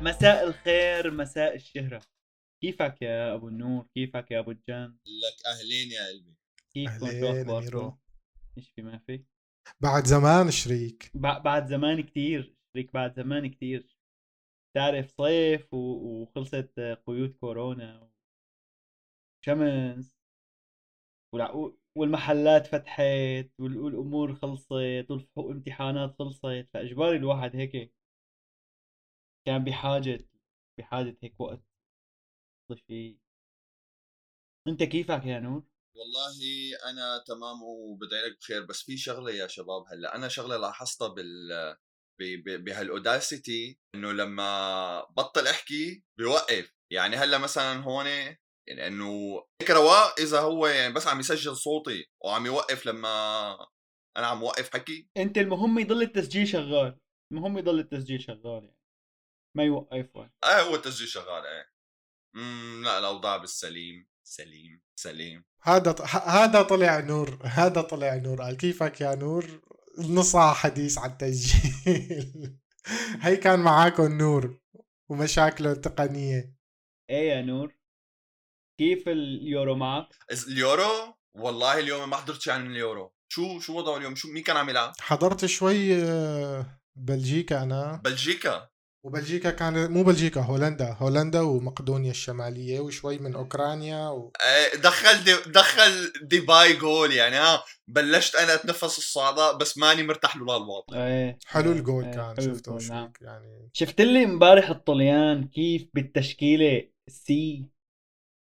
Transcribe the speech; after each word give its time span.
مساء 0.00 0.48
الخير 0.48 1.10
مساء 1.10 1.54
الشهرة. 1.54 2.02
كيفك 2.62 3.02
يا 3.02 3.34
أبو 3.34 3.48
النور؟ 3.48 3.86
كيفك 3.94 4.30
يا 4.30 4.38
أبو 4.38 4.50
الجان؟ 4.50 4.96
لك 5.06 5.46
أهلين 5.46 5.90
يا 5.90 6.06
قلبي. 6.08 6.34
كيفكم؟ 6.74 7.10
شو 7.10 7.30
أهلين 7.30 8.03
اخباركم 8.58 8.58
أميرو. 8.58 8.58
إيش 8.58 8.70
في 8.70 8.82
ما 8.82 8.98
في. 8.98 9.24
بعد 9.80 10.06
زمان 10.06 10.50
شريك. 10.50 11.12
بع- 11.16 11.38
بعد 11.38 11.66
زمان 11.66 12.00
كتير 12.02 12.54
شريك 12.74 12.92
بعد 12.94 13.14
زمان 13.16 13.50
كتير. 13.50 13.96
تعرف 14.76 15.10
صيف 15.10 15.74
و... 15.74 15.76
وخلصت 15.76 16.80
قيود 17.06 17.32
كورونا 17.40 18.10
شمس. 19.44 20.16
والع- 21.36 21.72
والمحلات 21.96 22.66
فتحت 22.66 23.50
وال- 23.60 23.78
والأمور 23.78 24.34
خلصت 24.34 24.72
والامتحانات 25.36 26.14
خلصت. 26.18 26.68
فاجباري 26.74 27.16
الواحد 27.16 27.56
هيك؟ 27.56 27.92
كان 29.46 29.64
بحاجة 29.64 30.26
بحاجة 30.78 31.16
هيك 31.22 31.40
وقت 31.40 31.62
يقضي 32.70 32.82
فيه 32.86 33.16
أنت 34.68 34.82
كيفك 34.82 35.26
يا 35.26 35.40
نور؟ 35.40 35.62
والله 35.94 36.34
أنا 36.90 37.24
تمام 37.26 37.62
وبدعي 37.62 38.20
لك 38.28 38.38
بخير 38.40 38.64
بس 38.64 38.82
في 38.82 38.96
شغلة 38.96 39.32
يا 39.32 39.46
شباب 39.46 39.84
هلأ. 39.92 40.14
أنا 40.14 40.28
شغلة 40.28 40.56
لاحظتها 40.56 41.08
بال 41.08 41.76
بهالأوداسيتي 42.64 43.78
إنه 43.94 44.12
لما 44.12 45.00
بطل 45.04 45.46
أحكي 45.46 46.02
بيوقف. 46.18 46.72
يعني 46.92 47.16
هلأ 47.16 47.38
مثلا 47.38 47.80
هون 47.82 48.06
يعني 48.06 48.86
إنه 48.86 49.42
رواق 49.70 50.20
إذا 50.20 50.40
هو 50.40 50.66
يعني 50.66 50.94
بس 50.94 51.06
عم 51.06 51.20
يسجل 51.20 51.56
صوتي 51.56 52.06
وعم 52.24 52.46
يوقف 52.46 52.86
لما 52.86 53.52
أنا 54.16 54.26
عم 54.26 54.42
وقف 54.42 54.72
حكي. 54.72 55.08
أنت 55.16 55.38
المهم 55.38 55.78
يضل 55.78 56.02
التسجيل 56.02 56.48
شغال. 56.48 56.98
المهم 57.32 57.58
يضل 57.58 57.78
التسجيل 57.78 58.20
شغال 58.22 58.64
يعني. 58.64 58.78
ما 59.56 59.64
يوقف 59.64 60.16
آه 60.44 60.60
هو 60.60 60.74
التسجيل 60.74 61.08
شغال 61.08 61.46
إيه. 61.46 61.68
امم 62.36 62.84
لا 62.84 62.98
الأوضاع 62.98 63.36
بالسليم 63.36 64.06
سليم 64.26 64.82
سليم. 65.00 65.44
هذا 65.64 65.92
ط- 65.92 66.00
ه- 66.00 66.28
هذا 66.44 66.62
طلع 66.62 67.00
نور 67.00 67.38
هذا 67.44 67.80
طلع 67.80 68.14
نور. 68.14 68.42
قال 68.42 68.56
كيفك 68.56 69.00
يا 69.00 69.14
نور؟ 69.14 69.60
نص 69.98 70.32
ساعة 70.32 70.54
حديث 70.54 70.98
عن 70.98 71.10
التسجيل 71.10 72.58
هي 73.24 73.36
كان 73.36 73.60
معاكم 73.60 74.18
نور 74.18 74.60
ومشاكله 75.10 75.72
التقنية. 75.72 76.54
إيه 77.10 77.30
يا 77.30 77.42
نور؟ 77.42 77.74
كيف 78.80 79.08
اليورو 79.08 79.74
معك؟ 79.74 80.08
اليورو؟ 80.48 81.14
والله 81.36 81.78
اليوم 81.78 82.10
ما 82.10 82.16
حضرت 82.16 82.40
شيء 82.40 82.52
عن 82.52 82.66
اليورو. 82.66 83.14
شو 83.32 83.60
شو 83.60 83.78
وضعه 83.78 83.96
اليوم؟ 83.96 84.14
شو 84.14 84.28
مين 84.32 84.42
كان 84.42 84.56
عم 84.56 84.68
يلعب 84.68 84.92
حضرت 85.00 85.44
شوي 85.46 86.02
آه، 86.04 86.80
بلجيكا 86.96 87.62
أنا. 87.62 88.00
بلجيكا؟ 88.04 88.68
وبلجيكا 89.04 89.50
كان 89.50 89.90
مو 89.90 90.02
بلجيكا 90.02 90.40
هولندا 90.40 90.92
هولندا 90.92 91.40
ومقدونيا 91.40 92.10
الشمالية 92.10 92.80
وشوي 92.80 93.18
من 93.18 93.34
أوكرانيا 93.34 94.08
و... 94.08 94.32
آه، 94.40 94.76
دخل 94.76 95.24
دي 95.24 95.50
دخل 95.50 96.12
ديباي 96.22 96.72
جول 96.72 97.12
يعني 97.12 97.36
ها 97.36 97.64
بلشت 97.88 98.34
أنا 98.34 98.54
أتنفس 98.54 98.98
الصعداء 98.98 99.56
بس 99.56 99.78
ماني 99.78 100.02
مرتاح 100.02 100.36
له 100.36 100.42
للوضع 100.42 101.06
إيه 101.06 101.38
حلو 101.46 101.72
إيه، 101.72 101.78
الجول 101.78 102.04
إيه، 102.04 102.12
كان 102.12 102.34
شفته 102.40 102.78
نعم. 102.90 103.12
يعني 103.20 103.70
شفت 103.72 104.00
لي 104.00 104.24
امبارح 104.24 104.68
الطليان 104.70 105.48
كيف 105.48 105.88
بالتشكيلة 105.94 106.88
سي 107.08 107.68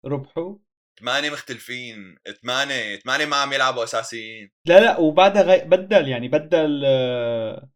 ربحوا؟ 0.06 0.56
ثمانية 1.00 1.30
مختلفين 1.30 2.16
ثمانية 2.42 2.98
ثمانية 2.98 3.26
ما 3.26 3.36
عم 3.36 3.52
يلعبوا 3.52 3.84
أساسيين 3.84 4.50
لا 4.66 4.80
لا 4.80 4.98
وبعدها 4.98 5.42
غي... 5.42 5.64
بدل 5.64 6.08
يعني 6.08 6.28
بدل 6.28 6.82
آه، 6.86 7.70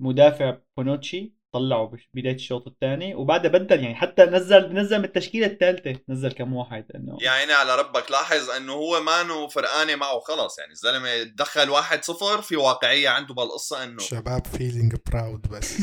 مدافع 0.00 0.58
بونوتشي 0.76 1.39
طلعوا 1.52 1.90
بداية 2.14 2.34
الشوط 2.34 2.66
الثاني 2.66 3.14
وبعدها 3.14 3.50
بدل 3.50 3.84
يعني 3.84 3.94
حتى 3.94 4.22
نزل 4.22 4.74
نزل 4.74 4.98
من 4.98 5.04
التشكيلة 5.04 5.46
الثالثة 5.46 6.00
نزل 6.08 6.32
كم 6.32 6.54
واحد 6.54 6.84
إنه 6.94 7.18
يا 7.20 7.30
عيني 7.30 7.52
على 7.52 7.76
ربك 7.76 8.10
لاحظ 8.10 8.50
إنه 8.50 8.72
هو 8.72 9.00
مانو 9.00 9.48
فرقانة 9.48 9.96
معه 9.96 10.20
خلص 10.20 10.58
يعني 10.58 10.72
الزلمة 10.72 11.22
دخل 11.22 11.70
واحد 11.70 12.04
صفر 12.04 12.42
في 12.42 12.56
واقعية 12.56 13.08
عنده 13.08 13.34
بالقصة 13.34 13.84
إنه 13.84 13.98
شباب 13.98 14.46
feeling 14.46 14.96
proud 15.12 15.48
بس. 15.48 15.76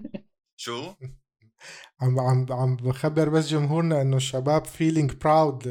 شو؟ 0.64 0.94
عم 2.00 2.20
عم 2.20 2.46
عم 2.50 2.76
بخبر 2.76 3.28
بس 3.28 3.48
جمهورنا 3.48 4.02
إنه 4.02 4.16
الشباب 4.16 4.64
feeling 4.64 5.12
proud 5.12 5.68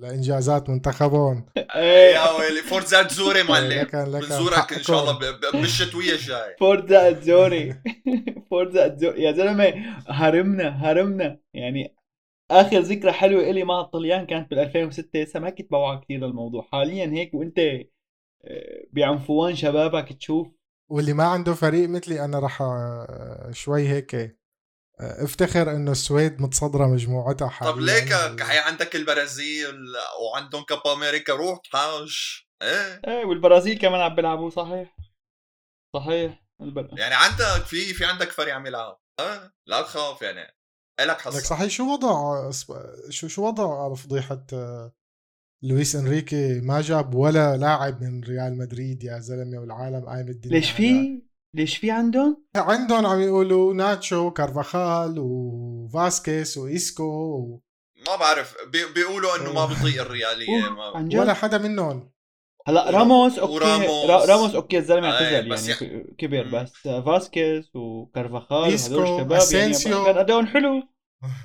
لإنجازات 0.00 0.70
منتخبهم. 0.70 1.46
إيه. 1.56 2.14
يا 2.14 2.30
ويلي 2.30 2.62
forza 2.62 3.02
azzurri 3.02 3.42
معلم. 3.42 3.72
لكن 3.80 3.98
لكن 3.98 4.10
بنزورك 4.28 4.72
إن 4.72 4.82
شاء 4.82 5.00
الله 5.00 5.12
حقكم. 5.14 5.26
ب- 5.50 5.56
ب- 5.56 5.60
بالشتوية 5.60 6.12
الجاي. 6.12 6.56
forza 6.60 7.10
azzurri 7.10 7.74
forza 8.50 8.86
azzurri 8.86 9.22
يا 9.22 9.32
زلمة 9.32 9.64
هرمنا 10.08 10.68
هرمنا. 10.68 11.38
يعني 11.54 11.94
آخر 12.50 12.78
ذكرى 12.78 13.12
حلوة 13.12 13.42
إلي 13.50 13.64
مع 13.64 13.80
الطليان 13.80 14.26
كانت 14.26 14.50
بال 14.50 14.58
2006 14.58 15.22
هسه 15.22 15.40
ما 15.40 15.50
كنت 15.50 15.70
بوعى 15.70 15.98
كثير 16.04 16.20
للموضوع. 16.26 16.62
حاليا 16.72 17.06
هيك 17.06 17.34
وإنت 17.34 17.58
آه، 17.58 17.84
بعنفوان 18.92 19.54
شبابك 19.56 20.12
تشوف. 20.12 20.48
واللي 20.90 21.12
ما 21.12 21.24
عنده 21.24 21.54
فريق 21.54 21.88
مثلي 21.88 22.24
أنا 22.24 22.38
راح 22.38 22.62
آه، 22.62 23.50
شوي 23.52 23.88
هيك 23.88 24.36
افتخر 25.00 25.70
إنه 25.70 25.92
السويد 25.92 26.42
متصدرة 26.42 26.86
مجموعتها 26.86 27.48
حاليا. 27.48 27.72
طب 27.72 27.78
ليك 27.78 28.12
هي 28.42 28.58
عندك 28.58 28.96
البرازيل 28.96 29.74
وعندهم 30.22 30.64
كابا 30.64 30.92
أمريكا 30.92 31.32
روح 31.32 31.60
حاج 31.72 32.44
إيه. 32.62 33.00
إيه 33.06 33.24
والبرازيل 33.24 33.78
كمان 33.78 34.00
عم 34.00 34.14
بيلعبوا 34.14 34.50
صحيح. 34.50 34.96
صحيح. 35.96 36.44
البر... 36.60 36.88
يعني 36.98 37.14
عندك 37.14 37.66
في 37.66 37.94
في 37.94 38.04
عندك 38.04 38.30
فريق 38.30 38.54
عم 38.54 38.66
يلعب. 38.66 39.00
آه 39.20 39.52
لا 39.66 39.82
تخاف 39.82 40.22
يعني. 40.22 40.54
إلك 41.00 41.10
لك 41.10 41.20
حصه 41.20 41.38
صحيح 41.38 41.70
شو 41.70 41.92
وضع 41.92 42.50
شو 43.10 43.28
شو 43.28 43.46
وضع 43.46 43.94
فضيحة 43.94 44.46
آه، 44.52 44.92
لويس 45.64 45.96
إنريكي؟ 45.96 46.60
ما 46.60 46.80
جاب 46.80 47.14
ولا 47.14 47.56
لاعب 47.56 48.02
من 48.02 48.24
ريال 48.24 48.58
مدريد 48.58 49.04
يا 49.04 49.18
زلمة 49.18 49.58
والعالم 49.58 50.06
قايم 50.06 50.28
الدنيا 50.28 50.56
ليش 50.56 50.70
في؟ 50.70 51.22
ليش 51.54 51.76
في 51.76 51.90
عندهم؟ 51.90 52.44
عندهم 52.56 53.06
عم 53.06 53.20
يقولوا 53.20 53.74
ناتشو 53.74 54.30
كارفاخال 54.30 55.14
وفاسكيس 55.18 56.58
وايسكو 56.58 57.04
و... 57.04 57.60
ما 58.08 58.16
بعرف. 58.16 58.54
بي 58.72 58.78
بيقولوا 58.94 59.36
إنه 59.36 59.52
ما 59.52 59.66
بيطيق 59.66 60.00
الريالية 60.02 60.70
ما 60.70 60.82
عن 60.84 61.08
جد؟ 61.08 61.18
ولا 61.18 61.34
حدا 61.34 61.58
منهم. 61.58 62.10
هلا 62.68 62.90
راموس 62.90 63.38
okay. 63.38 63.52
وراموس. 63.54 64.10
را- 64.10 64.24
راموس 64.24 64.54
okay 64.54 64.78
الزلمة 64.78 65.10
اعتزل 65.10 65.48
بس 65.48 65.68
يعني 65.68 65.94
يع- 65.94 66.04
كبر. 66.18 66.42
بس. 66.62 66.72
فاسكيز 66.88 67.70
وكارفاخال 67.76 68.58
وهدول 68.74 69.02
الشباب. 69.02 69.42
يعني 69.92 70.04
كان 70.04 70.18
ادائهم 70.18 70.46
حلو. 70.46 70.82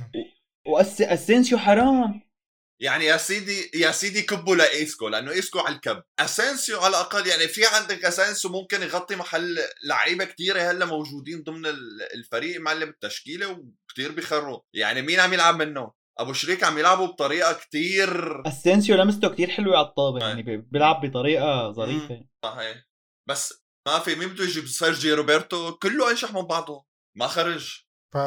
واسينسيو 0.74 1.58
حرام. 1.58 2.22
يعني 2.82 3.06
يا 3.06 3.18
سيدي 3.18 3.72
يا 3.74 3.92
سيدي 3.92 4.22
كبوا 4.22 4.56
لايسكو 4.56 5.08
لأنه 5.08 5.32
ايسكو 5.32 5.60
على 5.60 5.76
الكب. 5.76 6.04
أسينسيو 6.20 6.80
على 6.80 6.88
الأقل 6.90 7.28
يعني 7.28 7.48
في 7.48 7.66
عندك 7.66 8.06
أسينسيو 8.06 8.52
ممكن 8.52 8.82
يغطي 8.82 9.16
محل 9.16 9.58
لعيبة 9.88 10.26
كثيره 10.26 10.62
هلأ 10.72 10.86
موجودين 10.86 11.44
ضمن 11.44 11.66
ال- 11.66 12.02
الفريق 12.14 12.62
معلم 12.62 12.90
التشكيلة 12.90 13.48
وكثير 13.88 14.12
بيخروا 14.12 14.60
يعني 14.74 15.02
مين 15.02 15.20
عم 15.20 15.34
يلعب 15.34 15.56
منه؟ 15.56 15.92
أبو 16.20 16.34
شريك 16.34 16.64
عم 16.64 16.78
يلعبوا 16.78 17.08
بطريقة 17.08 17.54
كثير 17.54 18.42
أسينسيو 18.48 18.96
لمسته 18.96 19.30
كتير 19.30 19.50
حلوة 19.50 19.78
على 19.78 19.88
الطابة. 19.88 20.28
يعني 20.28 20.44
بي- 20.44 20.58
بيلعب 20.58 21.06
بطريقة 21.06 21.72
ظريفة. 21.72 22.26
صحيح. 22.44 22.84
بس 23.30 23.54
ما 23.88 24.00
في 24.00 24.16
مين 24.16 24.30
بده 24.30 24.44
يجيب 24.44 24.68
سيرجي 24.68 25.14
روبرتو؟ 25.14 25.72
كله 25.72 26.12
أنشح 26.12 26.34
من 26.34 26.42
بعضه. 26.42 26.86
ما 27.18 27.28
خرج. 27.28 27.89
ف... 28.12 28.18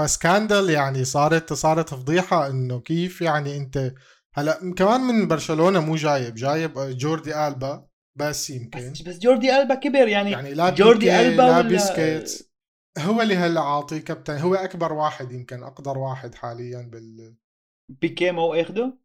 ف 0.00 0.09
scandal 0.09 0.70
يعني 0.70 1.04
صارت 1.04 1.52
صارت 1.52 1.94
فضيحة 1.94 2.46
إنه 2.46 2.80
كيف 2.80 3.22
يعني 3.22 3.56
أنت 3.56 3.92
هلأ 4.34 4.74
كمان 4.76 5.00
من 5.00 5.28
برشلونة 5.28 5.80
مو 5.80 5.96
جايب 5.96 6.34
جايب 6.34 6.72
جوردي 6.78 7.46
ألبا 7.48 7.86
بس 8.16 8.50
يمكن. 8.50 8.92
بس 8.92 9.02
بس 9.02 9.18
جوردي 9.18 9.56
ألبا 9.56 9.74
كبر 9.74 10.08
يعني, 10.08 10.30
يعني 10.30 10.54
لا 10.54 10.70
جوردي 10.70 11.20
ألبا 11.20 11.42
لا 11.42 11.58
ولا- 11.58 11.68
بيسكيت 11.68 12.48
هو 12.98 13.22
اللي 13.22 13.36
هلأ 13.36 13.60
عاطي 13.60 14.00
كابتن 14.00 14.38
هو 14.38 14.54
أكبر 14.54 14.92
واحد 14.92 15.32
يمكن 15.32 15.62
أقدر 15.62 15.98
واحد 15.98 16.34
حاليا 16.34 16.82
بال 16.92 17.34
بيكي 17.88 18.30
ما 18.30 18.42
هو 18.42 18.54
أخده؟ 18.54 18.98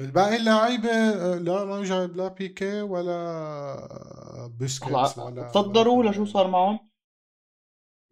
الباقي 0.00 0.36
اللعيبة 0.36 0.88
لا 1.34 1.64
ما 1.64 1.84
جايب 1.84 2.16
لا 2.16 2.28
بيكي 2.28 2.82
ولا 2.82 4.46
بيسكيتس 4.58 5.18
هلا 5.18 5.24
ولا 5.26 5.48
تصدروا 5.48 5.98
ولا 5.98 6.12
شو 6.12 6.24
صار 6.24 6.48
معهم؟ 6.48 6.78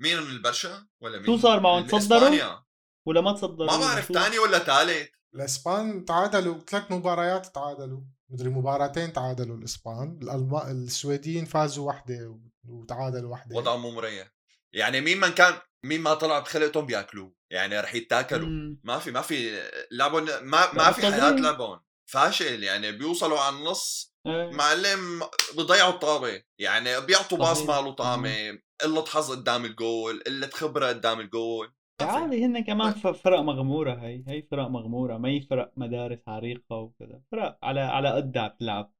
مين 0.02 0.22
من 0.22 0.30
البرشا 0.30 0.86
ولا 1.00 1.18
مين 1.18 1.26
شو 1.26 1.36
صار 1.36 1.60
معهم؟ 1.60 1.86
تصدروا؟ 1.86 2.60
ولا 3.06 3.20
ما 3.20 3.32
تصدروا؟ 3.32 3.70
ما 3.70 3.76
بعرف؟ 3.76 4.12
ثاني 4.12 4.38
ولا 4.38 4.58
ثالث 4.58 5.08
الإسبان 5.34 6.04
تعادلوا 6.04 6.58
ثلاث 6.68 6.90
مباريات 6.90 7.46
تعادلوا. 7.46 8.00
مدري 8.30 8.48
مباراتين 8.48 9.12
تعادلوا 9.12 9.56
الإسبان. 9.56 10.18
الألم... 10.22 10.56
السويديين 10.56 11.44
فازوا 11.44 11.86
واحدة 11.86 12.38
وتعادلوا 12.68 13.30
واحدة. 13.30 13.56
وضعهم 13.56 13.82
مو 13.82 13.90
مريح. 13.90 14.28
يعني 14.72 15.00
مين 15.00 15.20
من 15.20 15.28
كان 15.28 15.54
مين 15.84 16.00
ما 16.00 16.14
طلع 16.14 16.38
بخلقتهم 16.38 16.86
بياكلوه. 16.86 17.34
يعني 17.50 17.80
رح 17.80 17.94
يتاكلوا. 17.94 18.48
مم. 18.48 18.80
ما 18.84 18.98
في 18.98 19.10
ما 19.10 19.20
في 19.20 19.62
لعبهم 19.90 20.24
ما 20.24 20.72
ما 20.72 20.92
في 20.92 21.02
حياة 21.02 21.30
لعبهم. 21.30 21.80
فاشل. 22.06 22.62
يعني 22.62 22.92
بيوصلوا 22.92 23.40
على 23.40 23.56
النص. 23.56 24.14
إيه. 24.26 24.50
معلم 24.50 25.22
بضيعوا 25.54 25.92
الطابة. 25.92 26.42
يعني 26.58 27.00
بيعطوا 27.00 27.38
باص. 27.38 27.62
ماله 27.62 27.92
طعمة. 27.92 28.58
قله 28.82 29.04
حظ 29.06 29.30
قدام 29.30 29.64
الجول 29.64 30.22
قله 30.26 30.46
خبره 30.46 30.86
قدام 30.86 31.20
الجول. 31.20 31.72
عادي 32.00 32.44
هن 32.44 32.64
كمان 32.64 32.92
ف- 32.92 33.06
فرق 33.06 33.40
مغمورة 33.40 33.94
هي 33.94 34.24
هي 34.28 34.42
فرق 34.42 34.66
مغمورة 34.68 35.18
ما 35.18 35.28
هي 35.28 35.40
فرق 35.40 35.72
مدارس 35.76 36.18
عريقة 36.28 36.76
وكذا. 36.76 37.22
فرق 37.32 37.58
على 37.62 37.80
على 37.80 38.12
قدها 38.12 38.48
بتلعب 38.48 38.92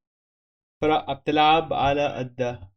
فرق 0.83 1.13
بتلعب 1.13 1.73
على 1.73 2.07
قدها. 2.19 2.73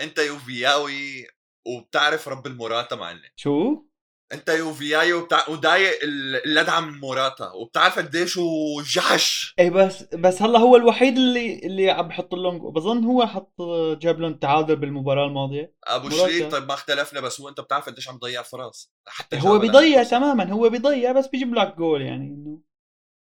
انت 0.00 0.18
يوفياوي 0.18 1.26
وبتعرف 1.66 2.28
رب 2.28 2.46
الموراتا 2.46 2.96
معلم 2.96 3.30
شو؟ 3.36 3.86
انت 4.32 4.48
يوفياي 4.48 5.12
وبتاع 5.12 5.48
ودايق 5.48 6.02
ال- 6.02 6.36
اللدعه 6.46 6.80
من 6.80 6.98
موراتا 7.00 7.50
وبتعرف 7.52 7.98
قديش 7.98 8.38
هو 8.38 8.82
جحش. 8.82 9.54
إيه 9.58 9.70
بس 9.70 10.02
بس 10.14 10.42
هلا 10.42 10.58
هو 10.58 10.76
الوحيد 10.76 11.16
اللي 11.16 11.58
اللي 11.58 11.90
عم 11.90 12.08
بحط 12.08 12.34
لهم 12.34 12.70
بظن 12.72 13.04
هو 13.04 13.26
حط 13.26 13.54
جاب 14.00 14.20
لهم 14.20 14.34
تعادل 14.34 14.76
بالمباراة 14.76 15.26
الماضية. 15.26 15.74
أبو. 15.84 16.10
شريف 16.10 16.46
طيب 16.52 16.68
ما 16.68 16.74
اختلفنا 16.74 17.20
بس 17.20 17.40
هو 17.40 17.48
أنت 17.48 17.60
بتعرف 17.60 17.86
قديش 17.86 18.08
عم 18.08 18.18
ضيع 18.18 18.42
فرص. 18.42 18.92
حتى 19.08 19.40
هو 19.40 19.58
بيضيع. 19.58 20.02
تماما 20.02 20.52
هو 20.52 20.68
بيضيع 20.68 21.12
بس 21.12 21.26
بيجيب 21.26 21.54
لك 21.54 21.74
جول 21.76 22.02
يعني 22.02 22.24
إنه. 22.26 22.60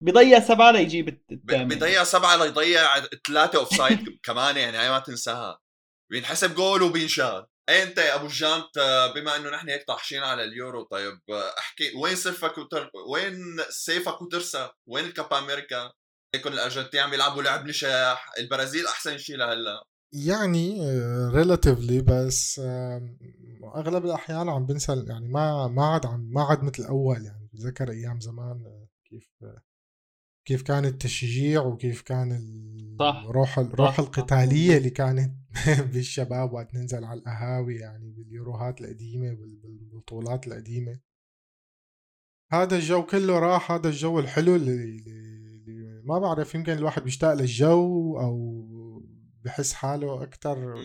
بيضيع 0.03 0.41
سبعة 0.41 0.71
ليجيب 0.71 1.09
الثامن. 1.33 1.69
بيضيع 1.69 2.05
سبعة 2.05 2.37
ليضيع 2.37 2.83
ثلاثة 3.29 3.59
offside 3.59 4.09
كمان 4.27 4.57
يعني 4.57 4.77
هاي 4.77 4.91
ما 4.91 4.99
تنساها. 4.99 5.61
بينحسب 6.11 6.55
جول 6.55 6.83
وبينشال. 6.83 7.47
انت 7.69 7.99
يا 7.99 8.15
ابو 8.15 8.27
الجانت 8.27 8.79
آه، 8.79 9.13
بما 9.15 9.37
انه 9.37 9.51
نحن 9.51 9.69
هيك 9.69 9.85
طاحشين 9.87 10.23
على 10.23 10.45
اليورو 10.45 10.83
طيب 10.83 11.21
آه، 11.31 11.59
احكي 11.59 11.93
وين 11.97 12.17
سيفك 12.17 12.59
وتر... 12.59 12.91
وين 13.09 13.37
سيفك 13.71 14.23
وترسى؟ 14.23 14.71
وين 14.87 15.05
الكوبا 15.05 15.39
أمريكا؟ 15.39 15.93
هيكون 16.35 16.53
الأرجنتين 16.53 17.01
عم 17.01 17.15
يلعبوا 17.15 17.43
لعب 17.43 17.67
نشاح 17.67 18.31
البرازيل 18.39 18.87
أحسن 18.87 19.19
شيء 19.19 19.37
لهلأ. 19.37 19.83
يعني 20.13 20.81
relatively 21.35 22.01
بس 22.01 22.61
آم، 22.65 23.19
أغلب 23.77 24.05
الأحيان 24.05 24.49
عم 24.49 24.67
بنسى 24.67 25.05
يعني 25.09 25.29
ما 25.29 25.69
ما 25.69 25.87
عاد 25.87 26.07
عم 26.07 26.21
ما 26.33 26.43
عاد 26.43 26.63
مثل 26.65 26.83
الأول 26.83 27.25
يعني 27.25 27.49
بتذكر 27.53 27.91
أيام 27.91 28.21
زمان 28.21 28.63
آه، 28.67 28.89
كيف 29.11 29.29
آه، 29.43 29.63
كيف 30.47 30.63
كان 30.63 30.85
التشجيع 30.85 31.63
وكيف 31.63 32.03
كان 32.03 32.33
ال- 32.33 32.97
صح. 33.01 33.25
روح 33.27 33.59
الروح 33.59 33.93
صح. 33.97 34.01
القتالية 34.01 34.77
اللي 34.77 34.91
كانت 34.91 35.35
بالشباب 35.93 36.53
وقت 36.53 36.75
ننزل 36.75 37.05
على 37.05 37.19
القهاوي 37.21 37.77
يعني 37.77 38.11
باليوروهات 38.11 38.81
القديمة 38.81 39.35
بال- 39.35 39.57
بالبطولات 39.57 40.47
القديمة 40.47 41.01
هذا 42.53 42.77
الجو 42.77 43.07
كله 43.07 43.39
راح 43.39 43.73
هذا 43.73 43.89
الجو 43.89 44.19
الحلو 44.19 44.57
اللي, 44.57 44.73
اللي 44.73 46.03
ما 46.05 46.19
بعرف 46.19 46.55
يمكن 46.55 46.73
الواحد 46.73 47.03
بيشتاق 47.03 47.35
للجو 47.35 48.19
أو 48.21 48.67
بحس 49.45 49.73
حاله 49.73 50.23
أكثر. 50.23 50.77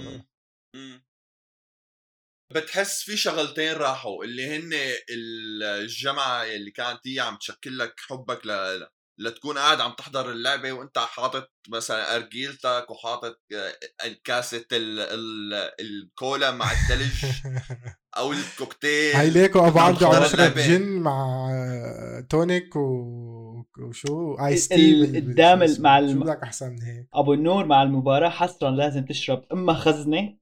بتحس 2.56 3.04
في 3.04 3.18
شغلتين 3.18 3.74
راحوا 3.74 4.24
اللي 4.24 4.56
هن 4.58 4.72
الجمعة 5.60 6.44
اللي 6.44 6.72
كانت 6.72 7.08
هي 7.08 7.20
عم 7.20 7.38
تشكل 7.38 7.78
لك 7.78 8.00
حبك 8.00 8.46
ل... 8.46 8.52
لتكون 9.22 9.58
قاعد 9.58 9.82
عم 9.82 9.92
تحضر 9.92 10.32
اللعبة 10.32 10.72
وأنت 10.72 10.98
حاطط 10.98 11.52
مثلا 11.70 12.16
أرجيلتك 12.16 12.86
وحاطط 12.90 13.40
آه، 13.54 14.16
كاسة 14.24 14.66
ال... 14.72 15.00
ال... 15.00 15.54
الكولا 15.80 16.52
مع 16.52 16.72
الثلج 16.72 17.26
أو 18.18 18.32
الكوكتيل 18.32 19.16
هاي 19.16 19.30
ليكو 19.30 19.68
أبو 19.68 19.80
عبده 19.80 20.08
عم 20.08 20.24
يشرب. 20.24 20.58
gin 20.58 20.82
مع 21.00 21.48
tonic 22.30 22.76
و... 22.76 22.82
وشو 23.80 24.36
ice 24.46 24.68
tea 24.68 25.02
قدام 25.20 25.68
شو؟ 25.68 25.82
مع 25.82 26.00
شو 26.00 26.06
الم- 26.06 26.24
بدك 26.24 26.40
أحسن 26.44 26.70
من 26.70 26.82
هيك 26.82 27.08
أبو 27.14 27.34
النور 27.34 27.66
مع 27.66 27.84
المباراة 27.84 28.30
حصرا 28.30 28.72
لازم 28.72 29.06
تشرب 29.06 29.46
إما 29.54 29.74
خزنة 29.74 30.38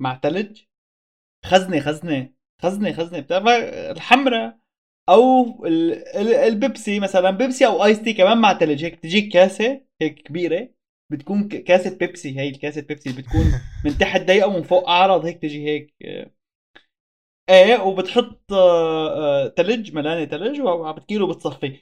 مع 0.00 0.20
ثلج 0.22 0.60
خزنة 1.44 1.80
خزنة 1.80 2.30
خزنة 2.62 2.92
خزنة 2.92 3.20
بتعرف 3.20 3.44
الحمراء 3.96 4.58
أو 5.08 5.64
ال- 5.66 5.92
ال- 6.16 6.34
البيبسي 6.34 7.00
مثلا 7.00 7.30
بيبسي 7.30 7.66
أو 7.66 7.84
ice 7.84 8.02
tea 8.02 8.12
كمان 8.12 8.38
مع 8.38 8.58
ثلج 8.58 8.84
هيك 8.84 9.00
تجيك 9.00 9.32
كاسة 9.32 9.80
هيك 10.00 10.14
كبيرة 10.22 10.68
بتكون 11.10 11.48
ك- 11.48 11.64
كاسة 11.64 11.96
بيبسي 11.98 12.38
هي 12.40 12.48
الكاسة 12.48 12.80
بيبسي 12.80 13.10
اللي 13.10 13.22
بتكون 13.22 13.44
من 13.84 13.98
تحت 13.98 14.20
ضيقة 14.20 14.48
ومن 14.48 14.62
فوق 14.62 14.88
أعرض 14.88 15.24
هيك 15.24 15.42
تجي 15.42 15.66
هيك. 15.68 15.94
آه. 16.04 16.30
إيه 17.50 17.80
وبتحط 17.82 18.52
آه، 18.52 19.44
آه، 19.46 19.48
ثلج 19.56 19.92
ملانة 19.94 20.24
ثلج 20.30 20.60
وبتكيله 20.60 21.24
وبتصفي 21.24 21.78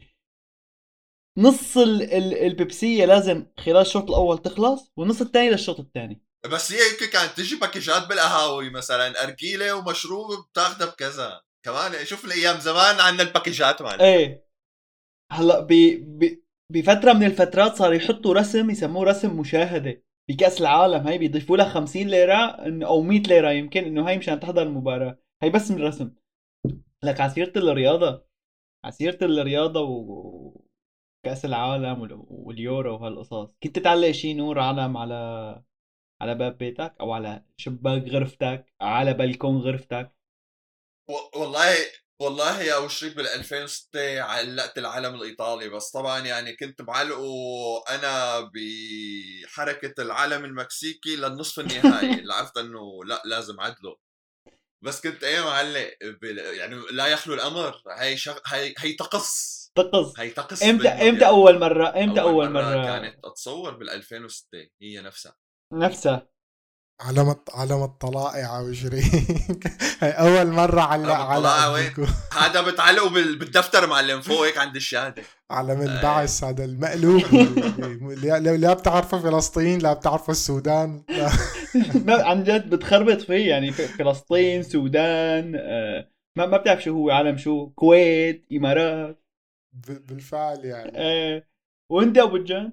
نص 1.39 1.77
ال- 1.79 2.03
ال- 2.03 2.35
البيبسية 2.47 3.05
لازم 3.05 3.47
خلال 3.59 3.77
الشوط 3.77 4.03
الأول 4.11 4.39
تخلص 4.39 4.93
والنص 4.97 5.21
الثاني 5.21 5.51
للشوط 5.51 5.81
الثاني 5.81 6.23
بس 6.53 6.73
هي 6.73 6.79
يمكن 6.93 7.07
كانت 7.07 7.37
تجي 7.37 7.57
باكيجات 7.57 8.07
بالقهاوي 8.09 8.71
مثلا 8.71 9.25
أرجيلة 9.25 9.75
ومشروب 9.77 10.47
بتاخذها 10.53 10.87
بكذا. 10.87 11.41
كمان 11.65 12.05
شوف 12.05 12.25
الأيام 12.25 12.59
زمان 12.61 13.01
عندنا 13.01 13.29
الباكيجات 13.29 13.83
معنا 13.83 14.05
إيه. 14.05 14.47
هلأ 15.33 15.61
ب 15.61 15.69
ب 16.19 16.43
بفترة 16.73 17.13
من 17.13 17.25
الفترات 17.27 17.75
صار 17.77 17.95
يحطوا 17.95 18.35
رسم 18.35 18.71
يسموه 18.71 19.05
رسم 19.05 19.41
مشاهدة. 19.41 20.03
بكأس 20.31 20.61
العالم 20.61 21.07
هي 21.09 21.19
بيضيفوا 21.19 21.57
لها 21.57 21.69
50 21.69 22.09
ليرة 22.09 22.57
إنه- 22.57 22.87
أو 22.87 23.03
100 23.03 23.21
ليرة 23.23 23.51
يمكن 23.51 23.85
إنه 23.85 24.09
هي 24.09 24.19
مشان 24.19 24.41
تحضر 24.41 24.63
المباراة. 24.63 25.19
هي 25.43 25.51
بس 25.51 25.71
من 25.71 25.77
الرسم 25.83 26.15
لك 27.05 27.21
عسيرة 27.21 27.53
الرياضة. 27.57 28.27
عسيرة 28.85 29.19
الرياضة 29.25 29.81
و 29.81 30.61
كأس 31.27 31.45
العالم 31.45 32.01
وال- 32.01 32.25
واليورو 32.29 32.95
وهالقصص. 32.95 33.51
كنت 33.63 33.79
تعلق 33.79 34.11
شي 34.11 34.35
نور 34.35 34.59
علم 34.61 34.97
على 34.97 35.15
على 36.23 36.35
باب 36.35 36.59
بيتك 36.59 36.95
أو 37.01 37.13
على 37.13 37.45
شباك 37.57 38.03
غرفتك 38.09 38.73
على 38.81 39.13
بلكون 39.15 39.57
غرفتك؟ 39.57 40.13
والله 41.09 41.77
والله 42.21 42.63
يا 42.63 42.79
أبو 42.79 42.89
شريك 42.89 43.17
بال 43.17 43.27
2006 43.27 44.21
علقت 44.21 44.79
العلم 44.79 45.15
الإيطالي 45.15 45.69
بس 45.69 45.91
طبعا 45.91 46.19
يعني 46.19 46.57
كنت 46.57 46.83
بعلقه 46.83 47.25
أنا 47.91 48.41
بحركة 48.41 50.03
العلم 50.03 50.45
المكسيكي 50.45 51.17
للنصف 51.17 51.61
النهائي 51.61 52.15
اللي 52.15 52.35
عرفت 52.35 52.59
إنه 52.59 53.05
لأ 53.05 53.23
لازم 53.25 53.61
عدله. 53.61 53.97
بس 54.85 55.01
كنت 55.01 55.25
إيه 55.25 55.41
معلق 55.41 55.97
يعني 56.59 56.83
لا 56.91 57.07
يخلو 57.07 57.35
الأمر 57.35 57.83
هي 57.99 58.17
شغ... 58.17 58.39
هي 58.47 58.75
هي 58.79 58.93
طقس 58.93 59.63
طقس 59.75 60.19
هي 60.19 60.31
طقس 60.31 60.63
إمتى. 60.63 60.89
إمتى 60.89 61.27
أول 61.27 61.59
مرة 61.59 61.89
إمتى 61.89 62.21
أول, 62.21 62.51
مرة, 62.51 62.85
كانت 62.85 63.25
اتصور 63.25 63.75
بال 63.75 63.91
2006 63.91 64.47
هي 64.83 65.01
نفسها. 65.01 65.37
نفسها. 65.73 66.32
علم 67.01 67.83
الطلائع 67.83 68.61
وشريك 68.61 69.67
هي 70.01 70.11
أول 70.11 70.47
مرة 70.47 70.81
علق 70.81 71.11
علم 71.15 71.33
الطلائع 71.37 71.63
على 71.65 71.73
وين؟ 71.73 72.07
هذا 72.41 72.61
بتعلقه 72.61 73.11
بال... 73.11 73.39
بالدفتر 73.39 73.87
معلم 73.87 74.21
فوق 74.21 74.47
هيك 74.47 74.59
عند 74.59 74.77
الشهادة. 74.77 75.23
علم 75.51 75.81
البعث 75.83 76.45
هذا 76.45 76.65
المقلوب 76.65 77.23
اللي 77.25 78.29
لا- 78.39 78.57
لا 78.57 78.73
بتعرفه 78.75 79.19
فلسطين 79.19 79.79
لا 79.79 79.93
بتعرفه 79.93 80.31
السودان. 80.31 81.05
لا. 81.09 81.31
ما 82.05 82.25
عن 82.25 82.45
جد 82.45 82.71
بتخربط 82.71 83.21
فيه 83.21 83.49
يعني 83.51 83.73
في 83.73 83.89
فلسطين 83.89 84.63
سودان 84.63 85.55
آه، 85.57 86.09
ما 86.37 86.47
ما 86.47 86.57
بتعرف 86.57 86.83
شو 86.83 86.93
هو 86.95 87.11
عالم 87.11 87.37
شو؟ 87.37 87.71
كويت 87.71 88.47
إمارات. 88.53 89.25
ب- 89.73 90.07
بالفعل 90.07 90.65
يعني. 90.65 90.93
آه، 90.95 91.43
وإنت 91.91 92.19
أبو 92.19 92.37
الجان 92.37 92.73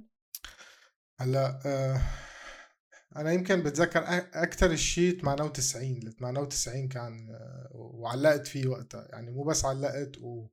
هلا 1.22 1.60
آه، 1.66 2.02
أنا 3.16 3.32
يمكن 3.32 3.64
بتذكر 3.64 4.04
أكثر 4.34 4.72
الشيء 4.72 5.20
98 5.22 5.92
ال 5.92 6.16
98 6.16 6.88
كان 6.88 7.30
آه، 7.32 7.70
وعلقت 7.72 8.48
فيه 8.48 8.68
وقتها. 8.68 9.08
يعني 9.10 9.32
مو 9.32 9.44
بس 9.44 9.66
علقت 9.66 10.18
و... 10.22 10.48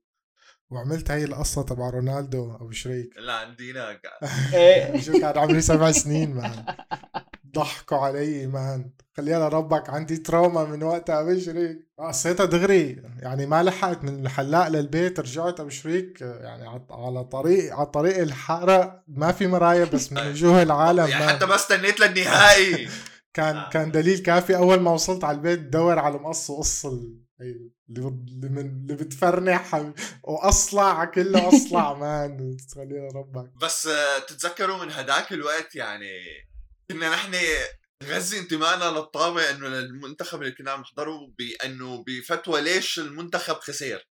وعملت 0.69 1.11
هاي 1.11 1.23
القصة 1.23 1.63
تبع 1.63 1.89
رونالدو 1.89 2.55
ابو 2.55 2.71
شريك. 2.71 3.17
لا 3.17 3.33
عندنا 3.33 3.99
إيه، 4.53 4.99
شو 5.01 5.11
كان 5.11 5.37
عمري 5.37 5.61
سبع 5.61 5.91
سنين 5.91 6.33
مان 6.33 6.65
ضحكوا 7.57 7.97
علي 7.97 8.47
مان 8.47 8.91
خلينا 9.17 9.47
ربك 9.47 9.89
عندي 9.89 10.17
trauma 10.17 10.65
من 10.65 10.83
وقتها 10.83 11.21
ابو 11.21 11.39
شريك 11.39 11.87
قصيتها 11.99 12.45
دغري. 12.45 13.03
يعني 13.19 13.45
ما 13.45 13.63
لحقت 13.63 14.03
من 14.03 14.25
الحلاق 14.25 14.67
للبيت 14.67 15.19
رجعت 15.19 15.59
أبو 15.59 15.69
شريك. 15.69 16.21
يعني 16.21 16.81
على 16.91 17.23
طريق 17.23 17.73
على 17.73 17.85
طريق 17.85 18.17
الحارة. 18.17 19.03
ما 19.07 19.31
في 19.31 19.47
مرايا 19.47 19.85
بس 19.85 20.11
من 20.11 20.27
وجوه 20.27 20.61
العالم 20.61 21.07
يعني. 21.07 21.27
حتى 21.27 21.45
ما 21.45 21.55
استنيت 21.55 21.99
للنهائي. 21.99 22.89
كان 23.33 23.55
آه. 23.55 23.69
كان 23.69 23.91
دليل 23.91 24.17
كافي. 24.17 24.55
أول 24.55 24.79
ما 24.79 24.91
وصلت 24.91 25.23
على 25.23 25.37
البيت 25.37 25.59
دور 25.59 25.99
على 25.99 26.17
مقص 26.17 26.49
وقص 26.49 26.85
اللي 26.85 27.27
اللي 27.89 28.95
بتفرنح 28.95 29.91
وأصلع 30.23 31.05
كله 31.05 31.47
أصلع 31.47 31.93
man 32.01 32.57
خلينا 32.75 33.07
ربك 33.15 33.51
بس 33.61 33.87
آه، 33.87 34.19
تتذكروا 34.19 34.85
من 34.85 34.91
هداك 34.91 35.31
الوقت؟ 35.31 35.75
يعني 35.75 36.09
كنا 36.91 37.09
نحن 37.09 37.35
نغذي 38.03 38.39
انتمائنا 38.39 38.99
للطابع 38.99 39.49
إنه 39.49 39.67
للمنتخب 39.67 40.41
اللي 40.41 40.51
كنا 40.51 40.71
عم 40.71 40.81
نحضره 40.81 41.33
بانه 41.37 42.03
بفتوى 42.07 42.61
ليش 42.61 42.99
المنتخب 42.99 43.55
خسر 43.55 44.03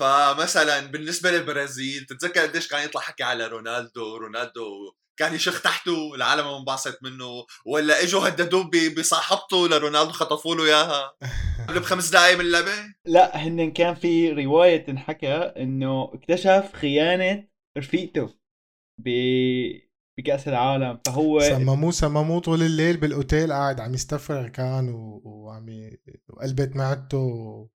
فمثلا 0.00 0.80
بالنسبة 0.80 1.30
للبرازيل 1.30 2.06
تتذكر 2.06 2.40
قديش 2.40 2.68
كان 2.68 2.84
يطلع 2.84 3.00
حكي 3.00 3.22
على 3.22 3.46
رونالدو 3.46 4.16
رونالدو 4.16 4.92
كان 5.18 5.34
يشخ 5.34 5.62
تحته 5.62 6.14
العالم 6.14 6.58
منبعثت 6.58 6.98
منه 7.02 7.46
ولا 7.66 8.02
إجوا 8.02 8.28
هددوه 8.28 8.70
بصاحبته 8.98 9.68
لرونالدو 9.68 10.12
خطفوا 10.12 10.54
له 10.54 10.64
إياها؟ 10.64 11.12
قبل 11.68 11.80
بخمس 11.80 12.10
دقائق 12.10 12.38
من 12.38 12.44
اللعبة؟ 12.44 12.94
لا 13.06 13.36
هن 13.36 13.72
كان 13.72 13.94
في 13.94 14.30
رواية 14.30 14.86
تنحكى 14.86 15.34
إنه 15.34 16.10
اكتشف 16.14 16.72
خيانة 16.72 17.48
رفيقته 17.78 18.34
ب 18.98 19.08
بكأس 20.18 20.48
العالم 20.48 20.98
فهو 21.06 21.40
سمموه 21.40 21.90
سمموه 21.90 22.40
طول 22.40 22.62
الليل 22.62 22.96
بالأوتيل 22.96 23.52
قاعد 23.52 23.80
عم 23.80 23.94
يستفرغ 23.94 24.48
كان 24.48 24.88
وعم. 25.24 25.90
وقلبت 26.28 26.76
معدته 26.76 27.68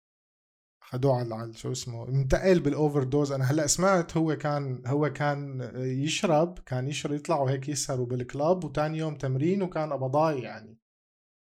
خدوه 0.82 1.18
على 1.18 1.34
على 1.34 1.52
شو 1.52 1.72
اسمه 1.72 2.08
انتقل 2.08 2.60
بال 2.60 3.02
overdose 3.02 3.32
أنا 3.32 3.44
هلأ 3.44 3.66
سمعت 3.66 4.16
هو 4.16 4.36
كان 4.36 4.82
هو 4.86 5.12
كان 5.12 5.70
يشرب 5.76 6.58
كان 6.58 6.88
يشرب 6.88 7.12
يطلعوا 7.12 7.50
هيك 7.50 7.68
يسهروا 7.68 8.06
بال 8.06 8.25
club 8.25 8.64
وتاني 8.64 8.98
يوم 8.98 9.14
تمرين 9.14 9.62
وكان 9.62 9.92
قبضاي 9.92 10.40
يعني. 10.40 10.80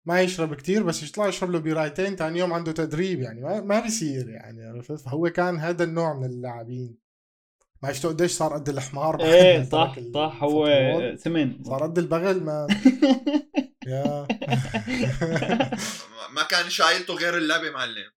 ما 0.08 0.22
يشرب 0.22 0.54
كتير 0.54 0.84
بس 0.84 1.04
يطلع 1.04 1.28
يشرب 1.28 1.52
له 1.52 1.60
بيرايتين 1.60 2.16
تاني 2.16 2.40
يوم 2.40 2.54
عنده 2.54 2.72
تدريب 2.72 3.20
يعني 3.20 3.42
ما, 3.42 3.62
ما 3.62 3.80
بيصير 3.80 4.30
يعني 4.30 4.66
عرفت؟ 4.66 5.00
فهو 5.00 5.30
كان 5.30 5.58
هذا 5.58 5.84
النوع 5.84 6.14
من 6.14 6.26
اللاعبين. 6.26 6.98
ما 7.84 7.94
شفتوا 7.94 8.10
قديش 8.12 8.32
صار 8.32 8.54
قد 8.54 8.70
الحمار 8.70 9.22
إيه 9.24 9.64
صح 9.64 9.96
صح 10.14 10.44
هو؟ 10.44 10.68
سمن 11.16 11.64
صار 11.64 11.84
قد 11.84 11.98
البغل 11.98 12.44
ما 12.44 12.68
يا. 13.88 14.28
ما- 16.36 16.44
كان 16.50 16.70
شايلته 16.70 17.14
غير 17.14 17.38
اللعبة 17.38 17.70
معلم. 17.70 18.12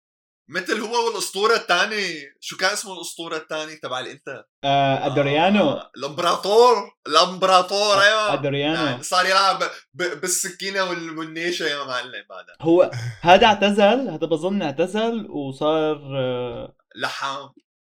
مثل 0.52 0.80
هو 0.80 1.06
والأسطورة 1.06 1.54
الثاني 1.56 2.04
شو 2.40 2.56
كان 2.56 2.70
اسمه 2.72 2.92
الأسطورة 2.94 3.36
الثاني 3.36 3.76
تبع 3.76 4.00
الإنتر؟ 4.00 4.44
آه 4.64 5.06
أدريانو. 5.06 5.70
آه، 5.70 5.90
الامبراطور 5.96 6.74
الامبراطور 7.06 8.02
أيوه. 8.02 8.32
أدريانو. 8.34 8.84
يعني 8.84 9.02
صار 9.02 9.26
يلعب 9.26 9.58
ب- 9.94 10.20
بالسكينة 10.20 10.84
وال- 10.84 11.18
والنيشة 11.18 11.64
يا 11.64 11.84
معلم 11.84 12.24
بعدها. 12.30 12.54
هو 12.60 12.90
هذا 13.20 13.46
اعتزل 13.46 13.82
هذا 14.08 14.26
بظن 14.26 14.62
اعتزل 14.62 15.26
وصار 15.30 15.96
آه، 16.18 16.76
لحام. 16.96 17.48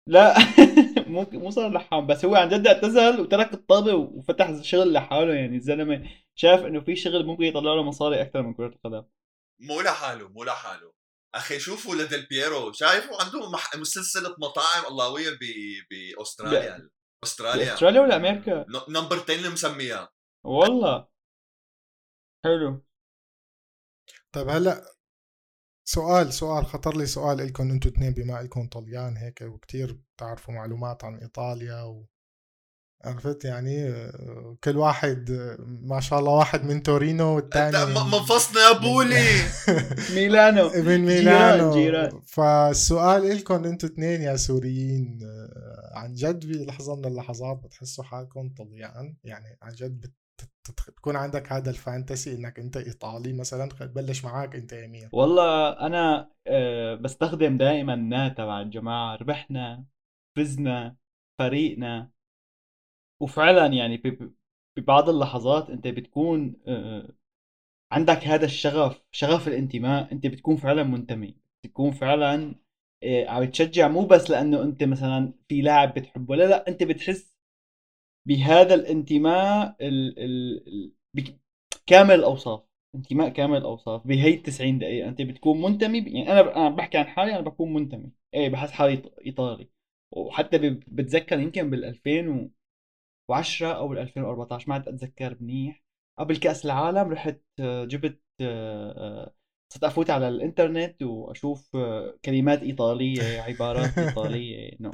لا 0.07 0.33
مو 1.07 1.25
مو 1.33 1.49
صار 1.49 1.71
لحام 1.73 2.07
بس 2.07 2.25
هو 2.25 2.35
عن 2.35 2.49
جد 2.49 2.67
اعتزل 2.67 3.21
وترك 3.21 3.53
الطابة 3.53 3.93
وفتح 3.93 4.61
شغل 4.61 4.93
لحاله. 4.93 5.33
يعني 5.33 5.55
الزلمة 5.57 6.09
شاف 6.35 6.59
إنه 6.65 6.81
في 6.81 6.95
شغل 6.95 7.25
ممكن 7.25 7.43
يطلع 7.43 7.73
له 7.73 7.83
مصاري 7.83 8.21
أكثر 8.21 8.41
من 8.41 8.53
كرة 8.53 8.67
القدم. 8.67 9.03
مو 9.59 9.81
لحاله 9.81 10.29
مو 10.29 10.43
لحاله. 10.43 10.93
أخي 11.35 11.59
شوفوا 11.59 11.95
لديل 11.95 12.25
بييرو 12.25 12.71
شايفوا 12.71 13.23
عنده 13.23 13.49
مح... 13.51 13.71
سلسله 13.83 14.35
مطاعم 14.39 14.85
اللهويه 14.91 15.29
ب... 15.29 15.39
باستراليا 15.91 16.89
أستراليا 17.23 17.73
أستراليا. 17.73 18.01
ولا 18.01 18.15
أمريكا؟ 18.15 18.65
ن- 18.69 18.93
number 18.93 19.19
10 19.23 19.33
اللي 19.35 19.49
مسميها. 19.49 20.09
والله. 20.45 21.07
حلو. 22.45 22.81
طيب 24.31 24.49
هلا 24.49 24.85
سؤال 25.85 26.33
سؤال 26.33 26.65
خطر 26.65 26.97
لي 26.97 27.05
سؤال 27.05 27.37
لكم 27.37 27.71
أنتم 27.71 27.89
اثنين 27.89 28.13
بما 28.13 28.41
انكم 28.41 28.67
طليان 28.67 29.17
هيك 29.17 29.41
وكتير 29.41 29.99
بتعرفوا 30.17 30.53
معلومات 30.53 31.03
عن 31.03 31.15
إيطاليا 31.15 31.81
و 31.81 32.05
عرفت 33.05 33.45
يعني 33.45 33.93
كل 34.63 34.77
واحد 34.77 35.31
ما 35.81 35.99
شاء 35.99 36.19
الله 36.19 36.31
واحد 36.31 36.63
من 36.63 36.83
تورينو 36.83 37.35
والثاني 37.35 37.85
م- 37.85 38.11
منفصنا 38.11 38.61
يا 38.61 38.79
بولي. 38.79 39.25
ميلانو. 40.15 40.69
من 40.69 41.05
ميلانو. 41.05 41.73
جيران. 41.73 42.21
فالسؤال 42.27 43.37
لكم 43.37 43.63
أنتم 43.65 43.87
اثنين 43.87 44.21
يا 44.21 44.35
سوريين 44.35 45.19
عن 45.95 46.13
جد 46.13 46.45
بلحظة 46.45 46.95
من 46.95 47.05
اللحظات 47.05 47.57
بتحسوا 47.63 48.03
حالكم 48.03 48.49
طليان؟ 48.57 49.15
يعني 49.23 49.57
عن 49.61 49.71
جد 49.73 50.11
بتكون 50.69 51.15
عندك 51.15 51.51
هذا 51.51 51.69
ال 51.69 51.78
fantasy 51.78 52.35
إنك 52.35 52.59
أنت 52.59 52.77
إيطالي 52.77 53.33
مثلا 53.33 53.69
بلش 53.81 54.25
معك 54.25 54.55
أنت 54.55 54.73
أمير. 54.73 55.09
والله 55.13 55.69
أنا 55.69 56.29
آه، 56.47 56.95
بستخدم 56.95 57.57
دائما 57.57 57.95
نا 57.95 58.29
تبع 58.29 58.61
الجماعة 58.61 59.15
ربحنا 59.15 59.85
فزنا 60.35 60.95
فريقنا. 61.39 62.09
وفعلا 63.19 63.65
يعني 63.67 64.01
ببعض 64.77 65.09
اللحظات 65.09 65.69
أنت 65.69 65.87
بتكون 65.87 66.55
آه، 66.67 67.09
عندك 67.91 68.27
هذا 68.27 68.45
الشغف 68.45 69.01
شغف 69.11 69.47
الانتماء 69.47 70.11
أنت 70.11 70.27
بتكون 70.27 70.57
فعلا 70.57 70.83
منتمي. 70.83 71.35
بتكون 71.63 71.91
فعلا 71.91 72.55
آه، 73.03 73.25
عم 73.29 73.45
تشجع 73.45 73.87
مو 73.87 74.05
بس 74.05 74.29
لأنه 74.29 74.63
أنت 74.63 74.83
مثلا 74.83 75.33
في 75.49 75.61
لاعب 75.61 75.93
بتحبه 75.93 76.35
لا 76.35 76.43
لا 76.43 76.67
أنت 76.67 76.83
بتحس 76.83 77.32
بهذا 78.27 78.73
الانتماء 78.73 79.75
ال 79.81 80.19
ال 80.19 80.91
كامل 81.85 82.15
الأوصاف 82.15 82.61
انتماء 82.95 83.29
كامل 83.29 83.57
الأوصاف 83.57 84.07
بهي 84.07 84.33
ال 84.33 84.43
90 84.43 84.79
دقيقة. 84.79 85.09
أنت 85.09 85.21
بتكون 85.21 85.61
منتمي 85.61 86.01
ب- 86.01 86.07
يعني 86.07 86.31
أنا 86.31 86.55
أنا 86.57 86.69
بحكي 86.69 86.97
عن 86.97 87.07
حالي 87.07 87.31
أنا 87.33 87.41
بكون 87.41 87.73
منتمي. 87.73 88.11
إيه 88.33 88.49
بحس 88.49 88.71
حالي 88.71 89.01
ايطالي 89.25 89.69
وحتى 90.11 90.57
ب- 90.57 90.83
بتذكر 90.87 91.39
يمكن 91.39 91.69
بال 91.69 91.85
2010 91.85 93.73
أو 93.77 93.87
بال 93.87 93.97
2014 93.97 94.65
ما 94.69 94.73
عاد 94.73 94.87
أتذكر 94.87 95.37
منيح. 95.41 95.83
قبل 96.19 96.37
كأس 96.37 96.65
العالم 96.65 97.11
رحت 97.11 97.41
جبت 97.61 98.21
صرت 99.73 99.83
أفوت 99.83 100.09
على 100.09 100.27
الإنترنت 100.27 101.03
وأشوف 101.03 101.77
كلمات 102.25 102.63
إيطالية 102.63 103.41
عبارات 103.41 103.97
إيطالية 103.97 104.69
انه 104.79 104.91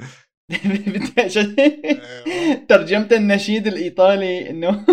ترجمت 2.68 3.12
النشيد 3.12 3.66
الإيطالي 3.66 4.50
إنه 4.50 4.86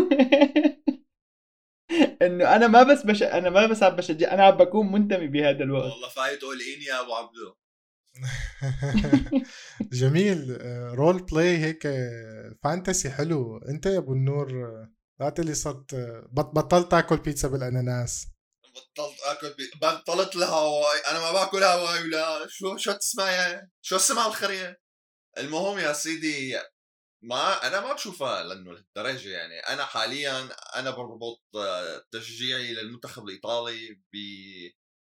إنه 2.22 2.56
أنا 2.56 2.68
ما 2.68 2.84
بس 2.84 3.04
بش... 3.06 3.24
أنا 3.24 3.50
ما 3.50 3.68
بس 3.68 3.84
عم 3.84 3.96
بشجع 3.96 4.34
أنا 4.34 4.44
عم 4.46 4.58
بكون 4.58 4.92
منتمي 4.92 5.28
بهذا 5.28 5.64
الوقت. 5.64 5.92
والله 5.92 6.10
فايت 6.10 6.42
قول 6.42 6.60
إين 6.62 6.82
يا 6.82 7.02
أبو 7.02 7.14
عبدو 7.14 7.56
جميل. 10.00 10.58
آه، 10.62 10.94
role 10.94 11.24
play 11.24 11.58
هيك 11.58 11.86
آه، 11.86 12.56
fantasy 12.64 13.10
حلو. 13.10 13.58
أنت 13.58 13.86
يا 13.86 13.98
أبو 13.98 14.14
النور 14.14 14.66
آه، 14.66 14.92
لا 15.20 15.34
اللي 15.40 15.54
صرت 15.54 15.94
آه، 15.94 16.28
بط- 16.32 16.56
بطلت 16.56 16.92
تاكل 16.92 17.18
بيتزا 17.18 17.48
بالأناناس. 17.48 18.28
بطلت 18.76 19.20
آكل 19.26 19.54
بي... 19.58 19.72
بطلت 19.82 20.36
الهواي. 20.36 21.00
أنا 21.12 21.20
ما 21.20 21.32
باكل 21.32 21.64
هواي 21.64 22.02
ولا 22.04 22.48
شو 22.50 22.78
شو 22.78 22.92
تسمع 22.92 23.32
يعني 23.32 23.72
شو 23.82 23.96
اسمها 23.96 24.28
الخرية؟ 24.28 24.80
المهم 25.40 25.80
يا 25.80 25.94
سيدي 25.94 26.58
ما 27.24 27.68
أنا 27.68 27.80
ما 27.82 27.94
بشوفها 27.94 28.44
لأنه 28.44 28.72
لهالدرجة 28.74 29.30
يعني. 29.30 29.60
أنا 29.60 29.86
حاليا 29.86 30.50
أنا 30.76 30.92
بربط 30.92 31.42
آه، 31.56 32.04
تشجيعي 32.12 32.74
للمنتخب 32.74 33.24
الإيطالي 33.24 33.90
ب 34.14 34.18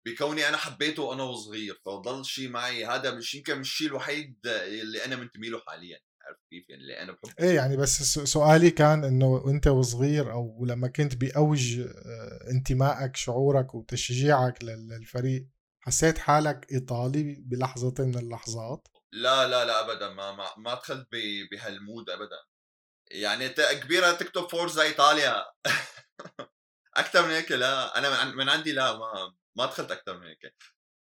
بكوني 0.07 0.49
أنا 0.49 0.57
حبيته 0.57 1.03
وأنا 1.03 1.23
وصغير 1.23 1.81
فضل 1.87 2.25
شيء 2.25 2.49
معي 2.49 2.87
هذا 2.87 3.11
مش 3.15 3.35
يمكن 3.35 3.59
مش 3.59 3.69
الشيء 3.69 3.87
الوحيد 3.87 4.47
اللي 4.47 5.05
أنا 5.05 5.17
منتمي 5.17 5.49
له 5.49 5.61
حاليا. 5.67 5.99
عارف 6.23 6.39
كيف 6.51 6.69
يعني؟ 6.71 6.83
اللي 6.83 7.03
أنا 7.03 7.13
بحبه. 7.13 7.35
إيه 7.41 7.57
يعني 7.57 7.77
بس 7.77 8.19
سؤالي 8.19 8.71
كان 8.71 9.05
إنه 9.05 9.45
انت 9.51 9.67
وصغير 9.67 10.33
أو 10.33 10.65
لما 10.65 10.89
كنت 10.89 11.15
بأوج 11.15 11.81
آه، 11.81 12.51
انتمائك 12.51 13.17
شعورك 13.17 13.75
وتشجيعك 13.75 14.65
لل- 14.65 14.89
للفريق 14.89 15.47
حسيت 15.81 16.19
حالك 16.19 16.67
إيطالي 16.73 17.37
بلحظة 17.41 17.95
من 17.99 18.19
اللحظات؟ 18.19 18.89
لا 19.13 19.49
لا 19.49 19.65
لا 19.65 19.81
ابدا 19.85 20.09
ما 20.09 20.33
ما, 20.33 20.47
ما 20.57 20.75
دخلت 20.75 21.09
بهالمود 21.53 22.11
ابدا. 22.11 22.39
يعني 23.11 23.49
كبيرة 23.49 24.13
تكتب 24.13 24.49
فورزا 24.49 24.83
إيطاليا. 24.83 25.45
أكثر 26.97 27.27
من 27.27 27.31
هيك 27.31 27.53
لا 27.53 27.99
أنا 27.99 28.11
من, 28.11 28.17
عن- 28.17 28.37
من 28.37 28.49
عندي 28.49 28.73
لا 28.73 28.97
ما 28.99 29.35
ما 29.57 29.67
دخلت 29.67 29.91
أكثر 29.91 30.19
من 30.19 30.27
هيك. 30.27 30.55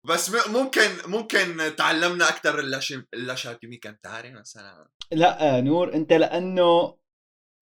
بس 0.06 0.30
ممكن 0.48 0.80
ممكن 1.06 1.74
تعلمنا 1.78 2.28
أكثر 2.28 2.58
اللاشاتيمي 3.14 3.76
كانتاري 3.76 4.30
مثلا. 4.30 4.88
لا 5.12 5.60
نور 5.60 5.94
أنت 5.94 6.12
لأنه 6.12 6.98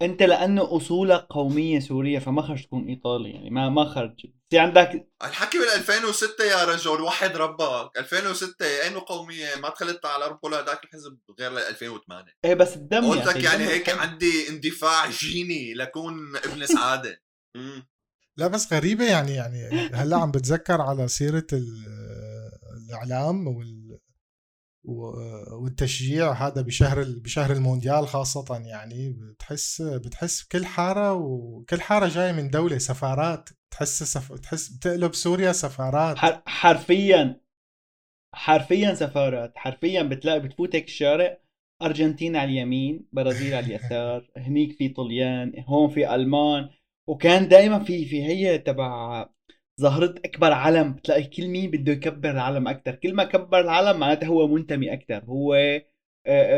أنت 0.02 0.22
لأنه 0.22 0.76
أصولك 0.76 1.20
قومية 1.30 1.80
سورية 1.80 2.18
فما 2.18 2.42
خرج 2.42 2.64
تكون 2.64 2.88
إيطالي 2.88 3.30
يعني 3.30 3.50
ما 3.50 3.68
ما 3.68 3.84
خرج 3.84 4.26
في 4.50 4.58
عندك 4.58 5.08
الحكي 5.24 5.58
بال 5.58 5.68
2006 5.68 6.44
يا 6.44 6.64
رجل 6.64 7.00
وحد 7.00 7.36
ربك 7.36 7.98
2006 7.98 8.66
اين 8.82 8.98
قومية. 8.98 9.56
ما 9.62 9.68
دخلت 9.68 10.06
على 10.06 10.26
ربول 10.26 10.54
هذاك 10.54 10.84
الحزب 10.84 11.18
غير 11.40 11.52
ل 11.52 11.58
2008 11.58 12.32
إيه 12.44 12.54
بس 12.54 12.76
الدم 12.76 13.10
قلت 13.10 13.26
لك 13.26 13.44
يعني 13.44 13.56
الدم 13.64 13.72
هيك 13.72 13.90
بحب. 13.90 13.98
عندي 13.98 14.48
اندفاع 14.48 15.10
جيني 15.10 15.74
لكون 15.74 16.36
ابن 16.36 16.66
سعادة. 16.66 17.22
مم. 17.56 17.86
لا 18.36 18.46
بس 18.46 18.72
غريبة 18.72 19.04
يعني 19.04 19.32
يعني 19.34 19.70
هلأ 19.94 20.16
عم 20.16 20.30
بتذكر 20.30 20.80
على 20.80 21.08
سيرة 21.08 21.46
ال- 21.52 21.86
الإعلام 22.86 23.46
وال 23.48 23.98
والتشجيع 25.62 26.32
هذا 26.32 26.60
بشهر 26.62 27.04
بشهر 27.08 27.52
المونديال 27.52 28.08
خاصة 28.08 28.62
يعني. 28.64 29.16
بتحس 29.20 29.82
بتحس 29.82 30.42
كل 30.42 30.66
حارة 30.66 31.12
وكل 31.14 31.80
حارة 31.80 32.08
جاية 32.08 32.32
من 32.32 32.50
دولة 32.50 32.78
سفارات. 32.78 33.48
تحس 33.70 34.02
سف... 34.02 34.32
تحس 34.32 34.68
بتقلب 34.68 35.14
سوريا 35.14 35.52
سفارات. 35.52 36.18
حرفيا 36.46 37.40
حرفيا 38.34 38.94
سفارات. 38.94 39.52
حرفيا 39.58 40.02
بتلاقي 40.02 40.40
بتفوتك 40.40 40.84
الشارع 40.84 41.38
أرجنتين 41.82 42.36
على 42.36 42.50
اليمين 42.50 43.08
برازيل 43.12 43.54
على 43.54 43.66
اليسار 43.66 44.30
هنيك 44.46 44.72
في 44.72 44.88
طليان 44.88 45.52
هون 45.66 45.90
في 45.90 46.14
ألمان. 46.14 46.68
وكان 47.08 47.48
دائما 47.48 47.78
في 47.84 48.04
في 48.04 48.24
هي 48.24 48.58
تبع 48.58 49.26
ظهرت 49.80 50.24
أكبر 50.24 50.52
علم. 50.52 50.92
بتلاقي 50.92 51.24
كل 51.24 51.48
مين 51.48 51.70
بده 51.70 51.92
يكبر 51.92 52.30
العلم 52.30 52.68
أكثر 52.68 52.94
كل 52.94 53.14
ما 53.14 53.24
كبر 53.24 53.60
العلم 53.60 54.00
معناته 54.00 54.26
هو 54.26 54.46
منتمي 54.46 54.92
أكثر 54.92 55.24
هو 55.24 55.80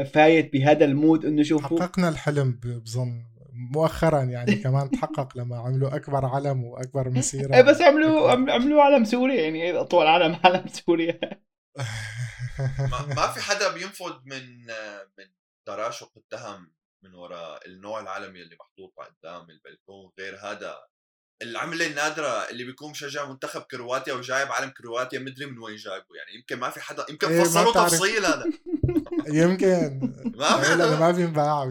فايت 0.04 0.52
بهذا 0.52 0.84
ال 0.84 0.92
mood 0.92 1.24
إنه 1.24 1.42
شوفوا. 1.42 1.80
حققنا 1.80 2.08
الحلم 2.08 2.60
بظن. 2.64 3.31
مؤخرا 3.52 4.22
يعني 4.22 4.54
كمان 4.54 4.90
تحقق 4.90 5.38
لما 5.38 5.56
عملوا 5.58 5.96
أكبر 5.96 6.26
علم 6.26 6.64
وأكبر 6.64 7.10
مسيرة. 7.10 7.54
إيه 7.54 7.62
بس 7.62 7.80
عملوا 7.80 8.30
عملوا 8.30 8.82
علم 8.82 9.04
سوريا 9.04 9.42
يعني 9.42 9.80
أطول 9.80 10.06
علم 10.06 10.40
علم 10.44 10.66
سوريا. 10.68 11.20
ما 13.16 13.26
في 13.26 13.40
حدا 13.40 13.74
بينفض 13.74 14.22
من 14.24 14.66
من 15.18 15.26
تراشق 15.66 16.12
التهم 16.16 16.72
من 17.04 17.14
وراء 17.14 17.66
النوع 17.66 18.00
العلمي 18.00 18.42
اللي 18.42 18.56
محطوط 18.60 18.92
قدام 18.96 19.50
البلكون 19.50 20.12
غير 20.18 20.36
هذا 20.36 20.76
العملة 21.42 21.86
النادرة 21.86 22.50
اللي 22.50 22.64
بيكون 22.64 22.90
مشجع 22.90 23.28
منتخب 23.30 23.60
كرواتيا 23.60 24.14
وجايب 24.14 24.52
علم 24.52 24.70
كرواتيا 24.70 25.18
مدري 25.18 25.46
من 25.46 25.58
وين 25.58 25.76
جايبه 25.76 26.06
يعني 26.16 26.36
يمكن 26.36 26.56
ما 26.56 26.70
في 26.70 26.80
حدا 26.80 27.06
يمكن 27.10 27.28
إيه 27.28 27.42
فصلوا 27.42 27.72
تفصيل 27.72 28.24
هذا. 28.24 28.44
يمكن. 29.42 30.00
ما 30.40 30.60
في 30.60 30.72
حدا. 30.72 30.98
ما 30.98 31.10
بينباع 31.10 31.70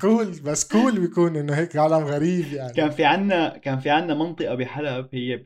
كول 0.00 0.30
بس 0.30 0.68
كول 0.68 1.00
بيكون 1.00 1.36
إنه 1.36 1.54
هيك 1.54 1.76
عالم 1.76 2.04
غريب 2.04 2.52
يعني. 2.52 2.72
كان 2.72 2.90
في 2.90 3.04
عنا 3.04 3.58
كان 3.58 3.80
في 3.80 3.90
عنا 3.90 4.14
منطقة 4.14 4.54
بحلب 4.54 5.08
هي 5.12 5.44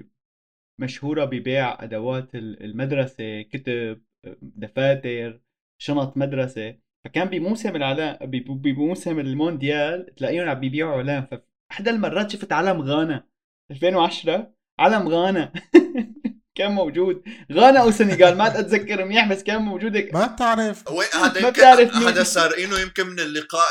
مشهورة 0.81 1.25
ببيع 1.25 1.85
أدوات 1.85 2.35
المدرسة 2.35 3.43
كتب 3.43 4.03
دفاتر 4.43 5.41
شنط 5.81 6.17
مدرسة. 6.17 6.75
فكان 7.05 7.29
بموسم 7.29 7.77
العلام 7.77 8.17
بموسم 8.47 9.19
المونديال 9.19 10.15
تلاقيهم 10.15 10.49
عم 10.49 10.61
بيبيعوا 10.61 10.99
علام 10.99 11.29
أحدى 11.72 11.90
المرات 11.90 12.30
شفت 12.30 12.52
علم 12.52 12.82
غانا. 12.82 13.28
2010 13.70 14.52
علم 14.80 15.08
غانا. 15.08 15.52
كان 16.58 16.72
موجود. 16.72 17.22
غانا 17.52 17.80
أو 17.80 17.90
سنغال 17.90 18.37
ما 18.37 18.46
أتذكر 18.46 19.04
منيح 19.04 19.28
بس 19.28 19.42
كان 19.42 19.62
موجود. 19.62 19.96
ما 20.12 20.26
بتعرف. 20.26 20.88
هذا 21.14 21.42
ما 21.42 21.50
بتعرف 21.50 21.96
هذا 21.96 22.22
سارقينه 22.22 22.78
يمكن 22.80 23.06
من 23.06 23.20
اللقاء 23.20 23.66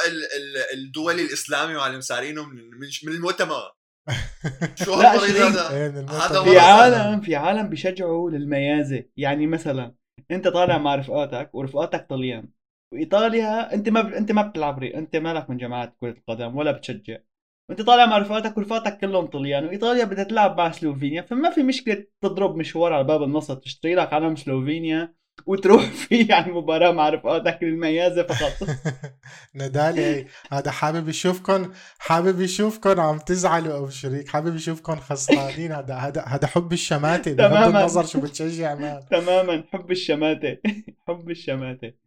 الدولي 0.73 1.21
الإسلامي 1.21 1.73
معلم 1.73 2.01
سارقينه 2.01 2.43
من 2.43 2.55
من 3.03 3.13
المؤتمر. 3.13 3.77
شو 4.85 4.93
هذا؟ 4.93 5.69
إيه، 5.71 5.87
هذا 6.09 6.43
في 6.43 6.59
عالم 6.59 7.21
في 7.21 7.35
عالم 7.35 7.69
بيشجعوا 7.69 8.31
للميازة. 8.31 9.03
يعني 9.17 9.47
مثلا 9.47 9.95
أنت 10.31 10.47
طالع 10.47 10.77
مع 10.77 10.95
رفقاتك 10.95 11.55
ورفقاتك 11.55 12.07
طليان. 12.09 12.49
وإيطاليا 12.93 13.73
أنت 13.73 13.89
ما 13.89 14.17
أنت 14.17 14.31
ما 14.31 14.41
بتلعب 14.41 14.83
أنت 14.83 15.15
مالك 15.15 15.49
من 15.49 15.57
جماعة 15.57 15.95
كرة 15.99 16.11
القدم 16.11 16.57
ولا 16.57 16.71
بتشجع. 16.71 17.17
وانت 17.69 17.81
طالع 17.81 18.05
مع 18.05 18.17
رفقاتك 18.17 18.57
ورفقاتك 18.57 18.97
كلهم 18.97 19.25
طليان 19.25 19.65
وإيطاليا 19.65 20.05
بدها 20.05 20.23
تلعب 20.23 20.57
مع 20.57 20.71
سلوفينيا 20.71 21.21
فما 21.21 21.49
في 21.49 21.63
مشكلة 21.63 22.03
تضرب 22.21 22.55
مشوار 22.55 22.93
على 22.93 23.03
باب 23.03 23.23
النصر 23.23 23.55
تشتري 23.55 23.95
لك 23.95 24.13
علم 24.13 24.35
سلوفينيا 24.35 25.13
وتروح 25.45 25.83
فيه 26.07 26.33
على 26.33 26.45
المباراة 26.45 26.91
مع 26.91 27.09
رفقاتك 27.09 27.63
المميزة 27.63 28.23
فقط. 28.23 28.69
ندالي 29.55 30.25
هذا 30.51 30.71
حابب 30.71 31.09
يشوفكم 31.09 31.71
حابب 31.99 32.41
يشوفكم 32.41 32.99
عم 32.99 33.17
تزعلوا 33.19 33.73
أو 33.73 33.89
شريك 33.89 34.27
حابب 34.27 34.55
يشوفكم 34.55 34.95
خسرانين 34.95 35.71
هذا 35.71 35.95
هذا 35.95 36.21
هذا 36.21 36.47
حب 36.47 36.73
الشماتة 36.73 37.33
بغض 37.33 37.75
النظر 37.75 38.05
شو 38.05 38.21
بتشجع 38.21 38.99
تماما 39.11 39.63
حب 39.73 39.91
الشماتة 39.91 40.57
حب 41.07 41.29
الشماتة. 41.29 42.06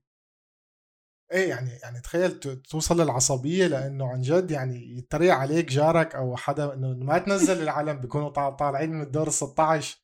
إيه 1.33 1.49
يعني 1.49 1.71
يعني 1.83 2.01
تخيل 2.01 2.41
توصل 2.71 3.01
للعصبية 3.01 3.67
لأنه 3.67 4.09
عن 4.09 4.21
جد 4.21 4.51
يعني 4.51 4.99
يتريق 4.99 5.35
عليك 5.35 5.69
جارك 5.69 6.15
أو 6.15 6.37
حدا 6.37 6.75
إنه 6.75 6.89
ما 6.89 7.19
تنزل 7.19 7.63
العلم 7.63 8.01
بيكونوا 8.01 8.29
طالعين 8.51 8.91
من 8.91 9.03
الدور 9.03 9.27
ال 9.27 9.33
16 9.33 9.99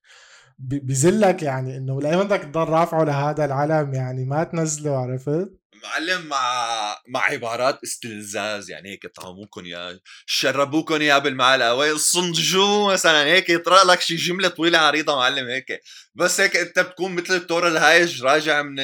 بزلك 0.59 1.43
يعني 1.43 1.77
إنه 1.77 2.01
لا 2.01 2.23
بدك 2.23 2.43
تضل 2.43 2.69
رافعه 2.69 3.05
لهذا 3.05 3.45
العلم 3.45 3.95
يعني 3.95 4.25
ما 4.25 4.45
تنزله 4.45 4.97
عرفت؟ 4.97 5.66
معلم 5.83 6.27
مع 6.27 6.97
مع 7.09 7.21
عبارات 7.21 7.79
استلزاز 7.85 8.71
يعني 8.71 8.91
هيك 8.91 9.07
طعموكم 9.07 9.67
يا 9.67 10.01
شربوكم 10.27 11.03
يا 11.03 11.19
بالمعلقة. 11.19 11.97
صنجو 11.97 12.89
مثلا 12.93 13.25
هيك 13.25 13.51
يطرق 13.51 13.83
لك 13.87 14.01
شي 14.01 14.17
جملة 14.17 14.49
طويلة 14.49 14.79
عريضة 14.79 15.17
معلم 15.17 15.49
هيك. 15.49 15.81
بس 16.15 16.41
هيك 16.41 16.57
انت 16.57 16.79
بتكون 16.79 17.13
مثل 17.15 17.35
الدكتور 17.35 17.69
الهايج 17.69 18.23
راجع 18.25 18.63
من 18.63 18.75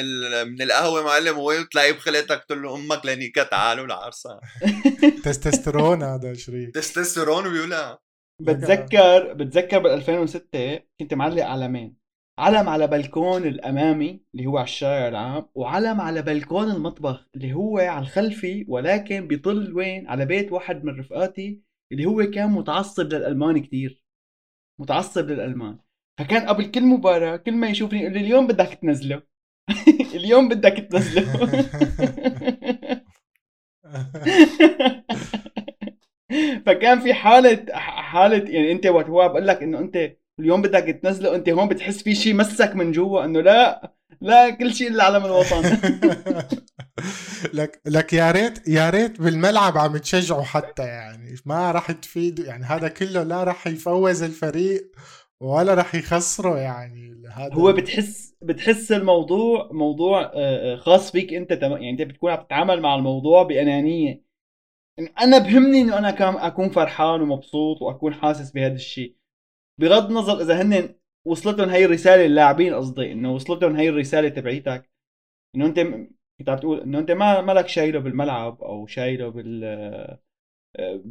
من 0.47 0.61
القهوة 0.61 1.03
معلم 1.03 1.37
وين 1.39 1.69
تلاقيه 1.69 1.91
بخلتك 1.91 2.43
تقول 2.47 2.63
له 2.63 2.75
أمك 2.75 3.05
لنيكا 3.05 3.43
تعالوا 3.43 3.85
العرسه 3.85 4.39
تستوستيرون 5.25 6.03
هذا 6.03 6.33
شريك. 6.33 6.73
تستوستيرون 6.75 7.49
بيقولها. 7.53 7.99
بتذكر 8.41 9.33
بتذكر 9.33 9.79
بال 9.79 9.91
2006 9.91 10.79
كنت 10.99 11.13
معلق 11.13 11.43
علمين 11.45 12.02
علم 12.39 12.69
على 12.69 12.87
بلكون 12.87 13.45
الأمامي 13.45 14.21
اللي 14.35 14.45
هو 14.45 14.57
على 14.57 14.63
الشارع 14.63 15.07
العام 15.07 15.45
وعلم 15.55 16.01
على 16.01 16.21
بلكون 16.21 16.71
المطبخ 16.71 17.29
اللي 17.35 17.53
هو 17.53 17.77
على 17.77 17.99
الخلفي 17.99 18.65
ولكن 18.67 19.27
بيطل 19.27 19.73
وين؟ 19.75 20.07
على 20.07 20.25
بيت 20.25 20.51
واحد 20.51 20.83
من 20.83 20.99
رفقاتي 20.99 21.61
اللي 21.91 22.05
هو 22.05 22.23
كان 22.23 22.49
متعصب 22.51 23.13
للألمان 23.13 23.61
كتير. 23.61 24.03
متعصب 24.79 25.29
للألمان. 25.29 25.79
فكان 26.19 26.47
قبل 26.47 26.71
كل 26.71 26.83
مباراة 26.83 27.37
كل 27.37 27.51
ما 27.51 27.67
يشوفني 27.67 27.99
يقول 28.01 28.13
لي 28.13 28.19
اليوم 28.19 28.47
بدك 28.47 28.79
تنزله. 28.81 29.23
اليوم 30.15 30.49
بدك 30.49 30.87
تنزله. 30.91 31.23
فكان 36.65 36.99
في 36.99 37.13
حالة 37.13 37.65
حالة 37.75 38.37
يعني 38.51 38.71
أنت 38.71 38.85
وقت 38.87 39.05
هو 39.05 39.29
بقول 39.29 39.47
لك 39.47 39.63
إنه 39.63 39.79
أنت 39.79 40.17
اليوم 40.39 40.61
بدك 40.61 40.99
تنزله 41.03 41.35
انت 41.35 41.49
هون 41.49 41.67
بتحس 41.67 42.03
في 42.03 42.15
شيء 42.15 42.33
مسك 42.33 42.75
من 42.75 42.91
جوا 42.91 43.25
انه 43.25 43.41
لا 43.41 43.93
لا 44.21 44.49
كل 44.49 44.73
شيء 44.73 44.87
إلا 44.87 45.03
علم 45.03 45.25
الوطن 45.25 45.61
لك 47.53 47.81
لك 47.85 48.13
يا 48.13 48.31
ريت 48.31 48.67
يا 48.67 48.89
ريت 48.89 49.21
بالملعب 49.21 49.77
عم 49.77 49.97
تشجعوا 49.97 50.43
حتى 50.43 50.83
يعني. 50.83 51.35
ما 51.45 51.71
راح 51.71 51.91
تفيدوا 51.91 52.45
يعني 52.45 52.65
هذا 52.65 52.87
كله 52.87 53.23
لا 53.23 53.43
راح 53.43 53.67
يفوز 53.67 54.23
الفريق 54.23 54.91
ولا 55.41 55.73
راح 55.73 55.95
يخسره 55.95 56.57
يعني. 56.57 57.13
هذا 57.33 57.53
هو 57.53 57.73
بتحس 57.73 58.35
بتحس 58.41 58.91
الموضوع 58.91 59.69
موضوع 59.71 60.21
آه، 60.21 60.31
آه، 60.73 60.75
خاص 60.75 61.11
فيك 61.11 61.33
انت 61.33 61.51
يعني 61.51 61.89
انت 61.89 62.01
بتكون 62.01 62.31
عم 62.31 62.43
تتعامل 62.43 62.81
مع 62.81 62.95
الموضوع 62.95 63.43
بأنانية. 63.43 64.23
أنا 65.21 65.37
بهمني 65.37 65.81
إنه 65.81 65.97
أنا 65.97 66.11
كم 66.11 66.37
أكون 66.37 66.69
فرحان 66.69 67.21
ومبسوط 67.21 67.81
وأكون 67.81 68.13
حاسس 68.13 68.51
بهذا 68.51 68.73
الشيء 68.73 69.15
بغض 69.81 70.05
النظر 70.09 70.41
إذا 70.41 70.61
هن 70.61 70.95
وصلتهم 71.27 71.69
هي 71.69 71.85
الرسالة 71.85 72.25
اللاعبين 72.25 72.73
قصدي 72.73 73.11
انه 73.11 73.33
وصلتهم 73.33 73.75
هي 73.75 73.89
الرسالة 73.89 74.29
تبعيتك 74.29 74.91
انه 75.55 75.65
أنت 75.65 75.79
كنت 76.39 76.49
عم 76.49 76.57
تقول 76.57 76.79
انه 76.79 76.99
أنت 76.99 77.11
ما 77.11 77.41
مالك 77.41 77.67
شايله 77.67 77.99
بالملعب 77.99 78.61
أو 78.61 78.87
شايله 78.87 79.29
بال 79.29 79.63
آه، 80.75 81.03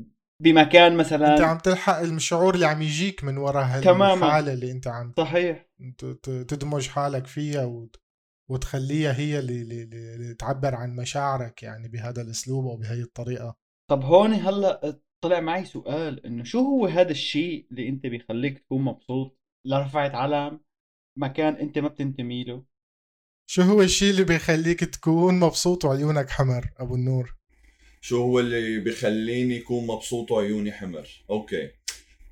بمكان 0.43 0.97
مثلا. 0.97 1.33
أنت 1.33 1.41
عم 1.41 1.59
تلحق 1.59 1.99
الشعور 1.99 2.55
اللي 2.55 2.67
عم 2.67 2.83
يجيك 2.83 3.25
من 3.25 3.39
وراء 3.39 3.65
هالحالة 3.65 4.53
اللي 4.53 4.71
أنت 4.71 4.87
عم 4.87 5.15
صحيح. 5.17 5.71
تدمج 6.49 6.89
حالك 6.89 7.27
فيها 7.27 7.65
وت... 7.65 7.97
وتخليها 8.51 9.19
هي 9.19 9.39
اللي, 9.39 9.63
اللي 9.63 10.35
تعبر 10.35 10.75
عن 10.75 10.97
مشاعرك 10.97 11.63
يعني 11.63 11.89
بهذا 11.89 12.23
الأسلوب 12.23 12.67
أو 12.67 12.77
بهي 12.77 13.03
الطريقة. 13.03 13.57
طب 13.91 14.05
هون 14.05 14.33
هلأ 14.33 15.01
طلع 15.23 15.41
معي 15.41 15.65
سؤال 15.65 16.27
إنه 16.27 16.45
شو 16.45 16.59
هو 16.59 16.87
هذا 16.87 17.11
الشيء 17.11 17.67
اللي 17.71 17.89
أنت 17.89 18.07
بيخليك 18.07 18.59
تكون 18.59 18.83
مبسوط 18.83 19.39
لرفعت 19.67 20.15
علم 20.15 20.61
مكان 21.19 21.55
أنت 21.55 21.79
ما 21.79 21.89
بتنتمي 21.89 22.45
له؟ 22.45 22.65
شو 23.47 23.63
هو 23.63 23.83
الشيء 23.83 24.11
اللي 24.11 24.25
بيخليك 24.25 24.85
تكون 24.85 25.41
مبسوط 25.41 25.85
وعيونك 25.85 26.31
حمر 26.31 26.71
أبو 26.79 26.95
النور؟ 26.95 27.35
شو 28.01 28.23
هو 28.23 28.41
اللي 28.41 28.79
بيخليني 28.79 29.59
اكون 29.59 29.87
مبسوط 29.87 30.31
وعيوني 30.31 30.73
حمر؟ 30.73 31.09
أوكي. 31.31 31.71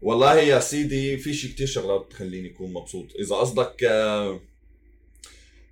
والله 0.02 0.40
يا 0.40 0.60
سيدي 0.60 1.16
في 1.16 1.34
شيء 1.34 1.50
كتير 1.50 1.66
شغلات 1.66 2.06
بتخليني 2.06 2.50
اكون 2.50 2.72
مبسوط. 2.72 3.14
إذا 3.14 3.36
قصدك 3.36 3.84
آه، 3.84 4.40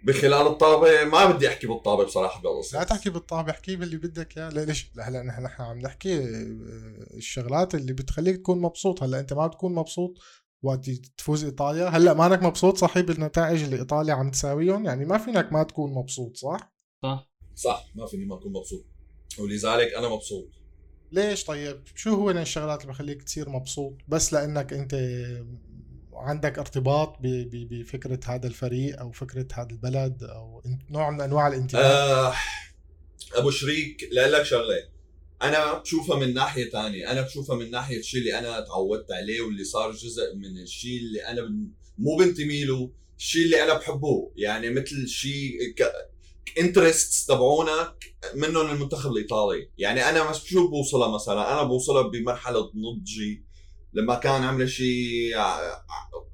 بخلال 0.02 0.46
الطابة. 0.46 1.04
ما 1.04 1.26
بدي 1.26 1.48
أحكي 1.48 1.66
بالطابة 1.66 2.04
بصراحة 2.04 2.42
بالقصة 2.42 2.78
لا 2.78 2.84
تحكي 2.84 3.10
بالطابة 3.10 3.50
احكي 3.50 3.76
باللي 3.76 3.96
بدك 3.96 4.38
إياه. 4.38 4.48
ليش 4.48 4.90
هلا 5.00 5.22
نحن 5.22 5.42
نحن 5.42 5.62
عم 5.62 5.78
نحكي 5.78 6.18
آه، 6.18 7.16
الشغلات 7.16 7.74
اللي 7.74 7.92
بتخليك 7.92 8.36
تكون 8.36 8.60
مبسوط. 8.60 9.02
هلأ 9.02 9.20
أنت 9.20 9.32
ما 9.32 9.46
بتكون 9.46 9.74
مبسوط 9.74 10.18
وقت 10.62 10.90
تفوز 10.90 11.44
إيطاليا. 11.44 11.88
هلأ 11.88 12.14
مانك 12.14 12.42
مبسوط 12.42 12.76
صحيح 12.76 13.04
بالنتائج 13.04 13.62
اللي 13.62 13.76
إيطاليا 13.76 14.14
عم 14.14 14.30
تساويهم؟ 14.30 14.86
يعني 14.86 15.04
ما 15.04 15.18
فينك 15.18 15.52
ما 15.52 15.62
تكون 15.62 15.94
مبسوط 15.94 16.36
صح؟ 16.36 16.72
صح. 17.02 17.30
صح 17.54 17.86
ما 17.94 18.06
فيني 18.06 18.24
ما 18.24 18.34
أكون 18.34 18.52
مبسوط. 18.52 18.84
ولذلك 19.38 19.94
أنا 19.94 20.08
مبسوط. 20.08 20.48
ليش 21.12 21.44
طيب؟ 21.44 21.82
شو 21.94 22.14
هو 22.14 22.30
الشغلات 22.30 22.80
اللي 22.80 22.92
بخليك 22.92 23.22
تصير 23.22 23.48
مبسوط؟ 23.48 23.92
بس 24.08 24.32
لأنك 24.32 24.72
أنت 24.72 24.94
عندك 26.20 26.58
ارتباط 26.58 27.16
بفكرة 27.52 28.20
هذا 28.26 28.46
الفريق 28.46 29.00
أو 29.00 29.12
فكرة 29.12 29.48
هذا 29.52 29.70
البلد 29.70 30.22
أو 30.22 30.62
نوع 30.90 31.10
من 31.10 31.20
أنواع 31.20 31.48
الانتماء؟ 31.48 31.84
آه 31.84 32.34
أبو 33.34 33.50
شريك 33.50 34.08
لك 34.12 34.42
شغلة. 34.42 34.88
أنا 35.42 35.78
بشوفها 35.78 36.16
من 36.16 36.34
ناحية 36.34 36.70
ثانية 36.70 37.10
أنا 37.10 37.22
بشوفها 37.22 37.56
من 37.56 37.70
ناحية 37.70 37.98
الشيء 37.98 38.20
اللي 38.20 38.38
أنا 38.38 38.60
تعودت 38.60 39.12
عليه 39.12 39.40
واللي 39.40 39.64
صار 39.64 39.92
جزء 39.92 40.36
من 40.36 40.58
الشيء 40.62 41.00
اللي 41.00 41.26
أنا 41.26 41.42
مو 41.98 42.16
بنتمي 42.16 42.64
له 42.64 42.90
الشيء 43.18 43.44
اللي 43.44 43.62
أنا 43.62 43.74
بحبه. 43.74 44.32
يعني 44.36 44.70
مثل 44.70 45.08
شيء 45.08 45.74
انترستس 46.58 47.26
تبعونك 47.26 48.14
منهم 48.34 48.70
المنتخب 48.70 49.10
الإيطالي. 49.10 49.70
يعني 49.78 50.08
أنا 50.08 50.32
شو 50.32 50.68
بوصلها 50.68 51.08
مثلا. 51.14 51.52
أنا 51.52 51.62
بوصلها 51.62 52.02
بمرحلة 52.02 52.70
نضجي 52.74 53.47
لما 53.98 54.14
كان 54.14 54.42
عمري 54.42 54.68
شيء 54.68 55.36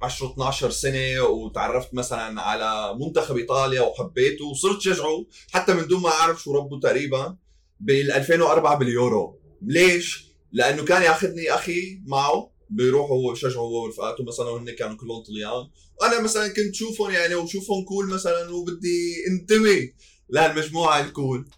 10 0.01 0.31
12 0.33 0.69
سنة 0.69 1.21
وتعرفت 1.23 1.93
مثلا 1.93 2.41
على 2.41 2.97
منتخب 2.99 3.37
إيطاليا 3.37 3.81
وحبيته 3.81 4.45
وصرت 4.45 4.81
شجعه 4.81 5.25
حتى 5.51 5.73
من 5.73 5.87
دون 5.87 6.01
ما 6.01 6.09
أعرف 6.09 6.43
شو 6.43 6.51
ربه 6.51 6.79
تقريبا 6.79 7.37
بال 7.79 8.11
2004 8.11 8.77
باليورو. 8.77 9.39
ليش؟ 9.61 10.25
لأنه 10.51 10.85
كان 10.85 11.01
ياخذني 11.01 11.51
أخي 11.51 12.01
معه 12.05 12.51
بيروحوا 12.69 13.17
هو 13.17 13.35
هو 13.57 13.83
ورفقاته 13.83 14.23
مثلا 14.23 14.45
وهن 14.45 14.71
كانوا 14.71 14.97
كلهم 14.97 15.23
طليان. 15.23 15.69
وأنا 16.01 16.21
مثلا 16.21 16.47
كنت 16.47 16.75
شوفهم 16.75 17.11
يعني 17.11 17.35
وشوفهم 17.35 17.85
كول 17.85 18.09
مثلا 18.09 18.49
وبدي 18.49 19.13
انتمي 19.27 19.93
لهالمجموعة 20.29 20.99
الكول 20.99 21.49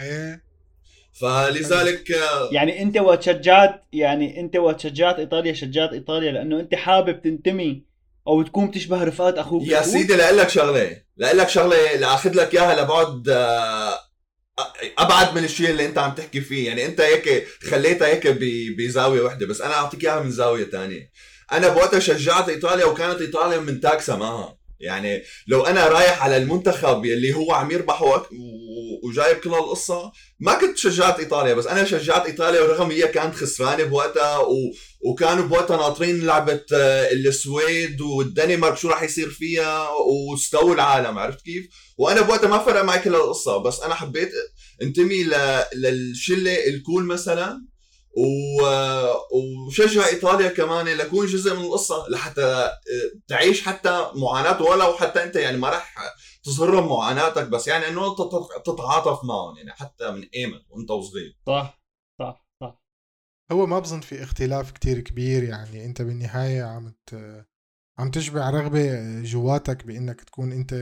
إيه. 0.00 0.45
فلذلك 1.20 2.10
يعني 2.52 2.82
انت 2.82 2.96
وقت 2.96 3.22
شجعت 3.22 3.82
يعني 3.92 4.40
انت 4.40 4.56
وقت 4.56 4.80
شجعت 4.80 5.18
إيطاليا 5.18 5.52
شجعت 5.52 5.92
إيطاليا 5.92 6.32
لأنه 6.32 6.60
انت 6.60 6.74
حابب 6.74 7.22
تنتمي 7.22 7.82
أو 8.28 8.42
تكون 8.42 8.70
تشبه 8.70 9.04
رفقات 9.04 9.38
أخوك 9.38 9.68
يا 9.68 9.82
سيدي 9.82 10.16
لأقول 10.16 10.38
لك 10.38 10.48
شغلة 10.48 11.02
لأقول 11.16 11.38
لك 11.38 11.48
شغلة 11.48 11.96
لأخذ 11.96 12.34
لك 12.34 12.54
إياها 12.54 12.82
لبعد 12.82 13.28
آه، 13.28 14.00
أبعد 14.98 15.34
من 15.34 15.44
الشيء 15.44 15.70
اللي 15.70 15.86
أنت 15.86 15.98
عم 15.98 16.14
تحكي 16.14 16.40
فيه. 16.40 16.66
يعني 16.66 16.86
أنت 16.86 17.00
هيك 17.00 17.46
خليتها 17.70 18.08
هيك 18.08 18.26
بزاوية 18.78 19.20
واحدة 19.22 19.46
بس 19.46 19.60
أنا 19.60 19.74
أعطيك 19.74 20.04
إياها 20.04 20.20
من 20.20 20.30
زاوية 20.30 20.64
ثانية 20.64 21.10
أنا 21.52 21.68
بوقتها 21.68 22.00
شجعت 22.00 22.48
إيطاليا 22.48 22.84
وكانت 22.84 23.20
إيطاليا 23.20 23.58
من 23.58 23.80
تاكسا 23.80 24.16
معها. 24.16 24.58
يعني 24.80 25.22
لو 25.46 25.62
أنا 25.62 25.88
رايح 25.88 26.22
على 26.22 26.36
المنتخب 26.36 27.04
اللي 27.04 27.34
هو 27.34 27.52
عم 27.52 27.70
يربح 27.70 28.02
وجايب 29.02 29.36
كل 29.36 29.50
القصة 29.50 30.12
ما 30.40 30.54
كنت 30.54 30.78
شجعت 30.78 31.18
إيطاليا 31.18 31.54
بس 31.54 31.66
أنا 31.66 31.84
شجعت 31.84 32.26
إيطاليا 32.26 32.60
ورغم 32.60 32.90
هي 32.90 33.08
كانت 33.08 33.34
خسرانة 33.34 33.84
بوقتها 33.84 34.38
و... 34.38 34.54
وكانوا 35.00 35.44
بوقتها 35.44 35.76
ناطرين 35.76 36.26
لعبة 36.26 36.64
آه، 36.74 37.12
السويد 37.12 38.00
والدنمارك 38.00 38.76
شو 38.76 38.88
راح 38.88 39.02
يصير 39.02 39.30
فيها 39.30 39.88
واستووا 39.90 40.74
العالم 40.74 41.18
عرفت 41.18 41.40
كيف؟ 41.40 41.66
وأنا 41.98 42.20
بوقتها 42.20 42.48
ما 42.48 42.58
فرق 42.58 42.84
معي 42.84 42.98
كل 42.98 43.14
القصة 43.14 43.58
بس 43.58 43.80
أنا 43.80 43.94
حبيت 43.94 44.30
انتمي 44.82 45.24
ل... 45.24 45.34
للشلة 45.74 46.66
الكول 46.66 47.04
مثلا 47.04 47.75
و... 48.16 48.62
وشجع 49.66 50.06
إيطاليا 50.06 50.48
كمان 50.48 50.86
لكون 50.86 51.26
جزء 51.26 51.54
من 51.54 51.64
القصة 51.64 52.08
لحتى 52.08 52.70
تعيش 53.28 53.62
حتى 53.62 54.10
معاناته 54.14 54.64
ولو 54.64 54.92
حتى 54.92 55.22
أنت 55.24 55.36
يعني 55.36 55.56
ما 55.56 55.70
راح 55.70 55.94
تظهر 56.44 56.70
لهم 56.70 56.88
معاناتك 56.88 57.48
بس 57.48 57.68
يعني 57.68 57.88
إنه 57.88 58.10
انت 58.10 58.18
تتعاطف 58.66 59.24
معهم 59.24 59.56
يعني 59.56 59.72
حتى 59.72 60.10
من 60.10 60.28
ايمن 60.34 60.60
وأنت 60.68 60.90
وصغير. 60.90 61.38
صح 61.46 61.82
صح 62.18 62.46
صح. 62.60 62.82
هو 63.52 63.66
ما 63.66 63.78
بظن 63.78 64.00
في 64.00 64.22
اختلاف 64.22 64.70
كتير 64.70 65.00
كبير 65.00 65.44
يعني 65.44 65.84
أنت 65.84 66.02
بالنهاية 66.02 66.62
عم 66.62 66.94
عم 67.98 68.10
تشبع 68.10 68.50
رغبة 68.50 69.22
جواتك 69.22 69.86
بإنك 69.86 70.20
تكون 70.20 70.52
أنت 70.52 70.74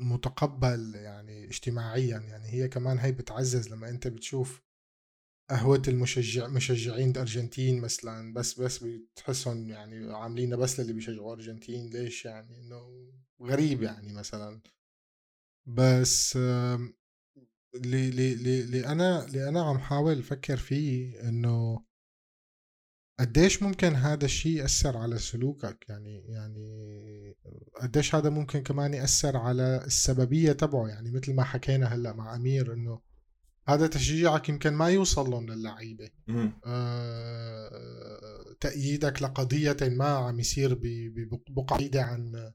متقبل 0.00 0.92
يعني 0.94 1.44
اجتماعيا 1.44 2.18
يعني 2.18 2.48
هي 2.52 2.68
كمان 2.68 2.98
هي 2.98 3.12
بتعزز 3.12 3.68
لما 3.68 3.88
أنت 3.88 4.08
بتشوف 4.08 4.62
قهوة 5.50 5.82
المشجع 5.88 6.48
مشجعين 6.48 7.10
الارجنتين 7.10 7.80
مثلا 7.80 8.34
بس 8.34 8.60
بس 8.60 8.84
بتحسهم 8.84 9.70
يعني 9.70 10.12
عاملينها 10.12 10.56
بس 10.56 10.80
للي 10.80 10.92
بيشجعوا 10.92 11.32
أرجنتين 11.32 11.90
ليش 11.90 12.24
يعني؟ 12.24 12.60
إنه 12.60 13.12
غريب 13.42 13.82
يعني 13.82 14.12
مثلا. 14.12 14.60
بس 15.66 16.36
اللي 17.74 18.08
اللي 18.08 18.60
اللي 18.60 18.86
أنا 18.86 19.24
اللي 19.24 19.48
أنا 19.48 19.62
عم 19.62 19.78
حاول 19.78 20.18
أفكر 20.18 20.56
فيه 20.56 21.20
إنه 21.28 21.84
قديش 23.20 23.62
ممكن 23.62 23.94
هذا 23.94 24.24
الشيء 24.24 24.56
يأثر 24.56 24.96
على 24.96 25.18
سلوكك؟ 25.18 25.88
يعني 25.88 26.18
يعني 26.28 27.36
قديش 27.80 28.14
هذا 28.14 28.30
ممكن 28.30 28.62
كمان 28.62 28.94
يأثر 28.94 29.36
على 29.36 29.84
السببية 29.86 30.52
تبعه؟ 30.52 30.88
يعني 30.88 31.10
مثل 31.10 31.34
ما 31.34 31.44
حكينا 31.44 31.86
هلأ 31.86 32.12
مع 32.12 32.36
أمير 32.36 32.72
إنه 32.72 33.00
هذا 33.68 33.86
تشجيعك 33.86 34.48
يمكن 34.48 34.72
ما 34.72 34.88
يوصل 34.88 35.30
لهم 35.30 35.46
للعيبة. 35.46 36.10
آه 36.66 38.54
تأييدك 38.60 39.22
لقضية 39.22 39.76
ما 39.82 40.08
عم 40.08 40.40
يصير 40.40 40.74
ببقعة 40.82 41.78
بعيدة 41.78 42.02
عن 42.02 42.52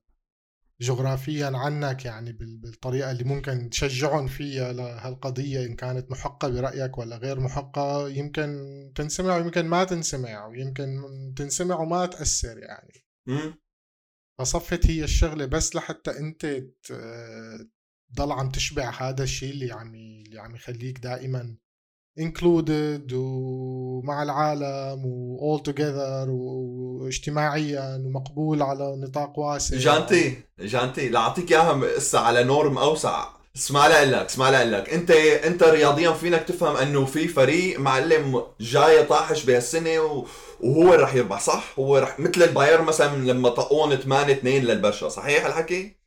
جغرافيا 0.82 1.52
عنك 1.56 2.06
يعني 2.06 2.32
بالطريقة 2.34 3.12
اللي 3.12 3.24
ممكن 3.24 3.70
تشجعهم 3.70 4.28
فيها 4.28 4.74
لهالقضية 4.74 5.66
إن 5.66 5.76
كانت 5.76 6.12
محقة 6.12 6.48
برأيك 6.50 6.98
ولا 6.98 7.18
غير 7.18 7.40
محقة 7.40 8.10
يمكن 8.10 8.58
تنسمع 8.96 9.38
ويمكن 9.38 9.66
ما 9.66 9.84
تنسمع 9.84 10.48
ويمكن 10.48 11.04
تنسمع 11.38 11.80
وما 11.80 12.06
تأثر 12.06 12.58
يعني. 12.58 13.06
فصفت 14.40 14.86
هي 14.86 15.04
الشغلة 15.04 15.46
بس 15.46 15.76
لحتى 15.76 16.20
أنت 16.20 16.64
تضل 18.16 18.32
عم 18.32 18.50
تشبع 18.50 18.90
هذا 18.90 19.24
الشيء 19.24 19.52
اللي 19.52 19.72
عم 19.72 19.96
اللي 19.96 20.40
عم 20.40 20.56
يخليك 20.56 21.00
دائما 21.00 21.56
included 22.20 23.14
ومع 23.14 24.24
العالم 24.24 25.06
و 25.06 25.58
all 25.58 25.62
together 25.70 26.30
واجتماعيا 26.30 28.04
ومقبول 28.06 28.62
على 28.62 28.96
نطاق 28.96 29.40
واسع. 29.40 29.78
جانتي 29.78 30.38
جانتي 30.60 31.10
لاعطيك 31.10 31.52
إياها 31.52 31.98
هسه 31.98 32.20
على 32.20 32.44
نورم 32.44 32.78
أوسع. 32.78 33.40
اسمع 33.56 33.88
لك 33.88 34.26
اسمع 34.26 34.50
لك 34.50 34.90
أنت 34.90 35.12
أنت 35.12 35.64
رياضيا 35.64 36.12
فينك 36.12 36.44
تفهم 36.44 36.76
إنه 36.76 37.06
في 37.06 37.28
فريق 37.28 37.80
معلم 37.80 38.44
جاي 38.60 39.04
طاحش 39.04 39.44
بهالسنة 39.44 40.26
وهو 40.60 40.94
رح 40.94 41.16
يربح 41.16 41.40
صح؟ 41.40 41.74
هو 41.80 41.98
رح 41.98 42.20
مثل 42.20 42.44
الباير 42.44 42.82
مثلا 42.82 43.32
لما 43.32 43.50
طقون 43.50 43.96
8 43.96 44.34
2 44.34 44.64
للبشره 44.64 45.08
صحيح 45.08 45.46
الحكي 45.46 45.99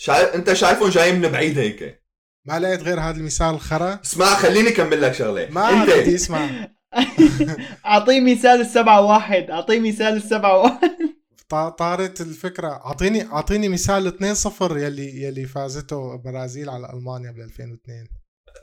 شايف 0.00 0.34
انت 0.34 0.52
شايفهم 0.52 0.88
جاي 0.88 1.12
من 1.12 1.28
بعيد 1.28 1.58
هيك. 1.58 2.02
ما 2.44 2.58
لقيت 2.58 2.82
غير 2.82 3.00
هذا 3.00 3.16
المثال 3.16 3.54
الخرا 3.54 4.00
اسمع 4.04 4.26
خليني 4.26 4.68
أكمل 4.68 5.02
لك 5.02 5.14
شغلة. 5.14 5.48
ما 5.50 5.70
انت. 5.70 5.90
بدي 5.90 6.14
أسمع. 6.14 6.48
أعطيه 7.86 8.20
مثال 8.20 8.60
السبعة 8.60 9.00
واحد. 9.00 9.50
أعطيه 9.50 9.80
مثال 9.80 10.16
السبعة 10.16 10.58
واحد. 10.58 10.90
طارت 11.78 12.20
الفكرة. 12.20 12.68
أعطيني 12.68 13.26
أعطيني 13.26 13.68
مثال 13.68 14.06
2 14.06 14.34
0 14.34 14.78
يلي 14.78 15.22
يلي 15.22 15.44
فازته 15.44 16.16
برازيل 16.16 16.70
على 16.70 16.92
ألمانيا 16.92 17.30
بال 17.30 17.42
2002 17.42 18.06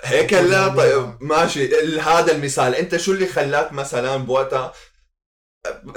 هيك 0.04 0.34
لا 0.34 0.68
طيب 0.68 1.14
ماشي. 1.22 1.70
هذا 2.00 2.32
المثال. 2.32 2.76
انت 2.76 2.98
شو 2.98 3.12
اللي 3.12 3.28
خلاك 3.28 3.74
مثلا 3.74 4.18
بوقتها 4.18 4.74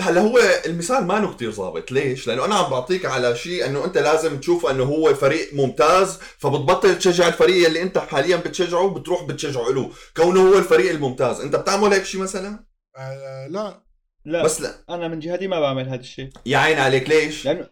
هلا 0.01 0.21
هو 0.21 0.41
المثال 0.67 1.07
ما 1.07 1.33
كثير 1.35 1.51
ظابط. 1.51 1.93
ليش؟ 1.93 2.27
لأنه 2.27 2.45
أنا 2.45 2.55
عم 2.55 2.71
بعطيك 2.71 3.07
على 3.07 3.37
شيء 3.37 3.67
إنه 3.67 3.85
أنت 3.85 3.99
لازم 3.99 4.41
تشوف 4.41 4.67
إنه 4.67 4.85
هو 4.85 5.15
فريق 5.15 5.55
ممتاز 5.55 6.19
فبتبطل 6.39 6.99
تشجع 6.99 7.29
الفريق 7.29 7.67
اللي 7.67 7.83
أنت 7.83 7.99
حاليا 7.99 8.37
بتشجعه 8.37 8.89
بتروح 8.91 9.25
بتشجعه 9.25 9.69
له. 9.69 9.91
كونه 10.17 10.41
هو 10.41 10.59
الفريق 10.59 10.91
الممتاز. 10.91 11.41
أنت 11.41 11.57
بتعمل 11.57 11.93
هيك 11.93 12.05
شيء 12.05 12.21
مثلا؟ 12.21 12.65
آه 12.97 13.47
لا. 13.47 13.85
لا. 14.25 14.45
بس 14.45 14.61
لا. 14.61 14.85
أنا 14.91 15.09
من 15.09 15.19
جهتي 15.19 15.47
ما 15.47 15.61
بعمل 15.61 15.89
هذا 15.89 16.01
الشيء. 16.01 16.31
يا 16.47 16.59
عين 16.59 16.79
عليك 16.79 17.09
ليش؟ 17.09 17.45
لأنه 17.45 17.67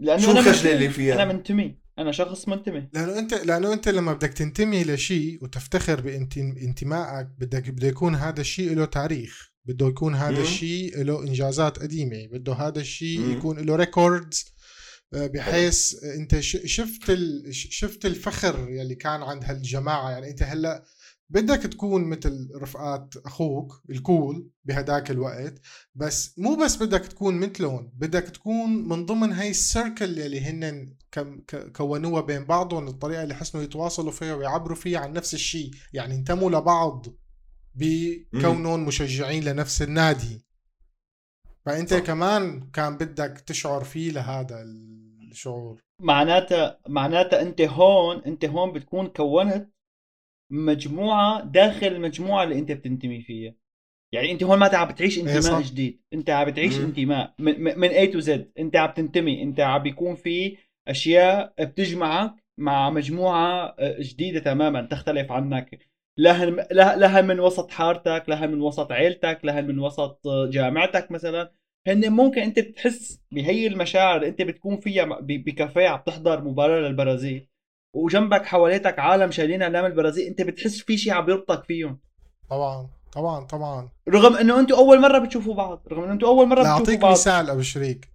لأنه 0.00 0.22
شو 0.22 0.30
الخجلة 0.30 0.72
اللي 0.72 0.90
فيها؟ 0.90 1.14
أنا 1.14 1.24
منتمي 1.24 1.78
أنا 1.98 2.12
شخص 2.12 2.48
منتمي. 2.48 2.88
لأنه 2.92 3.18
انت 3.18 3.34
لأنه 3.34 3.72
أنت 3.72 3.88
لما 3.88 4.12
بدك 4.12 4.32
تنتمي 4.32 4.84
لشيء 4.84 5.38
وتفتخر 5.42 6.00
بانتمائك 6.00 7.26
بدك 7.38 7.70
بده 7.70 7.88
يكون 7.88 8.14
هذا 8.14 8.40
الشيء 8.40 8.76
له 8.76 8.84
تاريخ. 8.84 9.53
بده 9.64 9.86
يكون 9.86 10.14
هذا 10.14 10.42
الشيء 10.42 11.02
له 11.02 11.22
إنجازات 11.22 11.78
قديمة. 11.78 12.26
بده 12.26 12.52
هذا 12.52 12.80
الشيء 12.80 13.20
يكون 13.36 13.58
له 13.58 13.76
ريكوردز 13.76 14.44
آه، 15.14 15.26
بحيث 15.26 16.04
أنت 16.04 16.40
شفت 16.40 17.18
شفت 17.50 18.06
الفخر 18.06 18.68
يلي 18.68 18.94
كان 18.94 19.22
عند 19.22 19.44
هالجماعة. 19.44 20.10
يعني 20.10 20.30
أنت 20.30 20.42
هلأ 20.42 20.84
بدك 21.30 21.62
تكون 21.62 22.04
مثل 22.04 22.48
رفقات 22.56 23.14
أخوك 23.26 23.82
الكول 23.90 24.50
بهداك 24.64 25.10
الوقت 25.10 25.60
بس 25.94 26.38
مو 26.38 26.56
بس 26.56 26.76
بدك 26.76 27.06
تكون 27.06 27.34
مثلهم 27.34 27.92
بدك 27.94 28.22
تكون 28.22 28.88
من 28.88 29.06
ضمن 29.06 29.32
هاي 29.32 29.50
السيركل 29.50 30.04
اللي 30.04 30.40
هن 30.40 30.94
كونوها 31.76 32.20
بين 32.22 32.44
بعضهم 32.44 32.88
الطريقة 32.88 33.22
اللي 33.22 33.34
حسنوا 33.34 33.64
يتواصلوا 33.64 34.12
فيها 34.12 34.34
ويعبروا 34.34 34.76
فيها 34.76 34.98
عن 34.98 35.12
نفس 35.12 35.34
الشيء. 35.34 35.70
يعني 35.92 36.14
انتموا 36.14 36.50
لبعض. 36.50 37.06
بكونهم 37.74 38.86
مشجعين 38.86 39.44
لنفس 39.44 39.82
النادي. 39.82 40.44
فأنت 41.66 41.94
صح. 41.94 41.98
كمان 41.98 42.70
كان 42.70 42.96
بدك 42.96 43.40
تشعر 43.46 43.84
فيه 43.84 44.10
لهذا 44.10 44.62
الشعور. 45.30 45.82
معناتها 46.00 46.80
معناتها 46.88 47.42
أنت 47.42 47.60
هون 47.60 48.22
أنت 48.24 48.44
هون 48.44 48.72
بتكون 48.72 49.06
كونت 49.06 49.68
مجموعة 50.52 51.44
داخل 51.44 51.86
المجموعة 51.86 52.44
اللي 52.44 52.58
أنت 52.58 52.72
بتنتمي 52.72 53.22
فيها. 53.22 53.54
يعني 54.12 54.32
أنت 54.32 54.42
هون 54.42 54.58
ما 54.58 54.76
عم 54.76 54.88
بتعيش 54.88 55.18
إيه، 55.18 55.36
انتماء 55.36 55.62
جديد. 55.62 56.00
أنت 56.12 56.30
عم 56.30 56.50
بتعيش 56.50 56.78
مم. 56.78 56.84
انتماء 56.84 57.34
من, 57.38 57.78
من 57.78 57.88
A 57.88 58.12
to 58.12 58.26
Z. 58.26 58.40
أنت 58.58 58.76
عم 58.76 58.90
تنتمي. 58.90 59.42
أنت 59.42 59.60
عم 59.60 59.82
بيكون 59.82 60.14
في 60.16 60.56
أشياء 60.88 61.54
بتجمعك 61.60 62.34
مع 62.58 62.90
مجموعة 62.90 63.76
آه، 63.78 63.96
جديدة 64.00 64.40
تماما 64.40 64.82
تختلف 64.90 65.32
عنك. 65.32 65.93
لها 66.16 66.46
لها 66.96 67.20
من 67.20 67.40
وسط 67.40 67.70
حارتك 67.70 68.24
لها 68.28 68.46
من 68.46 68.60
وسط 68.60 68.92
عيلتك 68.92 69.40
لها 69.44 69.60
من 69.60 69.78
وسط 69.78 70.20
جامعتك 70.50 71.10
مثلا. 71.10 71.52
هن 71.86 72.10
ممكن 72.12 72.42
أنت 72.42 72.58
تحس 72.58 73.20
بهي 73.32 73.66
المشاعر 73.66 74.26
أنت 74.26 74.42
بتكون 74.42 74.80
فيها 74.80 75.18
بكافيه 75.20 75.88
عم 75.88 76.00
تحضر 76.06 76.44
مباراة 76.44 76.80
للبرازيل. 76.80 77.48
وجنبك 77.94 78.46
حواليتك 78.46 78.98
عالم 78.98 79.30
شايلين 79.30 79.62
اعلام 79.62 79.84
البرازيل 79.84 80.26
أنت 80.26 80.42
بتحس 80.42 80.80
في 80.80 80.98
شيء 80.98 81.12
عم 81.12 81.30
يربطك 81.30 81.64
فيهم. 81.64 82.00
طبعا 82.50 82.88
طبعا 83.12 83.44
طبعا. 83.44 83.88
رغم 84.08 84.36
إنه 84.36 84.60
أنتم 84.60 84.74
أول 84.74 85.00
مرة 85.00 85.18
بتشوفوا 85.18 85.54
بعض 85.54 85.82
رغم 85.92 86.02
إنه 86.02 86.12
أنتم 86.12 86.26
أول 86.26 86.48
مرة 86.48 86.60
بتشوفوا 86.60 86.78
بعض. 86.78 86.88
اعطيك 86.88 87.04
مثال 87.04 87.50
أبو 87.50 87.62
شريك. 87.62 88.08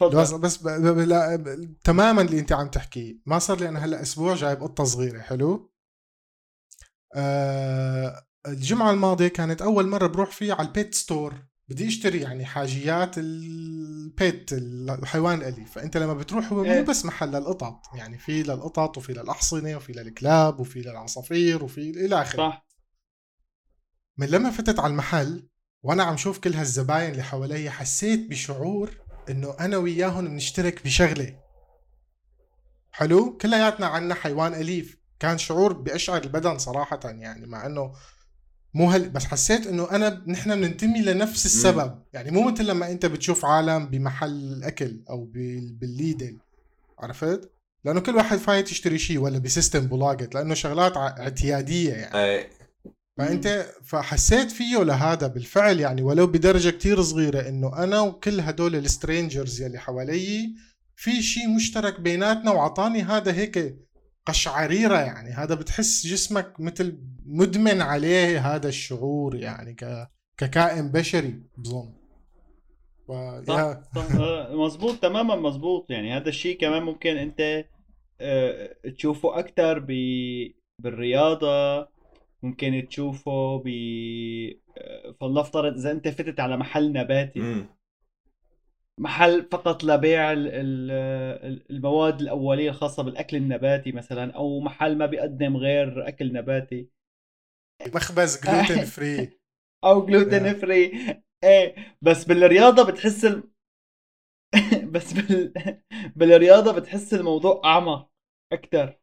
بس 0.00 0.32
بس 0.32 0.56
ب... 0.56 0.68
ب... 0.68 1.12
ب... 1.44 1.74
تماما 1.84 2.22
اللي 2.22 2.38
أنت 2.38 2.52
عم 2.52 2.68
تحكيه. 2.68 3.16
ما 3.26 3.38
صار 3.38 3.60
لي 3.60 3.68
أنا 3.68 3.84
هلأ 3.84 4.02
أسبوع 4.02 4.34
جايب 4.34 4.62
قطة 4.62 4.84
صغيرة 4.84 5.18
حلو؟ 5.18 5.69
آه 7.14 8.26
الجمعة 8.46 8.90
الماضية 8.90 9.28
كانت 9.28 9.62
أول 9.62 9.88
مرة 9.88 10.06
بروح 10.06 10.30
فيها 10.30 10.54
على 10.54 10.68
البيت 10.68 10.94
ستور 10.94 11.34
بدي 11.68 11.88
أشتري 11.88 12.20
يعني 12.20 12.44
حاجيات 12.44 13.18
البيت 13.18 14.52
الحيوان 14.52 15.38
الأليف. 15.38 15.72
فأنت 15.72 15.96
لما 15.96 16.14
بتروح 16.14 16.52
هو 16.52 16.64
مو 16.64 16.70
إيه. 16.72 16.82
بس 16.82 17.04
محل 17.04 17.28
للقطط 17.28 17.80
يعني 17.94 18.18
في 18.18 18.42
للقطط 18.42 18.98
وفي 18.98 19.12
للأحصنة 19.12 19.76
وفي 19.76 19.92
للكلاب 19.92 20.60
وفي 20.60 20.80
للعصافير 20.80 21.64
وفي 21.64 21.90
إلى 21.90 22.22
آخره. 22.22 22.36
صح. 22.50 22.66
من 24.18 24.26
لما 24.26 24.50
فتت 24.50 24.78
على 24.78 24.90
المحل 24.90 25.48
وأنا 25.82 26.02
عم 26.02 26.16
شوف 26.16 26.38
كل 26.38 26.54
هالزباين 26.54 27.10
اللي 27.10 27.22
حوالي 27.22 27.70
حسيت 27.70 28.30
بشعور 28.30 28.90
إنه 29.30 29.56
أنا 29.60 29.76
وياهم 29.76 30.28
بنشترك 30.28 30.84
بشغلة. 30.84 31.40
حلو؟ 32.90 33.36
كلياتنا 33.36 33.86
عنا 33.86 34.14
حيوان 34.14 34.54
أليف. 34.54 34.99
كان 35.20 35.38
شعور 35.38 35.72
بيشعر 35.72 36.22
البدن 36.22 36.58
صراحة 36.58 37.00
يعني 37.04 37.46
مع 37.46 37.66
إنه 37.66 37.92
مو 38.74 38.90
هل 38.90 39.08
بس 39.08 39.24
حسيت 39.24 39.66
إنه 39.66 39.90
أنا 39.90 40.22
نحن 40.26 40.54
بننتمي 40.60 41.02
لنفس 41.02 41.46
السبب 41.46 41.90
مم. 41.90 42.02
يعني 42.12 42.30
مو 42.30 42.50
مثل 42.50 42.66
لما 42.66 42.90
أنت 42.90 43.06
بتشوف 43.06 43.44
عالم 43.44 43.86
بمحل 43.86 44.64
اكل 44.64 45.00
أو 45.10 45.24
بال 45.34 45.69
Lidl 45.69 46.38
عرفت 46.98 47.50
لأنه 47.84 48.00
كل 48.00 48.16
واحد 48.16 48.38
فايت 48.38 48.70
يشتري 48.70 48.98
شيء 48.98 49.18
ولا 49.18 49.38
ب 49.38 49.45
system 49.45 49.86
بلاجت 49.86 50.34
لأنه 50.34 50.54
شغلات 50.54 50.96
اعتيادية 50.96 51.92
يعني 51.92 52.24
أي. 52.24 52.46
فأنت 53.18 53.66
فحسيت 53.84 54.50
فيه 54.50 54.82
لهذا 54.82 55.26
بالفعل 55.26 55.80
يعني 55.80 56.02
ولو 56.02 56.26
بدرجة 56.26 56.70
كتير 56.70 57.02
صغيرة 57.02 57.48
إنه 57.48 57.84
أنا 57.84 58.00
وكل 58.00 58.40
هدول 58.40 58.76
السترينجرز 58.76 59.60
يلي 59.60 59.78
حوالي 59.78 60.54
في 60.96 61.22
شيء 61.22 61.48
مشترك 61.48 62.00
بيناتنا 62.00 62.50
وعطاني 62.50 63.02
هذا 63.02 63.32
هيك 63.32 63.76
قشعريرة 64.26 64.98
يعني. 64.98 65.30
هذا 65.30 65.54
بتحس 65.54 66.06
جسمك 66.06 66.60
مثل 66.60 66.98
مدمن 67.26 67.82
عليه 67.82 68.54
هذا 68.54 68.68
الشعور 68.68 69.36
يعني 69.36 69.74
ك 69.74 70.08
ككائن 70.38 70.92
بشري 70.92 71.42
بظن. 71.58 71.92
و... 73.08 73.42
صح, 73.42 73.80
صح 73.94 74.14
آه، 74.20 74.54
مزبوط 74.54 74.98
تماما 75.02 75.36
مزبوط 75.36 75.90
يعني 75.90 76.16
هذا 76.16 76.28
الشيء 76.28 76.58
كمان 76.58 76.82
ممكن 76.82 77.16
أنت 77.16 77.64
آه، 78.20 78.76
تشوفه 78.96 79.38
أكثر 79.38 79.78
ب... 79.78 79.92
بالرياضة 80.78 81.88
ممكن 82.42 82.86
تشوفه 82.90 83.62
ب 83.64 83.68
آه، 84.78 85.14
فلنفترض 85.20 85.76
إذا 85.76 85.90
أنت 85.90 86.08
فتت 86.08 86.40
على 86.40 86.56
محل 86.56 86.92
نباتي. 86.92 87.66
محل 89.00 89.48
فقط 89.52 89.84
لبيع 89.84 90.32
المواد 91.70 92.20
الأولية 92.20 92.70
الخاصة 92.70 93.02
بالأكل 93.02 93.36
النباتي 93.36 93.92
مثلا 93.92 94.32
أو 94.32 94.60
محل 94.60 94.98
ما 94.98 95.06
بيقدم 95.06 95.56
غير 95.56 96.08
أكل 96.08 96.32
نباتي. 96.32 96.88
مخبز 97.94 98.40
gluten 98.40 98.84
free 98.84 99.38
أو 99.84 100.06
gluten 100.06 100.54
free 100.54 100.92
إيه 101.44 101.96
بس 102.02 102.24
بالرياضة 102.24 102.92
بتحس 102.92 103.24
ال... 103.24 103.42
بس 104.92 105.12
بال... 105.12 105.52
بالرياضة 106.16 106.72
بتحس 106.72 107.14
الموضوع 107.14 107.62
أعمق 107.64 108.10
أكثر 108.52 109.00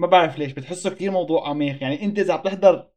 ما 0.00 0.06
بعرف 0.06 0.38
ليش 0.38 0.52
بتحسه 0.52 0.90
كثير 0.90 1.10
موضوع 1.10 1.48
عميق. 1.48 1.82
يعني 1.82 2.02
أنت 2.02 2.18
إذا 2.18 2.34
عم 2.34 2.42
تحضر 2.42 2.90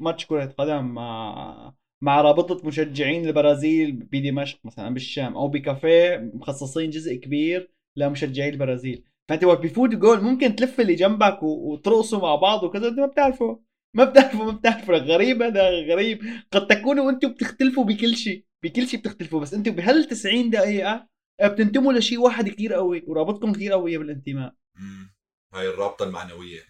ماتش 0.00 0.26
كرة 0.26 0.44
قدم 0.58 0.84
مع 0.84 1.74
مع 2.04 2.20
رابطة 2.20 2.66
مشجعين 2.68 3.26
البرازيل 3.26 3.92
بدمشق 3.92 4.58
مثلا 4.64 4.94
بالشام 4.94 5.36
أو 5.36 5.48
بكافيه 5.48 6.30
مخصصين 6.34 6.90
جزء 6.90 7.14
كبير 7.14 7.70
لمشجعي 7.96 8.48
البرازيل. 8.48 9.04
فأنت 9.28 9.44
وقت 9.44 9.60
بيفوت 9.60 9.90
جول 9.90 10.20
ممكن 10.20 10.56
تلف 10.56 10.80
اللي 10.80 10.94
جنبك 10.94 11.42
وترقصوا 11.42 12.20
مع 12.20 12.34
بعض 12.34 12.62
وكذا 12.62 12.88
أنت 12.88 12.98
ما 12.98 13.06
بتعرفوا 13.06 13.56
ما 13.96 14.04
بتعرفوا 14.04 14.44
ما 14.44 14.52
بتعرفوا. 14.52 14.96
غريب 14.96 15.42
هذا 15.42 15.70
غريب. 15.70 16.22
قد 16.52 16.66
تكونوا 16.66 17.10
أنتم 17.10 17.32
بتختلفوا 17.32 17.84
بكل 17.84 18.16
شيء 18.16 18.44
بكل 18.64 18.88
شيء 18.88 19.00
بتختلفوا. 19.00 19.40
بس 19.40 19.54
أنتم 19.54 19.70
بهال 19.70 20.04
90 20.04 20.50
دقيقة 20.50 21.08
بتنتموا 21.42 21.92
لشيء 21.92 22.20
واحد 22.20 22.48
كثير 22.48 22.72
قوي 22.72 23.04
ورابطكم 23.06 23.52
كثير 23.52 23.72
قوية 23.72 23.98
بالانتماء. 23.98 24.54
هاي 25.54 25.68
الرابطة 25.68 26.04
المعنوية. 26.04 26.60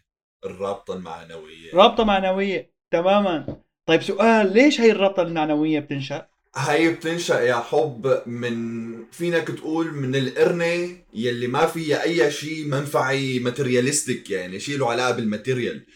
الرابطة 0.45 0.95
المعنوية. 0.95 1.75
رابطة 1.75 2.05
معنوية. 2.05 2.71
تماما. 2.93 3.64
طيب 3.87 4.03
سؤال 4.03 4.53
ليش 4.53 4.81
هي 4.81 4.91
الرابطه 4.91 5.23
المعنوية 5.23 5.81
بتنشأ؟ 5.81 6.27
هي 6.57 6.91
بتنشأ 6.91 7.41
يا 7.41 7.55
حب 7.55 8.23
من 8.27 8.65
فينك 9.11 9.49
تقول 9.49 9.95
من 9.95 10.17
القرنة 10.17 10.97
يلي 11.15 11.47
ما 11.47 11.67
فيها 11.67 12.03
أي 12.03 12.31
شيء 12.31 12.67
منفعي 12.67 13.39
materialistic 13.39 14.31
يعني 14.31 14.61
شيء 14.61 14.79
له 14.79 14.91
علاقه 14.91 15.11
بال 15.11 15.26
material 15.26 15.87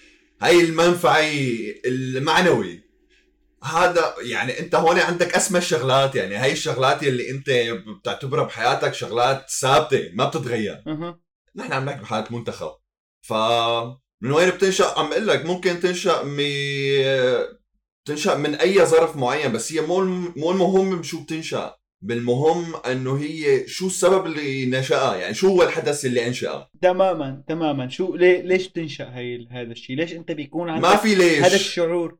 هاي 0.42 0.60
المنفعي 0.60 1.74
المعنوي. 1.86 2.88
هذا 3.64 4.14
يعني 4.22 4.60
أنت 4.60 4.74
هون 4.74 4.98
عندك 4.98 5.34
أسمى 5.34 5.58
الشغلات 5.58 6.14
يعني 6.14 6.36
هاي 6.36 6.52
الشغلات 6.52 7.02
اللي 7.02 7.30
أنت 7.30 7.50
بتعتبرها 8.00 8.44
بحياتك 8.44 8.94
شغلات 8.94 9.50
ثابتة 9.60 10.10
ما 10.12 10.28
بتتغير. 10.28 10.82
نحن 11.56 11.72
عم 11.72 11.84
نحكي 11.84 12.00
بحالة 12.02 12.26
منتخب. 12.30 12.70
ف 13.22 13.32
من 14.20 14.32
وين 14.32 14.50
بتنشأ؟ 14.50 14.94
عم 14.96 15.12
أقول 15.12 15.26
لك 15.26 15.46
ممكن 15.46 15.80
تنشأ 15.80 16.22
م 16.24 16.38
تنشا 18.08 18.34
من 18.34 18.54
أي 18.54 18.86
ظرف 18.86 19.16
معين 19.16 19.52
بس 19.52 19.72
هي 19.72 19.80
مو 19.80 20.04
مو 20.36 20.50
المهم 20.50 21.00
بشو 21.00 21.20
بتنشأ. 21.20 21.78
بالمهم 22.00 22.76
إنه 22.76 23.18
هي 23.18 23.68
شو 23.68 23.86
السبب 23.86 24.26
اللي 24.26 24.66
نشأها؟ 24.66 25.16
يعني 25.16 25.34
شو 25.34 25.48
هو 25.48 25.62
الحدث 25.62 26.04
اللي 26.04 26.26
أنشأه؟ 26.26 26.70
تماما 26.82 27.42
تماما. 27.48 27.88
شو 27.88 28.16
ليه 28.16 28.42
ليش 28.42 28.68
بتنشأ 28.68 29.10
هي 29.14 29.48
هذا 29.50 29.72
الشيء 29.72 29.96
ليش 29.96 30.12
أنت 30.12 30.32
بيكون 30.32 30.70
عندك 30.70 30.88
ما 30.88 30.96
في 30.96 31.14
ليش. 31.14 31.38
هذا 31.42 31.54
الشعور؟ 31.54 32.18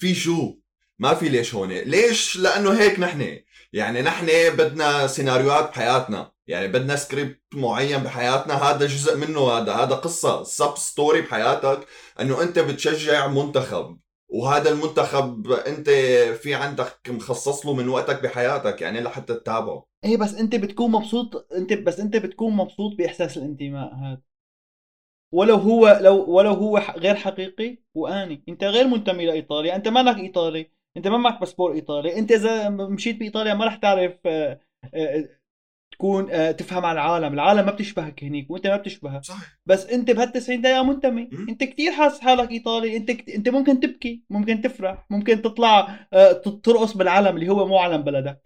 في 0.00 0.14
شو؟ 0.14 0.54
ما 0.98 1.14
في 1.14 1.28
ليش 1.28 1.54
هون. 1.54 1.68
ليش؟ 1.68 2.36
لأنه 2.36 2.80
هيك 2.80 3.00
نحن. 3.00 3.38
يعني 3.72 4.02
نحن 4.02 4.26
بدنا 4.56 5.06
سيناريوهات 5.06 5.70
بحياتنا. 5.70 6.32
يعني 6.46 6.68
بدنا 6.68 6.96
سكريبت 6.96 7.40
معين 7.54 7.98
بحياتنا. 7.98 8.54
هذا 8.54 8.86
جزء 8.86 9.16
منه 9.16 9.40
هذا 9.50 9.72
هذا 9.72 9.94
قصة. 9.94 10.42
sub 10.42 10.76
story 10.76 11.20
بحياتك. 11.20 11.86
إنه 12.20 12.42
أنت 12.42 12.58
بتشجع 12.58 13.26
منتخب. 13.26 13.98
وهذا 14.32 14.70
المنتخب 14.70 15.52
انت 15.52 15.90
في 16.42 16.54
عندك 16.54 17.00
مخصص 17.08 17.66
له 17.66 17.74
من 17.74 17.88
وقتك 17.88 18.22
بحياتك 18.22 18.80
يعني 18.82 19.00
لحتى 19.00 19.34
تتابعه. 19.34 19.86
إيه 20.04 20.16
بس 20.16 20.34
انت 20.34 20.56
بتكون 20.56 20.90
مبسوط 20.90 21.52
انت 21.52 21.72
بس 21.72 22.00
انت 22.00 22.16
بتكون 22.16 22.52
مبسوط 22.52 22.96
بإحساس 22.96 23.36
الانتماء 23.36 23.94
هذا. 23.94 24.20
ولو 25.34 25.54
هو 25.54 25.98
لو 26.00 26.30
ولو 26.30 26.52
هو 26.52 26.78
غير 26.78 27.14
حقيقي 27.14 27.78
وآني. 27.94 28.44
أنت 28.48 28.64
غير 28.64 28.86
منتمي 28.86 29.26
لايطاليا 29.26 29.76
أنت 29.76 29.88
مانك 29.88 30.16
إيطالي. 30.16 30.70
أنت 30.96 31.08
ما 31.08 31.16
معك 31.16 31.40
باسبور 31.40 31.72
إيطالي. 31.72 32.18
أنت 32.18 32.32
إذا 32.32 32.68
مشيت 32.68 33.16
بإيطاليا 33.16 33.54
ما 33.54 33.64
رح 33.66 33.76
تعرف 33.76 34.14
آه، 34.26 34.60
آه، 34.94 35.39
تكون 36.00 36.30
آه، 36.30 36.52
تفهم 36.52 36.84
على 36.84 37.00
العالم. 37.00 37.34
العالم 37.34 37.66
ما 37.66 37.72
بتشبهك 37.72 38.24
هنيك 38.24 38.50
وانت 38.50 38.66
ما 38.66 38.76
بتشبهها 38.76 39.20
صحيح. 39.20 39.58
بس 39.66 39.86
انت 39.86 40.10
بهال 40.10 40.32
90 40.32 40.60
دقيقه 40.60 40.82
منتمي. 40.82 41.30
انت 41.48 41.64
كثير 41.64 41.92
حاسس 41.92 42.20
حالك 42.20 42.50
إيطالي. 42.50 42.96
انت 42.96 43.10
كت... 43.10 43.28
انت 43.28 43.48
ممكن 43.48 43.80
تبكي 43.80 44.24
ممكن 44.30 44.62
تفرح 44.62 45.06
ممكن 45.10 45.42
تطلع 45.42 46.06
آه، 46.12 46.32
ترقص 46.32 46.96
بالعلم 46.96 47.36
اللي 47.36 47.48
هو 47.48 47.66
مو 47.66 47.78
علم 47.78 48.02
بلدك. 48.02 48.40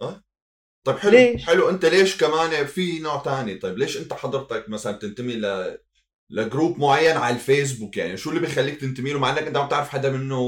طيب 0.86 0.96
حلو. 0.96 1.10
ليش؟ 1.10 1.46
حلو. 1.46 1.70
انت 1.70 1.84
ليش 1.84 2.16
كمان 2.16 2.66
في 2.66 2.98
نوع 2.98 3.16
تاني؟ 3.16 3.54
طيب 3.54 3.78
ليش 3.78 3.96
انت 3.98 4.12
حضرتك 4.12 4.68
مثلا 4.68 4.92
تنتمي 4.92 5.34
ل 5.34 5.76
ل 6.30 6.38
group 6.38 6.78
معين 6.78 7.16
على 7.16 7.34
الفيسبوك؟ 7.34 7.96
يعني 7.96 8.16
شو 8.16 8.30
اللي 8.30 8.40
بيخليك 8.40 8.80
تنتمي 8.80 9.12
له 9.12 9.18
مع 9.18 9.30
إنك 9.30 9.42
أنت 9.46 9.56
ما 9.56 9.66
بتعرف 9.66 9.88
حدا 9.88 10.10
منه 10.10 10.40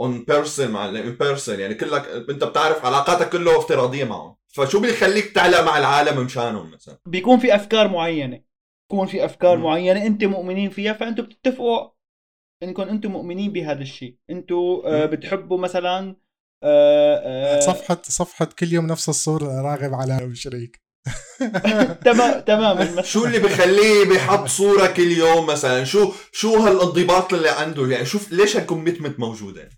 in 0.00 0.24
person 0.24 0.70
مع 0.70 0.88
in 0.88 1.16
person 1.16 1.60
يعني 1.60 1.74
كلك 1.74 2.06
انت 2.30 2.44
بتعرف 2.44 2.84
علاقاتك 2.84 3.30
كله 3.30 3.58
افتراضيه 3.58 4.04
معهم. 4.04 4.36
فشو 4.48 4.80
بيخليك 4.80 5.32
تعلق 5.32 5.60
مع 5.60 5.78
العالم 5.78 6.24
مشانهم 6.24 6.70
مثلا؟ 6.70 6.98
بيكون 7.06 7.38
في 7.38 7.54
أفكار 7.54 7.88
معينة. 7.88 8.42
بيكون 8.90 9.06
في 9.06 9.24
أفكار 9.24 9.56
مم. 9.56 9.62
معينة 9.62 10.06
انت 10.06 10.24
مؤمنين 10.24 10.70
فيها 10.70 10.92
فأنتم 10.92 11.22
بتتفقوا 11.22 11.90
انكم 12.62 12.82
أنتم 12.82 13.10
مؤمنين 13.10 13.52
بهذا 13.52 13.82
الشيء. 13.82 14.16
أنتم 14.30 14.82
آه،. 14.84 15.06
بتحبوا 15.06 15.58
مثلا 15.58 16.16
آه، 16.64 17.56
آه، 17.56 17.60
صفحة 17.60 18.02
صفحة 18.02 18.48
كل 18.58 18.72
يوم 18.72 18.86
نفس 18.86 19.08
الصورة 19.08 19.60
راغب 19.62 19.94
على 19.94 20.24
وشريك 20.24 20.82
تمام 22.04 22.40
تماما 22.40 23.02
شو 23.12 23.24
اللي 23.24 23.38
بخليه 23.38 24.04
بيحط 24.04 24.46
صورة 24.46 24.86
كل 24.86 25.12
يوم 25.12 25.46
مثلا؟ 25.46 25.84
شو 25.84 26.12
شو 26.32 26.56
هالانضباط 26.56 27.34
اللي 27.34 27.48
عنده؟ 27.48 27.86
يعني 27.86 28.06
شوف 28.06 28.32
ليش 28.32 28.56
هالكوميتمنت 28.56 29.20
موجودة؟ 29.20 29.68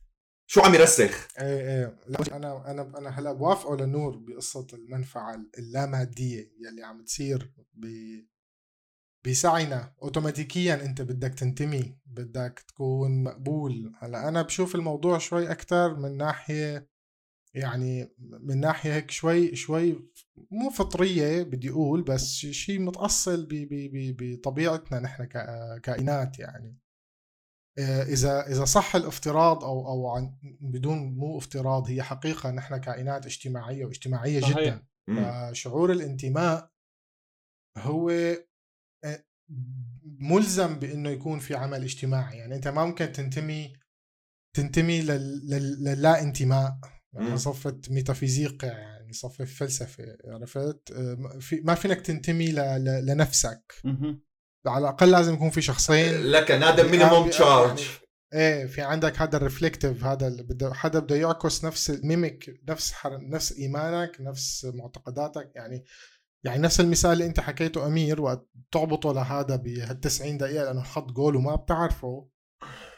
شو 0.53 0.61
عم 0.61 0.75
يرسخ؟ 0.75 1.29
إيه 1.41 1.61
إيه. 1.61 1.99
لا 2.09 2.37
أنا 2.37 2.71
أنا 2.71 2.99
أنا 2.99 3.11
هلا 3.11 3.33
بوافقه 3.33 3.77
لنور 3.77 4.17
بقصة 4.17 4.67
المنفعة 4.73 5.41
اللامادية 5.59 6.53
يلي 6.61 6.83
عم 6.83 7.05
تصير 7.05 7.53
ب 7.75 7.87
بسعينا. 9.27 9.95
اوتوماتيكيا 10.03 10.85
أنت 10.85 11.03
بدك 11.03 11.35
تنتمي 11.35 11.99
بدك 12.07 12.65
تكون 12.69 13.23
مقبول. 13.23 13.93
هلا 13.99 14.29
أنا 14.29 14.43
بشوف 14.43 14.75
الموضوع 14.75 15.19
شوي 15.19 15.51
أكثر 15.51 15.97
من 15.97 16.17
ناحية 16.17 16.89
يعني 17.55 18.15
من 18.19 18.61
ناحية 18.61 18.95
هيك 18.95 19.11
شوي 19.11 19.57
شوي 19.57 20.11
مو 20.51 20.71
فطرية 20.71 21.43
بدي 21.43 21.71
أقول 21.71 22.03
بس 22.03 22.29
شيء 22.37 22.81
متأصل 22.81 23.49
بطبيعتنا 24.21 25.01
نحن 25.01 25.25
كائنات 25.83 26.39
يعني. 26.39 26.80
إذا 27.79 28.47
إذا 28.47 28.65
صح 28.65 28.97
الافتراض 28.97 29.65
أو 29.65 29.89
أو 29.89 30.09
عن 30.09 30.35
بدون 30.61 30.99
مو 30.99 31.39
افتراض 31.39 31.89
هي 31.89 32.03
حقيقة 32.03 32.51
نحن 32.51 32.77
كائنات 32.77 33.27
اجتماعية 33.27 33.85
واجتماعية 33.85 34.41
صحيح. 34.41 34.59
جدا 34.61 34.87
مم. 35.09 35.51
فشعور 35.53 35.93
الانتماء 35.93 36.71
هو 37.79 38.11
آه، 39.05 39.25
ملزم 40.05 40.79
بإنه 40.79 41.11
يكون 41.11 41.39
في 41.39 41.55
عمل 41.55 41.83
اجتماعي 41.83 42.39
يعني 42.39 42.55
أنت 42.55 42.69
ما 42.69 42.85
ممكن 42.85 43.13
تنتمي 43.13 43.73
تنتمي 44.57 45.01
لل- 45.03 45.47
لل- 45.51 45.85
للا 45.85 46.23
انتماء. 46.23 46.79
يعني 47.13 47.39
صفة 47.39 47.81
ميتافيزيقية 47.91 48.67
يعني 48.67 49.13
صفة 49.13 49.45
فلسفة 49.45 50.17
عرفت 50.25 50.91
آه، 50.93 51.39
في 51.41 51.61
ما 51.61 51.75
فينك 51.75 52.01
تنتمي 52.01 52.47
ل- 52.53 52.85
ل- 52.85 53.07
لنفسك. 53.07 53.73
على 54.67 54.83
الأقل 54.83 55.11
لازم 55.11 55.35
يكون 55.35 55.51
في 55.51 55.63
شخصين. 55.63 56.23
لك 56.23 56.51
هذا 56.51 56.83
minimum 56.91 57.29
charge 57.29 57.83
إيه 58.35 58.67
في 58.67 58.83
عندك 58.83 59.23
هذا 59.23 59.37
ال 59.37 59.43
reflective 59.43 60.05
هذا 60.05 60.27
اللي 60.27 60.43
بده 60.43 60.75
حدا 60.75 60.99
بده 60.99 61.17
يعكس 61.17 61.65
نفس 61.65 61.91
ال 61.91 62.03
mimic 62.03 62.61
نفس 62.69 62.93
حر... 62.93 63.19
نفس 63.23 63.59
إيمانك 63.59 64.17
نفس 64.21 64.67
معتقداتك. 64.75 65.53
يعني 65.55 65.85
يعني 66.45 66.63
نفس 66.63 66.81
المثال 66.81 67.13
اللي 67.13 67.27
أنت 67.27 67.41
حكيته 67.41 67.87
أمير 67.87 68.21
وقت 68.21 68.47
تعبطه 68.73 69.13
لهذا 69.13 69.57
بهال 69.57 70.01
90 70.01 70.39
دقيقة 70.39 70.65
لأنه 70.65 70.83
حط 70.83 71.13
جول 71.13 71.37
وما 71.37 71.55
بتعرفه. 71.55 72.29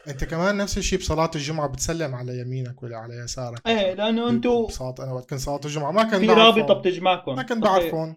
أنت 0.07 0.23
كمان 0.23 0.57
نفس 0.57 0.77
الشيء 0.77 0.99
بصلاة 0.99 1.31
الجمعة 1.35 1.67
بتسلم 1.67 2.15
على 2.15 2.39
يمينك 2.39 2.83
ولا 2.83 2.97
على 2.97 3.15
يسارك. 3.15 3.67
إيه 3.67 3.93
لأنه 3.93 4.29
أنتم 4.29 4.65
بصلاة 4.65 4.95
أنا 4.99 5.11
وقت 5.11 5.29
كنت 5.29 5.39
صلاة 5.39 5.61
الجمعة 5.65 5.91
ما 5.91 6.03
كنت 6.03 6.15
في. 6.15 6.27
رابطة 6.27 6.73
بتجمعكم. 6.73 7.35
ما 7.35 7.43
كنت. 7.43 7.63
بعرفهم. 7.63 8.15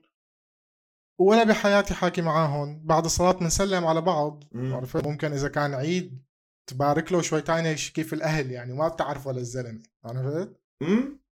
ولا 1.19 1.45
بحياتي 1.45 1.95
حاكي 1.95 2.23
معاهم 2.23 2.87
بعد 2.87 3.05
الصلاة 3.05 3.33
بنسلم 3.33 3.85
على 3.87 4.01
بعض. 4.01 4.45
مم. 4.53 4.75
عرفت 4.75 5.07
ممكن 5.07 5.33
إذا 5.33 5.49
كان 5.49 5.75
عيد 5.75 6.23
تبارك 6.71 7.13
له 7.13 7.23
شوي 7.23 7.41
تاني 7.43 7.75
كيف 7.75 8.13
الأهل 8.13 8.51
يعني 8.51 8.73
ما 8.73 8.89
بتعرفه 8.89 9.33
للزلمة 9.33 9.83
عرفت؟ 10.05 10.61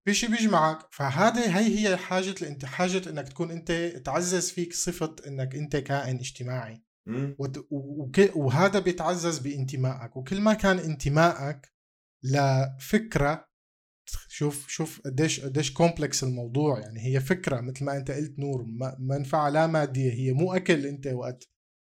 في 0.05 0.13
شيء 0.13 0.29
بيجمعك. 0.31 0.79
فهذا 0.91 1.57
هي 1.57 1.87
هي 1.87 1.97
حاجة 1.97 2.35
انت 2.47 2.65
حاجة 2.65 3.09
إنك 3.09 3.29
تكون 3.29 3.51
إنت 3.51 3.71
تعزز 4.05 4.49
فيك 4.51 4.73
صفة 4.73 5.15
إنك 5.27 5.55
إنت 5.55 5.75
كائن 5.75 6.15
اجتماعي؟ 6.15 6.83
وت- 7.39 7.67
وهذا 8.35 8.79
بيتعزز 8.79 9.39
بانتمائك. 9.39 10.17
وكل 10.17 10.41
ما 10.41 10.53
كان 10.53 10.79
انتمائك 10.79 11.73
لفكرة 12.23 13.47
شوف 14.29 14.67
شوف 14.69 15.01
قديش 15.05 15.39
قديش 15.39 15.73
كومبلكس 15.73 16.23
الموضوع. 16.23 16.79
يعني 16.79 17.05
هي 17.05 17.19
فكرة 17.19 17.61
مثل 17.61 17.85
ما 17.85 17.97
أنت 17.97 18.11
قلت 18.11 18.39
نور 18.39 18.63
ما- 18.67 18.95
منفعة 18.99 19.49
لا 19.49 19.67
مادية. 19.67 20.11
هي 20.13 20.33
مو 20.33 20.53
أكل 20.53 20.85
أنت 20.85 21.07
وقت 21.07 21.49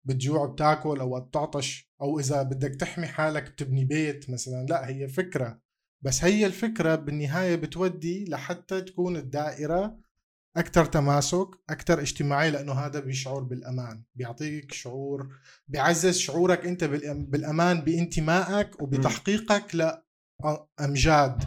بتجوع 0.05 0.45
بتاكل 0.45 0.99
أو 0.99 1.09
وقت 1.13 1.33
تعطش 1.33 1.91
أو 2.01 2.19
إذا 2.19 2.43
بدك 2.43 2.75
تحمي 2.75 3.07
حالك 3.07 3.51
بتبني 3.51 3.85
بيت 3.85 4.29
مثلا. 4.29 4.65
لا 4.69 4.87
هي 4.89 5.07
فكرة. 5.07 5.61
بس 6.01 6.23
هي 6.23 6.45
الفكرة 6.45 6.95
بالنهاية 6.95 7.55
بتودي 7.55 8.25
لحتى 8.29 8.81
تكون 8.81 9.15
الدائرة 9.17 9.99
أكثر 10.57 10.85
تماسك 10.85 11.47
أكثر 11.69 12.01
اجتماعية 12.01 12.49
لأنه 12.49 12.73
هذا 12.73 12.99
بيشعر 12.99 13.39
بالأمان. 13.39 14.03
بيعطيك 14.15 14.73
شعور 14.73 15.29
بيعزز 15.67 16.17
شعورك 16.17 16.65
أنت 16.65 16.83
بالأم- 16.83 17.29
بالأمان 17.29 17.81
بانتمائك 17.81 18.81
وبتحقيقك 18.81 19.75
لأمجاد 19.75 21.43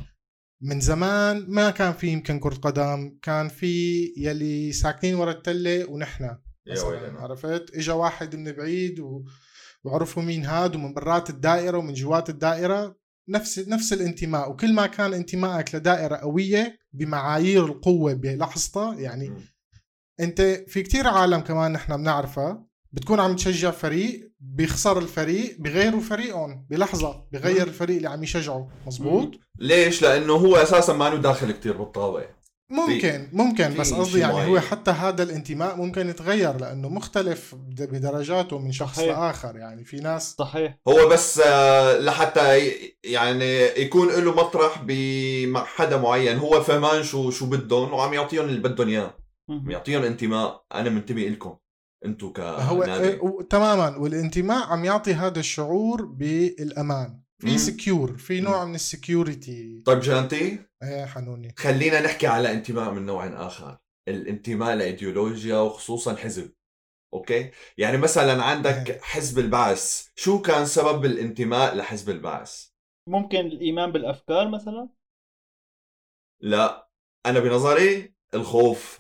من 0.62 0.80
زمان 0.80 1.46
ما 1.48 1.70
كان 1.70 1.92
في 1.92 2.06
يمكن 2.08 2.38
كرة 2.38 2.54
قدم 2.54 3.18
كان 3.22 3.48
في 3.48 4.04
يلي 4.16 4.72
ساكنين 4.72 5.14
ورا 5.14 5.30
التلة 5.30 5.90
ونحن. 5.90 6.36
مثلا 6.70 6.86
ويلنا. 6.88 7.20
عرفت؟ 7.20 7.74
اجى 7.74 7.92
واحد 7.92 8.36
من 8.36 8.52
بعيد 8.52 9.00
و... 9.00 9.24
وعرفوا 9.84 10.22
مين 10.22 10.44
هاد 10.44 10.76
ومن 10.76 10.94
برات 10.94 11.30
الدائرة 11.30 11.78
ومن 11.78 11.94
جوات 11.94 12.30
الدائرة 12.30 12.96
نفس 13.28 13.58
نفس 13.58 13.92
الانتماء. 13.92 14.50
وكل 14.50 14.72
ما 14.72 14.86
كان 14.86 15.14
انتمائك 15.14 15.74
لدائرة 15.74 16.16
قوية 16.16 16.78
بمعايير 16.92 17.64
القوة 17.64 18.12
بلحظتها 18.12 18.94
يعني 18.94 19.28
مم. 19.28 19.40
أنت 20.20 20.40
في 20.68 20.82
كتير 20.82 21.08
عالم 21.08 21.40
كمان 21.40 21.72
نحن 21.72 21.96
بنعرفها 21.96 22.69
بتكون 22.92 23.20
عم 23.20 23.36
تشجع 23.36 23.70
فريق 23.70 24.30
بيخسر 24.40 24.98
الفريق 24.98 25.56
بغيروا 25.58 26.00
فريقهم 26.00 26.66
بلحظة 26.70 27.24
بغير 27.32 27.62
مم. 27.62 27.68
الفريق 27.68 27.96
اللي 27.96 28.08
عم 28.08 28.22
يشجعه 28.22 28.68
مزبوط 28.86 29.30
ليش؟ 29.58 30.02
لأنه 30.02 30.32
هو 30.32 30.56
أساسا 30.56 30.92
ما 30.92 31.08
له 31.10 31.16
داخل 31.16 31.52
كتير 31.52 31.76
بالطابه 31.76 32.24
ممكن 32.70 33.28
ممكن 33.32 33.74
بس 33.78 33.92
قصدي 33.94 34.18
يعني. 34.20 34.46
هو 34.46 34.60
حتى 34.60 34.90
هذا 34.90 35.22
الانتماء 35.22 35.76
ممكن 35.76 36.08
يتغير 36.08 36.56
لأنه 36.60 36.88
مختلف 36.88 37.54
بد- 37.54 37.90
بدرجاته 37.90 38.58
من 38.58 38.72
شخص 38.72 38.96
صحيح. 38.96 39.18
لآخر 39.18 39.56
يعني 39.56 39.84
في 39.84 39.96
ناس 39.96 40.34
صحيح 40.38 40.78
هو 40.88 41.08
بس 41.08 41.40
آه، 41.46 41.98
لحتى 41.98 42.58
يعني 43.04 43.44
يكون 43.82 44.08
له 44.08 44.34
مطرح 44.34 44.84
مع 45.46 45.64
حدا 45.64 45.96
معين 45.96 46.38
هو 46.38 46.60
فهمان 46.62 47.02
شو 47.02 47.30
شو 47.30 47.46
بدهم 47.46 47.92
وعم 47.92 48.14
يعطيهم 48.14 48.44
اللي 48.44 48.60
بدهم 48.60 48.88
إياه. 48.88 49.14
يعطيهم 49.66 50.02
انتماء 50.02 50.64
أنا 50.74 50.90
منتمي 50.90 51.28
لكم 51.28 51.56
أنتم 52.04 52.32
هو 52.42 52.82
كنادي 52.82 53.08
إيه، 53.08 53.20
و- 53.20 53.42
تماما. 53.42 53.96
والانتماء 53.96 54.66
عم 54.66 54.84
يعطي 54.84 55.14
هذا 55.14 55.40
الشعور 55.40 56.04
بالأمان. 56.04 57.20
في 57.38 57.58
secure 57.58 58.16
في 58.18 58.40
نوع 58.40 58.64
من 58.64 58.74
ال 58.74 58.86
security 58.86 59.82
طيب 59.86 60.00
جانتي؟ 60.00 60.58
إيه 60.82 61.04
حنوني. 61.06 61.54
خلينا 61.58 62.00
نحكي 62.00 62.26
على 62.26 62.52
انتماء 62.52 62.90
من 62.90 63.06
نوع 63.06 63.46
آخر 63.46 63.78
الانتماء 64.08 64.74
لإيديولوجيا 64.76 65.56
وخصوصا 65.56 66.16
حزب 66.16 66.52
أوكي؟ 67.14 67.50
يعني 67.78 67.96
مثلا 67.96 68.42
عندك 68.42 68.90
إيه. 68.90 69.00
حزب 69.00 69.38
البعث 69.38 70.08
شو 70.16 70.40
كان 70.42 70.66
سبب 70.66 71.04
الانتماء 71.04 71.74
لحزب 71.76 72.10
البعث؟ 72.10 72.66
ممكن 73.08 73.38
الإيمان 73.38 73.92
بالأفكار 73.92 74.48
مثلا؟ 74.48 74.88
لا. 76.40 76.90
أنا 77.26 77.40
بنظري 77.40 78.14
الخوف. 78.34 78.98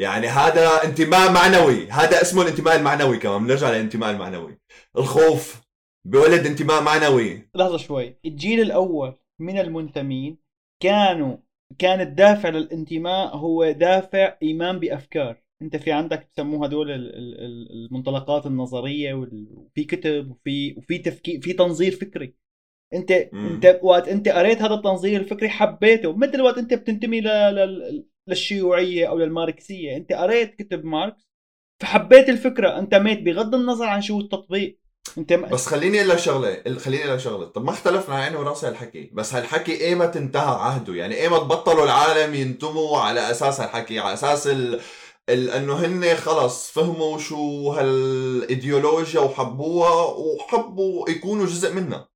يعني 0.00 0.26
هذا 0.26 0.84
انتماء 0.84 1.32
معنوي. 1.32 1.90
هذا 1.90 2.22
اسمه 2.22 2.42
الانتماء 2.42 2.76
المعنوي 2.76 3.18
كمان. 3.18 3.44
بنرجع 3.44 3.70
للانتماء 3.70 4.10
المعنوي. 4.10 4.58
الخوف 4.98 5.60
بولد 6.06 6.46
انتماء 6.46 6.82
معنوي. 6.82 7.48
لحظة 7.54 7.76
شوي. 7.76 8.16
الجيل 8.24 8.60
الأول 8.60 9.14
من 9.40 9.58
المنتمين 9.58 10.38
كانوا 10.82 11.36
كان 11.78 12.00
الدافع 12.00 12.48
للانتماء 12.48 13.36
هو 13.36 13.70
دافع 13.70 14.36
إيمان 14.42 14.78
بأفكار. 14.78 15.36
أنت 15.62 15.76
في 15.76 15.92
عندك 15.92 16.28
بسموها 16.32 16.68
هدول 16.68 16.90
ال- 16.90 17.14
ال- 17.14 17.40
ال- 17.40 17.86
المنطلقات 17.86 18.46
النظرية 18.46 19.14
وفي 19.14 19.84
كتب 19.84 20.30
وفي 20.30 20.74
وفي 20.78 20.98
تفكير 20.98 21.40
في 21.40 21.52
تنظير 21.52 21.92
فكري. 21.92 22.34
انت 22.94 23.28
مم. 23.32 23.46
أنت 23.46 23.80
وقت 23.82 24.08
أنت 24.08 24.28
قريت 24.28 24.62
هذا 24.62 24.74
التنظير 24.74 25.20
الفكري 25.20 25.48
حبيته. 25.48 26.16
مثل 26.16 26.40
وقت 26.40 26.58
أنت 26.58 26.74
بتنتمي 26.74 27.20
ل... 27.20 27.26
ل... 27.26 28.04
للشيوعية 28.28 29.08
أو 29.08 29.18
للماركسية. 29.18 29.96
أنت 29.96 30.12
قريت 30.12 30.54
كتب 30.62 30.84
ماركس 30.84 31.30
فحبيت 31.80 32.28
الفكرة 32.28 32.78
انتميت 32.78 33.22
بغض 33.22 33.54
النظر 33.54 33.84
عن 33.86 34.02
شو 34.02 34.20
التطبيق. 34.20 34.80
أنت 35.18 35.32
م... 35.32 35.48
بس 35.48 35.66
خليني 35.66 35.98
أقول 35.98 36.08
لك 36.08 36.18
شغلة 36.18 36.78
خليني 36.78 37.04
أقول 37.04 37.14
لك 37.14 37.20
شغلة. 37.20 37.46
طب 37.46 37.64
ما 37.64 37.70
اختلفنا 37.70 38.14
عيني 38.14 38.36
وراسي 38.36 38.66
هالحكي 38.66 39.10
بس 39.12 39.34
هالحكي 39.34 39.84
ايمت 39.84 40.16
انتهى 40.16 40.56
عهده؟ 40.56 40.94
يعني 40.94 41.20
ايمت 41.20 41.40
بطلوا 41.40 41.84
العالم 41.84 42.34
ينتموا 42.34 42.98
على 42.98 43.30
أساس 43.30 43.60
هالحكي؟ 43.60 43.98
على 43.98 44.14
أساس 44.14 44.46
ال... 44.46 44.80
ال... 45.28 45.50
إنه 45.50 45.74
هن 45.74 46.16
خلص 46.16 46.70
فهموا 46.70 47.18
شو 47.18 47.72
هالإيديولوجيا 47.72 49.20
وحبوها 49.20 50.04
وحبوا 50.04 51.10
يكونوا 51.10 51.46
جزء 51.46 51.74
منها. 51.74 52.08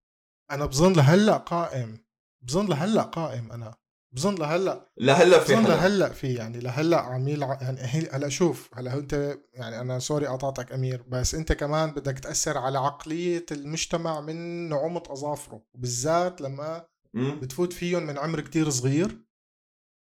أنا 0.51 0.67
بظن 0.67 0.93
لهلأ 0.93 1.37
قائم 1.37 1.99
بظن 2.43 2.67
لهلأ 2.67 3.03
قائم 3.03 3.53
أنا. 3.53 3.75
بظن 4.15 4.35
لهلا 4.35 4.89
لهلا 4.99 5.39
في 5.41 5.55
بظن. 5.55 5.65
لهلأ 5.65 6.09
في 6.09 6.35
يعني 6.35 6.61
لهلأ 6.61 7.01
عم 7.01 7.29
يلعب 7.29 7.63
يعني 7.63 7.81
هلأ 7.81 8.29
شوف 8.29 8.71
هلأ 8.75 8.95
انت 8.95 9.39
يعني 9.53 9.81
أنا 9.81 9.99
سوري 9.99 10.27
قطعتك 10.27 10.73
أمير 10.73 11.03
بس 11.09 11.35
انت 11.35 11.53
كمان 11.53 11.91
بدك 11.91 12.19
تأثر 12.19 12.59
على 12.59 12.79
عقلية 12.79 13.47
المجتمع 13.53 14.21
من 14.21 14.69
نعومه 14.69 15.03
أظافره 15.11 15.63
وبالذات 15.75 16.41
لما. 16.41 16.87
بتفوت 17.15 17.73
فيهم 17.73 18.03
من 18.03 18.19
عمر 18.19 18.41
كتير 18.41 18.71
صغير 18.71 19.25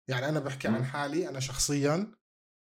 يعني 0.09 0.29
أنا 0.29 0.41
بحكي. 0.41 0.69
عن 0.69 0.85
حالي 0.85 1.29
أنا 1.29 1.41
شخصيا 1.41 2.13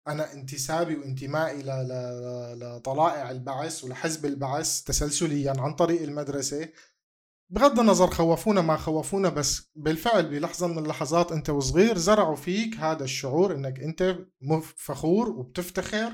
أنا 0.09 0.33
انتسابي 0.33 0.97
وانتمائي 0.97 1.63
ل... 1.63 1.67
ل... 1.67 2.59
لطلائع 2.61 3.31
البعث 3.31 3.85
ولحزب 3.85 4.27
البعث 4.27 4.83
تسلسليا 4.83 5.55
عن 5.59 5.75
طريق 5.75 6.03
المدرسة 6.03 6.69
بغض 7.51 7.81
النظر 7.81 8.07
خوفونا 8.07 8.61
ما 8.61 8.77
خوفونا 8.77 9.29
بس 9.29 9.71
بالفعل 9.77 10.29
بلحظة 10.29 10.67
من 10.67 10.79
اللحظات 10.79 11.33
أنت 11.33 11.51
وصغير 11.51 11.99
زرعوا 11.99 12.37
فيك 12.37 12.77
هذا 12.77 13.05
الشعور 13.05 13.55
إنك 13.55 13.81
أنت 13.81 14.19
فخور 14.77 15.29
وبتفتخر 15.29 16.13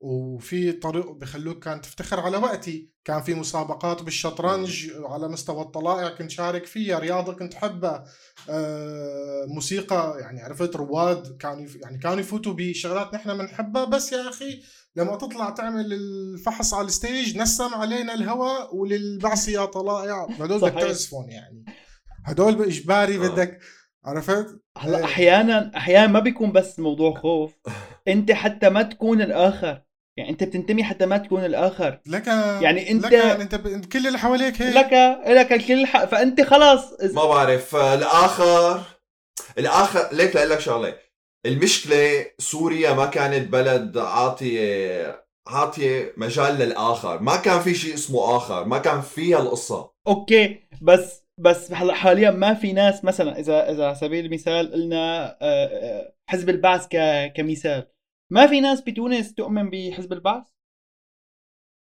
وفي 0.00 0.72
طريق 0.72 1.10
بخلوك 1.10 1.64
كان 1.64 1.80
تفتخر 1.80 2.20
على 2.20 2.36
وقتي. 2.36 2.94
كان 3.04 3.22
في 3.22 3.34
مسابقات 3.34 4.02
بالشطرنج 4.02 4.90
على 5.04 5.28
مستوى 5.28 5.62
الطلائع 5.62 6.08
كنت 6.08 6.30
شارك 6.30 6.66
فيها 6.66 6.98
رياضة 6.98 7.32
كنت 7.32 7.54
حبها 7.54 8.04
آه، 8.48 9.44
موسيقى 9.48 10.16
يعني 10.20 10.42
عرفت 10.42 10.76
رواد 10.76 11.36
كانوا 11.36 11.66
يعني 11.82 11.98
كانوا 11.98 12.20
يفوتوا 12.20 12.54
بشغلات 12.56 13.14
نحن 13.14 13.38
بنحبها 13.38 13.84
بس 13.84 14.12
يا 14.12 14.28
أخي 14.28 14.62
لما 14.96 15.16
تطلع 15.16 15.50
تعمل 15.50 15.92
الفحص 15.92 16.74
على 16.74 16.86
الستيج 16.86 17.38
نسم 17.38 17.74
علينا 17.74 18.14
الهواء 18.14 18.76
وللبعث 18.76 19.48
يا 19.48 19.64
طلائع. 19.64 20.26
هدول 20.40 20.60
بدك. 20.60 20.80
تعزفون 20.80 21.30
يعني. 21.30 21.64
هدول 22.26 22.62
إجباري 22.62 23.14
آه. 23.16 23.18
بدك 23.28 23.58
عرفت؟ 24.04 24.46
هلا 24.78 24.98
إيه. 24.98 25.04
أحيانا 25.04 25.70
أحيانا 25.76 26.06
ما 26.06 26.20
بيكون 26.20 26.52
بس 26.52 26.78
موضوع 26.78 27.14
خوف. 27.14 27.52
أنت 28.08 28.32
حتى 28.32 28.68
ما 28.68 28.82
تكون 28.82 29.22
الآخر. 29.22 29.82
يعني 30.16 30.30
أنت 30.30 30.44
بتنتمي 30.44 30.84
حتى 30.84 31.06
ما 31.06 31.16
تكون 31.18 31.44
الآخر. 31.44 32.00
لك 32.06 32.26
يعني 32.26 32.86
أنت- 32.88 33.04
لك 33.04 33.14
أنت 33.14 33.54
ب... 33.54 33.84
كل 33.84 34.06
اللي 34.06 34.18
حواليك 34.18 34.62
هيك. 34.62 34.76
لك 34.76 34.92
لك 35.26 35.52
الكل 35.52 35.86
فأنت 35.86 36.40
خلاص 36.40 36.92
ما 37.14 37.24
بعرف. 37.24 37.74
آه، 37.76 37.94
الآخر 37.94 38.82
الآخر 39.58 40.08
ليك 40.16 40.34
لاقول 40.34 40.50
لك 40.50 40.60
شغلة. 40.60 40.94
المشكلة 41.46 42.26
سوريا 42.38 42.92
ما 42.94 43.06
كانت 43.06 43.48
بلد 43.52 43.98
عاطية 43.98 45.24
عاطية 45.48 46.12
مجال 46.16 46.54
للآخر. 46.54 47.18
ما 47.22 47.36
كان 47.36 47.60
في 47.60 47.74
شيء 47.74 47.94
اسمه 47.94 48.36
آخر 48.36 48.64
ما 48.64 48.78
كان 48.78 49.00
فيها 49.00 49.38
القصة. 49.38 49.90
أوكي 50.06 50.60
بس 50.82 51.24
بس 51.40 51.72
هلا 51.72 51.94
حاليا 51.94 52.30
ما 52.30 52.54
في 52.54 52.72
ناس 52.72 53.04
مثلا 53.04 53.38
إذا 53.38 53.70
إذا 53.70 53.86
على 53.86 53.94
سبيل 53.94 54.24
المثال 54.24 54.72
قلنا 54.72 55.26
آه، 55.42 55.66
آه، 55.66 56.14
حزب 56.30 56.48
البعث 56.48 56.86
ك- 56.90 57.32
كمثال. 57.36 57.86
ما 58.32 58.46
في 58.46 58.60
ناس 58.60 58.80
بتونس 58.80 59.34
تؤمن 59.34 59.70
بحزب 59.70 60.12
البعث؟ 60.12 60.44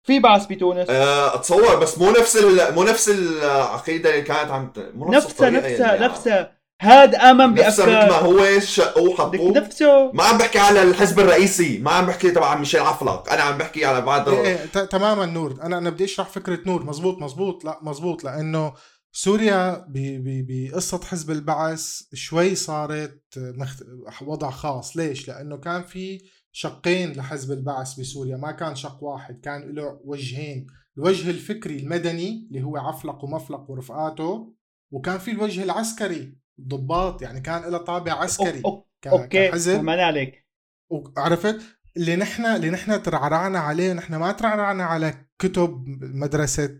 في 0.07 0.19
بعث 0.21 0.47
بتونس. 0.47 0.91
أه، 0.91 1.35
اتصور 1.35 1.77
بس 1.81 1.99
مو 1.99 2.11
نفس 2.11 2.37
ال... 2.37 2.75
مو 2.75 2.83
نفس 2.83 3.09
العقيدة 3.09 4.11
اللي 4.11 4.23
كانت 4.23 4.51
عم 4.51 4.73
ت... 4.73 4.79
مو 4.79 5.11
نفس 5.13 5.27
نفسها 5.27 5.51
نفسها 5.51 5.95
اللي- 5.95 6.07
نفسها. 6.07 6.60
هاد 6.83 7.15
آمن 7.15 7.55
نفسها 7.55 7.87
مثل 7.87 7.93
ما 7.93 8.07
بافكار 8.09 8.27
هو 8.27 8.61
شقوه 8.61 9.09
وحطوه 9.11 9.53
نفسه. 9.53 10.13
ما 10.13 10.23
عم 10.25 10.39
بحكي 10.39 10.59
على 10.59 10.83
الحزب 10.83 11.21
الرئيسي 11.21 11.79
ما 11.79 11.91
عم 11.91 12.07
بحكي 12.07 12.31
تبع 12.31 12.55
ميشيل 12.59 12.81
عفلق 12.81 13.33
أنا 13.33 13.43
عم 13.43 13.59
بحكي 13.59 13.85
على 13.85 14.01
بعض 14.01 14.29
إيه 14.29 14.41
إيه 14.47 14.67
ت- 14.67 14.79
تماما 14.79 15.27
نور. 15.27 15.59
أنا 15.63 15.79
أنا 15.79 15.91
بدي 15.91 16.05
أشرح 16.05 16.29
فكرة 16.29 16.59
نور. 16.67 16.85
مزبوط 16.85 17.19
مزبوط. 17.23 17.65
لا 17.65 17.79
مزبوط. 17.83 18.25
لأنه 18.25 18.73
سوريا 19.13 19.75
ب- 19.89 19.93
ب- 20.25 20.47
بقصة 20.49 21.01
حزب 21.05 21.31
البعث 21.31 22.03
شوي 22.15 22.55
صارت 22.55 23.23
مخت... 23.37 23.83
وضع 24.23 24.51
خاص. 24.51 24.97
ليش؟ 24.97 25.29
لأنه 25.29 25.57
كان 25.57 25.83
في 25.83 26.21
شقين 26.53 27.13
لحزب 27.13 27.53
البعث 27.53 28.01
بسوريا. 28.01 28.37
ما 28.37 28.53
كان 28.53 28.75
شق 28.75 28.99
واحد 29.05 29.41
كان 29.41 29.75
له 29.75 30.01
وجهين. 30.05 30.67
الوجه 30.99 31.31
الفكري 31.31 31.77
المدني 31.77 32.49
اللي 32.51 32.63
هو 32.63 32.77
عفلق 32.77 33.25
ومفلق 33.25 33.71
ورفقاته 33.71 34.53
وكان 34.91 35.19
في 35.19 35.31
الوجه 35.31 35.63
العسكري. 35.63 36.40
الضباط 36.61 37.23
يعني 37.23 37.41
كان 37.41 37.63
له 37.63 37.79
طابع 37.79 38.13
عسكري 38.13 38.63
أوكي 39.07 39.49
كحزب. 39.49 39.73
فهمان 39.77 39.99
عليك. 39.99 40.47
وعرفت 40.91 41.61
اللي 41.97 42.17
نحن 42.17 42.47
اللي 42.47 42.71
نحن 42.71 43.03
ترعرعنا 43.03 43.59
عليه 43.59 43.93
نحن 43.93 44.15
ما 44.15 44.33
ترعرعنا 44.33 44.85
على 44.85 45.15
كتب 45.39 45.85
مدرسة 46.01 46.71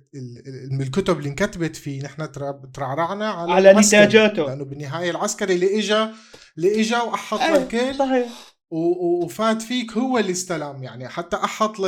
من 0.71 0.83
الكتب 0.83 1.19
اللي 1.19 1.29
انكتبت 1.29 1.77
فيه 1.77 2.03
نحن 2.03 2.33
تر- 2.33 2.53
ترعرعنا 2.75 3.31
على 3.31 3.53
على. 3.53 3.73
نتاجاته. 3.81 4.43
لأنه 4.47 4.65
بالنهاية 4.65 5.11
العسكري 5.11 5.55
اللي 5.55 5.79
اجا 5.79 6.13
اللي 6.59 6.81
إجا 6.81 7.01
وأحط 7.03 7.41
إيه، 7.41 7.59
للكل 7.59 7.95
صحيح. 7.95 8.29
وفات 8.71 9.63
فيك 9.63 9.93
هو 9.93 10.19
اللي 10.19 10.31
استلم 10.33 10.83
يعني 10.83 11.09
حتى 11.09 11.37
أحط 11.37 11.79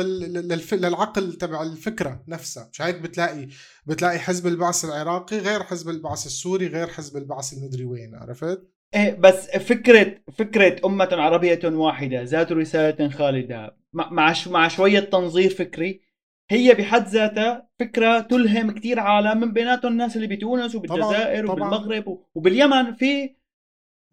للعقل 0.73 1.33
تبع 1.33 1.63
الفكرة 1.63 2.23
نفسها. 2.27 2.69
مش 2.73 2.81
هيك 2.81 2.95
بتلاقي 3.01 3.47
بتلاقي 3.85 4.19
حزب 4.19 4.47
البعث 4.47 4.85
العراقي 4.85 5.37
غير 5.37 5.63
حزب 5.63 5.89
البعث 5.89 6.25
السوري 6.25 6.67
غير 6.67 6.87
حزب 6.87 7.17
البعث 7.17 7.53
المدري 7.53 7.85
وين 7.85 8.15
عرفت؟ 8.15 8.61
إيه 8.95 9.15
بس 9.19 9.49
فكرة 9.49 10.15
فكرة 10.37 10.85
أمة 10.85 11.09
عربية 11.11 11.59
واحدة 11.65 12.21
ذات 12.23 12.51
رسالة 12.51 13.09
خالدة 13.09 13.77
مع 13.93 14.09
مع 14.11 14.33
شو- 14.33 14.51
مع 14.51 14.67
شوية 14.67 14.99
تنظير 14.99 15.49
فكري 15.49 16.01
هي 16.51 16.73
بحد 16.73 17.07
ذاتها 17.07 17.69
فكرة 17.79 18.19
تلهم 18.19 18.71
كتير 18.71 18.99
عالم 18.99 19.41
من 19.41 19.53
بيناتهم 19.53 19.91
الناس 19.91 20.15
اللي 20.15 20.27
بتونس 20.27 20.75
وبالجزائر 20.75 21.47
طبعاً. 21.47 21.67
وبالمغرب 21.67 22.07
و- 22.07 22.23
وباليمن. 22.35 22.93
في 22.93 23.35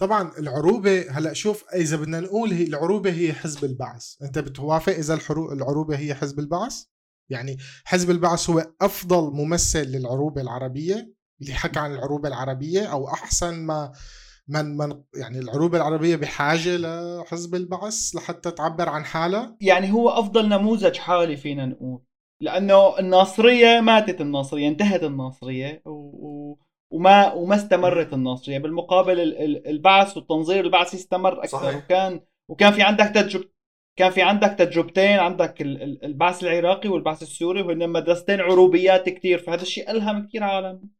طبعا 0.00 0.32
العروبة 0.38 1.10
هلأ 1.10 1.32
شوف 1.32 1.64
إذا 1.74 1.96
بدنا 1.96 2.20
نقول 2.20 2.50
هي 2.50 2.64
العروبة 2.64 3.10
هي 3.10 3.32
حزب 3.32 3.64
البعث. 3.64 4.22
أنت 4.22 4.38
بتوافق 4.38 4.92
إذا 4.92 5.14
الحرو... 5.14 5.52
العروبة 5.52 5.98
هي 5.98 6.14
حزب 6.14 6.38
البعث؟ 6.38 6.84
يعني 7.30 7.56
حزب 7.84 8.10
البعث 8.10 8.50
هو 8.50 8.72
أفضل 8.80 9.32
ممثل 9.36 9.82
للعروبة 9.82 10.40
العربية 10.40 11.14
اللي 11.42 11.52
حكى 11.54 11.78
عن 11.78 11.94
العروبة 11.94 12.28
العربية 12.28 12.86
أو 12.86 13.08
أحسن 13.08 13.54
ما 13.54 13.92
من 14.48 14.76
من 14.76 15.02
يعني 15.14 15.38
العروبة 15.38 15.76
العربية 15.76 16.16
بحاجة 16.16 16.76
لحزب 16.76 17.54
البعث 17.54 18.14
لحتى 18.14 18.50
تعبر 18.50 18.88
عن 18.88 19.04
حالها؟ 19.04 19.56
يعني 19.60 19.92
هو 19.92 20.08
أفضل 20.08 20.48
نموذج 20.48 20.96
حالي 20.96 21.36
فينا 21.36 21.66
نقول. 21.66 22.02
لأنه 22.42 22.98
الناصرية 22.98 23.80
ماتت 23.80 24.20
الناصرية 24.20 24.68
انتهت 24.68 25.02
الناصرية 25.02 25.82
و... 25.86 26.54
وما 26.92 27.32
وما 27.32 27.56
استمرت 27.56 28.12
الناصرية 28.12 28.58
بالمقابل 28.58 29.20
ال- 29.20 29.38
ال- 29.42 29.66
البعث 29.68 30.16
والتنظير 30.16 30.64
البعثي 30.64 30.96
استمر 30.96 31.38
أكثر 31.44 31.58
صحيح. 31.58 31.76
وكان 31.84 32.20
وكان 32.48 32.72
في 32.72 32.82
عندك 32.82 33.04
تجربة 33.14 33.48
كان 33.98 34.10
في 34.10 34.22
عندك 34.22 34.56
تجربتين 34.58 35.18
عندك 35.18 35.62
ال- 35.62 35.82
ال- 35.82 36.04
البعث 36.04 36.42
العراقي 36.44 36.88
والبعث 36.88 37.22
السوري 37.22 37.62
وهن 37.62 37.88
مدرستين 37.90 38.40
عروبيات 38.40 39.08
كتير. 39.08 39.38
فهذا 39.38 39.62
الشيء 39.62 39.90
ألهم 39.90 40.26
كتير 40.26 40.44
عالم. 40.44 40.90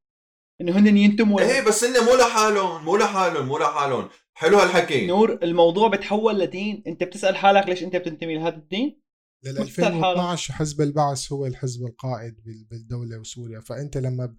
إنه 0.61 0.79
هن 0.79 0.97
ينتموا 0.97 1.41
إيه 1.41 1.67
بس 1.67 1.85
إنه 1.85 2.05
مو 2.11 2.17
لحالهم 2.17 2.85
مو 2.85 2.97
لحالهم 2.97 3.47
مو 3.47 3.59
لحالهم. 3.59 4.09
حلو 4.35 4.59
هالحكي. 4.59 5.07
نور 5.07 5.39
الموضوع 5.43 5.89
بتحول 5.89 6.39
لدين. 6.39 6.83
أنت 6.87 7.05
بتسأل 7.05 7.37
حالك 7.37 7.69
ليش 7.69 7.83
أنت 7.83 7.97
بتنتمي 7.97 8.35
لهذا 8.35 8.57
الدين؟ 8.57 9.01
لل 9.45 9.61
مختل 9.61 9.83
حالك. 9.85 9.95
2012 9.95 10.53
حزب 10.55 10.81
البعث 10.81 11.33
هو 11.33 11.47
الحزب 11.47 11.87
القائد 11.87 12.35
بال- 12.45 12.67
بالدولة 12.71 13.19
وسوريا. 13.19 13.61
فأنت 13.61 13.97
لما 13.97 14.35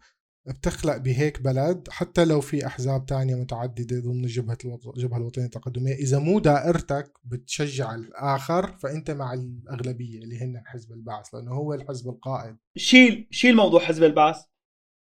بتخلق 0.47 0.97
بهيك 0.97 1.41
بلد 1.41 1.87
حتى 1.89 2.25
لو 2.25 2.41
في 2.41 2.65
أحزاب 2.65 3.05
تانية 3.05 3.35
متعددة 3.35 3.99
ضمن 3.99 4.21
جبهة 4.25 4.57
الوط- 4.65 4.87
الجبهة 4.87 5.17
الوطنية 5.17 5.45
التقدمية 5.45 5.93
إذا 5.93 6.19
مو 6.19 6.39
دائرتك 6.39 7.11
بتشجع 7.23 7.95
الآخر 7.95 8.77
فأنت 8.77 9.11
مع 9.11 9.33
الأغلبية 9.33 10.19
اللي 10.19 10.37
هن 10.41 10.61
حزب 10.65 10.91
البعث 10.91 11.35
لأنه 11.35 11.51
هو 11.51 11.73
الحزب 11.73 12.09
القائد. 12.09 12.57
شيل 12.77 13.27
شيل 13.31 13.55
موضوع 13.55 13.79
حزب 13.79 14.03
البعث؟ 14.03 14.37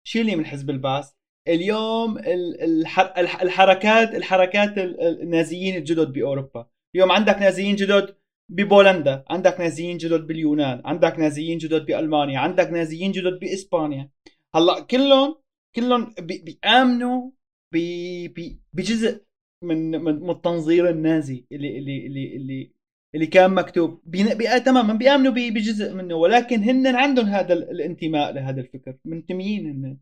شيلي 0.06 0.36
من 0.36 0.46
حزب 0.46 0.70
البعث؟ 0.70 1.10
اليوم 1.48 2.18
ال- 2.18 2.60
الح- 2.62 3.18
الح- 3.18 3.42
الحركات 3.42 4.14
الحركات 4.14 4.78
ال- 4.78 5.00
ال- 5.00 5.22
النازيين 5.22 5.76
الجدد 5.76 6.12
بأوروبا. 6.12 6.68
اليوم 6.94 7.12
عندك 7.12 7.38
نازيين 7.38 7.76
جدد 7.76 8.16
ببولندا 8.50 9.24
عندك 9.30 9.60
نازيين 9.60 9.98
جدد 9.98 10.26
باليونان 10.26 10.82
عندك 10.84 11.18
نازيين 11.18 11.58
جدد 11.58 11.86
بألمانيا 11.86 12.38
عندك 12.38 12.70
نازيين 12.70 13.12
جدد 13.12 13.38
بإسبانيا. 13.40 14.10
هلأ 14.54 14.80
كلهم 14.80 15.36
كلهم 15.76 16.14
بي- 16.20 16.38
بيآمنوا 16.38 17.30
ب- 17.72 18.28
ب- 18.40 18.58
بجزء 18.72 19.24
من 19.62 19.90
من 19.90 20.30
التنظير 20.30 20.90
النازي 20.90 21.46
اللي 21.52 21.78
اللي 21.78 22.06
اللي 22.06 22.36
اللي 22.36 22.72
اللي 23.14 23.26
كان 23.26 23.54
مكتوب. 23.54 24.02
بي... 24.06 24.34
بي... 24.34 24.60
تماما 24.60 24.94
بيآمنوا. 24.94 25.32
بجزء 25.32 25.94
منه. 25.94 26.14
ولكن 26.14 26.62
هن 26.62 26.86
عندهم 26.86 27.26
هذا 27.26 27.52
ال- 27.54 27.70
الانتماء 27.70 28.32
لهذا 28.32 28.60
الفكر. 28.60 28.96
منتميين 29.04 29.66
هن 29.66 29.98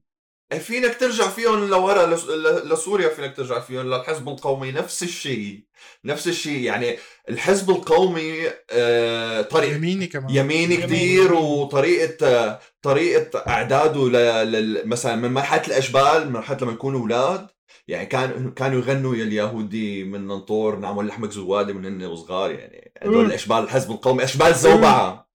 فينك 0.58 0.96
ترجع 1.00 1.28
فيهم 1.28 1.68
لورا 1.70 2.06
لس- 2.06 2.24
ل- 2.28 2.68
لسوريا 2.72 3.08
فينك 3.08 3.36
ترجع 3.36 3.60
فيهم 3.60 3.86
للحزب 3.86 4.28
القومي. 4.28 4.72
نفس 4.72 5.02
الشيء 5.02 5.60
نفس 6.04 6.28
الشيء. 6.28 6.60
يعني 6.60 6.98
الحزب 7.28 7.70
القومي 7.70 8.32
آه، 8.70 9.42
طريق 9.42 9.76
يميني 9.76 10.06
كمان. 10.06 10.30
يميني. 10.30 10.76
كثير 10.76 11.34
وطريقة 11.34 12.58
طريقة 12.82 13.38
إعداده 13.48 14.08
ل... 14.08 14.12
ل... 14.52 14.88
مثلا 14.88 15.16
من 15.16 15.32
مرحلة 15.32 15.66
الأشبال 15.66 16.26
من 16.26 16.32
مرحلة 16.32 16.58
لما 16.62 16.72
يكونوا 16.72 17.00
أولاد. 17.00 17.46
يعني 17.88 18.06
كان 18.06 18.50
كانوا 18.50 18.78
يغنوا 18.80 19.16
يا 19.16 19.24
اليهودي 19.24 20.04
من 20.04 20.26
ننطور 20.26 20.76
نعمل 20.76 21.06
لحمك 21.06 21.30
زواده 21.30 21.72
من 21.72 21.84
هن 21.86 22.04
وصغار 22.04 22.50
يعني 22.50 22.92
هدول. 23.02 23.32
اشبال 23.32 23.58
الحزب 23.58 23.90
القومي 23.90 24.24
أشبال 24.24 24.46
الزوبعة. 24.46 25.28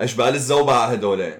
أشبال 0.00 0.34
الزوبعة 0.34 0.86
هدول. 0.86 1.32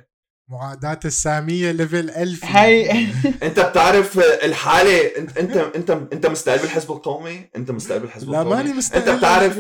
معاداة 0.51 0.99
السامية 1.05 1.71
ليفل 1.71 2.11
1000 2.11 2.45
هاي. 2.45 3.07
انت 3.43 3.61
بتعرف 3.61 4.19
الحالة 4.19 5.19
انت 5.19 5.39
انت 5.39 5.57
انت 5.57 5.91
انت 5.91 6.27
مستقل 6.27 6.59
بالحزب 6.59 6.91
القومي؟ 6.91 7.41
انت 7.57 7.71
مستقل 7.71 8.01
بالحزب 8.01 8.31
لا 8.31 8.43
القومي. 8.43 8.57
ماني 8.57 8.73
مستقل 8.73 9.11
انت 9.11 9.19
بتعرف 9.19 9.59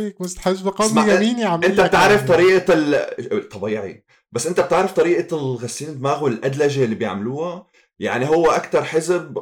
بقومي 0.62 0.90
اسمع، 0.90 1.14
يميني 1.14 1.44
عم 1.44 1.64
انت 1.64 1.80
بتعرف 1.80 2.16
يعني. 2.16 2.28
طريقة 2.28 2.74
ال... 2.74 3.48
طبيعي. 3.48 4.04
بس 4.32 4.46
انت 4.46 4.60
بتعرف 4.60 4.92
طريقة 4.92 5.36
الغسيل 5.36 5.88
الدماغ 5.88 6.24
والأدلجة 6.24 6.84
اللي 6.84 6.94
بيعملوها؟ 6.94 7.66
يعني 7.98 8.28
هو 8.28 8.50
أكثر 8.50 8.84
حزب 8.84 9.38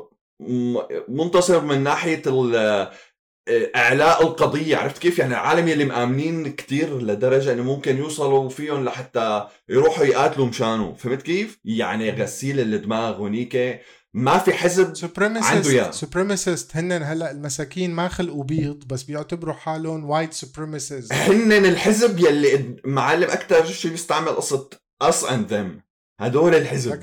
منتصر 1.09 1.61
من 1.61 1.82
ناحية 1.82 2.22
ال... 2.26 2.88
إعلاء 3.76 4.22
القضية. 4.22 4.76
عرفت 4.76 4.99
كيف؟ 4.99 5.18
يعني 5.18 5.32
العالم 5.32 5.68
اللي 5.68 5.84
مآمنين 5.84 6.53
كتير 6.53 6.99
لدرجة 6.99 7.53
إنه 7.53 7.62
ممكن 7.62 7.96
يوصلوا 7.96 8.49
فيهم 8.49 8.84
لحتى 8.84 9.46
يروحوا 9.68 10.05
يقاتلوا 10.05 10.46
مشانه. 10.46 10.94
فهمت 10.94 11.22
كيف؟ 11.22 11.59
يعني 11.64 12.11
غسيل 12.11 12.61
الدماغ 12.61 13.22
ونيكه 13.22 13.78
ما 14.14 14.38
في 14.38 14.53
حزب 14.53 14.92
عنده 15.20 15.70
إياه. 15.70 15.90
supremacist 15.90 16.76
هن 16.76 16.92
هلأ 16.92 17.30
المساكين 17.30 17.90
ما 17.90 18.09
خلقوا 18.09 18.44
بيض 18.44 18.84
بس 18.86 19.03
بيعتبروا 19.03 19.55
حالهم 19.55 20.11
white 20.11 20.32
supremacist 20.32 21.12
هن 21.12 21.53
الحزب 21.53 22.18
يلي 22.18 22.76
معلم 22.84 23.30
أكثر 23.30 23.64
شيء 23.64 23.90
بيستعمل 23.90 24.28
قصة 24.28 24.68
us 25.05 25.28
and 25.28 25.51
them. 25.51 25.82
هدول 26.20 26.55
الحزب. 26.55 27.01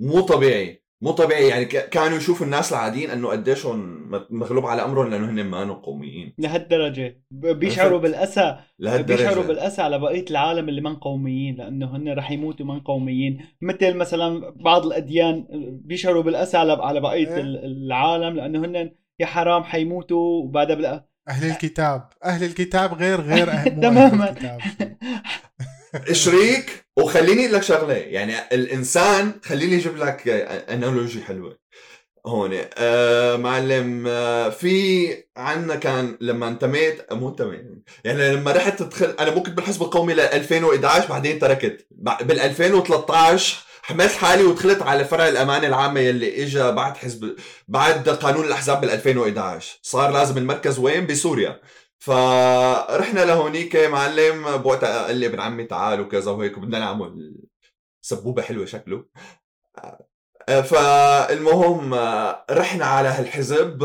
مو 0.00 0.20
طبيعي. 0.20 0.83
مو 1.04 1.10
طبيعي 1.10 1.48
يعني 1.48 1.64
ك- 1.64 1.88
كانوا 1.88 2.16
يشوفوا 2.16 2.46
الناس 2.46 2.72
العاديين 2.72 3.10
إنه 3.10 3.28
قديش 3.28 3.66
هم 3.66 4.10
مغلوب 4.30 4.66
على 4.66 4.84
أمرهم 4.84 5.10
لأنه 5.10 5.30
هن 5.30 5.44
ما 5.44 5.72
قوميين. 5.72 6.34
لهالدرجة. 6.38 7.22
ب- 7.30 7.46
بيشعروا؟ 7.46 7.98
بالأسى 7.98 8.56
لهالدرجة. 8.78 9.18
بيشعروا 9.22 9.44
بالأسى 9.44 9.82
على 9.82 9.98
بقية 9.98 10.24
العالم 10.30 10.68
اللي 10.68 10.80
من 10.80 10.96
قوميين 10.96 11.56
لأنه 11.56 11.96
هن 11.96 12.08
رح 12.14 12.30
يموتوا 12.30 12.66
من 12.66 12.80
قوميين. 12.80 13.38
مثل 13.62 13.94
مثلا 13.94 14.52
بعض 14.56 14.86
الأديان 14.86 15.44
بيشعروا 15.84 16.22
بالأسى 16.22 16.56
على 16.56 16.72
على 16.72 17.00
بقية 17.00 17.28
إيه. 17.34 17.40
ال- 17.40 17.64
العالم 17.86 18.36
لأنه 18.36 18.64
هن 18.64 18.90
يا 19.20 19.26
حرام 19.26 19.62
حيموتوا 19.64 20.42
وبعدها 20.44 20.76
بلا. 20.76 21.06
أهل 21.28 21.50
الكتاب. 21.50 22.08
أهل 22.24 22.44
الكتاب 22.44 22.94
غير 22.94 23.20
غير 23.20 23.46
تماما. 23.68 24.30
الكتاب. 24.30 24.58
شريك 26.12 26.83
وخليني 26.98 27.42
أقول 27.44 27.52
لك 27.54 27.62
شغلة 27.62 27.94
يعني 27.94 28.34
الإنسان 28.52 29.32
خليني 29.44 29.76
أجيب 29.76 29.96
لك 29.96 30.28
انالوجي 30.68 31.22
حلوة. 31.22 31.58
هون 32.26 32.58
آه 32.78 33.36
معلم 33.36 34.04
آه 34.08 34.48
في 34.48 35.08
عنا 35.36 35.74
كان 35.74 36.16
لما 36.20 36.48
انتميت 36.48 37.12
مو 37.12 37.28
انتميت 37.28 37.64
يعني 38.04 38.32
لما 38.34 38.52
رحت 38.52 38.78
تدخل 38.82 39.14
أنا 39.20 39.30
مو 39.34 39.42
كنت 39.42 39.56
بالحزب 39.56 39.82
القومي 39.82 40.14
ل 40.14 40.20
2011 40.20 41.08
بعدين 41.08 41.38
تركت. 41.38 41.86
بال 41.90 42.40
2013 42.40 43.56
حملت 43.82 44.12
حالي 44.12 44.42
ودخلت 44.44 44.82
على 44.82 45.04
فرع 45.04 45.28
الأمانة 45.28 45.66
العامة 45.66 46.00
يلي 46.00 46.42
اجى 46.42 46.70
بعد 46.72 46.96
حزب 46.96 47.36
بعد 47.68 48.08
قانون 48.08 48.44
الأحزاب 48.44 48.80
بال 48.80 48.90
2011 48.90 49.78
صار 49.82 50.12
لازم 50.12 50.38
المركز 50.38 50.78
وين؟ 50.78 51.06
بسوريا. 51.06 51.60
فرحنا 52.04 53.24
لهونيك 53.24 53.76
معلم. 53.76 54.56
بوقتها 54.56 55.06
قال 55.06 55.16
لي 55.16 55.26
ابن 55.26 55.40
عمي 55.40 55.64
تعال 55.64 56.00
وكذا 56.00 56.30
وهيك 56.30 56.58
بدنا 56.58 56.78
نعمل 56.78 57.34
سبوبة 58.02 58.42
حلوة 58.42 58.66
شكله. 58.66 59.04
فالمهم 60.48 61.94
رحنا 62.50 62.84
على 62.84 63.08
هالحزب 63.08 63.78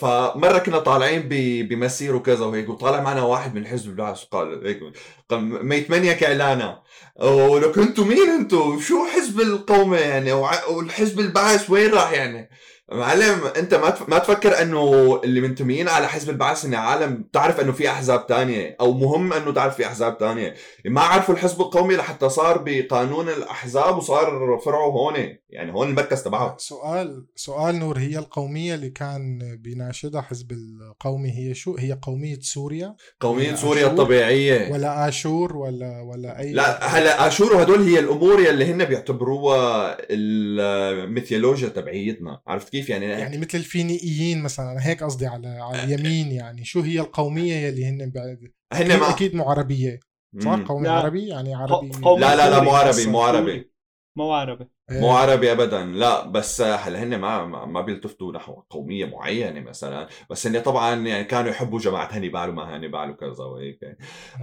فمرة 0.00 0.58
كنا 0.58 0.78
طالعين 0.78 1.28
بمسير 1.68 2.16
وكذا 2.16 2.44
وهيك 2.44 2.68
وطالع 2.68 3.00
معنا 3.00 3.22
واحد 3.22 3.54
من 3.54 3.66
حزب 3.66 3.90
البعث 3.90 4.24
قال 4.24 4.66
هيك 4.66 4.80
قال 5.28 5.66
ميتمنيك 5.66 6.24
اعلانا 6.24 6.82
ولو 7.20 7.72
أنتوا 7.76 8.04
مين 8.04 8.28
أنتوا؟ 8.28 8.80
شو 8.80 9.06
حزب 9.06 9.40
القومه 9.40 9.96
يعني؟ 9.96 10.32
والحزب 10.32 11.20
البعث 11.20 11.70
وين 11.70 11.90
راح 11.90 12.12
يعني؟ 12.12 12.50
معلم 12.92 13.40
انت 13.56 13.74
ما 13.74 13.94
ما 14.08 14.18
تفكر 14.18 14.62
انه 14.62 15.20
اللي 15.24 15.40
منتميين 15.40 15.88
على 15.88 16.08
حزب 16.08 16.30
البعث 16.30 16.64
إن 16.64 16.74
عالم 16.74 17.28
تعرف 17.32 17.60
انه 17.60 17.72
في 17.72 17.88
أحزاب 17.88 18.26
تانية 18.26 18.76
أو 18.80 18.92
مهم 18.92 19.32
انه 19.32 19.52
تعرف 19.52 19.76
في 19.76 19.86
أحزاب 19.86 20.18
تانية. 20.18 20.54
ما 20.84 21.00
عرفوا 21.00 21.34
الحزب 21.34 21.60
القومي 21.60 21.96
لحتى 21.96 22.28
صار 22.28 22.62
بقانون 22.66 23.28
الأحزاب 23.28 23.96
وصار 23.96 24.60
فرعه 24.64 24.86
هون. 24.86 25.14
يعني 25.50 25.72
هون 25.72 25.88
المركز 25.88 26.22
تبعه. 26.22 26.56
سؤال 26.58 27.26
سؤال 27.36 27.78
نور 27.78 27.98
هي 27.98 28.18
القومية 28.18 28.74
اللي 28.74 28.90
كان 28.90 29.38
بيناشدها 29.62 30.20
حزب 30.20 30.52
القومي 30.52 31.30
هي 31.30 31.54
شو؟ 31.54 31.76
هي 31.76 31.98
قومية 32.02 32.38
سوريا؟ 32.40 32.96
قومية 33.20 33.48
ولا 33.48 33.56
سوريا 33.56 33.82
أشور؟ 33.82 33.92
الطبيعية. 33.92 34.72
ولا 34.72 35.08
آشور؟ 35.08 35.56
ولا 35.56 36.00
ولا 36.00 36.40
أي 36.40 36.52
لا 36.52 36.84
هلا 36.84 37.26
آشور 37.26 37.62
هدول 37.62 37.82
هي 37.82 37.98
الأمور 37.98 38.40
يلي 38.40 38.64
هن 38.64 38.84
بيعتبروها 38.84 39.96
الميثولوجيا 40.10 41.68
تبعيتنا. 41.68 42.40
عرفت 42.46 42.68
كيف؟ 42.68 42.77
يعني, 42.88 43.06
يعني 43.06 43.38
مثل 43.38 43.58
الفينيقيين 43.58 44.42
مثلا 44.42 44.72
أنا 44.72 44.86
هيك 44.86 45.02
قصدي 45.02 45.26
على 45.26 45.48
على 45.48 45.84
اليمين 45.84 46.32
يعني 46.32 46.64
شو 46.64 46.80
هي 46.80 47.00
القومية 47.00 47.54
يلي 47.54 47.86
هن 47.86 48.10
بعد 48.10 48.52
هن 48.72 48.96
ما 49.00 49.10
أكيد 49.10 49.34
مو 49.34 49.44
عربية 49.50 50.00
صح 50.40 50.50
مم. 50.50 50.64
قومي 50.66 50.86
لا. 50.86 50.92
عربي 50.92 51.28
يعني 51.28 51.54
عربي 51.54 51.88
لا 52.20 52.36
لا 52.36 52.50
لا. 52.50 52.60
مو 52.60 52.70
عربي 52.70 53.06
مو 53.06 53.20
عربي. 53.20 53.70
مو 54.16 54.32
عربي 54.32 54.66
إيه. 54.90 55.00
مو 55.00 55.10
عربي 55.10 55.52
ابدا 55.52 55.84
لا 55.84 56.26
بس 56.26 56.60
هلأ 56.60 57.02
هن 57.02 57.16
ما 57.18 57.44
ما 57.46 57.64
ما 57.64 57.80
بيلتفتوا 57.80 58.32
نحو 58.32 58.62
قومية 58.70 59.04
معينة 59.04 59.60
مثلا 59.60 60.08
بس 60.30 60.46
هن 60.46 60.60
طبعا 60.60 60.94
يعني 60.94 61.24
كانوا 61.24 61.50
يحبوا 61.50 61.78
جماعة 61.80 62.08
هانيبال 62.16 62.50
وما 62.50 62.74
هانيبال 62.74 63.10
وكذا 63.10 63.44
وهيك 63.44 63.78
من 63.84 63.94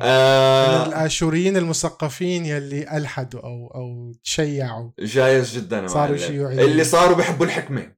آه 0.01 0.85
الآشوريين 0.85 1.57
المثقفين 1.57 2.45
يلي 2.45 2.97
ألحدوا 2.97 3.39
أو 3.41 3.67
أو 3.75 4.11
تشيعوا 4.23 4.91
جايز 4.99 5.57
جدا 5.57 5.87
صاروا. 5.87 6.17
شيوعيين. 6.17 6.59
اللي 6.59 6.83
صاروا 6.83 7.15
بيحبوا 7.17 7.45
الحكمة 7.45 7.95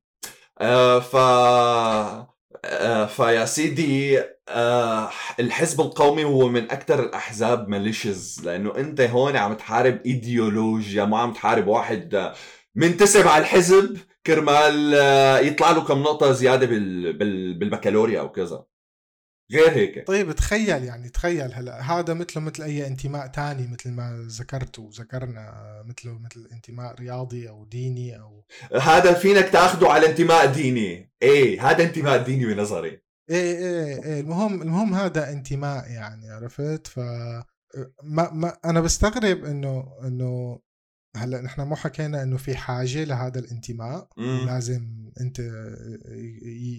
آه 0.61 0.99
ف 0.99 1.15
آه 2.65 3.05
فيا 3.05 3.45
سيدي 3.45 4.19
آه 4.49 5.09
الحزب 5.39 5.81
القومي 5.81 6.23
هو 6.23 6.47
من 6.49 6.71
أكثر 6.71 6.99
الأحزاب 7.03 7.69
ماليشز 7.69 8.41
لأنه 8.45 8.75
أنت 8.77 9.01
هون 9.01 9.35
عم 9.37 9.53
تحارب 9.53 10.01
ايديولوجيا 10.05 11.05
ما 11.05 11.17
عم 11.19 11.33
تحارب 11.33 11.67
واحد 11.67 12.33
منتسب 12.75 13.27
على 13.27 13.41
الحزب 13.41 13.97
كرمال 14.25 14.93
يطلع 15.47 15.71
له 15.71 15.81
كم 15.81 16.03
بال 16.03 17.13
بال 17.13 17.53
بالبكالوريا 17.53 18.19
أو 18.19 18.31
كذا. 18.31 18.65
غير 19.51 19.69
هيك. 19.69 20.07
طيب 20.07 20.31
تخيل 20.31 20.83
يعني 20.83 21.09
تخيل 21.09 21.53
هلا 21.53 21.81
هذا 21.81 22.13
مثله 22.13 22.43
مثل 22.43 22.63
أي 22.63 22.87
انتماء 22.87 23.27
تاني 23.27 23.67
مثل 23.67 23.91
ما 23.91 24.27
ذكرت 24.27 24.79
وذكرنا 24.79 25.53
مثله 25.85 26.19
مثل 26.19 26.49
انتماء 26.51 26.95
رياضي 26.95 27.49
أو 27.49 27.65
ديني 27.65 28.19
أو 28.19 28.45
هذا 28.81 29.13
فينك 29.13 29.49
تاخده 29.49 29.89
على 29.89 30.09
انتماء 30.09 30.45
ديني. 30.45 31.11
إيه 31.21 31.69
هذا 31.71 31.83
انتماء 31.83 32.23
ديني 32.23 32.45
بنظري. 32.45 33.01
إيه 33.29 33.57
إيه 33.57 34.03
إيه. 34.03 34.19
المهم 34.19 34.61
المهم 34.61 34.93
هذا 34.93 35.31
انتماء 35.31 35.91
يعني 35.91 36.29
عرفت؟ 36.29 36.87
ف 36.87 36.99
ما 38.03 38.31
ما 38.31 38.57
أنا 38.65 38.81
بستغرب 38.81 39.45
إنه 39.45 39.93
إنه 40.03 40.59
هلأ 41.17 41.41
نحن 41.41 41.61
مو 41.61 41.75
حكينا 41.75 42.23
إنه 42.23 42.37
في 42.37 42.55
حاجة 42.55 43.03
لهذا 43.03 43.39
الانتماء 43.39 44.09
مم. 44.17 44.45
لازم 44.45 44.97
أنت 45.21 45.39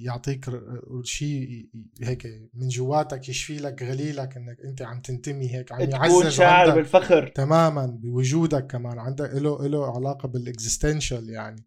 يعطيك 0.05 0.51
شيء 1.03 1.69
هيك 2.03 2.27
من 2.55 2.69
جواتك 2.69 3.29
يشفي 3.29 3.57
لك 3.57 3.83
غليلك 3.83 4.37
إنك 4.37 4.61
أنت 4.61 4.83
عم 4.83 5.01
تنتمي 5.01 5.55
هيك 5.55 5.73
عم 5.73 5.79
تكون 5.85 6.01
يعزز 6.01 6.29
شاعر 6.29 6.61
عندك 6.63 6.75
بالفخر 6.75 7.27
تماما 7.35 7.87
بوجودك 7.87 8.67
كمان 8.67 8.99
عندك 8.99 9.31
له 9.35 9.67
له 9.69 9.97
علاقة 9.97 10.29
بالاكزيستنشال 10.29 11.31
يعني 11.31 11.65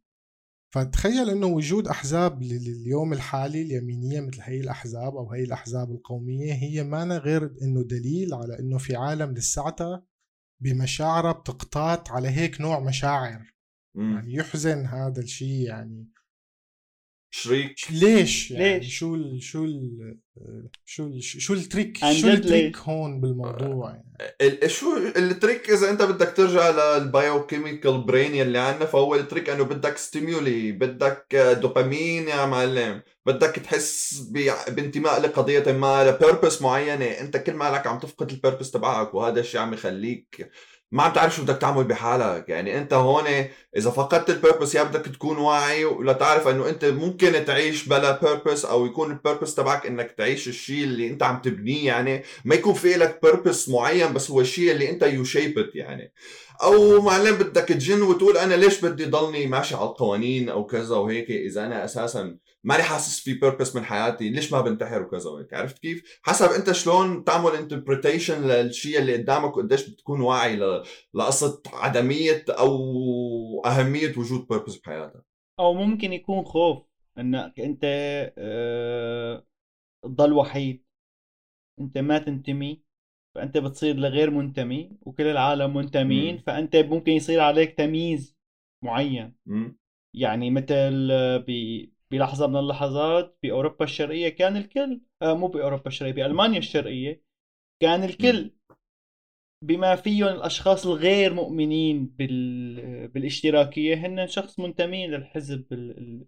فتخيل 0.73 1.29
إنه 1.29 1.47
وجود 1.47 1.87
أحزاب 1.87 2.43
لل- 2.43 2.81
اليوم 2.81 3.13
الحالي 3.13 3.61
اليمينية 3.61 4.21
مثل 4.21 4.41
هي 4.41 4.59
الأحزاب 4.59 5.15
أو 5.15 5.31
هي 5.31 5.43
الأحزاب 5.43 5.91
القومية 5.91 6.53
هي 6.53 6.83
ما 6.83 7.17
غير 7.17 7.51
إنه 7.61 7.83
دليل 7.83 8.33
على 8.33 8.59
إنه 8.59 8.77
في 8.77 8.95
عالم 8.95 9.33
لساتها 9.33 10.03
بمشاعره 10.61 11.31
بتقتات 11.31 12.11
على 12.11 12.29
هيك 12.29 12.61
نوع 12.61 12.79
مشاعر 12.79 13.53
مم. 13.95 14.15
يعني 14.15 14.33
يحزن 14.33 14.85
هذا 14.85 15.21
الشيء 15.21 15.67
يعني 15.67 16.07
شريك 17.33 17.75
ليش 17.91 18.51
يعني 18.51 18.79
ليش؟ 18.79 18.97
شو 18.97 19.15
ال 19.15 19.43
شو 19.43 19.63
ال 19.65 20.17
شو 20.85 21.05
ال 21.07 21.23
شو 21.23 21.53
ال 21.53 21.61
trick 21.61 21.97
شو 21.97 22.27
ال 22.27 22.34
trick؟ 22.34 22.77
هون 22.77 23.21
بالموضوع 23.21 23.89
يعني 23.89 24.33
ال- 24.41 24.71
شو 24.71 24.97
ال 24.97 25.09
trick 25.09 25.69
إذا 25.69 25.89
أنت 25.89 26.01
بدك 26.01 26.33
ترجع 26.37 26.69
لل 26.69 26.90
biochemical 26.90 28.01
brain 28.01 28.35
يلي 28.35 28.57
عندنا 28.59 28.85
فهو 28.85 29.15
ال 29.15 29.21
trick 29.21 29.49
إنه 29.49 29.63
بدك 29.63 29.97
stimuli 29.97 30.71
بدك 30.71 31.57
دوبامين 31.61 32.27
يا 32.27 32.45
معلم 32.45 33.01
بدك 33.25 33.49
تحس 33.55 34.19
ب- 34.31 34.75
بانتماء 34.75 35.21
لقضية 35.21 35.71
ما 35.71 36.09
ل 36.09 36.16
purpose 36.16 36.61
معينة 36.61 37.05
أنت 37.05 37.37
كل 37.37 37.53
مالك 37.53 37.87
عم 37.87 37.99
تفقد 37.99 38.31
ال 38.31 38.36
purpose 38.36 38.71
تبعك 38.71 39.13
وهذا 39.13 39.39
الشيء 39.39 39.61
عم 39.61 39.73
يخليك 39.73 40.49
ما 40.91 41.03
عم 41.03 41.13
تعرف 41.13 41.35
شو 41.35 41.43
بدك 41.43 41.57
تعمل 41.57 41.83
بحالك. 41.83 42.49
يعني 42.49 42.77
انت 42.77 42.93
هون 42.93 43.23
إذا 43.77 43.89
فقدت 43.89 44.29
ال 44.29 44.35
purpose 44.35 44.75
يا 44.75 44.83
بدك 44.83 45.05
تكون 45.05 45.37
واعي 45.37 45.85
ولا 45.85 46.13
تعرف 46.13 46.47
إنه 46.47 46.69
أنت 46.69 46.85
ممكن 46.85 47.45
تعيش 47.45 47.87
بلا 47.87 48.19
purpose 48.21 48.65
أو 48.65 48.85
يكون 48.85 49.11
ال 49.11 49.17
purpose 49.17 49.55
تبعك 49.55 49.85
إنك 49.85 50.11
تعيش 50.11 50.47
الشيء 50.47 50.83
اللي 50.83 51.07
أنت 51.07 51.23
عم 51.23 51.41
تبنيه. 51.41 51.87
يعني 51.87 52.23
ما 52.45 52.55
يكون 52.55 52.73
في 52.73 52.93
لك 52.93 53.19
purpose 53.23 53.69
معين 53.69 54.13
بس 54.13 54.31
هو 54.31 54.41
الشيء 54.41 54.71
اللي 54.71 54.89
أنت 54.89 55.03
you 55.03 55.23
shape 55.23 55.60
it 55.60 55.75
يعني. 55.75 56.13
أو 56.63 57.01
معلم 57.01 57.35
بدك 57.35 57.67
تجن 57.67 58.01
وتقول 58.01 58.37
أنا 58.37 58.53
ليش 58.53 58.81
بدي 58.81 59.05
ضلني 59.05 59.47
ماشي 59.47 59.75
على 59.75 59.85
القوانين 59.89 60.49
أو 60.49 60.65
كذا 60.65 60.95
وهيك 60.95 61.31
إذا 61.31 61.65
أنا 61.65 61.85
أساسا 61.85 62.37
ماني 62.63 62.83
حاسس 62.83 63.19
في 63.19 63.33
purpose 63.33 63.75
من 63.75 63.83
حياتي 63.83 64.29
ليش 64.29 64.53
ما 64.53 64.61
بنتحر 64.61 65.01
وكذا 65.01 65.29
وهيك؟ 65.29 65.53
عرفت 65.53 65.79
كيف؟ 65.79 66.19
حسب 66.23 66.45
أنت 66.49 66.71
شلون 66.71 67.23
تعمل 67.23 67.51
interpretation 67.51 68.47
للشيء 68.47 68.99
اللي 68.99 69.13
قدامك 69.17 69.57
وقديش 69.57 69.89
بتكون 69.89 70.21
واعي 70.21 70.55
ل- 70.55 70.83
لقصة 71.13 71.61
عدمية 71.73 72.45
أو 72.49 72.75
أهمية 73.65 74.09
وجود 74.17 74.47
بيربس 74.47 74.75
بحياتك. 74.77 75.23
أو 75.59 75.73
ممكن 75.73 76.13
يكون 76.13 76.45
خوف 76.45 76.83
إنك 77.17 77.59
أنت 77.59 77.81
آه، 78.37 79.45
تضل 80.03 80.33
وحيد. 80.33 80.85
أنت 81.79 81.97
ما 81.97 82.17
تنتمي 82.17 82.83
فأنت 83.35 83.57
بتصير 83.57 83.95
لغير 83.95 84.29
منتمي 84.31 84.97
وكل 85.01 85.23
العالم 85.27 85.73
منتمين 85.77 86.35
مم. 86.35 86.41
فأنت 86.47 86.75
ممكن 86.75 87.11
يصير 87.11 87.39
عليك 87.39 87.77
تمييز 87.77 88.37
معين. 88.83 89.35
مم؟ 89.45 89.77
يعني 90.15 90.49
مثل 90.51 91.07
ب 91.47 91.51
بلحظة 92.11 92.47
من 92.47 92.55
اللحظات 92.57 93.37
بأوروبا 93.43 93.85
الشرقية 93.85 94.29
كان 94.29 94.57
الكل. 94.57 95.01
آه 95.21 95.33
مو 95.33 95.47
بأوروبا 95.47 95.87
الشرقية 95.87 96.13
بألمانيا 96.13 96.57
الشرقية 96.59 97.21
كان 97.81 98.03
الكل. 98.03 98.51
بما 99.63 99.95
فيهم 99.95 100.27
الأشخاص 100.27 100.85
الغير 100.87 101.33
مؤمنين 101.33 102.05
بال... 102.07 103.07
بالاشتراكية 103.07 103.95
هن 103.95 104.27
شخص 104.27 104.59
منتمين 104.59 105.11
للحزب 105.11 105.65
ال... 105.73 105.97
ال... 105.97 106.25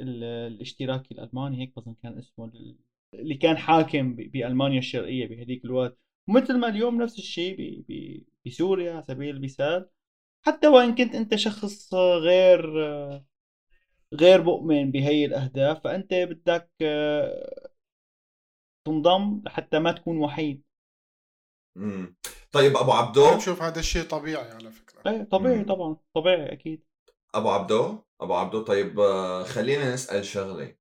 ال... 0.00 0.24
الاشتراكي 0.24 1.14
الألماني. 1.14 1.62
هيك 1.62 1.72
بظن 1.76 1.94
كان 2.02 2.18
اسمه 2.18 2.44
ال- 2.44 2.76
اللي 3.14 3.34
كان 3.34 3.56
حاكم 3.56 4.14
ب... 4.16 4.16
بألمانيا 4.32 4.78
الشرقية 4.78 5.26
بهذيك 5.26 5.64
الوقت. 5.64 5.98
ومثل 6.28 6.58
ما 6.58 6.68
اليوم 6.68 7.02
نفس 7.02 7.18
الشيء 7.18 7.56
ب... 7.58 7.84
ب... 7.92 8.22
بسوريا 8.46 8.92
على 8.92 9.04
سبيل 9.08 9.36
المثال. 9.36 9.88
حتى 10.46 10.68
وإن 10.68 10.94
كنت 10.94 11.14
أنت 11.14 11.34
شخص 11.34 11.94
غير 11.94 12.60
غير 14.14 14.42
مؤمن 14.42 14.90
بهي 14.90 15.24
الأهداف 15.24 15.84
فأنت 15.84 16.14
بدك 16.14 16.70
آه، 16.82 17.70
تنضم 18.86 19.42
لحتى 19.44 19.78
ما 19.78 19.92
تكون 19.92 20.18
وحيد. 20.18 20.62
مم. 21.78 22.16
طيب 22.52 22.76
أبو 22.76 22.92
أنا 22.92 23.00
عبدو 23.00 23.36
بشوف 23.36 23.62
هذا 23.62 23.80
الشيء 23.80 24.02
طبيعي 24.02 24.50
على 24.50 24.70
فكرة. 24.70 25.10
إيه 25.12 25.22
طبيعي 25.22 25.58
مم. 25.58 25.66
طبعا 25.66 25.96
طبيعي 26.14 26.52
أكيد. 26.52 26.84
أبو 27.34 27.50
عبدو؟ 27.50 27.98
أبو 28.20 28.34
عبدو 28.34 28.62
طيب 28.62 29.00
آه، 29.00 29.42
خلينا 29.42 29.94
نسأل 29.94 30.24
شغلة. 30.24 30.74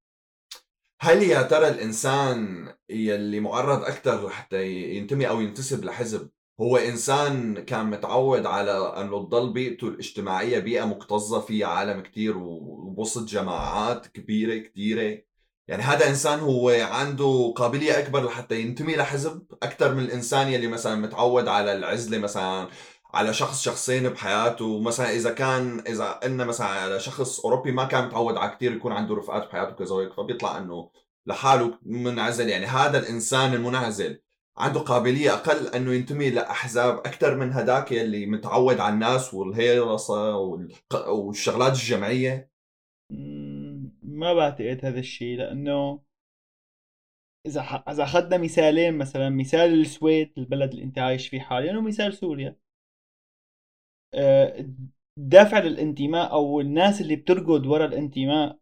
هل 1.01 1.23
يا 1.23 1.41
ترى 1.41 1.67
الإنسان 1.67 2.67
يلي 2.89 3.39
معرض 3.39 3.83
أكثر 3.83 4.29
حتى 4.29 4.71
ينتمي 4.95 5.29
أو 5.29 5.41
ينتسب 5.41 5.85
لحزب 5.85 6.29
هو 6.61 6.77
إنسان 6.77 7.63
كان 7.65 7.85
متعود 7.85 8.45
على 8.45 8.71
إنه 8.71 9.23
تضل 9.25 9.53
بيئته 9.53 9.87
الاجتماعية 9.87 10.59
بيئة 10.59 10.85
مكتظة 10.85 11.39
فيها 11.41 11.67
عالم 11.67 12.01
كتير 12.01 12.37
ووسط 12.37 13.23
جماعات 13.27 14.07
كبيرة 14.07 14.57
كتيرة. 14.57 15.21
يعني 15.67 15.83
هذا 15.83 16.09
إنسان 16.09 16.39
هو 16.39 16.69
عنده 16.69 17.53
قابلية 17.57 17.99
أكبر 17.99 18.25
لحتى 18.25 18.61
ينتمي 18.61 18.95
لحزب 18.95 19.45
أكثر 19.63 19.93
من 19.95 20.03
الإنسان 20.03 20.47
يلي 20.47 20.67
مثلا 20.67 20.95
متعود 20.95 21.47
على 21.47 21.73
العزلة 21.73 22.17
مثلا 22.17 22.67
على 23.13 23.33
شخص 23.33 23.61
شخصين 23.61 24.09
بحياته. 24.09 24.81
مثلا 24.81 25.11
إذا 25.11 25.31
كان 25.31 25.79
إذا 25.87 26.11
قلنا 26.11 26.45
مثلا 26.45 26.67
على 26.67 26.99
شخص 26.99 27.39
أوروبي 27.39 27.71
ما 27.71 27.85
كان 27.85 28.05
متعود 28.05 28.37
على 28.37 28.51
كثير 28.55 28.73
يكون 28.73 28.91
عنده 28.91 29.15
رفقات 29.15 29.47
بحياته 29.47 29.71
كذا 29.71 30.09
فبيطلع 30.17 30.57
إنه 30.57 30.89
لحاله 31.25 31.79
منعزل. 31.85 32.49
يعني 32.49 32.65
هذا 32.65 32.99
الإنسان 32.99 33.53
المنعزل 33.53 34.26
عنده 34.57 34.79
قابلية 34.79 35.33
أقل 35.33 35.67
أنه 35.75 35.93
ينتمي 35.93 36.29
لأحزاب 36.29 36.97
أكثر 36.97 37.35
من 37.37 37.51
هداك 37.53 37.91
يلي 37.91 38.25
متعود 38.25 38.79
على 38.79 38.93
الناس 38.93 39.33
والق- 39.33 41.07
والشغلات 41.07 41.71
الجمعيه 41.71 42.51
ما 44.03 44.33
بعتقد 44.33 44.79
هذا 44.85 44.99
الشيء 44.99 45.37
لأنه 45.37 46.03
إذا 47.47 47.61
ح... 47.61 47.89
إذا 47.89 48.03
أخذنا 48.03 48.37
مثالين 48.37 48.97
مثلا 48.97 49.29
مثال 49.29 49.81
السويد 49.81 50.33
البلد 50.37 50.69
اللي 50.71 50.83
أنت 50.83 50.99
عايش 50.99 51.27
فيه 51.27 51.39
حاليا 51.39 51.77
ومثال 51.77 52.13
سوريا. 52.13 52.55
آه، 54.13 54.65
دافع 55.19 55.59
للانتماء 55.59 56.31
أو 56.31 56.59
الناس 56.61 57.01
اللي 57.01 57.15
بتركض 57.15 57.65
ورا 57.65 57.85
الانتماء 57.85 58.59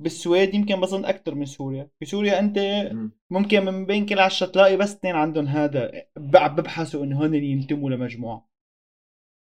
بالسويد 0.00 0.54
يمكن 0.54 0.80
بظن 0.80 1.04
أكثر 1.04 1.34
من 1.34 1.46
سوريا. 1.46 1.90
في 1.98 2.06
سوريا 2.06 2.38
أنت 2.38 2.58
مم. 2.92 3.12
ممكن 3.30 3.64
من 3.64 3.86
بين 3.86 4.06
كل 4.06 4.18
عشرة 4.18 4.46
تلاقي 4.46 4.76
بس 4.76 4.94
اثنين 4.94 5.14
عندهم 5.14 5.46
هذا 5.46 5.92
ببحثوا 6.16 7.04
إنه 7.04 7.26
هن 7.26 7.34
ينتموا 7.34 7.90
لمجموعة. 7.90 8.48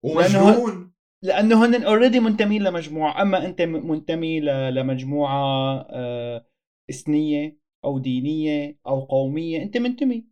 ومجنون. 0.03 0.93
لأنه 1.23 1.65
هن 1.65 1.83
اوريدي 1.83 2.19
منتمين 2.19 2.63
لمجموعة. 2.63 3.21
أما 3.21 3.45
أنت 3.45 3.61
منتمي 3.61 4.39
ل- 4.39 4.75
لمجموعة 4.75 5.87
آه، 5.89 6.45
إثنية 6.89 7.59
أو 7.85 7.99
دينية 7.99 8.79
أو 8.87 8.99
قومية 8.99 9.63
أنت 9.63 9.77
منتمي. 9.77 10.25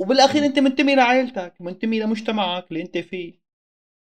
وبالأخير. 0.00 0.44
أنت 0.44 0.58
منتمي 0.58 0.94
لعائلتك 0.94 1.54
منتمي 1.60 2.00
لمجتمعك 2.00 2.68
اللي 2.70 2.82
أنت 2.82 2.98
فيه. 2.98 3.43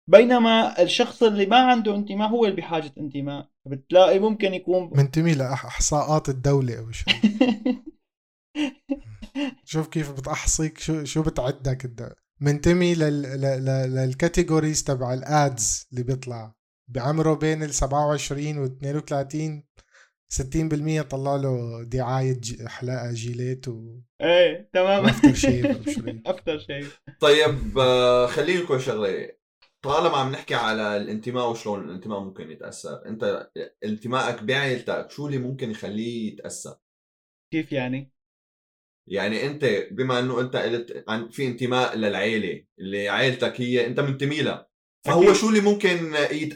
بينما 0.10 0.82
الشخص 0.82 1.24
اللي 1.24 1.46
ما 1.46 1.58
عنده 1.72 1.96
انتماء 1.96 2.30
هو 2.30 2.46
اللي 2.46 2.56
بحاجة 2.56 2.92
انتماء 2.98 3.50
بتلاقي 3.68 4.20
ممكن 4.20 4.54
يكون 4.54 4.90
منتمي 4.98 5.34
لاحصاءات 5.34 6.30
الدولة 6.30 6.80
أو 6.80 6.92
شيء 6.92 7.06
شوف 9.66 9.88
كيف 9.88 10.12
بتحصيك 10.12 10.80
شو 10.80 11.04
شو 11.04 11.22
بتعدك 11.24 11.86
الد- 11.86 12.14
منتمي 12.42 12.96
لل... 12.96 13.22
لل... 13.22 13.42
لل... 13.42 13.96
لل 13.96 14.11
categories 14.11 14.84
تبع 14.84 15.14
ال 15.14 15.32
ads 15.32 15.88
اللي 15.92 16.04
بيطلع. 16.04 16.54
بعمره 16.92 17.34
بين 17.34 17.64
ال 17.64 17.74
27 17.74 18.58
و 18.58 18.66
32 18.66 19.64
60% 21.02 21.02
طلع 21.02 21.36
له 21.36 21.84
دعاية. 21.84 22.42
حلاقة 22.68 23.12
جيليت 23.14 23.68
و 23.68 24.00
إيه 24.22 24.70
تمام. 24.74 25.08
shave 25.34 25.90
شو. 25.90 26.02
هيك. 26.06 26.22
after 26.28 26.60
shave. 26.60 27.00
طيب 27.20 27.78
آه، 27.78 28.26
خليني 28.28 28.62
لكم 28.62 28.80
شغلة. 28.80 29.30
طالما 29.84 30.18
عم 30.18 30.32
نحكي 30.32 30.56
على 30.56 30.98
الانتماء 30.98 31.52
وشلون 31.52 31.90
الانتماء 31.90 32.20
ممكن 32.20 32.52
يتأثر 32.52 33.06
انت 33.06 33.52
انتمائك 33.86 34.44
بعائلتك 34.44 35.12
شو 35.12 35.28
اللي 35.28 35.38
ممكن 35.38 35.72
يخليه 35.72 36.34
يتأثر 36.34 36.76
كيف 37.54 37.72
يعني؟ 37.72 38.12
يعني 39.08 39.46
انت 39.46 39.66
بما 39.92 40.20
انه 40.20 40.42
انت 40.42 40.56
قلت 40.56 41.04
عن 41.08 41.30
في 41.30 41.48
انتماء 41.48 41.96
للعيلة 41.98 42.66
اللي 42.80 43.10
عائلتك 43.10 43.62
هي 43.62 43.88
انت 43.88 44.00
منتمي 44.00 44.42
لها 44.42 44.70
فهو 45.06 45.24
أكيد. 45.24 45.34
شو 45.34 45.50
اللي 45.50 45.62
ممكن 45.62 46.14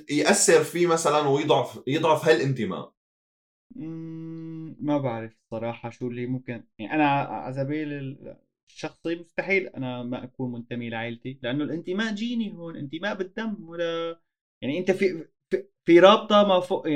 يأثر 0.09 0.63
فيه 0.63 0.87
مثلا 0.87 1.27
ويضعف 1.27 1.83
يضعف 1.87 2.25
هالانتماء 2.25 2.95
ما 4.79 4.97
بعرف 4.97 5.37
صراحة 5.51 5.89
شو 5.89 6.07
اللي 6.07 6.25
ممكن 6.25 6.63
يعني 6.79 6.93
أنا 6.93 7.05
على 7.09 7.53
سبيل 7.53 8.17
الشخصي 8.69 9.15
مستحيل 9.15 9.67
أنا 9.67 10.03
ما 10.03 10.23
أكون 10.23 10.51
منتمي 10.51 10.89
لعائلتي 10.89 11.39
لأنه 11.43 11.63
الإنتماء 11.63 12.13
جيني 12.13 12.53
هون 12.53 12.75
إنتماء 12.77 13.15
بالدم 13.15 13.69
ولا 13.69 14.19
يعني 14.63 14.79
أنت 14.79 14.91
في 14.91 15.27
في, 15.49 15.67
في 15.85 15.99
رابطة 15.99 16.43
ما 16.47 16.59
فوق 16.59 16.87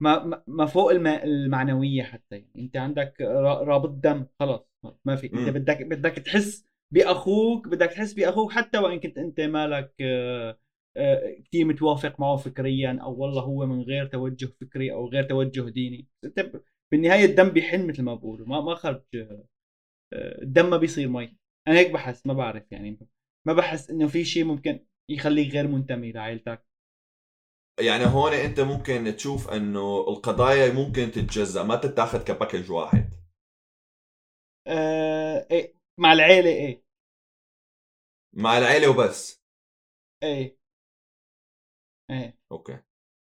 ما 0.00 0.24
ما- 0.24 0.42
ما 0.46 0.66
فوق 0.66 0.90
الم- 0.90 1.06
المعنوية 1.06 2.02
حتى 2.02 2.36
يعني 2.36 2.52
أنت 2.58 2.76
عندك 2.76 3.20
را- 3.20 3.64
رابط 3.64 3.90
دم 3.90 4.26
خلاص 4.40 4.60
ما 5.04 5.16
في 5.16 5.28
مم. 5.28 5.46
بدك 5.52 5.82
بدك 5.82 6.12
تحس 6.12 6.66
بأخوك 6.90 7.68
بدك 7.68 7.86
تحس 7.90 8.12
بأخوك 8.12 8.52
حتى 8.52 8.78
وإن 8.78 9.00
كنت 9.00 9.18
أنت 9.18 9.40
مالك 9.40 9.94
آه، 10.00 10.58
آه، 10.96 11.36
كتير 11.44 11.64
متوافق 11.66 12.20
معه 12.20 12.36
فكريا 12.36 12.98
أو 13.02 13.14
والله 13.22 13.42
هو 13.42 13.66
من 13.66 13.82
غير 13.82 14.06
توجه 14.06 14.46
فكري 14.60 14.92
أو 14.92 15.08
غير 15.08 15.24
توجه 15.24 15.68
ديني 15.70 16.08
أنت 16.24 16.52
بالنهاية 16.92 17.24
الدم 17.24 17.48
بيحن 17.48 17.86
مثل 17.88 18.02
ما 18.02 18.14
بقولوا 18.14 18.46
ما 18.46 18.60
ما 18.60 18.74
خرج 18.74 19.02
آه، 19.14 19.18
آه، 19.18 19.44
الدم 20.12 20.70
ما 20.70 20.76
بيصير 20.76 21.08
مي. 21.08 21.36
أنا 21.68 21.78
هيك 21.78 21.90
بحس 21.90 22.26
ما 22.26 22.34
بعرف 22.34 22.72
يعني. 22.72 22.98
ما 23.46 23.52
بحس 23.52 23.90
إنه 23.90 24.06
في 24.08 24.24
شيء 24.24 24.44
ممكن 24.44 24.86
يخليك 25.10 25.52
غير 25.52 25.68
منتمي 25.68 26.12
لعائلتك. 26.12 26.64
يعني 27.80 28.04
هون 28.06 28.32
أنت 28.32 28.60
ممكن 28.60 29.16
تشوف 29.16 29.50
إنه 29.50 30.04
القضايا 30.08 30.72
ممكن 30.72 31.10
تتجزأ 31.10 31.62
ما 31.62 31.76
تتاخذ 31.76 32.24
كباكج 32.24 32.70
واحد. 32.70 33.10
آه 34.66 35.46
إيه 35.50 35.74
مع 35.98 36.12
العيلة 36.12 36.50
إيه. 36.50 36.82
مع 38.32 38.58
العيلة 38.58 38.88
وبس. 38.90 39.38
إيه. 40.22 40.56
إيه. 42.10 42.38
أوكي. 42.52 42.78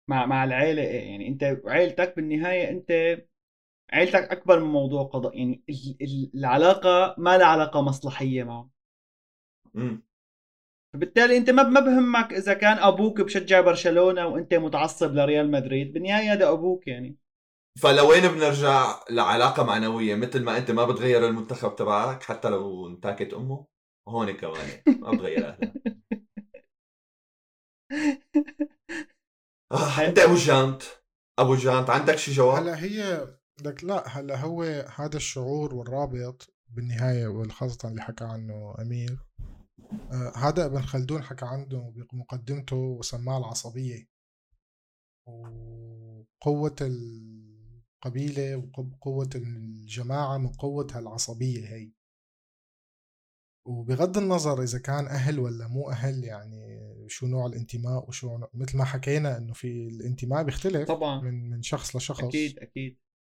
مع 0.08 0.26
مع 0.26 0.44
العيلة 0.44 0.82
إيه. 0.82 1.10
يعني 1.10 1.28
أنت 1.28 1.44
عيلتك 1.66 2.16
بالنهاية 2.16 2.70
أنت 2.70 2.92
عيلتك 3.92 4.30
أكبر 4.30 4.60
من 4.60 4.66
موضوع 4.72 5.02
قضاء 5.02 5.38
يعني 5.38 5.62
ال- 5.70 5.96
ال- 6.02 6.30
العلاقة 6.34 7.14
ما 7.18 7.38
لها 7.38 7.46
علاقة 7.46 7.82
مصلحية 7.82 8.44
معه. 8.44 8.70
امم 9.74 10.02
فبالتالي 10.94 11.36
أنت 11.36 11.50
ما 11.50 11.62
ما 11.62 11.80
بهمك 11.80 12.32
إذا 12.32 12.54
كان 12.54 12.78
أبوك 12.78 13.20
بشجع 13.20 13.60
برشلونة 13.60 14.26
وأنت 14.26 14.54
متعصب 14.54 15.14
لريال 15.14 15.50
مدريد 15.50 15.92
بالنهاية 15.92 16.32
هذا 16.32 16.50
أبوك 16.52 16.86
يعني. 16.88 17.16
فلوين 17.82 18.28
بنرجع 18.28 19.00
لعلاقة 19.10 19.62
معنوية؟ 19.64 20.14
مثل 20.14 20.44
ما 20.44 20.58
أنت 20.58 20.70
ما 20.70 20.84
بتغير 20.84 21.26
المنتخب 21.28 21.76
تبعك 21.76 22.22
حتى 22.22 22.48
لو 22.48 22.86
انتاكت 22.88 23.34
أمه 23.34 23.66
هون 24.08 24.30
كمان 24.32 24.68
ما 25.00 25.12
بتغير 25.12 25.48
اهلها 25.48 25.76
آه، 29.72 30.06
أنت 30.08 30.18
أبو 30.18 30.34
جانت 30.34 30.82
أبو 31.38 31.54
جانت 31.54 31.90
عندك 31.90 32.16
شي 32.18 32.32
جواب؟ 32.32 32.62
هلا 32.62 32.82
هي 32.84 33.28
لك 33.60 33.84
لا 33.84 34.08
هلأ 34.08 34.40
هو 34.40 34.62
هذا 34.96 35.16
الشعور 35.16 35.74
والرابط 35.74 36.54
بالنهاية 36.68 37.26
والخاصة 37.26 37.88
اللي 37.88 38.02
حكى 38.02 38.24
عنه 38.24 38.74
أمير 38.78 39.18
آه 40.12 40.32
هذا 40.36 40.66
ابن 40.66 40.82
خلدون 40.82 41.22
حكى 41.22 41.44
عنه 41.44 41.94
بمقدمته 42.12 42.76
وسماه 42.76 43.38
العصبية. 43.38 44.08
وقوة 45.26 46.76
القبيلة 46.80 48.70
وقوة 48.78 49.30
الجماعة 49.34 50.38
من 50.38 50.48
قوة 50.48 50.86
هالعصبية 50.92 51.68
هي. 51.68 51.92
وبغض 53.66 54.18
النظر 54.18 54.62
إذا 54.62 54.78
كان 54.78 55.06
أهل 55.06 55.38
ولا 55.38 55.68
مو 55.68 55.90
أهل 55.90 56.24
يعني 56.24 56.80
شو 57.08 57.26
نوع 57.26 57.46
الانتماء 57.46 58.08
وشو 58.08 58.38
نوع 58.38 58.50
مثل 58.54 58.78
ما 58.78 58.84
حكينا 58.84 59.36
إنه 59.36 59.52
في 59.52 59.88
الانتماء 59.88 60.42
بيختلف 60.42 60.88
طبعا. 60.88 61.20
من 61.20 61.50
من 61.50 61.62
شخص 61.62 61.96
لشخص. 61.96 62.24
أكيد 62.24 62.58
أكيد. 62.58 62.98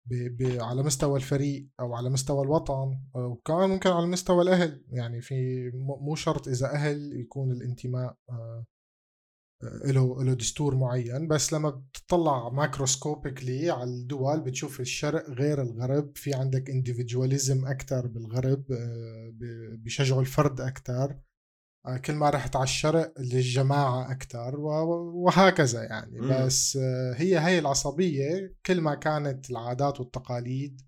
ب 0.09 0.13
ب 0.37 0.61
على 0.61 0.83
مستوى 0.83 1.15
الفريق 1.19 1.69
أو 1.79 1.93
على 1.93 2.09
مستوى 2.09 2.41
الوطن 2.45 2.99
وكمان 3.15 3.69
ممكن 3.69 3.89
على 3.89 4.07
مستوى 4.07 4.41
الأهل. 4.43 4.85
يعني 4.89 5.21
في 5.21 5.69
مو 6.01 6.15
شرط 6.15 6.47
إذا 6.47 6.71
أهل 6.73 7.19
يكون 7.19 7.51
الانتماء 7.51 8.15
آه، 8.29 8.65
آه، 9.63 9.91
له 9.91 10.23
له 10.23 10.33
دستور 10.33 10.75
معين. 10.75 11.27
بس 11.27 11.53
لما 11.53 11.69
بتطلع 11.69 12.49
macroscopically 12.49 13.69
على 13.69 13.89
الدول 13.89 14.41
بتشوف 14.41 14.79
الشرق 14.79 15.29
غير 15.29 15.61
الغرب 15.61 16.11
في 16.17 16.33
عندك 16.33 16.69
individualism 16.69 17.65
أكثر 17.67 18.07
بالغرب 18.07 18.71
آه، 18.71 19.29
ب- 19.33 19.83
بيشجعوا 19.83 20.21
الفرد 20.21 20.61
أكثر 20.61 21.19
كل 21.95 22.13
ما 22.13 22.29
رحت 22.29 22.55
على 22.55 22.63
الشرق 22.63 23.13
للجماعة 23.19 24.11
أكثر 24.11 24.59
وهكذا 24.59 25.83
يعني. 25.83 26.19
مم. 26.19 26.45
بس 26.45 26.77
آه، 26.81 27.13
هي 27.13 27.39
هي 27.39 27.59
العصبية 27.59 28.55
كل 28.65 28.81
ما 28.81 28.95
كانت 28.95 29.49
العادات 29.49 29.99
والتقاليد 29.99 30.81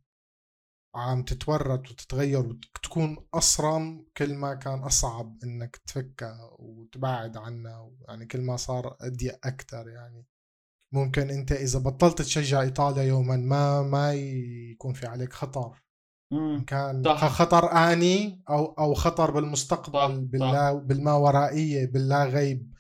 عم 0.96 1.24
تتورط 1.24 1.92
وتتغير 1.92 2.48
وتكون 2.48 3.18
أصرم 3.34 4.06
كل 4.18 4.34
ما 4.34 4.56
كان 4.56 4.80
أصعب 4.80 5.38
إنك 5.44 5.76
تفكها 5.76 6.56
وتبعد 6.60 7.38
عنها 7.38 7.92
يعني 8.08 8.26
كل 8.26 8.42
ما 8.42 8.58
صار 8.58 8.98
أضيق 9.02 9.48
أكثر 9.48 9.90
يعني. 9.90 10.26
ممكن 10.92 11.30
أنت 11.30 11.52
إذا 11.52 11.80
بطلت 11.80 12.22
تشجع 12.22 12.62
إيطاليا 12.62 13.04
يوما 13.04 13.38
ما 13.38 13.82
ما 13.82 14.14
يكون 14.14 14.94
في 14.94 15.08
عليك 15.08 15.34
خطر. 15.34 15.84
مم. 16.32 16.66
كان 16.68 17.04
صح. 17.06 17.28
خطر 17.28 17.72
آني 17.72 18.44
أو 18.50 18.66
أو 18.80 18.94
خطر 18.94 19.32
بالمستقبل 19.32 19.94
صح. 19.94 20.08
باللا 20.08 20.74
بالماورائية 20.74 21.86
باللا 21.92 22.26
غيب 22.26 22.74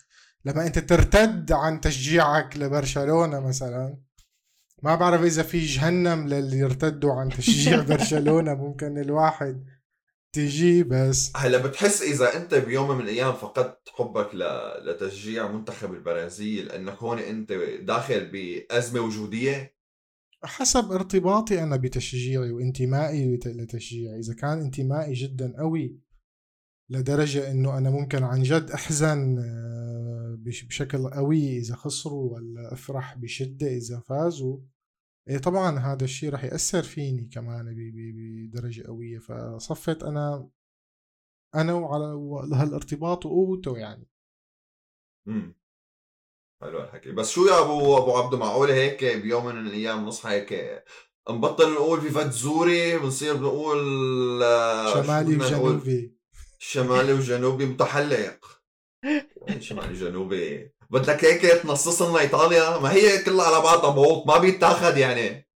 لما 0.45 0.67
أنت 0.67 0.79
ترتد 0.79 1.51
عن 1.51 1.81
تشجيعك 1.81 2.57
لبرشلونة 2.57 3.39
مثلا 3.39 3.97
ما 4.83 4.95
بعرف 4.95 5.21
إذا 5.21 5.43
في 5.43 5.65
جهنم 5.65 6.27
للي 6.27 6.57
يرتدوا 6.57 7.13
عن 7.13 7.29
تشجيع 7.29 7.81
برشلونة 7.89 8.53
ممكن 8.53 8.97
الواحد 8.97 9.65
تجي 10.33 10.83
بس 10.83 11.31
هلا 11.35 11.57
بتحس 11.57 12.01
إذا 12.01 12.37
أنت 12.37 12.53
بيوم 12.53 12.91
من 12.97 13.03
الأيام 13.03 13.33
فقدت 13.33 13.89
حبك 13.93 14.35
ل... 14.35 14.43
لتشجيع 14.85 15.47
منتخب 15.51 15.93
البرازيل 15.93 16.71
إنك 16.71 16.97
هون 16.97 17.19
أنت 17.19 17.51
داخل 17.81 18.25
بأزمة 18.25 19.01
وجودية 19.01 19.78
حسب 20.43 20.91
ارتباطي 20.91 21.63
أنا 21.63 21.75
بتشجيعي 21.75 22.51
وانتمائي 22.51 23.37
لت- 23.37 23.47
لتشجيعي. 23.47 24.19
إذا 24.19 24.33
كان 24.33 24.59
انتمائي 24.59 25.13
جدا 25.13 25.53
قوي 25.57 25.99
لدرجة 26.89 27.51
إنه 27.51 27.77
أنا 27.77 27.89
ممكن 27.89 28.23
عن 28.23 28.43
جد 28.43 28.71
أحزن 28.71 29.37
آه، 29.39 30.35
بش- 30.39 30.63
بشكل 30.65 31.09
قوي 31.09 31.57
إذا 31.57 31.75
خسروا 31.75 32.33
ولا 32.33 32.73
أفرح 32.73 33.17
بشدة 33.17 33.67
إذا 33.67 33.99
فازوا 33.99 34.59
إيه 35.29 35.37
طبعا 35.37 35.79
هذا 35.79 36.03
الشيء 36.03 36.33
رح 36.33 36.43
يأثر 36.43 36.83
فيني 36.83 37.25
كمان 37.33 37.75
بدرجة 37.93 38.83
قوية. 38.87 39.19
فصفت 39.19 40.03
أنا 40.03 40.49
أنا 41.55 41.73
وعلى 41.73 42.05
هالارتباط 42.55 43.25
وقوته 43.25 43.77
يعني. 43.77 44.07
حلو 46.61 46.79
الحكي. 46.83 47.11
بس 47.11 47.31
شو 47.31 47.45
يا 47.45 47.59
ابو 47.59 47.97
أبو 47.97 48.17
عبده؟ 48.17 48.37
معقوله 48.37 48.73
هيك 48.73 49.05
بيوم 49.05 49.45
من 49.45 49.67
الأيام 49.67 50.05
نصحى 50.05 50.29
هيك 50.29 50.83
نبطل 51.29 51.73
نقول 51.73 52.01
في 52.01 52.09
فت 52.09 52.31
زوري 52.31 52.97
بنصير 52.97 53.33
بنقول 53.33 53.79
آه، 54.43 55.03
شمالي؟ 55.03 55.35
وجنوبي. 55.35 56.15
شمالي 56.59 57.13
وجنوبي 57.13 57.65
متحلق. 57.65 58.45
شمالي 59.59 59.93
جنوبي 59.93 60.71
بدك 60.89 61.25
هيك 61.25 61.41
تنصص 61.41 62.01
لنا 62.01 62.19
ايطاليا 62.19 62.77
ما 62.77 62.91
هي 62.93 63.23
كلها 63.23 63.45
على 63.45 63.63
بعضها 63.63 63.89
بوط 63.89 64.27
ما 64.27 64.37
بيتاخد 64.37 64.97
يعني. 64.97 65.48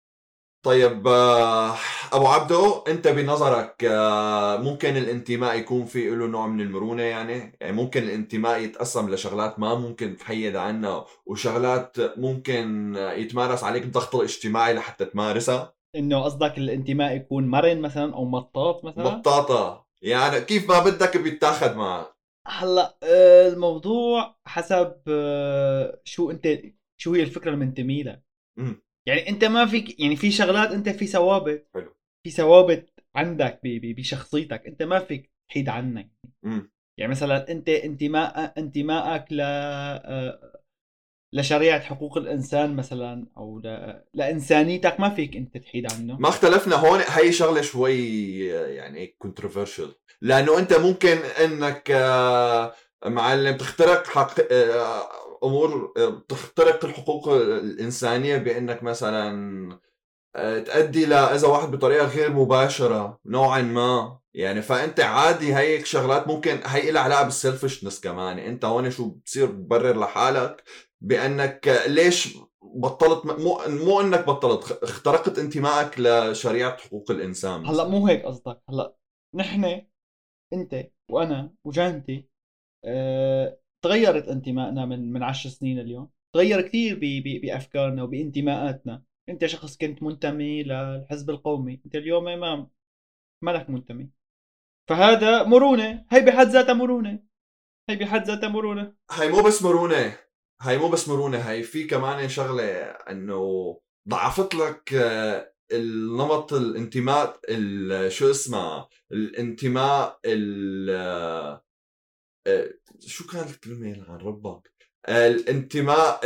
طيب 0.63 1.07
آه، 1.07 1.75
أبو 2.13 2.27
عبدو 2.27 2.83
أنت 2.87 3.07
بنظرك 3.07 3.83
آه، 3.83 4.57
ممكن 4.57 4.97
الانتماء 4.97 5.59
يكون 5.59 5.85
في 5.85 6.09
له 6.09 6.27
نوع 6.27 6.47
من 6.47 6.61
المرونة 6.61 7.03
يعني؟ 7.03 7.57
يعني 7.61 7.75
ممكن 7.75 8.03
الانتماء 8.03 8.59
يتقسم 8.59 9.09
لشغلات 9.09 9.59
ما 9.59 9.75
ممكن 9.75 10.17
تحيد 10.17 10.55
عنها 10.55 11.05
وشغلات 11.25 11.97
ممكن 12.17 12.95
يتمارس 12.95 13.63
عليك 13.63 13.83
الضغط 13.83 14.15
الاجتماعي 14.15 14.73
لحتى 14.73 15.05
تمارسها؟ 15.05 15.73
إنه 15.95 16.23
قصدك 16.23 16.57
الانتماء 16.57 17.15
يكون 17.15 17.47
مرن 17.47 17.81
مثلا 17.81 18.13
أو 18.13 18.25
مطاط 18.25 18.85
مثلا؟ 18.85 19.03
مطاطة. 19.03 19.85
يعني 20.01 20.41
كيف 20.41 20.69
ما 20.69 20.79
بدك 20.79 21.17
بيتاخد 21.17 21.75
معك؟ 21.75 22.13
هلأ 22.47 22.97
آه، 23.03 23.47
الموضوع 23.47 24.35
حسب 24.45 24.95
آه، 25.07 26.01
شو 26.03 26.31
أنت 26.31 26.59
شو 26.97 27.13
هي 27.13 27.23
الفكرة 27.23 27.53
اللي 27.53 27.65
منتمي 27.65 28.03
لها. 28.03 28.23
يعني 29.05 29.29
انت 29.29 29.43
ما 29.43 29.65
فيك 29.65 29.99
يعني 29.99 30.15
في 30.15 30.31
شغلات 30.31 30.71
انت 30.71 30.89
في 30.89 31.07
ثوابت 31.07 31.67
حلو. 31.73 31.95
في 32.23 32.29
ثوابت 32.31 32.89
عندك 33.15 33.59
بشخصيتك 33.63 34.67
انت 34.67 34.83
ما 34.83 34.99
فيك 34.99 35.31
تحيد 35.49 35.69
عنها 35.69 36.09
مم. 36.43 36.71
يعني 36.97 37.11
مثلا 37.11 37.51
انت 37.51 37.69
انتماء 37.69 38.53
انتمائك 38.57 39.25
ل 39.31 39.37
آه، 39.41 40.53
لشريعة 41.33 41.79
حقوق 41.79 42.17
الإنسان 42.17 42.75
مثلا 42.75 43.27
أو 43.37 43.59
ل... 43.59 43.93
لإنسانيتك 44.13 44.99
ما 44.99 45.09
فيك 45.09 45.35
انت 45.35 45.57
تحيد 45.57 45.93
عنه 45.93 46.17
ما 46.19 46.29
اختلفنا 46.29 46.75
هون 46.75 46.99
هي 47.07 47.31
شغلة 47.31 47.61
شوي 47.61 48.39
يعني 48.47 49.07
كونتروفيرشل 49.07 49.95
لأنه 50.21 50.59
أنت 50.59 50.73
ممكن 50.73 51.17
إنك 51.17 51.91
آه، 51.91 52.73
معلم 53.05 53.57
تخترق 53.57 54.07
حق 54.07 54.39
آه، 54.51 55.07
أمور 55.43 55.93
آه، 55.97 56.23
تخترق 56.29 56.85
الحقوق 56.85 57.27
الإنسانية 57.29 58.37
بأنك 58.37 58.83
مثلا 58.83 59.79
آه، 60.35 60.59
تأدي 60.59 61.05
لاذى 61.05 61.47
واحد 61.47 61.71
بطريقة 61.71 62.07
غير 62.07 62.33
مباشرة 62.33 63.19
نوعا 63.25 63.61
ما. 63.61 64.19
يعني 64.33 64.61
فأنت 64.61 64.99
عادي 64.99 65.55
هيك 65.55 65.85
شغلات 65.85 66.27
ممكن 66.27 66.59
هي 66.65 66.91
لها 66.91 67.01
علاقة 67.01 67.23
بالسيلفشنس 67.23 67.99
كمان. 67.99 68.39
أنت 68.39 68.65
هون 68.65 68.91
شو 68.91 69.09
بتصير؟ 69.09 69.47
تبرر 69.47 69.99
لحالك 69.99 70.63
بأنك 71.01 71.83
ليش 71.87 72.37
بطلت؟ 72.63 73.25
مو 73.25 73.59
مو 73.67 74.01
إنك 74.01 74.25
بطلت 74.27 74.83
اخترقت 74.83 75.39
انتمائك 75.39 75.99
لشريعة 75.99 76.77
حقوق 76.77 77.11
الإنسان 77.11 77.65
هلأ 77.65 77.87
مو 77.87 78.07
هيك 78.07 78.25
قصدك. 78.25 78.61
هلأ 78.69 78.95
نحن 79.33 79.81
أنت 80.53 80.89
وأنا 81.11 81.53
وجانتي 81.65 82.29
تغيرت 83.83 84.27
انتمائنا 84.27 84.85
من 84.85 85.13
من 85.13 85.23
عشر 85.23 85.49
سنين 85.49 85.79
اليوم. 85.79 86.09
تغير 86.33 86.61
كثير 86.61 86.99
بأفكارنا 87.43 88.03
وبانتماءاتنا. 88.03 89.03
انت 89.29 89.45
شخص 89.45 89.77
كنت 89.77 90.03
منتمي 90.03 90.63
للحزب 90.63 91.29
القومي 91.29 91.81
انت 91.85 91.95
اليوم 91.95 92.23
ما 92.23 92.67
مالك 93.41 93.69
منتمي. 93.69 94.09
فهذا 94.89 95.43
مرونة. 95.43 96.05
هي 96.09 96.21
بحد 96.21 96.47
ذاتها 96.47 96.73
مرونة. 96.73 97.23
هي 97.89 97.95
بحد 97.95 98.27
ذاتها 98.27 98.49
مرونة. 98.49 98.93
هي 99.11 99.29
مو 99.29 99.41
بس 99.41 99.63
مرونة. 99.63 100.17
هاي 100.61 100.77
مو 100.77 100.89
بس 100.89 101.09
مرونة. 101.09 101.37
هاي 101.37 101.63
في 101.63 101.83
كمان 101.83 102.29
شغلة 102.29 102.63
إنه 103.09 103.79
ضعفت 104.09 104.55
لك 104.55 104.93
آه، 104.93 105.53
النمط 105.73 106.53
الانتماء 106.53 107.39
شو 108.07 108.31
اسمه 108.31 108.87
الانتماء 109.11 110.19
ال 110.25 110.89
شو 113.07 113.27
كانت 113.27 113.49
الكلمة 113.49 114.05
عن 114.09 114.17
ربك؟ 114.17 114.73
الانتماء 115.09 116.19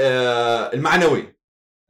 المعنوي. 0.73 1.37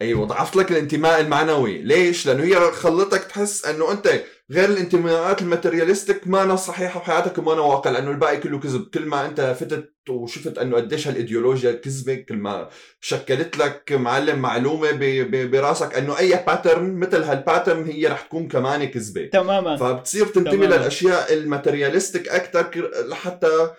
أيوه 0.02 0.26
ضعفت 0.26 0.56
لك 0.56 0.72
الانتماء 0.72 1.20
المعنوي. 1.20 1.78
ليش؟ 1.78 2.28
لأنه 2.28 2.44
هي 2.44 2.72
خلتك 2.72 3.24
تحس 3.24 3.66
أنه 3.66 3.92
أنت 3.92 4.24
غير 4.52 4.70
الانتماءات 4.70 5.42
الماترياليستيك 5.42 6.28
ما 6.28 6.44
أنا 6.44 6.56
صحيحة 6.56 7.00
بحياتك 7.00 7.38
وما 7.38 7.54
أنا 7.54 7.62
واقع 7.62 7.92
لأنه 7.92 8.12
الباقي 8.12 8.38
كله 8.38 8.60
كذب. 8.60 8.90
كل 8.94 9.06
ما 9.06 9.26
أنت 9.26 9.56
فتت 9.60 9.94
وشفت 10.10 10.58
أنه 10.58 10.76
قديش 10.76 11.08
هالإيديولوجيا 11.08 11.72
كذبه 11.72 12.16
كل 12.16 12.36
ما 12.36 12.70
شكلت 13.02 13.58
لك 13.58 13.92
معلم 13.92 14.40
معلومة 14.40 14.90
براسك 15.32 15.96
أنه 15.96 16.18
أي 16.18 16.44
pattern 16.48 16.96
مثل 16.96 17.24
هال 17.24 17.38
pattern 17.38 17.86
هي 17.86 18.08
رح 18.08 18.22
تكون 18.22 18.48
كمان 18.48 18.86
كذبة. 18.86 19.26
تماما. 19.26 19.78
فبتصير 19.78 20.26
تنتمي 20.26 20.58
تماماً. 20.68 20.76
للأشياء 20.76 21.34
ال 21.34 21.41
materialistic 21.41 22.30
أكثر 22.30 22.92
لحتى 23.08 23.72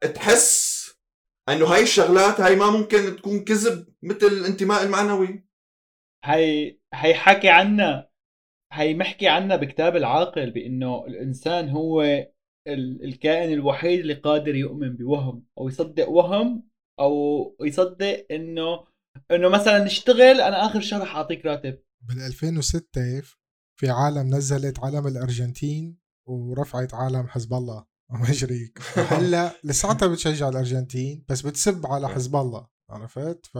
تحس 0.00 0.74
انه 1.48 1.66
هاي 1.66 1.82
الشغلات 1.82 2.40
هاي 2.40 2.56
ما 2.56 2.70
ممكن 2.70 3.16
تكون 3.16 3.44
كذب 3.44 3.86
مثل 4.02 4.26
الانتماء 4.26 4.82
المعنوي. 4.82 5.44
هي 6.24 6.78
هي 6.94 7.14
حكي 7.14 7.48
عنا 7.48 8.08
هي 8.72 8.94
محكي 8.94 9.28
عنا 9.28 9.56
بكتاب 9.56 9.96
العاقل 9.96 10.50
بإنه 10.50 11.06
الإنسان 11.06 11.68
هو 11.68 12.02
الكائن 12.68 13.52
الوحيد 13.52 14.00
اللي 14.00 14.14
قادر 14.14 14.54
يؤمن 14.54 14.96
بوهم 14.96 15.46
أو 15.58 15.68
يصدق 15.68 16.08
وهم 16.08 16.68
أو 17.00 17.56
يصدق 17.60 18.26
إنه 18.30 18.84
إنه 19.30 19.48
مثلا 19.48 19.84
نشتغل 19.84 20.40
أنا 20.40 20.66
آخر 20.66 20.80
شهر 20.80 21.04
حاعطيك 21.04 21.46
راتب. 21.46 21.78
بال 22.08 22.20
2006 22.26 23.22
في 23.80 23.88
عالم 23.88 24.34
نزلت 24.34 24.80
علم 24.80 25.06
الأرجنتين 25.06 25.98
ورفعت 26.28 26.94
عالم 26.94 27.26
حزب 27.26 27.52
الله. 27.52 27.86
مشريك 28.10 28.78
هلا 28.96 29.60
لساتها 29.64 30.08
بتشجع 30.08 30.48
الأرجنتين 30.48 31.24
بس 31.28 31.42
بتسب 31.42 31.86
على 31.86 32.08
حزب 32.08 32.36
الله 32.36 32.66
عرفت؟ 32.90 33.46
ف 33.46 33.58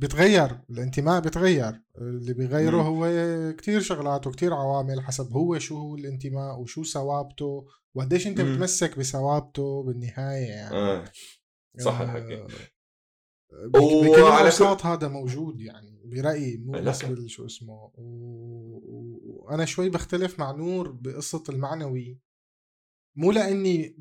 بيتغير 0.00 0.60
الانتماء 0.70 1.20
بيتغير 1.20 1.82
اللي 1.98 2.34
بيغيره 2.34 2.82
هو 2.82 3.06
كتير 3.52 3.80
شغلات 3.80 4.26
وكتير 4.26 4.54
عوامل 4.54 5.00
حسب 5.00 5.32
هو 5.32 5.58
شو 5.58 5.78
هو 5.78 5.94
الانتماء 5.94 6.60
وشو 6.60 6.84
ثوابته 6.84 7.66
وقديش 7.94 8.26
أنت 8.26 8.40
متمسك 8.40 8.98
بثوابته 8.98 9.82
بالنهاية 9.82 10.46
يعني. 10.46 10.76
آه. 10.76 11.04
صح 11.80 12.00
الحكي. 12.00 12.46
بكل 13.64 14.20
الاوساط 14.20 14.86
هذا 14.86 15.08
موجود 15.08 15.60
يعني 15.60 16.02
برأيي 16.04 16.56
مو 16.56 16.72
بس 16.72 17.04
شو 17.26 17.46
اسمه. 17.46 17.92
وأنا 19.26 19.64
شوي 19.64 19.90
بختلف 19.90 20.38
مع 20.38 20.50
نور 20.50 20.90
بقصة 20.90 21.42
المعنوي. 21.48 22.20
مو 23.18 23.32
لإني 23.32 23.96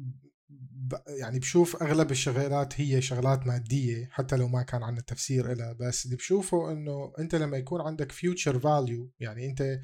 يعني 1.08 1.40
بشوف 1.40 1.84
أغلب 1.84 2.12
الشغلات 2.12 2.82
هي 2.82 3.02
شغلات 3.02 3.48
مادية 3.48 4.10
حتى 4.12 4.38
لو 4.38 4.48
ما 4.48 4.64
كان 4.64 4.84
عندنا 4.84 5.02
تفسير 5.02 5.54
لها 5.54 5.74
بس 5.74 6.06
اللي 6.06 6.16
بشوفه 6.16 6.72
إنه 6.72 7.14
أنت 7.20 7.36
لما 7.36 7.58
يكون 7.58 7.82
عندك 7.82 8.12
future 8.12 8.60
value 8.60 9.12
يعني 9.20 9.46
أنت 9.50 9.80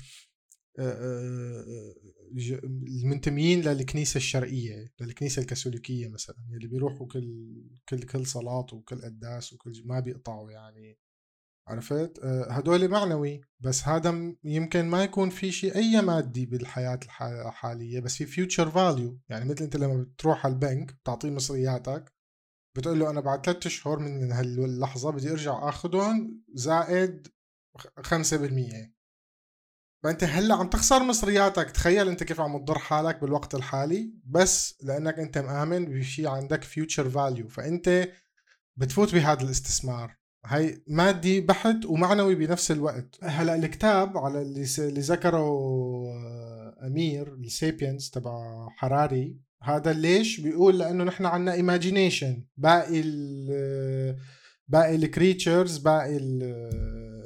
المنتميين 3.03 3.61
للكنيسة 3.61 4.17
الشرقية 4.17 4.93
للكنيسة 5.01 5.41
الكاثوليكية 5.41 6.07
مثلا 6.07 6.37
اللي 6.53 6.67
بيروحوا 6.67 7.07
كل 7.07 7.53
كل 7.89 8.03
كل 8.03 8.25
صلاة 8.25 8.67
وكل 8.73 9.01
قداس 9.01 9.53
وكل 9.53 9.83
ما 9.85 9.99
بيقطعوا 9.99 10.51
يعني 10.51 10.97
عرفت؟ 11.67 12.19
آه، 12.23 12.51
هدول 12.51 12.87
معنوي 12.87 13.41
بس 13.59 13.87
هذا 13.87 14.35
يمكن 14.43 14.85
ما 14.85 15.03
يكون 15.03 15.29
في 15.29 15.51
شيء 15.51 15.75
أي 15.75 16.01
مادي 16.01 16.45
بالحياة 16.45 16.99
الحالية 17.21 17.99
بس 17.99 18.15
في 18.15 18.25
فيوتشر 18.25 18.69
فاليو 18.69 19.19
يعني 19.29 19.45
مثل 19.45 19.63
أنت 19.63 19.75
لما 19.75 20.03
بتروح 20.03 20.45
على 20.45 20.53
البنك 20.53 20.93
بتعطيه 20.93 21.29
مصرياتك 21.29 22.13
بتقول 22.75 22.99
له 22.99 23.09
أنا 23.09 23.21
بعد 23.21 23.45
ثلاثة 23.45 23.67
اشهر 23.67 23.99
من 23.99 24.31
هاللحظة 24.31 25.11
بدي 25.11 25.31
أرجع 25.31 25.69
اخذهم 25.69 26.43
زائد 26.53 27.27
5% 28.01 28.93
فأنت 30.03 30.23
هلأ 30.23 30.55
عم 30.55 30.67
تخسر 30.69 31.03
مصرياتك. 31.03 31.71
تخيل 31.71 32.09
أنت 32.09 32.23
كيف 32.23 32.41
عم 32.41 32.57
تضر 32.57 32.79
حالك 32.79 33.21
بالوقت 33.21 33.55
الحالي 33.55 34.13
بس 34.25 34.77
لأنك 34.81 35.19
أنت 35.19 35.37
مآمن 35.37 35.85
بشيء 35.85 36.27
عندك 36.27 36.63
future 36.63 37.09
value 37.09 37.47
فأنت 37.47 38.09
بتفوت 38.77 39.13
بهذا 39.15 39.41
الاستثمار. 39.43 40.17
هاي 40.45 40.83
مادي 40.87 41.41
بحت 41.41 41.85
ومعنوي 41.85 42.35
بنفس 42.35 42.71
الوقت. 42.71 43.17
هلا 43.23 43.55
الكتاب 43.55 44.17
على 44.17 44.41
اللي, 44.41 44.65
اللي 44.79 45.01
ذكره 45.01 45.37
آه، 45.37 46.75
أمير 46.87 47.33
ال 47.33 47.43
Sapiens 47.43 48.09
تبع 48.09 48.67
حراري 48.69 49.37
هذا 49.61 49.93
ليش؟ 49.93 50.39
بيقول 50.39 50.79
لأنه 50.79 51.03
نحن 51.03 51.25
عندنا 51.25 51.53
imagination 51.53 52.43
باقي 52.57 53.01
ال 53.05 54.17
باقي 54.67 54.95
ال 54.95 55.04
creatures 55.04 55.77
باقي 55.77 56.17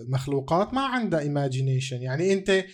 المخلوقات 0.02 0.74
ما 0.74 0.82
عندها 0.82 1.20
ايماجينيشن 1.20 2.02
يعني 2.02 2.34
أنت 2.34 2.66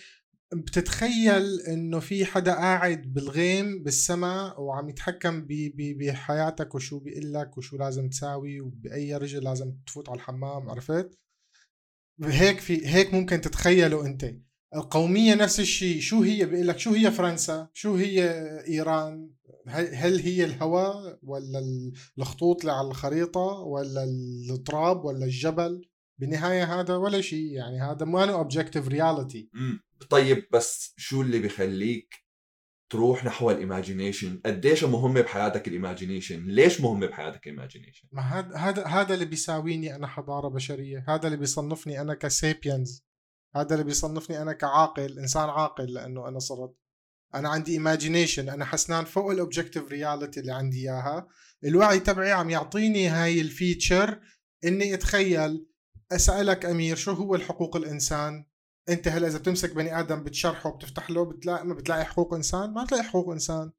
بتتخيل 0.54 1.60
إنه 1.60 2.00
في 2.00 2.24
حدا 2.24 2.52
قاعد 2.52 3.02
بالغيم 3.12 3.82
بالسماء 3.82 4.60
وعم 4.60 4.88
يتحكم 4.88 5.46
بحياتك 5.76 6.74
وشو 6.74 6.98
بيقول 6.98 7.32
لك 7.32 7.58
وشو 7.58 7.76
لازم 7.76 8.08
تساوي 8.08 8.60
وبأي 8.60 9.16
رجل 9.16 9.44
لازم 9.44 9.72
تفوت 9.86 10.08
على 10.08 10.16
الحمام 10.16 10.70
عرفت؟ 10.70 11.18
هيك 12.24 12.60
في 12.60 12.86
هيك 12.86 13.14
ممكن 13.14 13.40
تتخيله 13.40 14.06
أنت. 14.06 14.34
القومية 14.74 15.34
نفس 15.34 15.60
الشيء 15.60 16.00
شو 16.00 16.22
هي 16.22 16.44
بيقول 16.46 16.68
لك 16.68 16.78
شو 16.78 16.90
هي 16.92 17.10
فرنسا؟ 17.10 17.68
شو 17.74 17.94
هي 17.94 18.30
إيران؟ 18.68 19.30
هل 19.68 20.18
هي 20.20 20.44
الهواء 20.44 21.18
ولا 21.22 21.62
الخطوط 22.18 22.60
اللي 22.60 22.72
على 22.72 22.88
الخريطة 22.88 23.40
ولا 23.40 24.04
التراب 24.50 25.04
ولا 25.04 25.24
الجبل؟ 25.24 25.88
بالنهاية 26.20 26.80
هذا 26.80 26.96
ولا 26.96 27.20
شيء 27.20 27.46
يعني 27.46 27.80
هذا 27.80 28.06
ما 28.06 28.32
objective 28.32 28.88
reality 28.88 29.50
طيب 30.10 30.46
بس 30.52 30.94
شو 30.96 31.22
اللي 31.22 31.38
بخليك 31.38 32.24
تروح 32.90 33.24
نحو 33.24 33.50
ال 33.50 33.58
imagination 33.58 34.40
قديش 34.46 34.84
مهمة 34.84 35.20
بحياتك 35.20 35.68
ال 35.68 35.74
imagination 35.74 36.46
ليش 36.46 36.80
مهمة 36.80 37.06
بحياتك 37.06 37.46
ال 37.46 37.51
imagination 37.51 38.08
ما 38.12 38.22
هذا 38.22 38.56
هذا 38.56 38.86
هذا 38.86 39.14
اللي 39.14 39.24
بيساويني 39.24 39.94
أنا 39.94 40.06
حضارة 40.06 40.48
بشرية 40.48 41.04
هذا 41.08 41.26
اللي 41.26 41.36
بيصنفني 41.36 42.00
أنا 42.00 42.14
ك 42.14 42.25
sapiens 42.25 43.04
هذا 43.56 43.74
اللي 43.74 43.84
بيصنفني 43.84 44.42
أنا 44.42 44.52
كعاقل 44.52 45.18
إنسان 45.18 45.48
عاقل 45.48 45.92
لأنه 45.92 46.28
أنا 46.28 46.38
صرت. 46.38 46.76
أنا 47.34 47.48
عندي 47.48 47.72
imagination 47.72 48.48
أنا 48.48 48.64
حسنان 48.64 49.04
فوق 49.04 49.30
ال 49.30 49.36
objective 49.36 49.88
reality 49.88 50.40
اللي 50.40 50.52
عندي 50.52 50.80
إياها. 50.80 51.28
الوعي 51.64 52.00
تبعي 52.00 52.32
عم 52.32 52.50
يعطيني 52.50 53.08
هاي 53.08 53.40
ال 53.40 53.50
feature 53.50 54.20
إني 54.64 54.94
أتخيل 54.94 55.66
أسألك 56.12 56.64
أمير 56.64 56.96
شو 56.96 57.12
هو 57.12 57.34
الحقوق 57.34 57.76
الإنسان؟ 57.76 58.46
أنت 58.88 59.08
هلأ 59.08 59.26
إذا 59.26 59.38
بتمسك 59.38 59.74
بني 59.74 60.00
آدم 60.00 60.24
بتشرحه 60.24 60.70
بتفتح 60.70 61.10
له 61.10 61.24
بتلاقي 61.24 61.66
ما 61.66 61.74
بتلاقي 61.74 62.04
حقوق 62.04 62.34
إنسان؟ 62.34 62.74
ما 62.74 62.84
بتلاقي 62.84 63.02
حقوق 63.04 63.30
إنسان. 63.30 63.72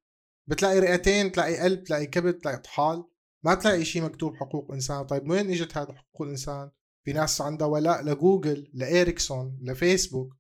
بتلاقي 0.47 0.79
رئتين 0.79 1.29
بتلاقي 1.29 1.57
قلب 1.57 1.79
بتلاقي 1.79 2.05
كبد 2.05 2.33
بتلاقي 2.33 2.57
طحال. 2.57 3.03
ما 3.43 3.55
تلاقي 3.55 3.85
شيء 3.85 4.01
مكتوب 4.01 4.35
حقوق 4.35 4.71
إنسان. 4.71 5.03
طيب 5.03 5.29
وين 5.29 5.49
إجت 5.49 5.77
هذا 5.77 5.93
حقوق 5.93 6.21
الإنسان؟ 6.21 6.71
في 7.03 7.13
ناس 7.13 7.41
عندها 7.41 7.67
ولاء 7.67 8.03
لجوجل 8.03 8.71
لإيريكسون 8.73 9.59
لفيسبوك. 9.61 10.37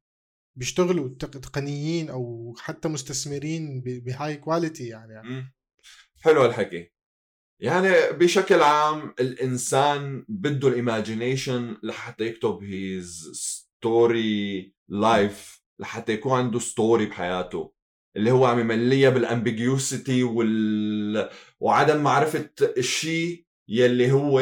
بيشتغلوا 0.55 1.09
تقنيين 1.17 2.09
أو 2.09 2.53
حتى 2.59 2.87
مستثمرين 2.87 3.81
بهاي 3.85 4.37
quality 4.37 4.87
يعني. 4.87 5.53
حلو 6.21 6.45
الحكي 6.45 6.94
يعني 7.59 7.89
بشكل 8.11 8.61
عام 8.61 9.13
الإنسان 9.19 10.25
بده 10.29 10.67
ال 10.67 10.76
imagination 10.76 11.77
لحتى 11.83 12.23
يكتب 12.23 12.63
his 12.63 13.31
story 13.33 14.73
life 14.89 15.63
لحتى 15.79 16.13
يكون 16.13 16.31
عنده 16.31 16.59
story 16.59 17.05
بحياته. 17.05 17.73
اللي 18.17 18.31
هو 18.31 18.45
عم 18.45 18.59
يمليها 18.59 19.09
بال 19.09 19.30
ambiguity 19.30 20.23
وال... 20.23 21.29
وعدم 21.59 22.03
معرفة 22.03 22.49
الشيء 22.77 23.45
يلي 23.69 24.11
هو 24.11 24.41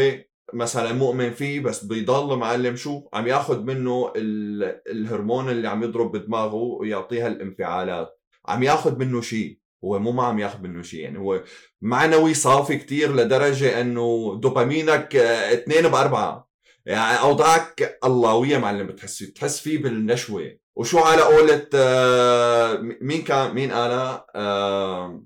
مثلا 0.53 0.93
مؤمن 0.93 1.31
فيه 1.31 1.59
بس 1.59 1.85
بيضل 1.85 2.37
معلم 2.37 2.75
شو؟ 2.75 3.07
عم 3.13 3.27
ياخذ 3.27 3.63
منه 3.63 4.13
ال... 4.15 4.63
الهرمون 4.91 5.49
اللي 5.49 5.67
عم 5.67 5.83
يضرب 5.83 6.11
بدماغه 6.11 6.55
ويعطيها 6.55 7.27
الانفعالات. 7.27 8.19
عم 8.45 8.63
ياخذ 8.63 8.99
منه 8.99 9.21
شيء 9.21 9.59
هو 9.83 9.99
مو 9.99 10.11
ما 10.11 10.23
عم 10.23 10.39
ياخذ 10.39 10.61
منه 10.61 10.81
شيء 10.81 10.99
يعني 10.99 11.19
هو 11.19 11.43
معنوي 11.81 12.33
صافي 12.33 12.77
كتير 12.77 13.15
لدرجة 13.15 13.81
إنه 13.81 14.35
دوبامينك 14.41 15.15
اثنين 15.15 15.87
بأربعة. 15.87 16.49
يعني 16.85 17.19
أوضاعك 17.19 17.99
اللهوية 18.03 18.57
معلم 18.57 18.87
بتحس 18.87 19.23
بتحس 19.23 19.59
فيه 19.59 19.77
بالنشوة. 19.83 20.57
وشو 20.75 20.99
على 20.99 21.21
قولة 21.21 21.69
آه، 21.75 22.77
مين 23.01 23.21
كان 23.21 23.53
مين 23.55 23.71
آه، 23.71 25.23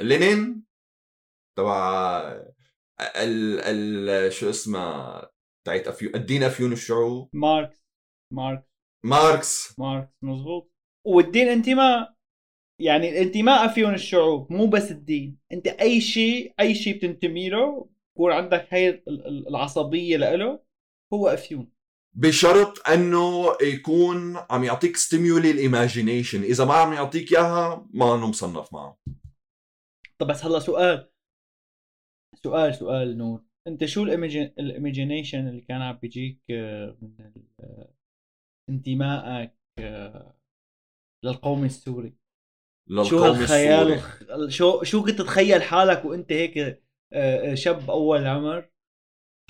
لينين؟ 0.00 0.62
تبع 1.56 2.20
ال 3.00 3.60
ال 3.60 4.32
شو 4.32 4.50
اسمه 4.50 5.22
تاعت 5.66 5.88
أفيون 5.88 6.14
الدين 6.14 6.42
أفيون 6.42 6.72
الشعوب 6.72 7.30
ماركس. 7.32 7.84
ماركس. 8.32 8.64
ماركس. 9.04 9.78
ماركس 9.78 10.12
مزبوط 10.22 10.72
والدين 11.06 11.48
انتماء 11.48 12.14
يعني 12.80 13.08
الانتماء 13.08 13.66
افيون 13.66 13.94
الشعوب 13.94 14.52
مو 14.52 14.66
بس 14.66 14.90
الدين. 14.90 15.38
أنت 15.52 15.66
أي 15.66 16.00
شيء 16.00 16.54
أي 16.60 16.74
شيء 16.74 16.96
بتنتمي 16.96 17.48
له 17.48 17.88
يكون 18.16 18.32
عندك 18.32 18.68
ال- 19.08 19.48
العصبية 19.48 20.16
له 20.36 20.62
هو 21.12 21.28
أفيون. 21.28 21.72
بشرط 22.14 22.88
إنه 22.88 23.44
يكون 23.62 24.36
عم 24.50 24.64
يعطيك 24.64 24.96
stimuli 24.96 25.50
ال 25.50 25.58
imagination 25.58 26.42
إذا 26.42 26.64
ما 26.64 26.74
عم 26.74 26.92
يعطيك 26.92 27.32
إياها 27.32 27.88
ما 27.90 28.14
إنه 28.14 28.28
مصنف 28.28 28.72
معه. 28.72 28.98
طب 30.18 30.26
بس 30.26 30.44
هلأ 30.44 30.58
سؤال. 30.58 31.10
سؤال 32.42 32.74
سؤال 32.74 33.18
نور. 33.18 33.44
أنت 33.66 33.84
شو 33.84 34.02
ال 34.02 34.14
imagination 34.14 35.48
اللي 35.48 35.60
كان 35.60 35.82
عم 35.82 35.96
بيجيك 36.02 36.40
آه، 36.50 36.96
من 37.02 37.12
آه، 37.60 37.94
انتمائك 38.68 39.54
آه، 39.78 40.34
للقومي 41.24 41.64
السوري؟ 41.64 42.19
شو 43.04 43.18
هالخيال؟ 43.18 44.00
شو 44.52 44.82
شو 44.82 45.02
كنت 45.04 45.18
تتخيل 45.18 45.62
حالك 45.62 46.04
وانت 46.04 46.32
هيك 46.32 46.58
آه، 46.58 46.76
آه، 47.12 47.54
شاب 47.54 47.90
أول 47.90 48.26
عمر 48.26 48.70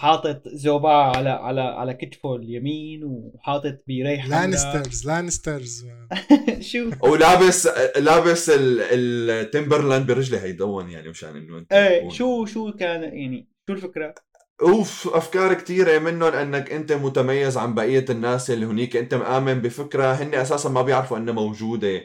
حاطط 0.00 0.48
زوبعة 0.48 1.16
على 1.16 1.30
على 1.30 1.60
على 1.60 1.94
كتفه 1.94 2.36
اليمين 2.36 3.04
وحاطط 3.04 3.78
حمراء 3.88 4.26
Lannisters 4.28 5.06
Lannisters. 5.06 5.86
شو؟ 6.70 6.90
ولابس 7.10 7.66
لابس 7.96 8.50
ال- 8.50 9.30
ال 9.30 9.37
Timberland 9.37 10.06
برجلي 10.06 10.38
هيدون 10.40 10.90
يعني 10.90 11.08
مشان 11.08 11.36
إنه 11.36 11.58
أنت 11.58 11.72
إيه 11.72 12.08
شو 12.08 12.46
شو 12.46 12.72
كان 12.72 13.02
يعني؟ 13.02 13.48
شو 13.68 13.72
الفكرة؟ 13.74 14.14
أوف 14.62 15.08
أفكار 15.14 15.54
كثيره 15.54 15.98
منهم 15.98 16.32
إنك 16.32 16.72
أنت 16.72 16.92
متميز 16.92 17.56
عن 17.56 17.74
بقية 17.74 18.04
الناس 18.10 18.50
اللي 18.50 18.66
هنيك 18.66 18.96
أنت 18.96 19.14
مآمن 19.14 19.54
بفكرة 19.54 20.12
هن 20.12 20.34
أساسا 20.34 20.68
ما 20.68 20.82
بيعرفوا 20.82 21.18
إنها 21.18 21.34
موجودة. 21.34 22.00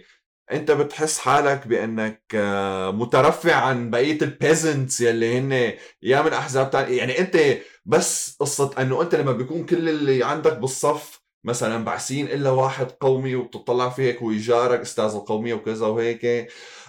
انت 0.51 0.71
بتحس 0.71 1.19
حالك 1.19 1.67
بانك 1.67 2.21
آه، 2.35 2.91
مترفع 2.91 3.55
عن 3.55 3.89
بقية 3.89 4.17
ال 4.21 4.30
peasants 4.30 5.01
يلي 5.01 5.37
هن 5.39 5.73
يا 6.03 6.21
من 6.21 6.33
أحزاب 6.33 6.69
تانية. 6.71 6.97
يعني 6.97 7.19
انت 7.19 7.37
بس 7.85 8.35
قصة 8.39 8.71
إنه 8.81 9.01
انت 9.01 9.15
لما 9.15 9.31
بيكون 9.31 9.65
كل 9.65 9.89
اللي 9.89 10.23
عندك 10.23 10.57
بالصف 10.57 11.21
مثلا 11.43 11.83
بعثيين 11.85 12.25
إلا 12.27 12.49
واحد 12.49 12.91
قومي 12.91 13.35
وبتطلع 13.35 13.89
فيك 13.89 14.21
ويجارك 14.21 14.79
أستاذ 14.79 15.15
القومية 15.15 15.53
وكذا 15.53 15.85
وهيك 15.87 16.47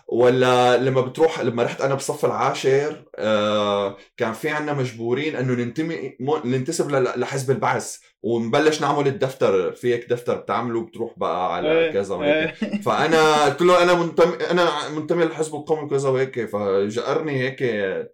ولا 0.08 0.76
لما 0.76 1.00
بتروح 1.00 1.40
لما 1.40 1.62
رحت 1.62 1.80
أنا 1.80 1.94
بالصف 1.94 2.24
العاشر 2.24 3.04
آه 3.16 3.96
كان 4.16 4.32
في 4.32 4.48
عنا 4.48 4.72
مجبورين 4.72 5.36
إنه 5.36 5.54
ننتمي 5.54 6.16
ننتسب 6.44 6.90
لحزب 6.90 7.50
البعث. 7.50 7.96
ونبلش 8.26 8.80
نعمل 8.80 9.06
الدفتر 9.06 9.72
في 9.72 9.94
هيك 9.94 10.10
دفتر 10.10 10.36
بتعمله 10.36 10.80
بتروح 10.86 11.18
بقى 11.18 11.54
على 11.54 11.72
إيه، 11.72 11.92
كذا 11.92 12.14
وهيك 12.14 12.62
إيه. 12.62 12.80
فأنا 12.80 13.44
قلت 13.44 13.62
له 13.62 13.82
أنا 13.82 13.94
منتمي 13.94 14.34
أنا 14.50 14.88
منتمي 14.96 15.24
للحزب 15.24 15.54
القومي 15.54 15.82
وكذا 15.82 16.08
وهيك 16.08 16.44
فجأرني 16.50 17.40
هيك 17.42 17.58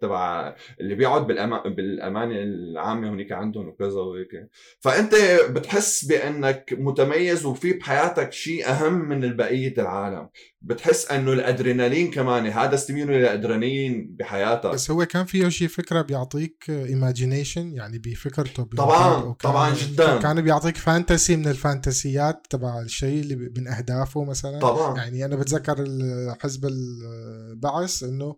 تبع 0.01 0.55
اللي 0.79 0.95
بيقعد 0.95 1.27
بالأما... 1.27 1.63
بالامانه 1.63 2.35
العامة 2.35 3.09
هنيك 3.09 3.31
عندهم 3.31 3.67
وكذا 3.67 3.99
وهيك. 3.99 4.49
فأنت 4.79 5.15
بتحس 5.49 6.05
بأنك 6.05 6.75
متميز 6.77 7.45
وفي 7.45 7.73
بحياتك 7.73 8.33
شيء 8.33 8.69
أهم 8.69 9.09
من 9.09 9.23
البقيه 9.23 9.73
العالم. 9.77 10.29
بتحس 10.61 11.11
إنه 11.11 11.33
الأدرينالين 11.33 12.11
كمان 12.11 12.47
هذا 12.47 12.75
ستيمولي 12.75 13.19
الأدرينالين 13.19 14.15
بحياتك. 14.19 14.69
بس 14.69 14.91
هو 14.91 15.05
كان 15.05 15.25
فيه 15.25 15.49
شيء 15.49 15.67
فكرة 15.67 16.01
بيعطيك 16.01 16.65
imagination 16.69 17.73
يعني 17.73 17.97
بفكرته 17.97 18.63
طبعاً، 18.77 19.33
طبعاً 19.33 19.73
جداً. 19.73 20.02
كان. 20.21 20.41
بيعطيك 20.41 20.77
fantasy 20.77 21.35
من 21.35 21.47
الفانتسيات 21.47 22.47
تبع 22.49 22.81
الشيء 22.81 23.21
اللي 23.21 23.35
من 23.35 23.67
أهدافه 23.67 24.23
مثلا. 24.23 24.59
طبعا. 24.59 24.97
يعني 24.97 25.25
أنا 25.25 25.35
بتذكر 25.35 25.85
حزب 26.39 26.65
البعث 26.65 28.03
إنه 28.03 28.35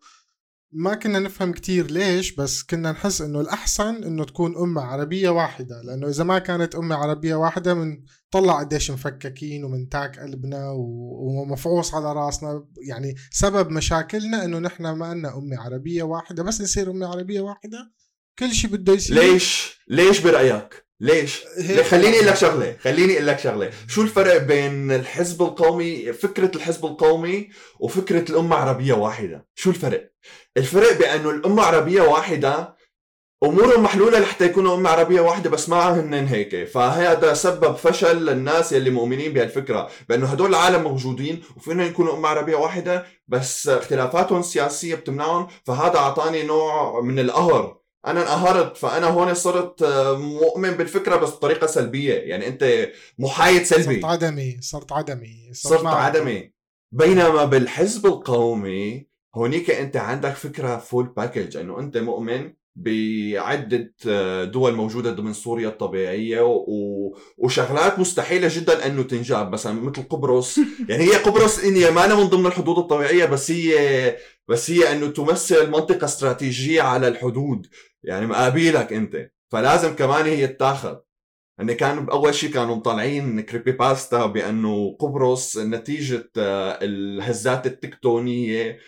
ما 0.72 0.96
كنا 0.96 1.20
نفهم 1.20 1.52
كتير 1.52 1.92
ليش 1.92 2.36
بس 2.36 2.64
كنا 2.64 2.92
نحس 2.92 3.22
إنه 3.22 3.42
الأحسن 3.42 4.04
إنه 4.04 4.26
تكون 4.26 4.58
أمة 4.58 4.82
عربية 4.82 5.30
واحدة. 5.30 5.82
لأنه 5.82 6.08
إذا 6.08 6.24
ما 6.24 6.40
كانت 6.40 6.76
أمة 6.76 6.96
عربية 6.96 7.36
واحدة 7.36 7.74
منطلع 7.74 8.60
قديش 8.60 8.92
مفككين 8.92 9.64
ومنتاك 9.64 10.20
قلبنا 10.20 10.72
ومفعوص 10.76 11.94
على 11.94 12.14
رأسنا. 12.14 12.68
يعني 12.88 13.16
سبب 13.32 13.70
مشاكلنا 13.70 14.46
إنه 14.46 14.60
نحن 14.60 14.88
ما 14.90 15.14
لنا 15.14 15.38
أمة 15.38 15.60
عربية 15.60 16.04
واحدة. 16.04 16.44
بس 16.44 16.62
نصير 16.62 16.92
أمة 16.92 17.08
عربية 17.08 17.42
واحدة 17.42 17.94
كل 18.40 18.54
شيء 18.54 18.72
بده 18.72 18.94
يصير. 18.94 19.16
ليش؟ 19.16 19.80
ليش 19.88 20.20
برأيك؟ 20.20 20.85
ليش؟ 21.00 21.44
خليني 21.90 22.16
أقول 22.16 22.28
لك 22.28 22.36
شغلة 22.36 22.76
خليني 22.80 23.14
أقول 23.14 23.28
لك 23.28 23.40
شغلة. 23.40 23.72
شو 23.88 24.02
الفرق 24.02 24.38
بين 24.38 24.92
الحزب 24.92 25.42
القومي 25.42 26.14
فكرة 26.14 26.52
الحزب 26.56 26.86
القومي 26.86 27.50
وفكرة 27.80 28.32
الأمة 28.32 28.56
عربيه 28.56 28.94
واحدة؟ 28.94 29.48
شو 29.56 29.70
الفرق؟ 29.70 30.12
الفرق 30.58 30.94
بأنه 30.98 31.30
الأمة 31.30 31.64
عربيه 31.64 32.02
واحدة 32.02 32.76
أمورهم 33.44 33.84
محلولة 33.84 34.20
لحتى 34.20 34.46
يكونوا 34.46 34.76
أمة 34.76 34.90
عربية 34.90 35.22
واحدة 35.22 35.50
بس 35.50 35.70
ما 35.70 36.00
هن 36.00 36.14
هيك. 36.14 36.68
فهذا 36.68 37.34
سبب 37.34 37.76
فشل 37.76 38.26
للناس 38.26 38.72
يلي 38.72 38.90
مؤمنين 38.90 39.34
بهالفكرة 39.34 39.90
بأنه 40.10 40.28
هدول 40.28 40.50
العالم 40.50 40.84
موجودين 40.84 41.44
وفينا 41.58 41.86
يكونوا 41.86 42.14
أمة 42.14 42.30
عربية 42.30 42.56
واحدة 42.56 43.06
بس 43.28 43.68
اختلافاتهم 43.68 44.40
السياسيه 44.40 44.96
بتمنعهم. 44.96 45.48
فهذا 45.64 45.98
أعطاني 45.98 46.44
نوع 46.44 47.02
من 47.02 47.20
القهر. 47.20 47.78
أنا 48.08 48.22
انقهرت 48.22 48.78
فأنا 48.78 49.08
هون 49.08 49.34
صرت 49.34 49.82
آه، 49.84 50.18
مؤمن 50.18 50.72
بالفكرة 50.72 51.16
بس 51.16 51.30
بطريقة 51.30 51.68
سلبية. 51.68 52.14
يعني 52.14 52.48
أنت 52.48 52.90
محايد 53.20 53.64
سلبي. 53.64 53.96
صرت 54.02 54.06
عدمي 54.06 54.58
صرت 54.62 54.92
عدمي 54.92 55.50
صرت 55.54 55.84
ما- 55.84 55.90
عدمي. 55.90 56.52
بينما 56.92 57.46
بالحزب 57.46 58.06
القومي 58.06 59.08
هونيك 59.36 59.72
أنت 59.72 59.98
عندك 59.98 60.34
فكرة 60.34 60.78
full 60.78 61.06
package 61.18 61.58
إنه 61.58 61.80
أنت 61.80 61.98
مؤمن 61.98 62.54
بعدة 62.76 63.94
آه، 64.08 64.44
دول 64.44 64.74
موجودة 64.74 65.12
ضمن 65.12 65.34
سوريا 65.34 65.68
الطبيعية 65.68 66.42
و... 66.42 67.16
وشغلات 67.38 68.00
مستحيلة 68.00 68.48
جدا 68.52 68.86
إنه 68.86 69.04
تنجاب 69.04 69.52
مثلا 69.52 69.74
مثل 69.74 70.04
قبرص. 70.04 70.58
يعني 70.90 71.04
هي 71.04 71.16
قبرص 71.16 71.60
إن 71.60 71.76
هي 71.76 71.92
ما 71.92 72.16
من 72.16 72.24
ضمن 72.24 72.46
الحدود 72.46 72.78
الطبيعية 72.78 73.26
بس 73.26 73.52
هي 73.52 74.18
بس 74.48 74.72
هي 74.72 74.92
إنه 74.92 75.08
تمثل 75.08 75.70
منطقة 75.70 76.06
استراتيجية 76.06 76.82
على 76.82 77.08
الحدود. 77.08 77.68
يعني 78.04 78.28
مقابلك 78.28 78.94
أنت. 78.94 79.32
فلازم 79.52 79.96
كمان 79.96 80.26
هي 80.26 80.48
تاخذ 80.48 80.96
إن 81.62 81.72
كان 81.72 82.10
أول 82.10 82.36
شيء 82.36 82.52
كانوا 82.52 82.76
مطلعين 82.76 83.42
كريبي 83.42 83.72
باستا 83.72 84.26
بأنه 84.26 84.98
قبرص 85.00 85.58
نتيجة 85.58 86.32
آه، 86.38 86.80
الهزات 86.82 87.68
التكتونية 87.68 88.80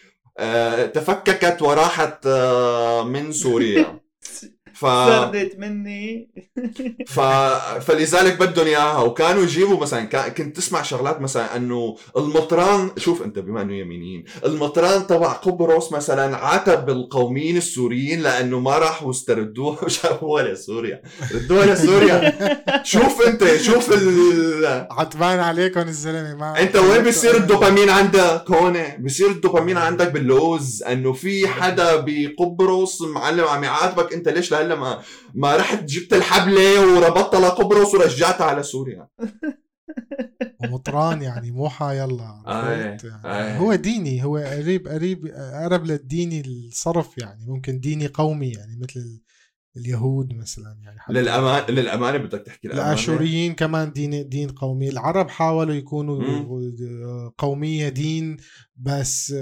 تفككت 0.93 1.61
وراحت 1.61 2.27
آه، 2.27 3.03
من 3.03 3.31
سوريا. 3.31 3.99
ف... 4.79 4.85
سردت 4.85 5.59
مني. 5.59 6.29
ف... 7.15 7.19
فلذلك 7.85 8.39
بدهم 8.39 8.65
إياها. 8.67 9.01
وكانوا 9.01 9.43
يجيبوا 9.43 9.79
مثلا 9.81 10.29
كنت 10.29 10.55
تسمع 10.57 10.81
شغلات 10.81 11.21
مثلا 11.21 11.55
إنه 11.55 11.95
المطران 12.17 12.91
شوف 12.97 13.23
أنت 13.23 13.39
بما 13.39 13.61
إنه 13.61 13.75
يمينيين. 13.75 14.23
المطران 14.45 15.07
تبع 15.07 15.31
قبرص 15.31 15.91
مثلا 15.91 16.37
عاتب 16.37 16.89
القوميين 16.89 17.57
السوريين 17.57 18.21
لأنه 18.21 18.59
ما 18.59 18.77
راحوا 18.77 19.11
استردوها 19.11 19.77
وجابوها 19.85 20.43
لسوريا 20.43 21.01
ردوها 21.33 21.65
لسوريا 21.65 22.37
شوف 22.83 23.27
أنت 23.27 23.55
شوف 23.55 23.93
ال... 23.93 24.87
عتبان 24.91 25.39
عليكم 25.39 25.81
الزلمة 25.81 26.35
ما 26.35 26.61
أنت 26.61 26.75
وين 26.75 27.03
بيصير 27.03 27.37
الدوبامين 27.37 27.89
عندك؟ 27.89 28.43
هون. 28.51 28.77
بيصير 28.97 29.31
الدوبامين 29.31 29.77
عندك 29.77 30.11
باللوز. 30.11 30.83
إنه 30.83 31.13
في 31.13 31.47
حدا 31.47 32.05
بقبرص 32.07 33.01
معلم 33.01 33.43
عم 33.43 33.63
يعاتبك 33.63 34.13
أنت 34.13 34.29
ليش 34.29 34.51
لهلا 34.51 34.66
ما 34.75 35.01
ما 35.33 35.55
رحت 35.55 35.83
جبت 35.83 36.13
الحبلة 36.13 36.95
وربطتها 36.95 37.39
لقبرص 37.39 37.93
ورجعتها 37.93 38.45
على 38.45 38.63
سوريا 38.63 39.07
ومطران 40.63 41.21
يعني 41.21 41.51
مو 41.51 41.69
يلا 41.81 42.23
آه، 42.23 42.43
عرفت؟ 42.47 43.03
يعني 43.03 43.25
آه. 43.25 43.57
هو 43.57 43.75
ديني 43.75 44.23
هو 44.23 44.37
قريب 44.37 44.87
قريب 44.87 45.25
أقرب 45.25 45.85
للديني 45.85 46.41
الصرف 46.41 47.17
يعني 47.17 47.45
ممكن 47.45 47.79
ديني 47.79 48.07
قومي 48.07 48.51
يعني 48.51 48.79
مثل 48.81 49.21
اليهود 49.77 50.33
مثلا 50.33 50.77
يعني 50.83 50.99
حتى 50.99 51.13
للامان 51.13 51.63
للأمانة 51.75 52.17
بدك 52.17 52.43
تحكي 52.45 52.67
الأمانة؟ 52.67 52.87
الاشوريين 52.89 53.53
كمان 53.53 53.91
دين 53.91 54.29
دين 54.29 54.49
قومي 54.49 54.89
العرب 54.89 55.29
حاولوا 55.29 55.73
يكونوا 55.75 57.29
قومية 57.37 57.89
دين 57.89 58.37
بس 58.75 59.35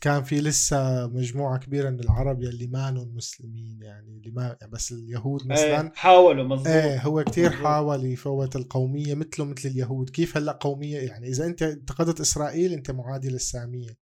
كان 0.00 0.22
في 0.22 0.40
لسه 0.40 1.06
مجموعة 1.06 1.58
كبيرة 1.58 1.90
من 1.90 2.00
العرب 2.00 2.42
يلي 2.42 2.66
ما 2.66 2.90
مسلمين 3.14 3.78
يعني 3.82 4.16
اللي 4.16 4.30
ما 4.30 4.56
بس 4.72 4.92
اليهود 4.92 5.46
مثلا. 5.46 5.82
إيه، 5.82 5.92
حاولوا 5.94 6.44
مظبوط. 6.44 6.66
إيه 6.66 7.02
هو 7.02 7.24
كتير 7.24 7.50
مظبوط. 7.50 7.64
حاول 7.66 8.04
يفوت 8.04 8.56
القومية 8.56 9.14
مثله 9.14 9.44
مثل 9.44 9.68
اليهود. 9.68 10.10
كيف 10.10 10.36
هلأ 10.36 10.52
قومية؟ 10.52 10.98
يعني 10.98 11.28
إذا 11.28 11.46
أنت 11.46 11.62
انتقدت 11.62 12.20
إسرائيل 12.20 12.72
أنت 12.72 12.90
معادي 12.90 13.28
للسامية 13.28 13.98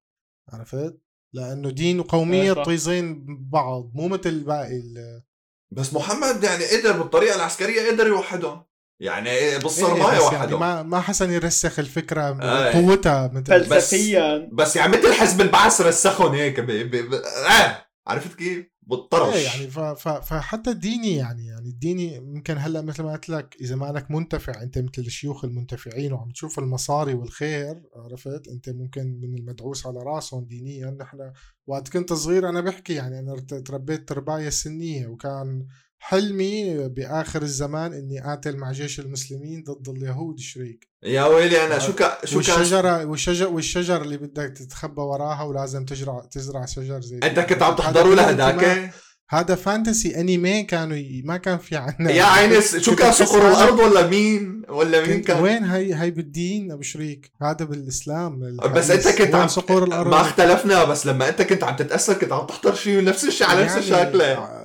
عرفت؟ 0.49 1.01
لأنه 1.33 1.71
دين 1.71 2.01
وقومية 2.01 2.53
إيه،. 2.57 2.64
طيزين 2.64 3.25
ببعض 3.25 3.91
مو 3.95 4.09
مثل 4.09 4.45
باقي 4.45 4.77
ال- 4.77 5.23
بس 5.71 5.95
محمد 5.95 6.45
يعني 6.45 6.64
قدر 6.64 6.93
بالطريقة 6.93 7.37
العسكرية 7.37 7.91
قدر 7.91 8.07
يوحدهم. 8.07 8.64
يعني 9.01 9.59
بالصرمايه 9.59 10.18
إيه، 10.18 10.27
بس 10.27 10.33
يعني 10.33 10.57
ما 10.57 10.83
ما 10.83 11.01
حسن 11.01 11.31
يرسخ 11.31 11.79
الفكرة 11.79 12.39
آه. 12.43 12.73
قوتها 12.73 13.31
مثل 13.35 13.64
فلسفيا. 13.64 14.49
بس 14.53 14.77
يعني 14.77 14.97
مثل 14.97 15.12
حزب 15.12 15.41
البعث 15.41 15.81
رسخهم 15.81 16.33
هيك 16.33 16.61
ب... 16.61 16.66
ب... 16.66 16.97
ب... 16.97 17.14
آه 17.51 17.87
عرفت 18.07 18.35
كيف؟ 18.35 18.66
بالطرش 18.91 19.34
إيه 19.34 19.45
يعني. 19.45 19.97
فحتى 20.22 20.70
الديني 20.70 21.16
يعني 21.16 21.47
يعني 21.47 21.68
الديني 21.68 22.14
يمكن 22.14 22.59
هلأ 22.59 22.82
مثل 22.82 23.03
ما 23.03 23.12
قلت 23.12 23.28
لك 23.28 23.57
إذا 23.61 23.76
مالك 23.76 24.11
منتفع 24.11 24.62
أنت 24.62 24.78
مثل 24.78 25.03
الشيوخ 25.03 25.45
المنتفعين 25.45 26.12
وعم 26.12 26.30
تشوف 26.30 26.59
المصاري 26.59 27.14
والخير 27.14 27.82
عرفت 27.97 28.49
أنت 28.49 28.68
ممكن 28.68 29.20
من 29.20 29.38
المدعوس 29.38 29.86
على 29.86 29.99
رأسهم 29.99 30.45
دينيا 30.45 30.91
نحن 30.91 31.32
وقت 31.66 31.88
كنت 31.88 32.12
صغير 32.12 32.49
أنا 32.49 32.61
بحكي 32.61 32.95
يعني 32.95 33.18
أنا 33.18 33.36
تربيت 33.41 34.09
ترباية 34.09 34.49
سنية 34.49 35.07
وكان 35.07 35.66
حلمي 36.03 36.89
بآخر 36.89 37.43
الزمان 37.43 37.93
إني 37.93 38.21
قاتل 38.21 38.57
مع 38.57 38.73
جيش 38.73 39.01
المسلمين 39.01 39.65
ضد 39.65 39.89
اليهود 39.89 40.35
الشريك 40.39 40.89
يا 41.03 41.25
ويلي 41.25 41.67
أنا 41.67 41.79
شو 41.79 41.93
كا... 41.93 42.19
شو 42.25 42.41
كان 42.41 42.59
والشجره 42.59 43.05
والشجر 43.05 43.49
والشجر 43.49 44.03
اللي 44.03 44.17
بدك 44.17 44.53
تتخبى 44.57 45.01
وراها 45.01 45.43
ولازم 45.43 45.85
تزرع 45.85 46.21
تزرع 46.31 46.67
شجر 46.67 47.01
زي 47.01 47.19
انت 47.23 47.41
كنت 47.41 47.63
عم 47.63 47.75
تحضروا 47.75 48.15
لهداك؟ 48.15 48.91
هذا 49.31 49.55
فانتسي 49.55 50.21
انمي 50.21 50.63
كانوا 50.63 50.97
ي... 50.97 51.23
ما 51.25 51.37
كان 51.37 51.59
في 51.59 51.77
عنا. 51.77 52.11
يا 52.11 52.25
عيني 52.25 52.61
شو 52.61 52.97
كان 52.97 53.13
صقر 53.13 53.49
الأرض 53.49 53.79
ولا 53.79 54.07
مين؟ 54.07 54.63
ولا 54.69 55.07
مين 55.07 55.23
كان؟ 55.23 55.43
وين 55.43 55.65
هي 55.65 55.95
هي 55.95 56.11
بالدين؟ 56.11 56.73
أبو 56.73 56.83
شريك 56.83 57.33
هذا 57.43 57.65
بالإسلام 57.65 58.57
بس 58.75 58.91
أنت 58.91 59.09
كنت 59.09 59.35
عم 59.35 59.49
صقور 59.49 59.85
الأرض؟ 59.85 60.11
ما 60.11 60.21
اختلفنا 60.21 60.85
بس 60.85 61.07
لما 61.07 61.29
أنت 61.29 61.43
كنت 61.43 61.65
عم 61.65 61.77
تتأثر 61.77 62.15
كنت 62.15 62.33
عم 62.33 62.47
تحضر 62.47 62.75
شيء 62.75 63.05
نفس 63.05 63.25
الشيء 63.25 63.47
على 63.47 63.65
نفس 63.65 63.77
الشكله 63.77 64.60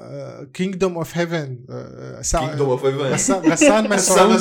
Kingdom 0.54 0.98
of 0.98 1.18
Heaven 1.18 1.60
Kingdom 2.40 2.70
of 2.70 2.86
Heaven 2.86 3.52
غسان 3.52 3.90
مسعود 3.90 4.38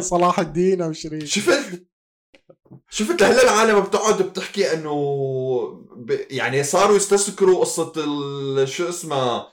صلاح, 0.00 0.38
الدين 0.38 0.82
ابو 0.82 0.92
شريك 0.92 1.24
شفت؟ 1.24 1.84
شفت 2.90 3.22
لهلا 3.22 3.42
العالم 3.42 3.80
بتقعد 3.80 4.22
بتحكي 4.22 4.72
إنه 4.72 4.94
ب... 5.96 6.16
يعني 6.30 6.62
صاروا 6.62 6.96
يستذكروا 6.96 7.60
قصة 7.60 7.92
ال... 7.96 8.68
شو 8.68 8.88
اسمها 8.88 9.50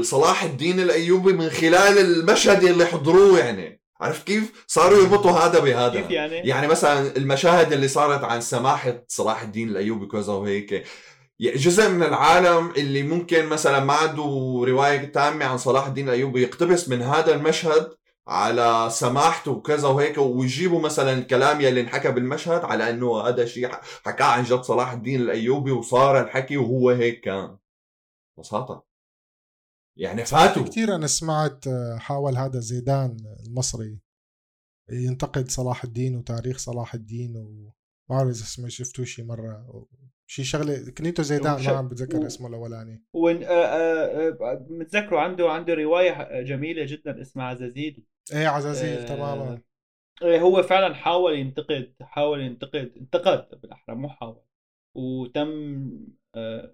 صلاح 0.00 0.42
الدين 0.42 0.80
الأيوبي 0.80 1.32
من 1.32 1.50
خلال 1.50 1.98
المشهد 1.98 2.64
اللي 2.64 2.86
حضروه 2.86 3.38
يعني. 3.38 3.80
عرفت 4.00 4.26
كيف؟ 4.26 4.64
صاروا 4.66 4.98
يربطوا 4.98 5.30
هذا 5.30 5.58
بهذا. 5.58 6.00
كيف 6.00 6.10
يعني؟ 6.10 6.36
يعني 6.36 6.66
مثلا 6.66 7.16
المشاهد 7.16 7.72
اللي 7.72 7.88
صارت 7.88 8.24
عن 8.24 8.40
سماحة 8.40 9.04
صلاح 9.08 9.42
الدين 9.42 9.68
الأيوبي 9.68 10.06
كذا 10.06 10.32
وهيك. 10.32 10.84
جزء 11.40 11.88
من 11.88 12.02
العالم 12.02 12.70
اللي 12.70 13.02
ممكن 13.02 13.46
مثلا 13.46 13.80
ما 13.80 13.92
عنده 13.92 14.22
رواية 14.68 15.04
تامة 15.04 15.44
عن 15.44 15.58
صلاح 15.58 15.86
الدين 15.86 16.08
الايوبي 16.08 16.42
يقتبس 16.42 16.88
من 16.88 17.02
هذا 17.02 17.34
المشهد 17.34 17.96
على 18.28 18.88
سماحته 18.90 19.50
وكذا 19.50 19.88
وهيك 19.88 20.18
ويجيبوا 20.18 20.80
مثلا 20.80 21.12
الكلام 21.12 21.60
يلي 21.60 21.80
انحكى 21.80 22.10
بالمشهد 22.10 22.64
على 22.64 22.90
إنه 22.90 23.20
هذا 23.20 23.44
شيء 23.44 23.68
حكاه 24.04 24.26
عن 24.26 24.44
جد 24.44 24.62
صلاح 24.62 24.92
الدين 24.92 25.20
الأيوبي 25.20 25.70
وصار 25.70 26.20
الحكي 26.20 26.56
وهو 26.56 26.90
هيك 26.90 27.20
كان. 27.20 27.58
بساطه 28.38 28.86
يعني 29.98 30.24
فاتوا. 30.24 30.62
كثير 30.62 30.94
أنا 30.94 31.06
سمعت 31.06 31.66
آه، 31.66 31.96
حاول 31.98 32.36
هذا 32.36 32.60
زيدان 32.60 33.16
المصري 33.46 34.00
ينتقد 34.90 35.50
صلاح 35.50 35.84
الدين 35.84 36.16
وتاريخ 36.16 36.58
صلاح 36.58 36.94
الدين 36.94 37.36
و 37.36 37.72
ما 38.10 38.16
بعرف 38.16 38.28
إذا 38.28 38.42
اسمه 38.42 38.68
شفتوه 38.68 39.04
شي 39.04 39.22
مرة. 39.22 39.66
شي 40.26 40.44
شغلة 40.44 40.90
كنيتو 40.98 41.22
زيدان 41.22 41.62
ما 41.64 41.70
عم 41.70 41.88
بتذكر 41.88 42.18
و- 42.18 42.26
اسمه 42.26 42.48
الاولاني 42.48 43.02
وإن 43.12 43.42
آه، 43.42 43.46
آه، 43.48 44.28
آه، 44.40 44.66
متذكره 44.70 45.18
عنده 45.18 45.50
عنده 45.50 45.74
رواية 45.74 46.42
جميلة 46.42 46.84
جدا 46.84 47.20
اسمها 47.22 47.44
عزازيل. 47.46 48.04
إيه 48.32 48.46
عزازيل 48.48 48.98
آه، 48.98 49.06
تماما. 49.06 49.58
إيه، 50.22 50.40
هو 50.40 50.62
فعلا 50.62 50.94
حاول 50.94 51.38
ينتقد 51.38 51.92
حاول 52.00 52.40
ينتقد 52.40 52.92
انتقد 52.96 53.60
بالأحرى 53.60 53.96
مو 53.96 54.08
حاول. 54.08 54.40
وتم 54.94 55.90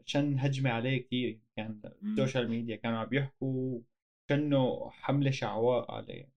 شن 0.04 0.38
هجمة 0.38 0.70
عليه 0.70 1.06
كثير 1.06 1.40
كان 1.56 1.80
السوشيال 2.02 2.48
ميديا 2.50 2.76
كانوا 2.76 2.98
عم 2.98 3.08
يحكوا 3.12 3.80
كأنه 4.28 4.90
حملة 4.90 5.30
شعواء 5.30 5.90
عليه. 5.92 6.28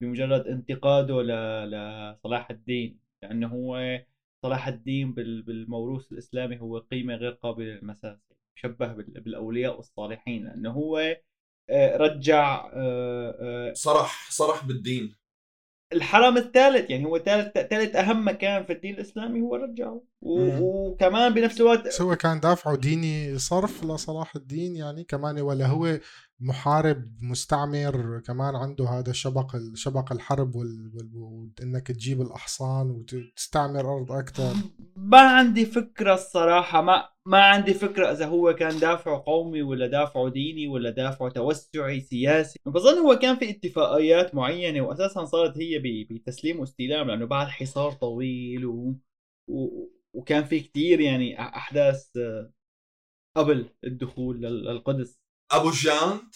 بمجرد 0.00 0.46
انتقاده 0.46 1.22
ل- 1.22 1.70
لصلاح 1.70 2.50
الدين. 2.50 2.98
لأنه 3.22 3.48
هو 3.48 4.00
صلاح 4.42 4.68
الدين 4.68 5.12
بال- 5.14 5.42
بالموروث 5.42 6.12
الإسلامي 6.12 6.60
هو 6.60 6.78
قيمة 6.78 7.14
غير 7.14 7.30
قابلة 7.30 7.66
للمساس 7.66 8.18
بال- 8.64 9.20
بالأولياء 9.20 9.76
والصالحين 9.76 10.44
لأنه 10.44 10.70
هو 10.70 11.16
آه، 11.70 11.96
رجع 11.96 12.70
آه، 12.74 13.36
آه، 13.40 13.72
صرح 13.72 14.30
صرح 14.30 14.64
بالدين 14.66 15.14
الحرم 15.92 16.36
الثالث 16.36 16.90
يعني 16.90 17.04
هو 17.04 17.18
ثالث 17.18 17.58
ثالث 17.58 17.96
أهم 17.96 18.28
مكان 18.28 18.64
في 18.64 18.72
الدين 18.72 18.94
الإسلامي 18.94 19.40
هو 19.40 19.56
رجعه. 19.56 20.02
وكمان 20.22 21.34
بنفس 21.34 21.60
الوقت 21.60 22.00
هو 22.00 22.16
كان 22.16 22.40
دافعه 22.40 22.76
ديني 22.76 23.38
صرف 23.38 23.84
لصلاح 23.84 24.36
الدين 24.36 24.76
يعني 24.76 25.04
كمان 25.04 25.40
ولا 25.40 25.66
هو 25.66 25.98
محارب 26.40 27.12
مستعمر 27.22 28.20
كمان 28.26 28.56
عنده 28.56 28.88
هذا 28.88 29.12
شبق 29.12 29.56
شبق 29.74 30.12
الحرب. 30.12 30.54
وإنك 30.56 31.86
تجيب 31.86 32.20
الأحصان 32.20 32.90
وتستعمر 32.90 33.96
أرض 33.96 34.12
أكثر 34.12 34.52
ما 34.96 35.20
عندي 35.20 35.66
فكرة 35.66 36.14
الصراحة 36.14 36.82
ما 36.82 37.08
ما 37.26 37.42
عندي 37.44 37.74
فكرة 37.74 38.12
إذا 38.12 38.26
هو 38.26 38.52
كان 38.54 38.78
دافعه 38.78 39.22
قومي 39.26 39.62
ولا 39.62 39.86
دافعه 39.86 40.28
ديني 40.28 40.68
ولا 40.68 40.90
دافعه 40.90 41.28
توسعي 41.30 42.00
سياسي 42.00 42.58
بظن 42.66 42.98
هو 42.98 43.16
كان 43.18 43.36
في 43.36 43.50
اتفاقيات 43.50 44.34
معينة 44.34 44.80
واساسا 44.80 45.24
صارت 45.24 45.58
هي. 45.58 45.78
بتسليم 46.10 46.60
واستلام 46.60 47.06
لأنه 47.08 47.24
بعد 47.26 47.46
حصار 47.46 47.92
طويل 47.92 48.66
و... 48.66 48.94
و... 49.48 49.88
وكان 50.14 50.44
في 50.44 50.60
كتير 50.60 51.00
يعني 51.00 51.40
أحداث 51.40 52.08
قبل 53.36 53.68
الدخول 53.84 54.40
لل- 54.42 54.64
للقدس 54.64 55.20
أبو 55.50 55.70
جانت 55.70 56.34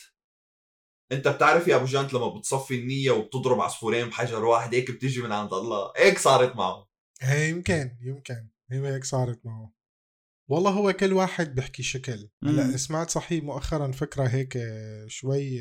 أنت 1.12 1.28
بتعرف 1.28 1.68
يا 1.68 1.76
أبو 1.76 1.84
جانت 1.84 2.14
لما 2.14 2.28
بتصفي 2.28 2.74
النية 2.80 3.10
وبتضرب 3.10 3.60
عصفورين 3.60 4.08
بحجر 4.08 4.44
واحد 4.44 4.74
هيك 4.74 4.90
بتيجي 4.90 5.22
من 5.22 5.32
عند 5.32 5.52
الله 5.52 5.92
هيك 5.96 6.18
صارت 6.18 6.56
معه 6.56 6.88
إيه 7.22 7.50
يمكن 7.50 7.96
يمكن 8.00 8.48
هي 8.70 8.94
هيك 8.94 9.04
صارت 9.04 9.46
معه 9.46 9.72
والله 10.50 10.70
هو 10.70 10.92
كل 10.92 11.12
واحد 11.12 11.54
بيحكي 11.54 11.82
شكل 11.82 12.28
هلأ. 12.44 12.76
سمعت 12.76 13.10
صحيح 13.10 13.44
مؤخرا 13.44 13.92
فكرة 13.92 14.28
هيك 14.28 14.58
شوي 15.06 15.60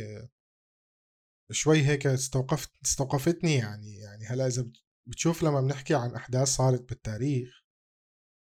شوي 1.52 1.82
هيك 1.86 2.08
استوقفت 2.08 2.72
استوقفتني 2.86 3.56
يعني 3.56 3.96
يعني 3.98 4.26
هلأ 4.26 4.48
إذا 4.48 4.62
بت- 4.62 4.84
بتشوف 5.08 5.44
لما 5.44 5.62
بنحكي 5.62 5.96
عن 5.96 6.16
أحداث 6.16 6.48
صارت 6.48 6.90
بالتاريخ 6.90 7.64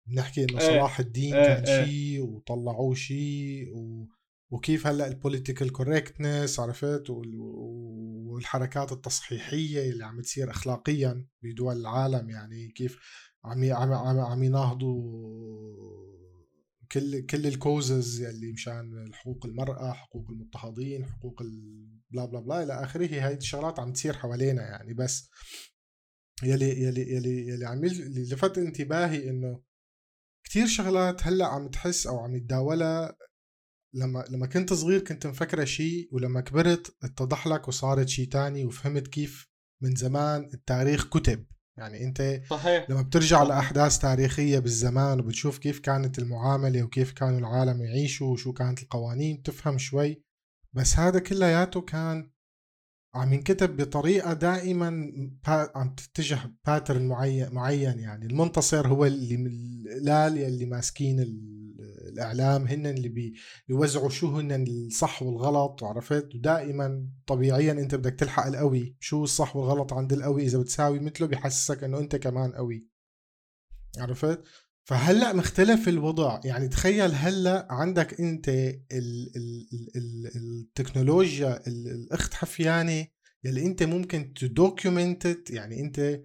بنحكي 0.09 0.43
إنه 0.43 0.59
إيه. 0.61 0.67
صلاح 0.67 0.99
الدين 0.99 1.35
إيه، 1.35 1.43
كان 1.45 1.65
إيه. 1.65 1.85
شيء 1.85 2.21
وطلعوه 2.21 2.95
شيء 2.95 3.75
و... 3.75 4.07
وكيف 4.55 4.87
هلأ 4.87 5.07
ال 5.07 5.14
political 5.14 5.71
correctness 5.71 6.59
عرفت؟ 6.59 7.09
وال- 7.09 7.39
والحركات 8.27 8.91
التصحيحية 8.91 9.89
اللي 9.91 10.05
عم 10.05 10.21
تصير 10.21 10.51
اخلاقيا 10.51 11.27
بدول 11.43 11.75
العالم 11.77 12.29
يعني 12.29 12.67
كيف 12.71 12.99
عم 13.43 13.63
عم 13.73 13.93
عم, 13.93 14.19
عم 14.19 14.43
يناهضوا 14.43 16.15
كل 16.91 17.25
كل 17.25 17.47
ال 17.47 17.58
causes 17.58 18.21
اللي 18.21 18.51
مشان 18.51 19.09
حقوق 19.13 19.45
المرأة 19.45 19.91
حقوق 19.93 20.29
المضطهدين 20.31 21.05
حقوق 21.05 21.41
blah 22.11 22.25
blah 22.25 22.39
blah 22.39 22.63
إلى 22.63 22.83
آخره. 22.83 23.27
هاي 23.27 23.33
الشغلات 23.33 23.79
عم 23.79 23.93
تصير 23.93 24.13
حوالينا 24.13 24.61
يعني. 24.61 24.93
بس 24.93 25.29
يلي 26.43 26.81
يلي 26.83 27.01
يلي 27.15 27.47
يلي 27.47 27.65
عم 27.65 27.83
اللي 27.83 28.23
لفت 28.23 28.57
انتباهي 28.57 29.29
إنه 29.29 29.61
كتير 30.43 30.67
شغلات 30.67 31.27
هلأ 31.27 31.45
عم 31.45 31.67
تحس 31.67 32.07
أو 32.07 32.19
عم 32.19 32.35
يتداولها 32.35 33.17
لما 33.95 34.25
لما 34.29 34.47
كنت 34.47 34.73
صغير 34.73 34.99
كنت 34.99 35.27
مفكرة 35.27 35.63
شيء 35.63 36.09
ولما 36.11 36.41
كبرت 36.41 36.95
اتضح 37.03 37.47
لك 37.47 37.67
وصارت 37.67 38.09
شيء 38.09 38.27
تاني 38.27 38.65
وفهمت 38.65 39.07
كيف 39.07 39.49
من 39.81 39.95
زمان 39.95 40.49
التاريخ 40.53 41.09
كتب. 41.09 41.45
يعني 41.77 42.03
أنت 42.03 42.41
صحيح. 42.49 42.89
لما 42.89 43.01
بترجع 43.01 43.43
لأحداث 43.43 43.99
تاريخية 43.99 44.59
بالزمان 44.59 45.19
وبتشوف 45.19 45.57
كيف 45.57 45.79
كانت 45.79 46.19
المعاملة 46.19 46.83
وكيف 46.83 47.11
كانوا 47.11 47.39
العالم 47.39 47.81
يعيشوا 47.81 48.33
وشو 48.33 48.53
كانت 48.53 48.83
القوانين 48.83 49.43
تفهم 49.43 49.77
شوي. 49.77 50.23
بس 50.73 50.95
هذا 50.95 51.19
كلياته 51.19 51.81
كان 51.81 52.31
عم 53.15 53.33
ينكتب 53.33 53.77
بطريقة 53.77 54.33
دائما 54.33 55.11
عم 55.47 55.95
تتجه 55.95 56.39
pattern 56.65 57.07
معين 57.07 57.53
معين 57.53 57.99
يعني. 57.99 58.25
المنتصر 58.25 58.87
هو 58.87 59.05
اللي 59.05 59.37
من 59.37 59.51
القلال 59.87 60.37
اللي 60.37 60.65
ماسكين 60.65 61.19
ال- 61.19 61.55
الإعلام 62.09 62.67
هن 62.67 62.85
اللي 62.87 63.09
بي 63.09 63.33
بيوزعوا 63.67 64.09
شو 64.09 64.27
هن 64.37 64.63
الصح 64.67 65.23
والغلط 65.23 65.83
عرفت؟ 65.83 66.35
ودائما 66.35 67.07
طبيعيا 67.27 67.71
أنت 67.71 67.95
بدك 67.95 68.13
تلحق 68.19 68.45
القوي 68.45 68.95
شو 68.99 69.23
الصح 69.23 69.55
والغلط 69.55 69.93
عند 69.93 70.13
القوي؟ 70.13 70.43
إذا 70.43 70.59
بتساوي 70.59 70.99
مثله 70.99 71.27
بيحسسك 71.27 71.83
إنه 71.83 71.99
أنت 71.99 72.15
كمان 72.15 72.51
قوي. 72.51 72.87
عرفت؟ 73.97 74.43
فهلأ 74.87 75.33
مختلف 75.33 75.87
الوضع. 75.87 76.39
يعني 76.45 76.67
تخيل 76.67 77.11
هلأ 77.11 77.67
عندك 77.69 78.19
أنت 78.21 78.49
ال 78.49 79.31
ال 79.35 79.67
ال 79.95 80.31
التكنولوجيا 80.35 81.67
الاخت 81.67 82.33
حفيانه 82.33 83.07
يلي 83.43 83.65
أنت 83.65 83.83
ممكن 83.83 84.33
تدوكيومنت 84.33 85.49
يعني 85.49 85.81
أنت 85.81 86.21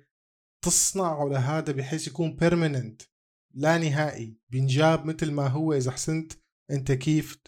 تصنعه 0.65 1.29
لهذا 1.29 1.73
بحيث 1.73 2.07
يكون 2.07 2.37
بيرمننت 2.37 3.03
لا 3.55 3.79
نهائي 3.79 4.39
بينجاب 4.51 5.07
مثل 5.07 5.31
ما 5.31 5.47
هو 5.47 5.73
إذا 5.73 5.91
حسنت 5.91 6.33
أنت 6.71 6.93
كيف 6.93 7.39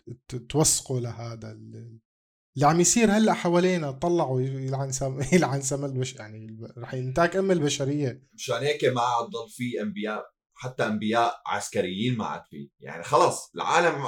توثقه 0.48 1.00
لهذا 1.00 1.52
اللي 1.52 2.66
عم 2.66 2.80
يصير 2.80 3.10
هلأ 3.10 3.32
حوالينا. 3.32 3.90
طلعوا 3.90 4.40
يلعن 4.40 4.92
سم 4.92 5.20
يلعن 5.32 5.60
سم 5.60 5.84
البش 5.84 6.14
يعني 6.14 6.58
رح 6.78 6.94
ينتاك 6.94 7.36
أم 7.36 7.50
البشرية. 7.50 8.28
مشان 8.34 8.56
هيك 8.56 8.84
ما 8.84 9.00
عاد 9.00 9.26
ضل 9.30 9.48
في 9.48 9.82
أنبياء. 9.82 10.31
حتى 10.62 10.86
أنبياء 10.86 11.42
عسكريين 11.46 12.18
ما 12.18 12.26
عاد 12.26 12.42
في 12.50 12.70
يعني 12.80 13.04
خلص 13.04 13.50
العالم 13.54 14.04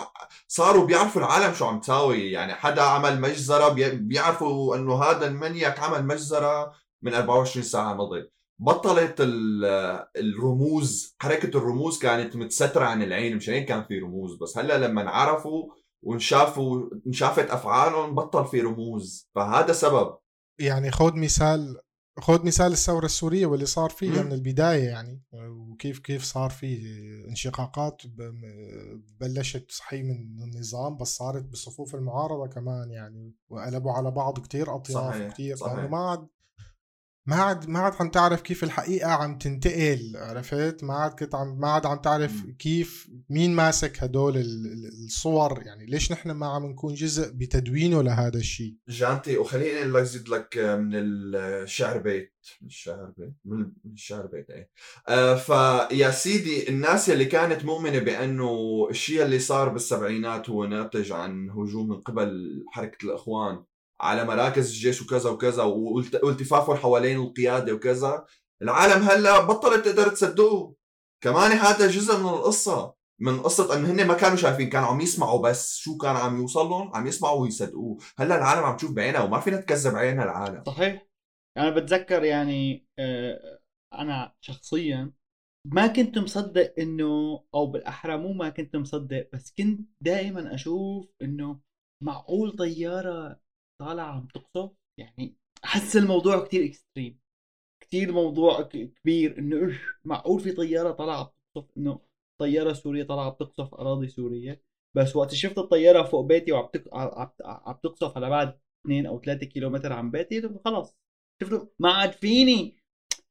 صاروا 0.49 0.87
بيعرفوا 0.87 1.21
العالم 1.21 1.55
شو 1.55 1.65
عم 1.65 1.81
تساوي. 1.81 2.31
يعني 2.31 2.55
حدا 2.55 2.83
عمل 2.83 3.21
مجزرة 3.21 3.69
بيعرفوا 3.93 4.77
إنه 4.77 5.03
هذا 5.03 5.27
المنيك 5.27 5.81
عمل 5.81 6.07
مجزرة 6.07 6.73
من 7.03 7.15
24 7.15 7.65
ساعة 7.65 7.95
مضت 7.95 8.33
بطلت 8.61 9.17
الرموز 10.17 11.17
حركة 11.19 11.59
الرموز 11.59 11.99
كانت 11.99 12.37
متسترة 12.37 12.85
عن 12.85 13.03
العين. 13.03 13.37
مشان 13.37 13.55
هيك 13.55 13.69
كان 13.69 13.85
في 13.85 13.99
رموز 13.99 14.37
بس 14.43 14.59
هلأ 14.59 14.79
لما 14.79 15.11
عرفوا 15.11 15.73
وانشافوا 16.03 16.91
انشافت 17.07 17.51
أفعالهم 17.51 18.15
بطل 18.15 18.47
في 18.47 18.61
رموز. 18.61 19.31
فهذا 19.35 19.73
سبب. 19.73 20.17
يعني 20.59 20.91
خذ 20.91 21.17
مثال 21.17 21.81
خذ 22.19 22.47
مثال 22.47 22.73
الثورة 22.73 23.05
السورية 23.05 23.47
واللي 23.47 23.67
صار 23.67 23.91
فيها 23.91 24.23
من 24.23 24.33
البداية 24.33 24.85
يعني 24.85 25.23
وكيف 25.33 25.99
كيف 25.99 26.23
صار 26.25 26.51
في 26.51 26.79
انشقاقات 27.29 28.03
بلشت 29.21 29.71
صحيح 29.71 30.05
من 30.05 30.43
النظام 30.43 30.97
بس 30.97 31.17
صارت 31.17 31.45
بصفوف 31.45 31.95
المعارضة 31.95 32.47
كمان 32.47 32.91
يعني 32.91 33.35
وقلبوا 33.49 33.93
على 33.93 34.11
بعض 34.11 34.39
كتير 34.39 34.77
أطياف 34.77 35.33
كثير 35.33 35.57
لأنه 35.67 35.89
ما 35.89 35.99
عاد 35.99 36.29
ما 37.27 37.37
عاد 37.37 37.69
ما 37.69 37.79
عاد 37.79 37.93
عم 38.01 38.11
تعرف 38.11 38.41
كيف 38.41 38.65
الحقيقة 38.65 39.11
عم 39.11 39.39
تنتقل 39.39 40.13
عرفت؟ 40.17 40.85
ما 40.85 40.95
عاد 40.95 41.13
كنت 41.13 41.35
عم 41.35 41.61
ما 41.61 41.69
عاد 41.69 41.87
عم 41.87 41.99
تعرف 41.99 42.33
كيف 42.59 43.09
مين 43.31 43.55
ماسك 43.55 44.03
هدول 44.03 44.37
الصور. 45.05 45.63
يعني 45.67 45.87
ليش 45.87 46.13
نحن 46.13 46.31
ما 46.31 46.47
عم 46.47 46.67
نكون 46.67 46.95
جزء 46.95 47.33
بتدوينه 47.33 48.03
لهذا 48.03 48.39
الشيء؟ 48.39 48.75
جانتي 48.89 49.37
وخليني 49.37 49.79
أقول 49.79 49.95
لك 49.95 50.03
زيد 50.03 50.29
لك 50.29 50.59
من 50.59 50.91
الشعر 50.95 51.99
بيت. 51.99 52.35
من 52.63 52.69
الشعر 52.69 53.13
بيت؟ 53.19 53.35
من 53.45 53.93
الشعر 53.93 54.27
بيت 54.27 54.51
إيه. 54.51 54.71
آه 55.09 55.35
فيا 55.35 56.11
سيدي 56.11 56.69
الناس 56.69 57.11
اللي 57.11 57.25
كانت 57.25 57.65
مؤمنة 57.65 57.99
بأنه 57.99 58.87
الشيء 58.91 59.23
اللي 59.23 59.39
صار 59.39 59.69
بالسبعينات 59.69 60.51
هو 60.51 60.65
ناتج 60.65 61.13
عن 61.13 61.51
هجوم 61.51 61.89
من 61.89 62.01
قبل 62.01 62.65
حركة 62.69 63.05
الإخوان. 63.07 63.65
على 64.01 64.25
مراكز 64.25 64.69
الجيش 64.71 65.03
وكذا 65.03 65.31
وكذا 65.31 65.63
والتفافهم 66.23 66.77
حوالين 66.77 67.21
القيادة 67.21 67.73
وكذا. 67.73 68.27
العالم 68.63 69.03
هلأ 69.03 69.41
بطلت 69.41 69.85
تقدر 69.85 70.09
تصدقه. 70.09 70.75
كمان 71.25 71.53
هذا 71.53 71.87
جزء 71.87 72.19
من 72.19 72.29
القصة 72.29 72.95
من 73.21 73.41
قصة 73.41 73.77
انه 73.77 73.91
هن 73.91 74.07
ما 74.07 74.15
كانوا 74.15 74.37
شايفين 74.37 74.69
كانوا 74.69 74.89
عم 74.89 75.01
يسمعوا 75.01 75.43
بس 75.43 75.77
شو 75.77 75.97
كان 75.97 76.17
عم 76.17 76.41
يوصل 76.41 76.67
لهم 76.67 76.97
عم 76.97 77.07
يسمعوا 77.07 77.41
ويصدقوه. 77.41 77.99
هلأ 78.19 78.39
العالم 78.39 78.65
عم 78.65 78.77
تشوف 78.77 78.93
بعينها 78.93 79.23
وما 79.23 79.41
فينا 79.41 79.57
تكذب 79.57 79.97
عينها 79.97 80.25
العالم. 80.25 80.65
صحيح. 80.67 81.07
أنا 81.59 81.71
بتذكر 81.71 82.25
يعني 82.25 82.87
آه، 82.99 83.61
أنا 83.95 84.35
شخصيا 84.41 85.13
ما 85.67 85.87
كنت 85.87 86.19
مصدق 86.19 86.75
إنه 86.79 87.45
أو 87.55 87.67
بالأحرى 87.67 88.17
مو 88.17 88.33
ما 88.33 88.49
كنت 88.49 88.77
مصدق 88.77 89.29
بس 89.33 89.55
كنت 89.59 89.81
دائما 90.01 90.55
أشوف 90.55 91.07
إنه 91.23 91.61
معقول 92.03 92.57
طيارة 92.57 93.41
طالعه 93.81 94.07
عم 94.07 94.27
تقصف 94.35 94.71
يعني 94.99 95.37
احس 95.65 95.97
الموضوع 95.97 96.45
كتير 96.47 96.65
اكستريم 96.65 97.21
كتير 97.81 98.13
موضوع 98.13 98.63
كبير 98.63 99.39
إنه 99.39 99.67
إيش 99.67 99.77
معقول 100.05 100.41
في 100.41 100.53
طيارة 100.53 100.91
طالعة 100.93 101.25
بتقصف 101.25 101.71
إنه 101.77 102.01
طيارة 102.41 102.73
سورية 102.73 103.05
طالعة 103.05 103.31
بتقصف 103.31 103.75
أراضي 103.75 104.09
سورية 104.09 104.63
بس 104.97 105.17
وقت 105.17 105.35
شفت 105.35 105.59
الطيارة 105.59 106.03
فوق 106.03 106.25
بيتي 106.27 106.53
وعم 106.53 106.69
عم 107.45 107.77
تقصف 107.83 108.17
على 108.17 108.31
بعد 108.31 108.59
2 108.85 109.07
أو 109.07 109.21
3 109.21 109.47
كيلومتر 109.47 109.93
عن 109.93 110.11
بيتي 110.11 110.43
خلص 110.65 110.97
شفت 111.43 111.73
ما 111.79 111.93
عاد 111.93 112.13
فيني 112.13 112.77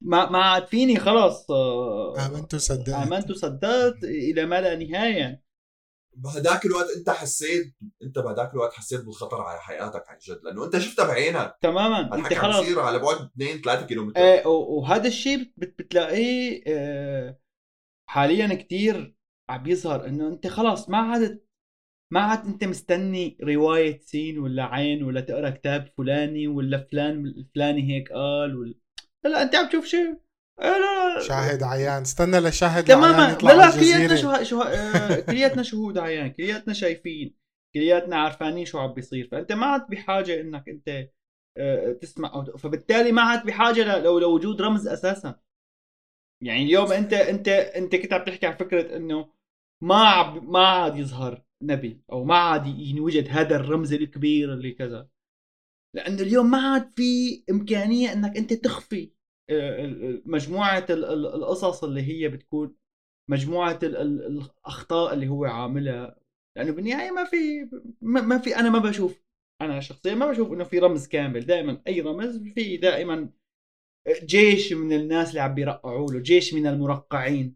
ما 0.01 0.29
ما 0.29 0.39
عاد 0.43 0.65
فيني 0.67 0.99
خلص 0.99 1.51
آه، 1.51 2.25
آمنت 2.25 2.53
وصدقت 2.53 2.89
آمنت 2.89 3.31
وصدقت 3.31 4.03
إلى 4.03 4.45
ما 4.45 4.61
لا 4.61 4.75
نهاية. 4.75 5.43
بهداك 6.15 6.65
الوقت 6.65 6.87
انت 6.97 7.09
حسيت 7.09 7.75
انت 8.03 8.19
بهداك 8.19 8.53
الوقت 8.53 8.73
حسيت 8.73 9.01
بالخطر 9.05 9.41
على 9.41 9.59
حياتك 9.59 10.03
عن 10.09 10.17
جد 10.27 10.39
لأنه 10.43 10.65
انت 10.65 10.77
شفتها 10.77 11.07
بعينك. 11.07 11.55
تماما. 11.61 12.15
أنت 12.15 12.33
خلص 12.33 12.59
بصير 12.59 12.79
على 12.79 12.99
بعد 12.99 13.15
2 13.15 13.61
3 13.61 13.85
كيلومتر. 13.85 14.21
إيه 14.21 14.47
وهذا 14.47 15.07
الشيء 15.07 15.51
بتلاقيه 15.57 16.63
آه، 16.67 17.39
حاليا 18.09 18.55
كتير 18.55 19.15
عم 19.49 19.67
يظهر 19.67 20.07
إنه 20.07 20.27
أنت 20.27 20.47
خلص 20.47 20.89
ما 20.89 20.97
عاد 20.97 21.43
ما 22.13 22.19
عاد 22.19 22.45
أنت 22.45 22.63
مستني 22.63 23.37
رواية 23.43 23.99
سين 23.99 24.39
ولا 24.39 24.63
عين 24.65 25.03
ولا 25.03 25.21
تقرأ 25.21 25.49
كتاب 25.49 25.93
فلاني 25.97 26.47
ولا 26.47 26.87
فلان 26.91 27.25
الفلاني 27.25 27.95
هيك 27.95 28.11
قال 28.11 28.55
ولا 28.55 28.73
لا 29.23 29.41
أنت 29.41 29.55
عم 29.55 29.69
تشوف 29.69 29.85
شيء. 29.85 30.17
لا 30.59 30.79
لا 31.15 31.19
شاهد 31.27 31.63
عيان. 31.63 32.01
استنى 32.01 32.39
لشاهد 32.39 32.83
تماما 32.83 33.37
لا 33.43 33.53
لا 33.53 33.71
كلياتنا 33.71 34.15
شو... 34.15 34.43
شو... 34.43 34.61
آه، 34.61 35.19
كلياتنا 35.19 35.63
شهود 35.63 35.97
عيان. 35.97 36.31
كلياتنا 36.31 36.73
شايفين. 36.73 37.35
كلياتنا 37.73 38.15
عارفانين 38.15 38.65
شو 38.65 38.79
عم 38.79 38.93
بيصير. 38.93 39.27
فأنت 39.31 39.51
ما 39.51 39.65
عاد 39.65 39.87
بحاجة 39.87 40.41
إنك 40.41 40.69
أنت 40.69 41.09
آه، 41.57 41.91
تسمع. 41.91 42.43
فبالتالي 42.43 43.11
ما 43.11 43.21
عاد 43.21 43.45
بحاجة 43.45 43.99
لو 43.99 44.19
لوجود 44.19 44.61
رمز 44.61 44.87
أساسا. 44.87 45.39
يعني 46.43 46.63
اليوم 46.63 46.91
انت 46.91 47.13
انت 47.13 47.47
أنت 47.47 47.95
كنت 47.95 48.13
عم 48.13 48.23
تحكي 48.23 48.45
عن 48.45 48.53
فكرة 48.53 48.97
إنه 48.97 49.33
ما 49.83 49.95
عب... 49.95 50.43
ما 50.43 50.67
عاد 50.67 50.97
يظهر 50.97 51.45
نبي 51.63 52.03
أو 52.11 52.23
ما 52.23 52.35
عاد 52.35 52.67
ينوجد 52.67 53.27
هذا 53.29 53.55
الرمز 53.55 53.93
الكبير 53.93 54.53
اللي 54.53 54.71
كذا. 54.71 55.09
لأنه 55.95 56.21
اليوم 56.21 56.51
ما 56.51 56.57
عاد 56.57 56.89
في 56.89 57.43
إمكانية 57.49 58.13
إنك 58.13 58.37
أنت 58.37 58.53
تخفي 58.53 59.13
مجموعة 60.25 60.85
القصص 60.89 61.83
اللي 61.83 62.01
هي 62.01 62.27
بتكون 62.29 62.75
مجموعة 63.29 63.79
الأخطاء 63.83 65.13
اللي 65.13 65.27
هو 65.27 65.45
عاملها. 65.45 66.15
لأنه 66.57 66.71
بالنهاية 66.71 67.11
ما 67.11 67.23
في 67.23 67.69
ما 68.01 68.37
في 68.37 68.55
أنا 68.55 68.69
ما 68.69 68.79
بشوف 68.79 69.21
أنا 69.61 69.79
شخصيا 69.79 70.15
ما 70.15 70.27
بشوف 70.31 70.51
إنه 70.53 70.63
في 70.63 70.79
رمز 70.79 71.07
كامل. 71.07 71.45
دائما 71.45 71.81
أي 71.87 72.01
رمز 72.01 72.37
في 72.55 72.77
دائما 72.77 73.29
جيش 74.23 74.73
من 74.73 74.93
الناس 74.93 75.29
اللي 75.29 75.39
عم 75.41 75.53
بيرقعوا 75.53 76.11
له 76.11 76.19
جيش 76.19 76.53
من 76.53 76.67
المرقعين. 76.67 77.55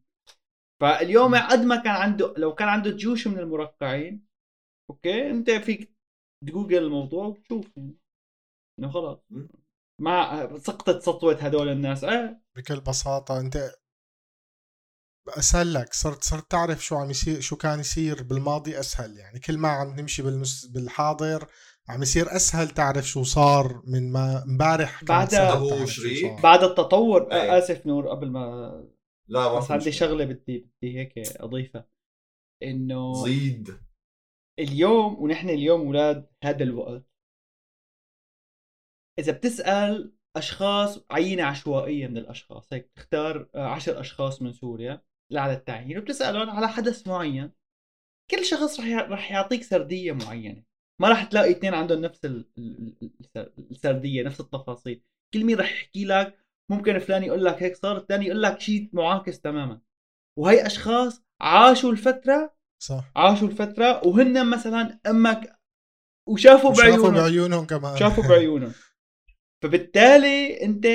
فاليوم 0.82 1.36
قد 1.36 1.66
ما 1.66 1.76
كان 1.76 1.94
عنده 1.96 2.34
لو 2.38 2.56
كان 2.56 2.68
عنده 2.68 2.92
جيوش 2.92 3.28
من 3.28 3.40
المرقعين 3.40 4.22
أوكي 4.90 5.30
أنت 5.30 5.50
فيك 5.52 5.90
تجوجل 6.46 6.84
الموضوع 6.84 7.26
وتشوف 7.26 7.78
يعني. 7.78 7.96
إنه 8.80 8.90
خلاص. 8.90 9.18
ما 10.00 10.58
سقطت 10.58 11.02
سطوة 11.02 11.38
هذول 11.42 11.70
الناس. 11.70 12.04
آه 12.04 12.42
بكل 12.58 12.80
بساطة 12.80 13.40
أنت 13.40 13.72
أسهل 15.28 15.74
لك. 15.74 15.94
صرت 15.94 16.24
صرت 16.24 16.52
تعرف 16.52 16.86
شو 16.86 16.96
عم 16.96 17.10
يصير 17.10 17.40
شو 17.40 17.56
كان 17.56 17.80
يصير 17.80 18.24
بالماضي 18.24 18.80
أسهل. 18.80 19.18
يعني 19.18 19.40
كل 19.40 19.58
ما 19.58 19.70
عم 19.70 20.00
نمشي 20.00 20.22
بالمس... 20.22 20.66
بالحاضر 20.66 21.48
عم 21.90 22.02
يصير 22.02 22.36
أسهل 22.36 22.70
تعرف 22.70 23.06
شو 23.06 23.24
صار 23.24 23.82
من 23.88 24.12
ما 24.12 24.44
امبارح 24.44 25.04
بعد 25.04 25.30
بعد 26.44 26.64
التطور. 26.64 27.32
أيه. 27.32 27.58
آسف 27.58 27.88
نور 27.88 28.10
قبل 28.10 28.30
ما 28.32 28.88
لا 29.30 29.58
بس 29.58 29.72
عندي 29.72 29.92
شغلة 29.92 30.26
بدي 30.26 30.70
بدي 30.78 31.00
هيك 31.00 31.14
أضيفها. 31.18 31.90
إنه 32.64 33.26
زيد. 33.26 33.78
اليوم 34.60 35.20
ونحن 35.20 35.50
اليوم 35.50 35.82
أولاد 35.82 36.30
هذا 36.44 36.64
الوقت 36.64 37.07
إذا 39.20 39.32
بتسأل 39.32 40.14
أشخاص 40.38 41.06
عينة 41.12 41.44
عشوائية 41.44 42.08
من 42.08 42.18
الأشخاص 42.18 42.74
هيك 42.74 42.92
تختار 42.96 43.50
آه، 43.56 43.68
عشر 43.68 44.00
أشخاص 44.00 44.42
من 44.42 44.54
سوريا 44.54 45.02
على 45.34 45.54
التعيين 45.54 45.98
وبتسألهم 45.98 46.50
على 46.50 46.68
حدث 46.68 47.08
معين. 47.08 47.52
كل 48.32 48.46
شخص 48.46 48.80
رح 48.80 48.86
رح 48.86 49.32
يعطيك 49.32 49.64
سردية 49.64 50.12
معينة. 50.12 50.64
ما 51.02 51.10
راح 51.10 51.24
تلاقي 51.24 51.52
اثنين 51.52 51.74
عندهم 51.74 52.02
نفس 52.02 52.28
السردية 53.72 54.24
نفس 54.24 54.40
التفاصيل. 54.40 55.04
كل 55.34 55.46
مين 55.46 55.60
رح 55.60 55.72
يحكي 55.72 56.06
لك 56.06 56.38
ممكن 56.72 57.00
فلان 57.00 57.24
يقول 57.24 57.46
لك 57.46 57.64
هيك 57.64 57.76
صار 57.76 57.98
الثاني 57.98 58.26
يقول 58.26 58.42
لك 58.42 58.60
شيء 58.60 58.90
معاكس 58.94 59.42
تماما. 59.42 59.82
وهي 60.40 60.66
أشخاص 60.66 61.24
عاشوا 61.42 61.92
الفترة 61.92 62.56
صح. 62.84 63.12
عاشوا 63.16 63.48
الفترة 63.48 64.08
وهن 64.08 64.50
مثلا 64.50 65.00
أمك 65.08 65.60
وشافوا 66.30 66.74
بعيونهم. 66.74 67.04
شافوا 67.04 67.22
بعيونهم 67.22 67.66
كمان. 67.66 67.98
شافوا 67.98 68.24
بعيونهم. 68.24 68.74
فبالتالي 69.64 70.64
انت 70.64 70.88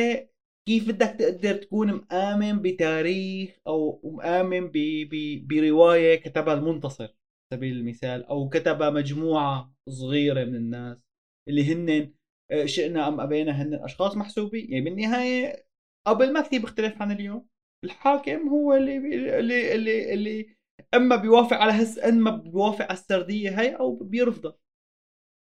كيف 0.69 0.89
بدك 0.89 1.17
تقدر 1.19 1.55
تكون 1.55 1.93
مآمن 2.13 2.63
بتاريخ 2.63 3.59
أو 3.67 4.01
مآمن 4.05 4.67
ب... 4.69 4.73
ب... 5.11 5.47
برواية 5.49 6.17
كتبها 6.17 6.55
المنتصر 6.55 7.15
سبيل 7.53 7.77
المثال 7.77 8.25
أو 8.25 8.49
كتبها 8.49 8.91
مجموعة 8.91 9.75
صغيرة 9.89 10.45
من 10.45 10.55
الناس 10.57 11.05
اللي 11.49 11.73
هن 11.75 12.15
آه، 12.51 12.65
شئنا 12.67 13.09
أم 13.09 13.21
أبينا 13.21 13.53
هن 13.63 13.75
أشخاص 13.75 14.17
محسوبين. 14.17 14.73
يعني 14.73 14.85
بالنهاية 14.85 15.67
قبل 16.07 16.33
ما 16.33 16.41
كثير 16.41 16.61
بيختلف 16.61 17.03
عن 17.03 17.13
اليوم 17.13 17.49
الحاكم 17.85 18.49
هو 18.49 18.75
اللي 18.75 18.97
اللي 19.39 19.75
اللي, 19.75 20.15
اللي 20.15 20.57
أما 20.95 21.17
بيوافق 21.17 21.57
على 21.57 21.73
هس 21.73 21.99
أما 21.99 22.31
بيوافق 22.31 22.85
على 22.85 22.93
السردية 22.99 23.61
هي 23.61 23.77
أو 23.77 23.97
بيرفضها. 23.97 24.59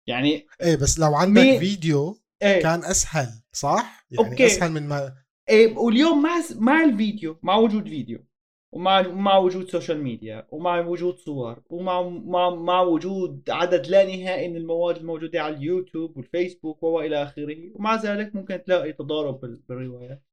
يعني 0.08 0.48
إيه 0.62 0.76
بس 0.76 1.00
لو 1.00 1.16
عندك 1.16 1.44
مي- 1.44 1.60
فيديو 1.60 2.21
إيه. 2.44 2.62
كان 2.62 2.84
أسهل 2.84 3.28
صح؟ 3.54 4.06
يعني 4.12 4.30
أوكي. 4.32 4.46
أسهل 4.46 4.72
من 4.72 4.88
ما 4.88 5.16
إيه 5.50 5.78
واليوم 5.78 6.24
مع 6.24 6.42
مع 6.56 6.84
الفيديو 6.84 7.40
مع 7.44 7.56
وجود 7.56 7.84
فيديو 7.90 8.26
ومع 8.74 9.02
مع 9.02 9.38
وجود 9.38 9.70
social 9.70 10.04
media 10.04 10.48
ومع 10.52 10.80
وجود 10.80 11.18
صور 11.18 11.64
ومع 11.70 12.02
مع, 12.10 12.50
مع 12.50 12.82
وجود 12.82 13.50
عدد 13.50 13.88
لا 13.88 14.04
نهائي 14.06 14.48
من 14.50 14.56
المواد 14.56 14.98
الموجودة 14.98 15.42
على 15.42 15.56
اليوتيوب 15.56 16.18
والفيسبوك 16.18 16.84
وإلى 16.84 17.24
آخره. 17.24 17.72
ومع 17.76 17.96
ذلك 17.96 18.36
ممكن 18.36 18.64
تلاقي 18.64 18.94
تضارب 18.94 19.40
بال- 19.40 19.64
بالروايات. 19.70 20.24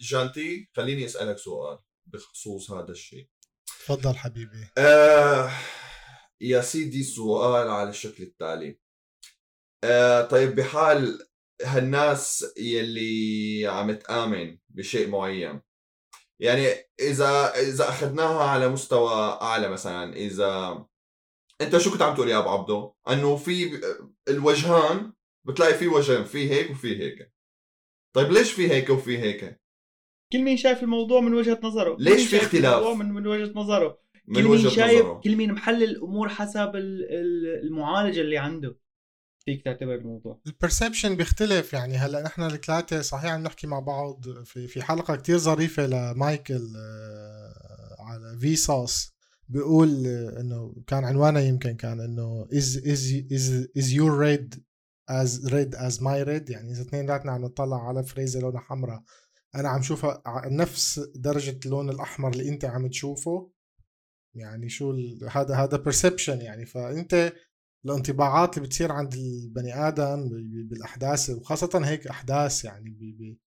جانتي 0.00 0.68
خليني 0.76 1.04
أسألك 1.04 1.38
سؤال 1.38 1.78
بخصوص 2.06 2.70
هذا 2.70 2.90
الشيء. 2.92 3.28
تفضل 3.66 4.16
حبيبي. 4.16 4.68
آه 4.78 5.50
يا 6.40 6.60
سيدي 6.60 7.02
سؤال 7.02 7.68
على 7.68 7.88
الشكل 7.90 8.22
التالي. 8.22 8.78
آه 9.86 10.22
طيب 10.22 10.54
بحال 10.54 11.18
هالناس 11.64 12.44
يلي 12.58 13.66
عم 13.66 13.92
تآمن 13.92 14.58
بشيء 14.68 15.08
معين 15.08 15.60
يعني 16.40 16.66
إذا 17.00 17.52
إذا 17.60 17.88
أخذناها 17.88 18.44
على 18.44 18.68
مستوى 18.68 19.38
أعلى 19.42 19.68
مثلا 19.68 20.16
إذا 20.16 20.84
أنت 21.60 21.78
شو 21.78 21.90
كنت 21.90 22.02
عم 22.02 22.14
تقول 22.14 22.28
يا 22.28 22.38
أبو 22.38 22.48
عبدو؟ 22.48 22.92
إنه 23.08 23.36
في 23.36 23.80
الوجهان 24.28 25.12
بتلاقي 25.46 25.74
في 25.74 25.88
وجهين 25.88 26.24
في 26.24 26.50
هيك 26.50 26.70
وفي 26.70 26.98
هيك 27.02 27.32
طيب 28.16 28.32
ليش 28.32 28.52
في 28.52 28.70
هيك 28.70 28.90
وفي 28.90 29.18
هيك؟ 29.18 29.60
كل 30.32 30.38
مين 30.42 30.56
شايف 30.56 30.82
الموضوع 30.82 31.20
من 31.20 31.34
وجهة 31.34 31.60
نظره 31.62 31.96
ليش 32.00 32.28
في 32.28 32.36
اختلاف؟ 32.36 32.96
من, 32.96 33.12
من 33.12 33.26
وجهة 33.26 33.52
نظره 33.54 33.98
من 34.26 34.34
كل 34.36 34.48
مين 34.48 34.70
شايف 34.70 35.00
نظره 35.04 35.20
كل 35.24 35.36
مين 35.36 35.52
محلل 35.52 35.82
الأمور 35.82 36.28
حسب 36.28 36.76
ال- 36.76 37.04
ال- 37.10 37.64
المعالجة 37.66 38.20
اللي 38.20 38.38
عنده 38.38 38.78
فيك 39.46 39.64
تعتبر 39.64 39.94
الموضوع. 39.94 40.40
البرسبشن 40.46 41.16
بيختلف 41.16 41.72
يعني. 41.72 41.96
هلأ 41.96 42.22
نحن 42.22 42.42
الثلاثة 42.42 43.00
صحيح 43.00 43.32
عم 43.32 43.42
نحكي 43.42 43.66
مع 43.66 43.80
بعض 43.80 44.28
في 44.44 44.68
في 44.68 44.82
حلقة 44.82 45.16
كتير 45.16 45.38
ظريفة 45.38 45.86
لمايكل 45.86 46.72
آه، 46.76 47.96
على 47.98 48.38
في 48.40 48.56
صوص 48.56 49.14
بيقول 49.48 50.06
آه، 50.06 50.40
إنه 50.40 50.74
كان 50.86 51.04
عنوانها 51.04 51.42
يمكن 51.42 51.76
كان 51.76 52.00
إنه 52.00 52.46
is 52.52 52.76
is 52.76 53.32
is 53.32 53.68
is 53.78 53.92
your 53.92 54.12
red 54.24 54.58
as 55.10 55.50
red 55.50 55.74
as 55.74 56.00
my 56.00 56.24
red 56.26 56.50
يعني 56.50 56.72
إذا 56.72 56.82
اثنيناتنا 56.82 57.32
عم 57.32 57.44
نطلع 57.44 57.88
على 57.88 58.02
فريزة 58.04 58.40
لونها 58.40 58.60
حمراء 58.60 59.02
أنا 59.54 59.68
عم 59.68 59.82
شوفها 59.82 60.22
نفس 60.46 61.00
درجة 61.14 61.58
اللون 61.66 61.90
الأحمر 61.90 62.32
اللي 62.32 62.48
أنت 62.48 62.64
عم 62.64 62.88
تشوفه. 62.88 63.50
يعني 64.34 64.68
شو 64.68 64.94
هذا 65.30 65.54
هذا 65.54 65.84
perception 65.84 66.42
يعني. 66.42 66.66
فأنت 66.66 67.32
الانطباعات 67.84 68.56
اللي 68.56 68.68
بتصير 68.68 68.92
عند 68.92 69.14
البني 69.14 69.88
آدم 69.88 70.28
بالأحداث 70.68 71.30
وخاصة 71.30 71.80
هيك 71.84 72.06
أحداث 72.06 72.64
يعني 72.64 72.90
بي 72.90 73.12
بي 73.12 73.40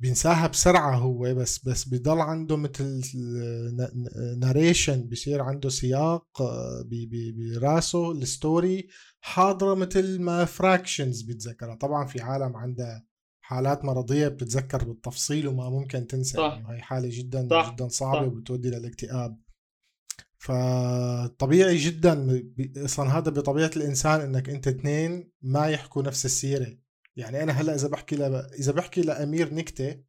بينساها 0.00 0.46
بسرعة 0.46 0.96
هو 0.96 1.34
بس 1.34 1.64
بس 1.64 1.88
بضل 1.88 2.18
عنده 2.18 2.56
مثل 2.56 3.02
narration 4.38 5.08
بصير 5.08 5.42
عنده 5.42 5.68
سياق 5.68 6.42
آه، 6.42 6.88
براسه 6.90 8.12
ال 8.12 8.25
story 8.25 8.88
حاضرة 9.20 9.74
مثل 9.74 10.20
ما 10.20 10.44
fractions 10.44 11.22
بيتذكرها 11.22 11.74
طبعا 11.74 12.06
في 12.06 12.20
عالم 12.20 12.56
عندها 12.56 13.04
حالات 13.40 13.84
مرضية 13.84 14.28
بتتذكر 14.28 14.84
بالتفصيل 14.84 15.48
وما 15.48 15.70
ممكن 15.70 16.06
تنسى 16.06 16.36
صح. 16.36 16.52
يعني 16.52 16.76
هي 16.76 16.82
حالة 16.82 17.08
جدا 17.12 17.48
صح. 17.50 17.72
جدا 17.72 17.88
صعبة 17.88 18.20
صح. 18.20 18.32
وبتودي 18.32 18.70
للاكتئاب 18.70 19.38
فطبيعي 20.40 21.76
جدا 21.76 22.42
أصلا 22.76 23.18
هذا 23.18 23.30
بطبيعة 23.30 23.70
الإنسان 23.76 24.20
إنك 24.20 24.50
أنت 24.50 24.68
اثنين 24.68 25.32
ما 25.42 25.66
يحكوا 25.68 26.02
نفس 26.02 26.24
السيرة. 26.24 26.78
يعني 27.16 27.42
أنا 27.42 27.52
هلأ 27.52 27.74
إذا 27.74 27.88
بحكي 27.88 28.16
ل... 28.16 28.22
إذا 28.58 28.72
بحكي 28.72 29.00
لأمير 29.00 29.54
نكتة 29.54 30.00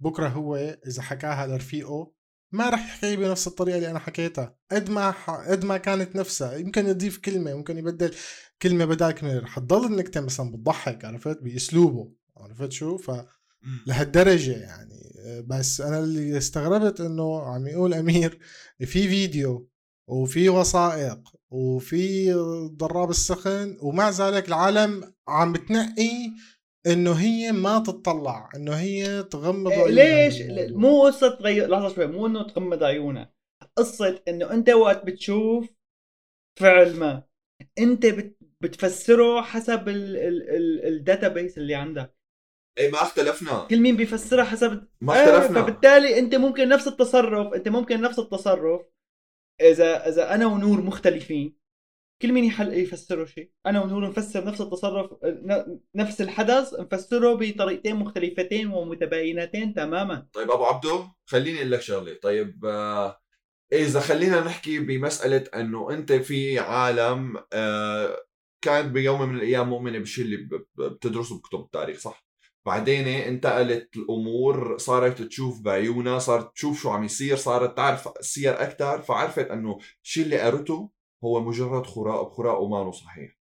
بكرة 0.00 0.28
هو 0.28 0.56
إذا 0.86 1.02
حكاها 1.02 1.46
لرفيقه 1.46 2.12
ما 2.52 2.70
رح 2.70 2.80
يحكي 2.80 3.16
بنفس 3.16 3.46
الطريقة 3.46 3.76
اللي 3.76 3.90
أنا 3.90 3.98
حكيتها. 3.98 4.56
قد 4.72 4.90
ما 4.90 5.10
ح... 5.10 5.30
قد 5.30 5.64
ما 5.64 5.76
كانت 5.76 6.16
نفسها. 6.16 6.56
يمكن 6.56 6.86
يضيف 6.86 7.18
كلمة 7.18 7.54
ممكن 7.54 7.78
يبدل 7.78 8.14
كلمة 8.62 8.84
بدل 8.84 9.12
كلمه 9.12 9.38
رح 9.38 9.58
تضل 9.58 9.86
النكتة 9.86 10.20
مثلا 10.20 10.50
بتضحك 10.52 11.04
عرفت؟ 11.04 11.42
بأسلوبه 11.42 12.12
عرفت 12.36 12.72
شو؟ 12.72 12.96
ف 12.96 13.10
مم. 13.64 13.84
لهالدرجة 13.86 14.52
يعني 14.52 14.94
بس 15.46 15.80
أنا 15.80 15.98
اللي 15.98 16.38
استغربت 16.38 17.00
إنه 17.00 17.40
عم 17.40 17.66
يقول 17.66 17.94
أمير 17.94 18.38
في 18.78 19.08
فيديو 19.08 19.68
وفي 20.08 20.48
وثائق 20.48 21.18
وفي 21.50 22.32
ضراب 22.76 23.10
السخن 23.10 23.76
ومع 23.82 24.10
ذلك 24.10 24.48
العالم 24.48 25.14
عم 25.28 25.52
بتنقي 25.52 26.32
إنه 26.86 27.12
هي 27.12 27.52
ما 27.52 27.78
تطلع 27.78 28.48
إنه 28.56 28.72
هي 28.72 29.22
تغمض 29.22 29.70
إيه، 29.70 29.78
عيونها 29.78 30.28
ليش. 30.28 30.70
مو 30.72 31.02
قصة 31.02 31.28
تغير 31.38 31.68
لحظة 31.68 31.94
شوي 31.94 32.06
مو 32.06 32.26
إنه 32.26 32.42
تغمض 32.42 32.82
عيونها 32.82 33.34
قصة 33.76 34.22
إنه 34.28 34.50
أنت 34.52 34.70
وقت 34.70 35.06
بتشوف 35.06 35.68
فعل 36.60 36.96
ما 36.96 37.22
أنت 37.78 38.06
بت 38.06 38.38
بتفسره 38.60 39.42
حسب 39.42 39.88
ال 39.88 41.28
database 41.28 41.58
اللي 41.58 41.74
عندك 41.74 42.13
اي 42.78 42.90
ما 42.90 43.02
اختلفنا. 43.02 43.66
كل 43.70 43.80
مين 43.80 43.96
بيفسرها 43.96 44.44
حسب 44.44 44.86
ما 45.00 45.12
اختلفنا. 45.12 45.62
فبالتالي 45.62 46.18
انت 46.18 46.34
ممكن 46.34 46.68
نفس 46.68 46.88
التصرف 46.88 47.54
انت 47.54 47.68
ممكن 47.68 48.00
نفس 48.00 48.18
التصرف. 48.18 48.80
إذا 49.60 50.08
إذا 50.08 50.34
أنا 50.34 50.46
ونور 50.46 50.80
مختلفين 50.80 51.56
كل 52.22 52.32
مين 52.32 52.44
يحل 52.44 52.74
يفسره 52.74 53.24
شيء. 53.24 53.50
أنا 53.66 53.82
ونور 53.82 54.08
نفسر 54.08 54.44
نفس 54.44 54.60
التصرف 54.60 55.10
نفس 55.94 56.20
الحدث 56.20 56.74
نفسره 56.80 57.34
بطريقتين 57.34 57.96
مختلفتين 57.96 58.66
ومتباينتين 58.66 59.74
تماما. 59.74 60.26
طيب 60.32 60.50
أبو 60.50 60.64
عبدو 60.64 61.04
خليني 61.26 61.58
أقول 61.58 61.70
لك 61.70 61.80
شغلة. 61.80 62.18
طيب 62.22 62.64
آه، 62.64 63.20
إذا 63.72 64.00
خلينا 64.00 64.40
نحكي 64.40 64.78
بمسألة 64.78 65.44
إنه 65.54 65.90
أنت 65.90 66.12
في 66.12 66.58
عالم 66.58 67.36
آه، 67.52 68.16
كانت 68.64 68.92
بيوم 68.92 69.22
من 69.22 69.36
الأيام 69.36 69.68
مؤمنة 69.68 69.98
بالشيء 69.98 70.24
اللي 70.24 70.48
بتدرسه 70.78 71.38
بكتب 71.38 71.60
التاريخ 71.60 71.98
صح؟ 71.98 72.23
بعدين 72.66 73.08
انتقلت 73.08 73.96
الأمور 73.96 74.78
صارت 74.78 75.22
تشوف 75.22 75.60
بعيونها 75.60 76.18
صارت 76.18 76.52
تشوف 76.54 76.82
شو 76.82 76.90
عم 76.90 77.04
يصير 77.04 77.36
صارت 77.36 77.76
تعرف 77.76 78.08
السير 78.20 78.62
أكثر 78.62 79.02
فعرفت 79.02 79.46
إنه 79.50 79.78
الشيء 80.04 80.24
اللي 80.24 80.40
قرته 80.40 80.90
هو 81.24 81.40
مجرد 81.44 81.86
خراء 81.86 82.24
بخراء 82.24 82.62
وما 82.62 82.90
صحيح 82.92 83.38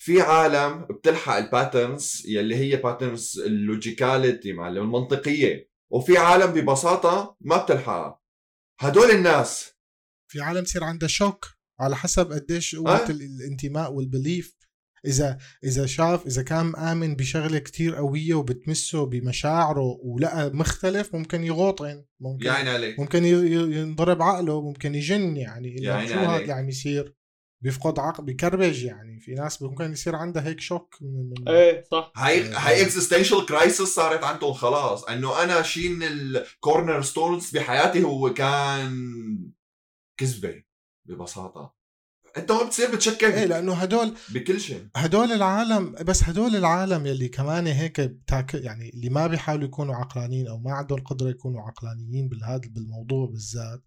في 0.00 0.20
عالم 0.20 0.84
بتلحق 0.84 1.36
ال 1.36 1.46
patterns 1.46 2.22
يلي 2.26 2.56
هي 2.56 2.76
patterns 2.76 3.38
ال 3.46 3.56
logicality 3.56 4.52
معلم 4.52 4.82
المنطقية 4.82 5.68
وفي 5.92 6.18
عالم 6.18 6.46
ببساطة 6.52 7.36
ما 7.40 7.56
بتلحقها. 7.64 8.20
هدول 8.80 9.10
الناس. 9.10 9.72
في 10.30 10.40
عالم 10.40 10.62
يصير 10.62 10.84
عنده 10.84 11.06
شوك 11.06 11.46
على 11.80 11.96
حسب 11.96 12.32
قديش 12.32 12.74
آه. 12.74 13.10
ال- 13.10 13.22
الانتماء 13.22 13.92
وال 13.92 14.08
belief 14.08 14.56
إذا 15.06 15.38
إذا 15.64 15.86
شاف 15.86 16.26
إذا 16.26 16.42
كان 16.42 16.66
مآمن 16.66 17.16
بشغلة 17.16 17.58
كتير 17.58 17.94
قوية 17.94 18.34
وبتمسه 18.34 19.06
بمشاعره 19.06 19.98
ولقى 20.02 20.50
مختلف 20.50 21.14
ممكن 21.14 21.44
يغوطن 21.44 22.04
ممكن 22.20 22.46
يا 22.46 22.52
عيني 22.52 22.70
عليك. 22.70 23.00
ممكن 23.00 23.24
ينضرب 23.24 24.22
عقله 24.22 24.60
ممكن 24.62 24.94
يجن 24.94 25.36
يعني 25.36 25.88
عيني 25.88 26.08
شو 26.08 26.18
هذا 26.18 26.52
عم 26.52 26.68
يصير؟ 26.68 27.18
بيفقد 27.60 27.98
عقل 27.98 28.24
بيكربج 28.24 28.84
يعني. 28.84 29.20
في 29.20 29.34
ناس 29.34 29.62
ممكن 29.62 29.92
يصير 29.92 30.16
عندها 30.16 30.46
هيك 30.46 30.60
شوك 30.60 30.94
من, 31.00 31.30
من 31.30 31.48
إيه 31.48 31.84
صح. 31.90 32.12
هاي 32.16 32.54
آه. 32.54 32.58
هاي 32.58 32.82
existential 32.82 33.46
crisis 33.46 33.88
صارت 33.88 34.24
عندهم 34.24 34.52
خلاص. 34.52 35.04
إنه 35.04 35.42
أنا 35.42 35.62
شيء 35.62 35.88
من 35.88 36.02
ال 36.02 37.02
cornerstones 37.02 37.50
بحياتي 37.50 38.02
هو 38.02 38.34
كان 38.34 38.92
كذبة 40.20 40.62
ببساطة. 41.08 41.77
انت 42.36 42.50
هون 42.50 42.66
بتصير 42.66 42.86
إيه 42.86 42.94
بتشكك 42.94 43.24
لأنه 43.24 43.74
هدول 43.74 44.14
بكل 44.34 44.60
شيء. 44.60 44.88
هدول 44.96 45.32
العالم 45.32 45.92
بس 45.92 46.24
هدول 46.24 46.56
العالم 46.56 47.06
يلي 47.06 47.28
كمان 47.28 47.66
هيك 47.66 48.00
بتاك 48.00 48.54
يعني 48.54 48.90
اللي 48.90 49.08
ما 49.10 49.26
بيحاولوا 49.26 49.64
يكونوا 49.64 49.94
عقلانيين 49.94 50.48
أو 50.48 50.58
ما 50.58 50.72
عندهم 50.72 50.98
القدره 50.98 51.30
يكونوا 51.30 51.62
عقلانيين 51.62 52.28
بالهذا 52.28 52.60
بالموضوع 52.68 53.26
بالذات 53.26 53.82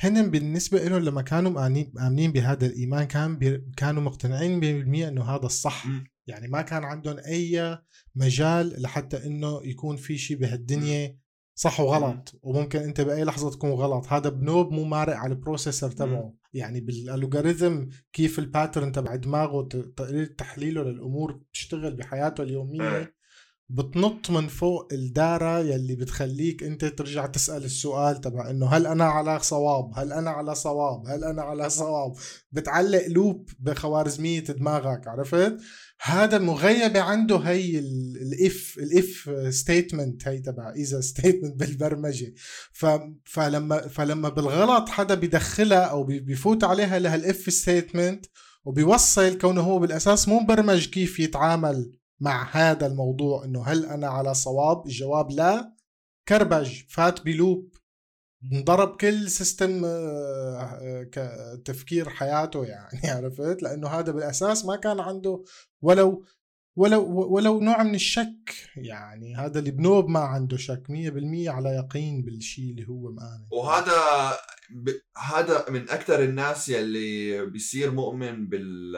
هن 0.00 0.30
بالنسبة 0.30 0.84
لهم 0.84 1.02
لما 1.02 1.22
كانوا 1.22 1.50
مآمنين 1.50 1.90
مآمنين 1.94 2.32
بهذا 2.32 2.66
الإيمان 2.66 3.04
كان 3.04 3.38
بي 3.38 3.64
كانوا 3.76 4.02
مقتنعين 4.02 4.60
100% 4.60 5.08
إنه 5.08 5.24
هذا 5.24 5.46
الصح. 5.46 5.86
مم. 5.86 6.04
يعني 6.26 6.48
ما 6.48 6.62
كان 6.62 6.84
عندهم 6.84 7.18
أي 7.18 7.78
مجال 8.14 8.82
لحتى 8.82 9.26
إنه 9.26 9.60
يكون 9.64 9.96
في 9.96 10.18
شيء 10.18 10.36
بهالدنيا 10.36 11.16
صح 11.60 11.80
وغلط 11.80 12.40
وممكن 12.42 12.78
أنت 12.78 13.00
بأي 13.00 13.24
لحظة 13.24 13.50
تكون 13.50 13.70
غلط. 13.70 14.06
هذا 14.08 14.28
بنوب 14.28 14.72
مو 14.72 14.84
مارق 14.84 15.16
على 15.16 15.32
ال 15.32 15.38
processor 15.38 15.90
تبعه. 15.90 16.34
يعني 16.52 16.80
بال 16.80 16.99
algorithm 16.99 17.84
كيف 18.12 18.38
ال 18.38 18.45
pattern 18.45 18.92
تبع 18.92 19.14
دماغه 19.14 19.68
تحليله 20.38 20.82
للأمور 20.82 21.32
بتشتغل 21.32 21.96
بحياته 21.96 22.42
اليومية 22.42 22.96
إيه. 22.96 23.14
بتنط 23.72 24.30
من 24.30 24.48
فوق 24.48 24.88
الدارة 24.92 25.60
يلي 25.60 25.94
بتخليك 25.94 26.62
انت 26.62 26.84
ترجع 26.84 27.26
تسأل 27.26 27.64
السؤال 27.64 28.20
تبع 28.20 28.50
انه 28.50 28.66
هل 28.66 28.86
أنا 28.86 29.04
على 29.04 29.38
صواب؟ 29.38 29.92
هل 29.94 30.12
أنا 30.12 30.30
على 30.30 30.54
صواب؟ 30.54 31.06
هل 31.06 31.24
أنا 31.24 31.42
على 31.42 31.70
صواب؟ 31.70 32.12
بتعلق 32.52 33.06
loop 33.08 33.48
بخوارزمية 33.58 34.40
دماغك 34.40 35.08
عرفت؟ 35.08 35.56
هذا 36.02 36.38
مغيبة 36.38 37.00
عنده 37.00 37.36
هي 37.36 37.78
ال 37.78 38.11
if 38.11 38.76
ال 38.78 38.95
if 38.95 39.30
statement 39.54 40.28
هي 40.28 40.38
تبع 40.38 40.72
if 40.72 41.00
statement 41.00 41.56
بالبرمجة. 41.56 42.34
فلما 43.24 43.88
فلما 43.88 44.28
بالغلط 44.28 44.88
حدا 44.88 45.14
بيدخلها 45.14 45.84
أو 45.84 46.04
بيفوت 46.04 46.64
عليها 46.64 46.98
لهال 46.98 47.30
if 47.30 47.52
statement 47.52 48.26
وبيوصل 48.64 49.38
كونه 49.38 49.60
هو 49.60 49.78
بالأساس 49.78 50.28
مو 50.28 50.40
مبرمج 50.40 50.86
كيف 50.86 51.20
يتعامل 51.20 51.99
مع 52.20 52.50
هذا 52.52 52.86
الموضوع 52.86 53.44
إنه 53.44 53.62
هل 53.62 53.84
أنا 53.86 54.08
على 54.08 54.34
صواب؟ 54.34 54.86
الجواب 54.86 55.30
لا. 55.30 55.74
كربج 56.28 56.82
فات 56.88 57.24
ب 57.24 57.32
loop. 57.32 57.74
انضرب 58.52 58.96
كل 58.96 59.30
system 59.30 59.84
آه، 59.84 61.10
آه، 61.16 61.54
تفكير 61.64 62.08
حياته 62.08 62.64
يعني 62.64 63.10
عرفت؟ 63.16 63.62
لأنه 63.62 63.88
هذا 63.88 64.12
بالأساس 64.12 64.64
ما 64.64 64.76
كان 64.76 65.00
عنده 65.00 65.44
ولو 65.82 66.24
ولو 66.76 67.34
ولو 67.34 67.60
نوع 67.60 67.82
من 67.82 67.94
الشك 67.94 68.54
يعني. 68.76 69.36
هذا 69.36 69.58
اللي 69.58 69.70
بنوب 69.70 70.08
ما 70.08 70.20
عنده 70.20 70.56
شك 70.56 70.82
100% 70.88 71.48
على 71.48 71.68
يقين 71.68 72.22
بالشيء 72.22 72.70
اللي 72.70 72.88
هو 72.88 73.12
مآمن 73.12 73.46
وهذا 73.52 74.32
ب... 74.70 74.90
هذا 75.16 75.70
من 75.70 75.90
أكثر 75.90 76.22
الناس 76.24 76.68
يلي 76.68 77.46
بيصير 77.46 77.90
مؤمن 77.90 78.48
بال 78.48 78.96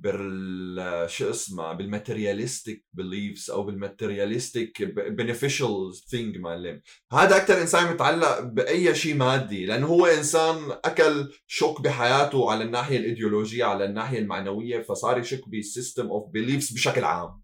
بال 0.00 1.10
شو 1.10 1.30
اسمه 1.30 1.72
بال 1.72 1.87
materialistic 1.87 2.86
beliefs 2.92 3.50
أو 3.50 3.62
بال 3.62 3.78
materialistic 3.78 4.82
beneficial 4.82 5.92
thing 6.10 6.36
معلم 6.36 6.80
هذا 7.12 7.36
أكثر 7.36 7.62
إنسان 7.62 7.92
متعلق 7.92 8.40
بأي 8.40 8.94
شيء 8.94 9.14
مادي 9.14 9.66
لأنه 9.66 9.86
هو 9.86 10.06
إنسان 10.06 10.56
أكل 10.84 11.32
شوك 11.46 11.80
بحياته 11.80 12.50
على 12.50 12.64
الناحية 12.64 12.96
الإيديولوجية 12.96 13.64
على 13.64 13.84
الناحية 13.84 14.18
المعنوية 14.18 14.82
فصار 14.82 15.18
يشك 15.18 15.48
بال 15.48 15.63
system 15.63 16.06
of 16.06 16.30
beliefs 16.30 16.72
بشكل 16.72 17.04
عام. 17.04 17.42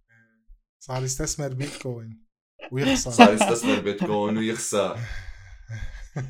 صار 0.81 1.05
يستثمر 1.05 1.49
بيتكوين 1.49 2.25
ويخسر. 2.73 3.11
صار 3.11 3.35
يستثمر 3.35 3.81
بيتكوين 3.81 4.39
ويخسر. 4.39 4.99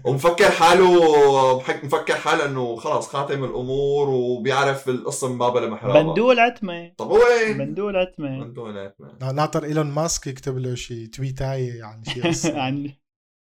ومفكر 0.04 0.50
حاله 0.50 1.58
مفكر 1.82 2.14
حاله 2.14 2.44
إنه 2.44 2.76
خلاص 2.76 3.08
خاتم 3.08 3.44
الأمور 3.44 4.08
وبيعرف 4.08 4.88
القصة 4.88 5.28
من 5.32 5.38
بابها 5.38 5.66
لمحرابها 5.66 6.02
بندول 6.02 6.40
عتمة 6.40 6.92
طب 6.98 7.06
هو 7.10 7.22
إيه؟ 7.40 7.52
بندول 7.52 7.96
عتمة 7.96 8.44
بندول 8.44 8.90
ناطر 9.34 9.64
إيلون 9.64 9.86
ماسك 9.86 10.26
يكتب 10.26 10.58
له 10.58 10.74
شيء 10.74 11.06
تويتاية 11.06 11.74
يعني 11.78 12.04
شيء. 12.34 12.56
عن 12.56 12.92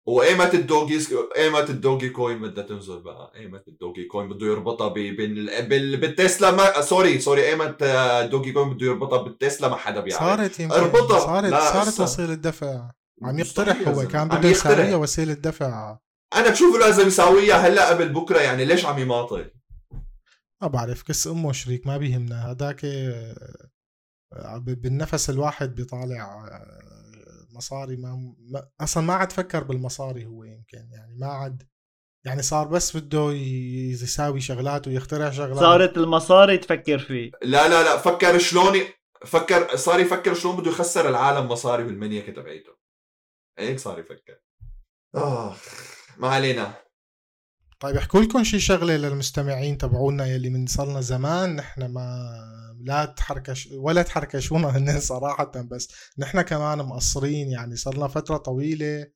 وايمت 0.07 0.53
الدوجي 0.53 0.99
ايمت 1.37 1.69
الدوجي 1.69 2.09
كوين 2.09 2.41
بدها 2.41 2.63
تنزل 2.63 2.99
بقى 3.01 3.31
ايمت 3.35 3.67
الدوجي 3.67 4.03
كوين 4.05 4.29
بده 4.29 4.45
يربطها 4.47 4.87
ب... 4.87 4.93
بال... 4.93 5.67
بال... 5.69 5.97
بالتسلا 5.97 6.51
ما... 6.51 6.81
سوري 6.81 7.19
سوري 7.19 7.49
ايمت 7.49 7.75
الدوجي 7.83 8.51
كوين 8.51 8.69
بده 8.73 8.85
يربطها 8.85 9.21
بالتسلا 9.21 9.67
ما 9.67 9.75
حدا 9.75 9.99
بيعرف 10.01 10.23
صارت 10.23 10.59
يمكن 10.59 10.75
اربطها. 10.75 11.19
صارت 11.19 11.51
لا، 11.51 11.59
صارت. 11.73 11.99
وسيلة 11.99 12.33
دفع 12.33 12.89
عم 13.23 13.39
يقترح 13.39 13.87
هو. 13.87 14.07
كان 14.07 14.27
بده. 14.27 14.49
يساويها 14.49 14.95
وسيلة 14.95 15.33
دفع 15.33 15.97
أنا 16.35 16.49
بشوفه 16.49 16.79
لازم 16.79 17.07
يساويها 17.07 17.55
هلأ 17.67 17.89
قبل 17.89 18.09
بكرة 18.09 18.39
يعني 18.39 18.65
ليش 18.65 18.85
عم 18.85 18.99
يماطل؟ 18.99 19.51
ما 20.61 20.67
بعرف 20.67 21.03
كس 21.03 21.27
أمه 21.27 21.51
شريك 21.51 21.87
ما 21.87 21.97
بيهمنا. 21.97 22.51
هداك 22.51 22.85
آه، 22.85 24.57
بالنفس 24.57 25.29
الواحد 25.29 25.75
بيطالع 25.75 26.47
آه، 26.47 27.47
مصاري 27.55 27.97
ما, 27.97 28.33
ما 28.51 28.69
أصلا 28.81 29.03
ما 29.03 29.13
عاد 29.13 29.31
فكر 29.31 29.63
بالمصاري 29.63 30.25
هو 30.25 30.43
يمكن 30.43 30.89
يعني 30.91 31.15
ما 31.19 31.27
عاد 31.27 31.63
يعني 32.25 32.41
صار 32.41 32.67
بس 32.67 32.97
بده 32.97 33.31
يساوي 33.31 34.41
شغلات 34.41 34.87
ويخترع 34.87 35.31
شغلات. 35.31 35.59
صارت 35.59 35.97
المصاري 35.97 36.57
تفكر 36.57 36.99
فيه. 36.99 37.31
لا 37.41 37.67
لا 37.67 37.83
لا 37.83 37.97
فكر 37.97 38.37
شلون 38.37 38.79
فكر 39.25 39.75
صار 39.75 39.99
يفكر 39.99 40.33
شلون 40.33 40.55
بده 40.55 40.71
يخسر 40.71 41.09
العالم 41.09 41.47
مصاري 41.47 41.83
بالمنيكه 41.83 42.33
تبعيته 42.33 42.71
هيك 43.59 43.79
صار 43.79 43.99
يفكر. 43.99 44.39
آه. 45.15 45.55
ما 46.17 46.27
علينا. 46.27 46.73
طيب 47.79 47.95
احكوا 47.95 48.21
لكم 48.21 48.43
شي 48.43 48.59
شغلة 48.59 48.97
للمستمعين 48.97 49.77
تبعونا 49.77 50.25
يلي 50.25 50.49
من 50.49 50.67
صارنا 50.67 51.01
زمان. 51.01 51.55
نحن 51.55 51.85
ما 51.85 52.29
لا 52.79 53.05
تحركش 53.05 53.69
ولا 53.71 54.01
تحركشونا 54.01 54.67
هن 54.77 54.99
صراحة 54.99 55.51
بس 55.61 55.91
نحن 56.17 56.41
كمان 56.41 56.77
مقصرين. 56.77 57.51
يعني 57.51 57.75
صرنا 57.75 58.07
فترة 58.07 58.37
طويلة. 58.37 59.07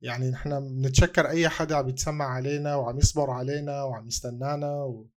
يعني 0.00 0.30
نحن 0.30 0.60
بنتشكر 0.60 1.28
أي 1.28 1.48
حدا 1.48 1.76
عم 1.76 1.88
يتسمع 1.88 2.24
علينا 2.24 2.74
وعم 2.76 2.98
يصبر 2.98 3.30
علينا 3.30 3.82
وعم 3.82 4.06
يستنانا 4.06 4.72
و... 4.72 5.08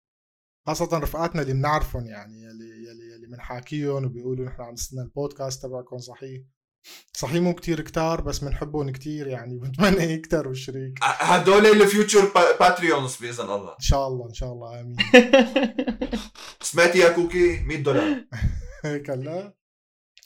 خاصة 0.66 0.98
رفقاتنا 0.98 1.42
اللي 1.42 1.54
بنعرفهم 1.54 2.06
يعني 2.06 2.42
يلي 2.42 2.66
يلي 2.66 3.14
يلي 3.14 3.28
بنحاكيهم 3.28 4.06
وبيقولوا 4.06 4.46
نحن 4.46 4.62
عم 4.62 4.74
نستنى 4.74 5.02
البودكاست 5.02 5.64
تبعكم 5.64 5.98
صحيح. 5.98 6.42
صحيح 7.14 7.42
مو 7.42 7.54
كتير 7.56 7.82
كتار 7.82 8.22
بس 8.22 8.40
بنحبهم 8.40 8.90
كتير 8.90 9.28
يعني 9.28 9.58
بنتمنى 9.58 10.04
يكتروا 10.04 10.52
الشريك. 10.52 11.00
هدول 11.02 11.66
ال 11.66 11.75
future 11.75 12.32
Patreons 12.60 13.16
بإذن 13.16 13.44
الله. 13.46 13.72
إن 13.72 13.84
شاء 13.84 14.08
الله 14.08 14.30
إن 14.30 14.34
شاء 14.34 14.52
الله 14.52 14.80
آمين. 14.80 14.98
سمعتي 16.62 17.00
يا 17.00 17.10
كوكي؟ 17.10 17.60
100 17.60 17.84
دولار. 17.84 18.26
هيك 18.86 19.10
لا 19.10 19.54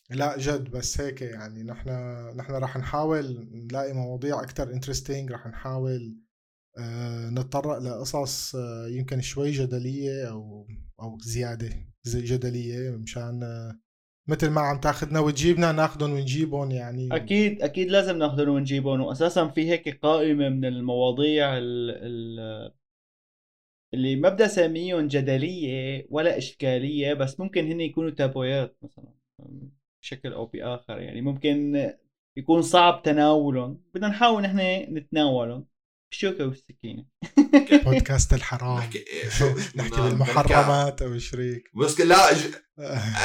لا 0.09 0.37
جد 0.37 0.71
بس 0.71 1.01
هيك 1.01 1.21
يعني 1.21 1.63
نحن 1.63 1.89
نحن 2.37 2.53
رح 2.53 2.77
نحاول 2.77 3.49
نلاقي 3.51 3.93
مواضيع 3.93 4.41
أكثر 4.41 4.73
interesting 4.73 5.31
رح 5.31 5.47
نحاول 5.47 6.17
آه، 6.77 7.29
نتطرق 7.29 7.77
لقصص 7.77 8.55
آه، 8.55 8.87
يمكن 8.87 9.21
شوي 9.21 9.51
جدلية 9.51 10.29
أو 10.29 10.67
أو 11.01 11.17
زيادة 11.19 11.69
زي 12.03 12.21
جدلية 12.21 12.91
مشان 12.91 13.43
آه، 13.43 13.79
مثل 14.27 14.49
ما 14.49 14.61
عم 14.61 14.79
تاخذنا 14.79 15.19
وتجيبنا 15.19 15.71
ناخذهم 15.71 16.11
ونجيبهم 16.13 16.71
يعني. 16.71 17.09
أكيد 17.11 17.61
أكيد 17.61 17.89
لازم 17.91 18.17
ناخذهم 18.17 18.49
ونجيبهم. 18.49 19.01
واساسا 19.01 19.47
في 19.47 19.69
هيك 19.69 19.99
قائمة 20.01 20.49
من 20.49 20.65
المواضيع 20.65 21.57
ال 21.57 21.91
ال 21.91 22.71
اللي 23.93 24.15
ما 24.15 24.29
بدي 24.29 24.45
أسميهم 24.45 25.07
جدلية 25.07 26.07
ولا 26.09 26.37
إشكالية 26.37 27.13
بس 27.13 27.39
ممكن 27.39 27.65
هن 27.71 27.81
يكونوا 27.81 28.09
تابويات 28.09 28.77
مثلا 28.83 29.13
بشكل 30.01 30.33
أو 30.33 30.45
بآخر 30.45 30.99
يعني. 30.99 31.21
ممكن 31.21 31.91
يكون 32.37 32.61
صعب 32.61 33.01
تناولهم. 33.03 33.81
بدنا 33.93 34.07
نحاول 34.07 34.43
نحن 34.43 34.59
نتناولهم. 34.97 35.65
بالشوكه 36.11 36.45
والسكينة. 36.47 37.05
بودكاست 37.85 38.33
الحرام. 38.33 38.77
نحكي 38.77 38.97
إيه، 38.97 39.29
بالمحرمات 40.09 41.01
أو 41.01 41.17
شريك 41.19 41.63
بس 41.75 42.01
لا 42.01 42.33
ج... 42.33 42.37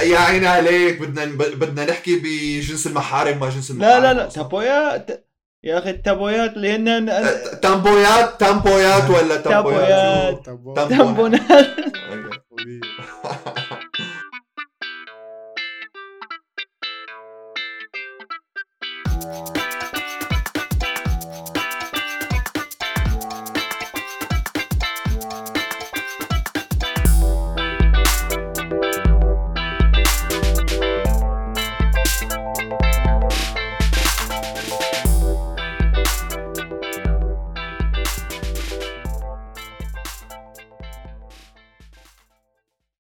يا 0.02 0.18
عيني 0.18 0.46
عليك 0.46 1.00
بدنا 1.00 1.24
بدنا 1.34 1.84
نحكي 1.84 2.16
بجنس 2.16 2.86
المحارم 2.86 3.40
ما 3.40 3.50
جنس 3.50 3.70
المحارم 3.70 4.02
لا 4.02 4.12
لا 4.12 4.18
لا. 4.18 4.28
تابويات. 4.28 5.26
يا 5.64 5.78
أخي 5.78 5.90
التابويات 5.90 6.52
اللي 6.56 6.76
هن 6.76 7.10
تامبويات 7.62 8.40
تامبويات 8.40 9.10
ولا 9.10 9.36
تامبويات؟ 9.36 10.44
تامبونات. 10.76 11.40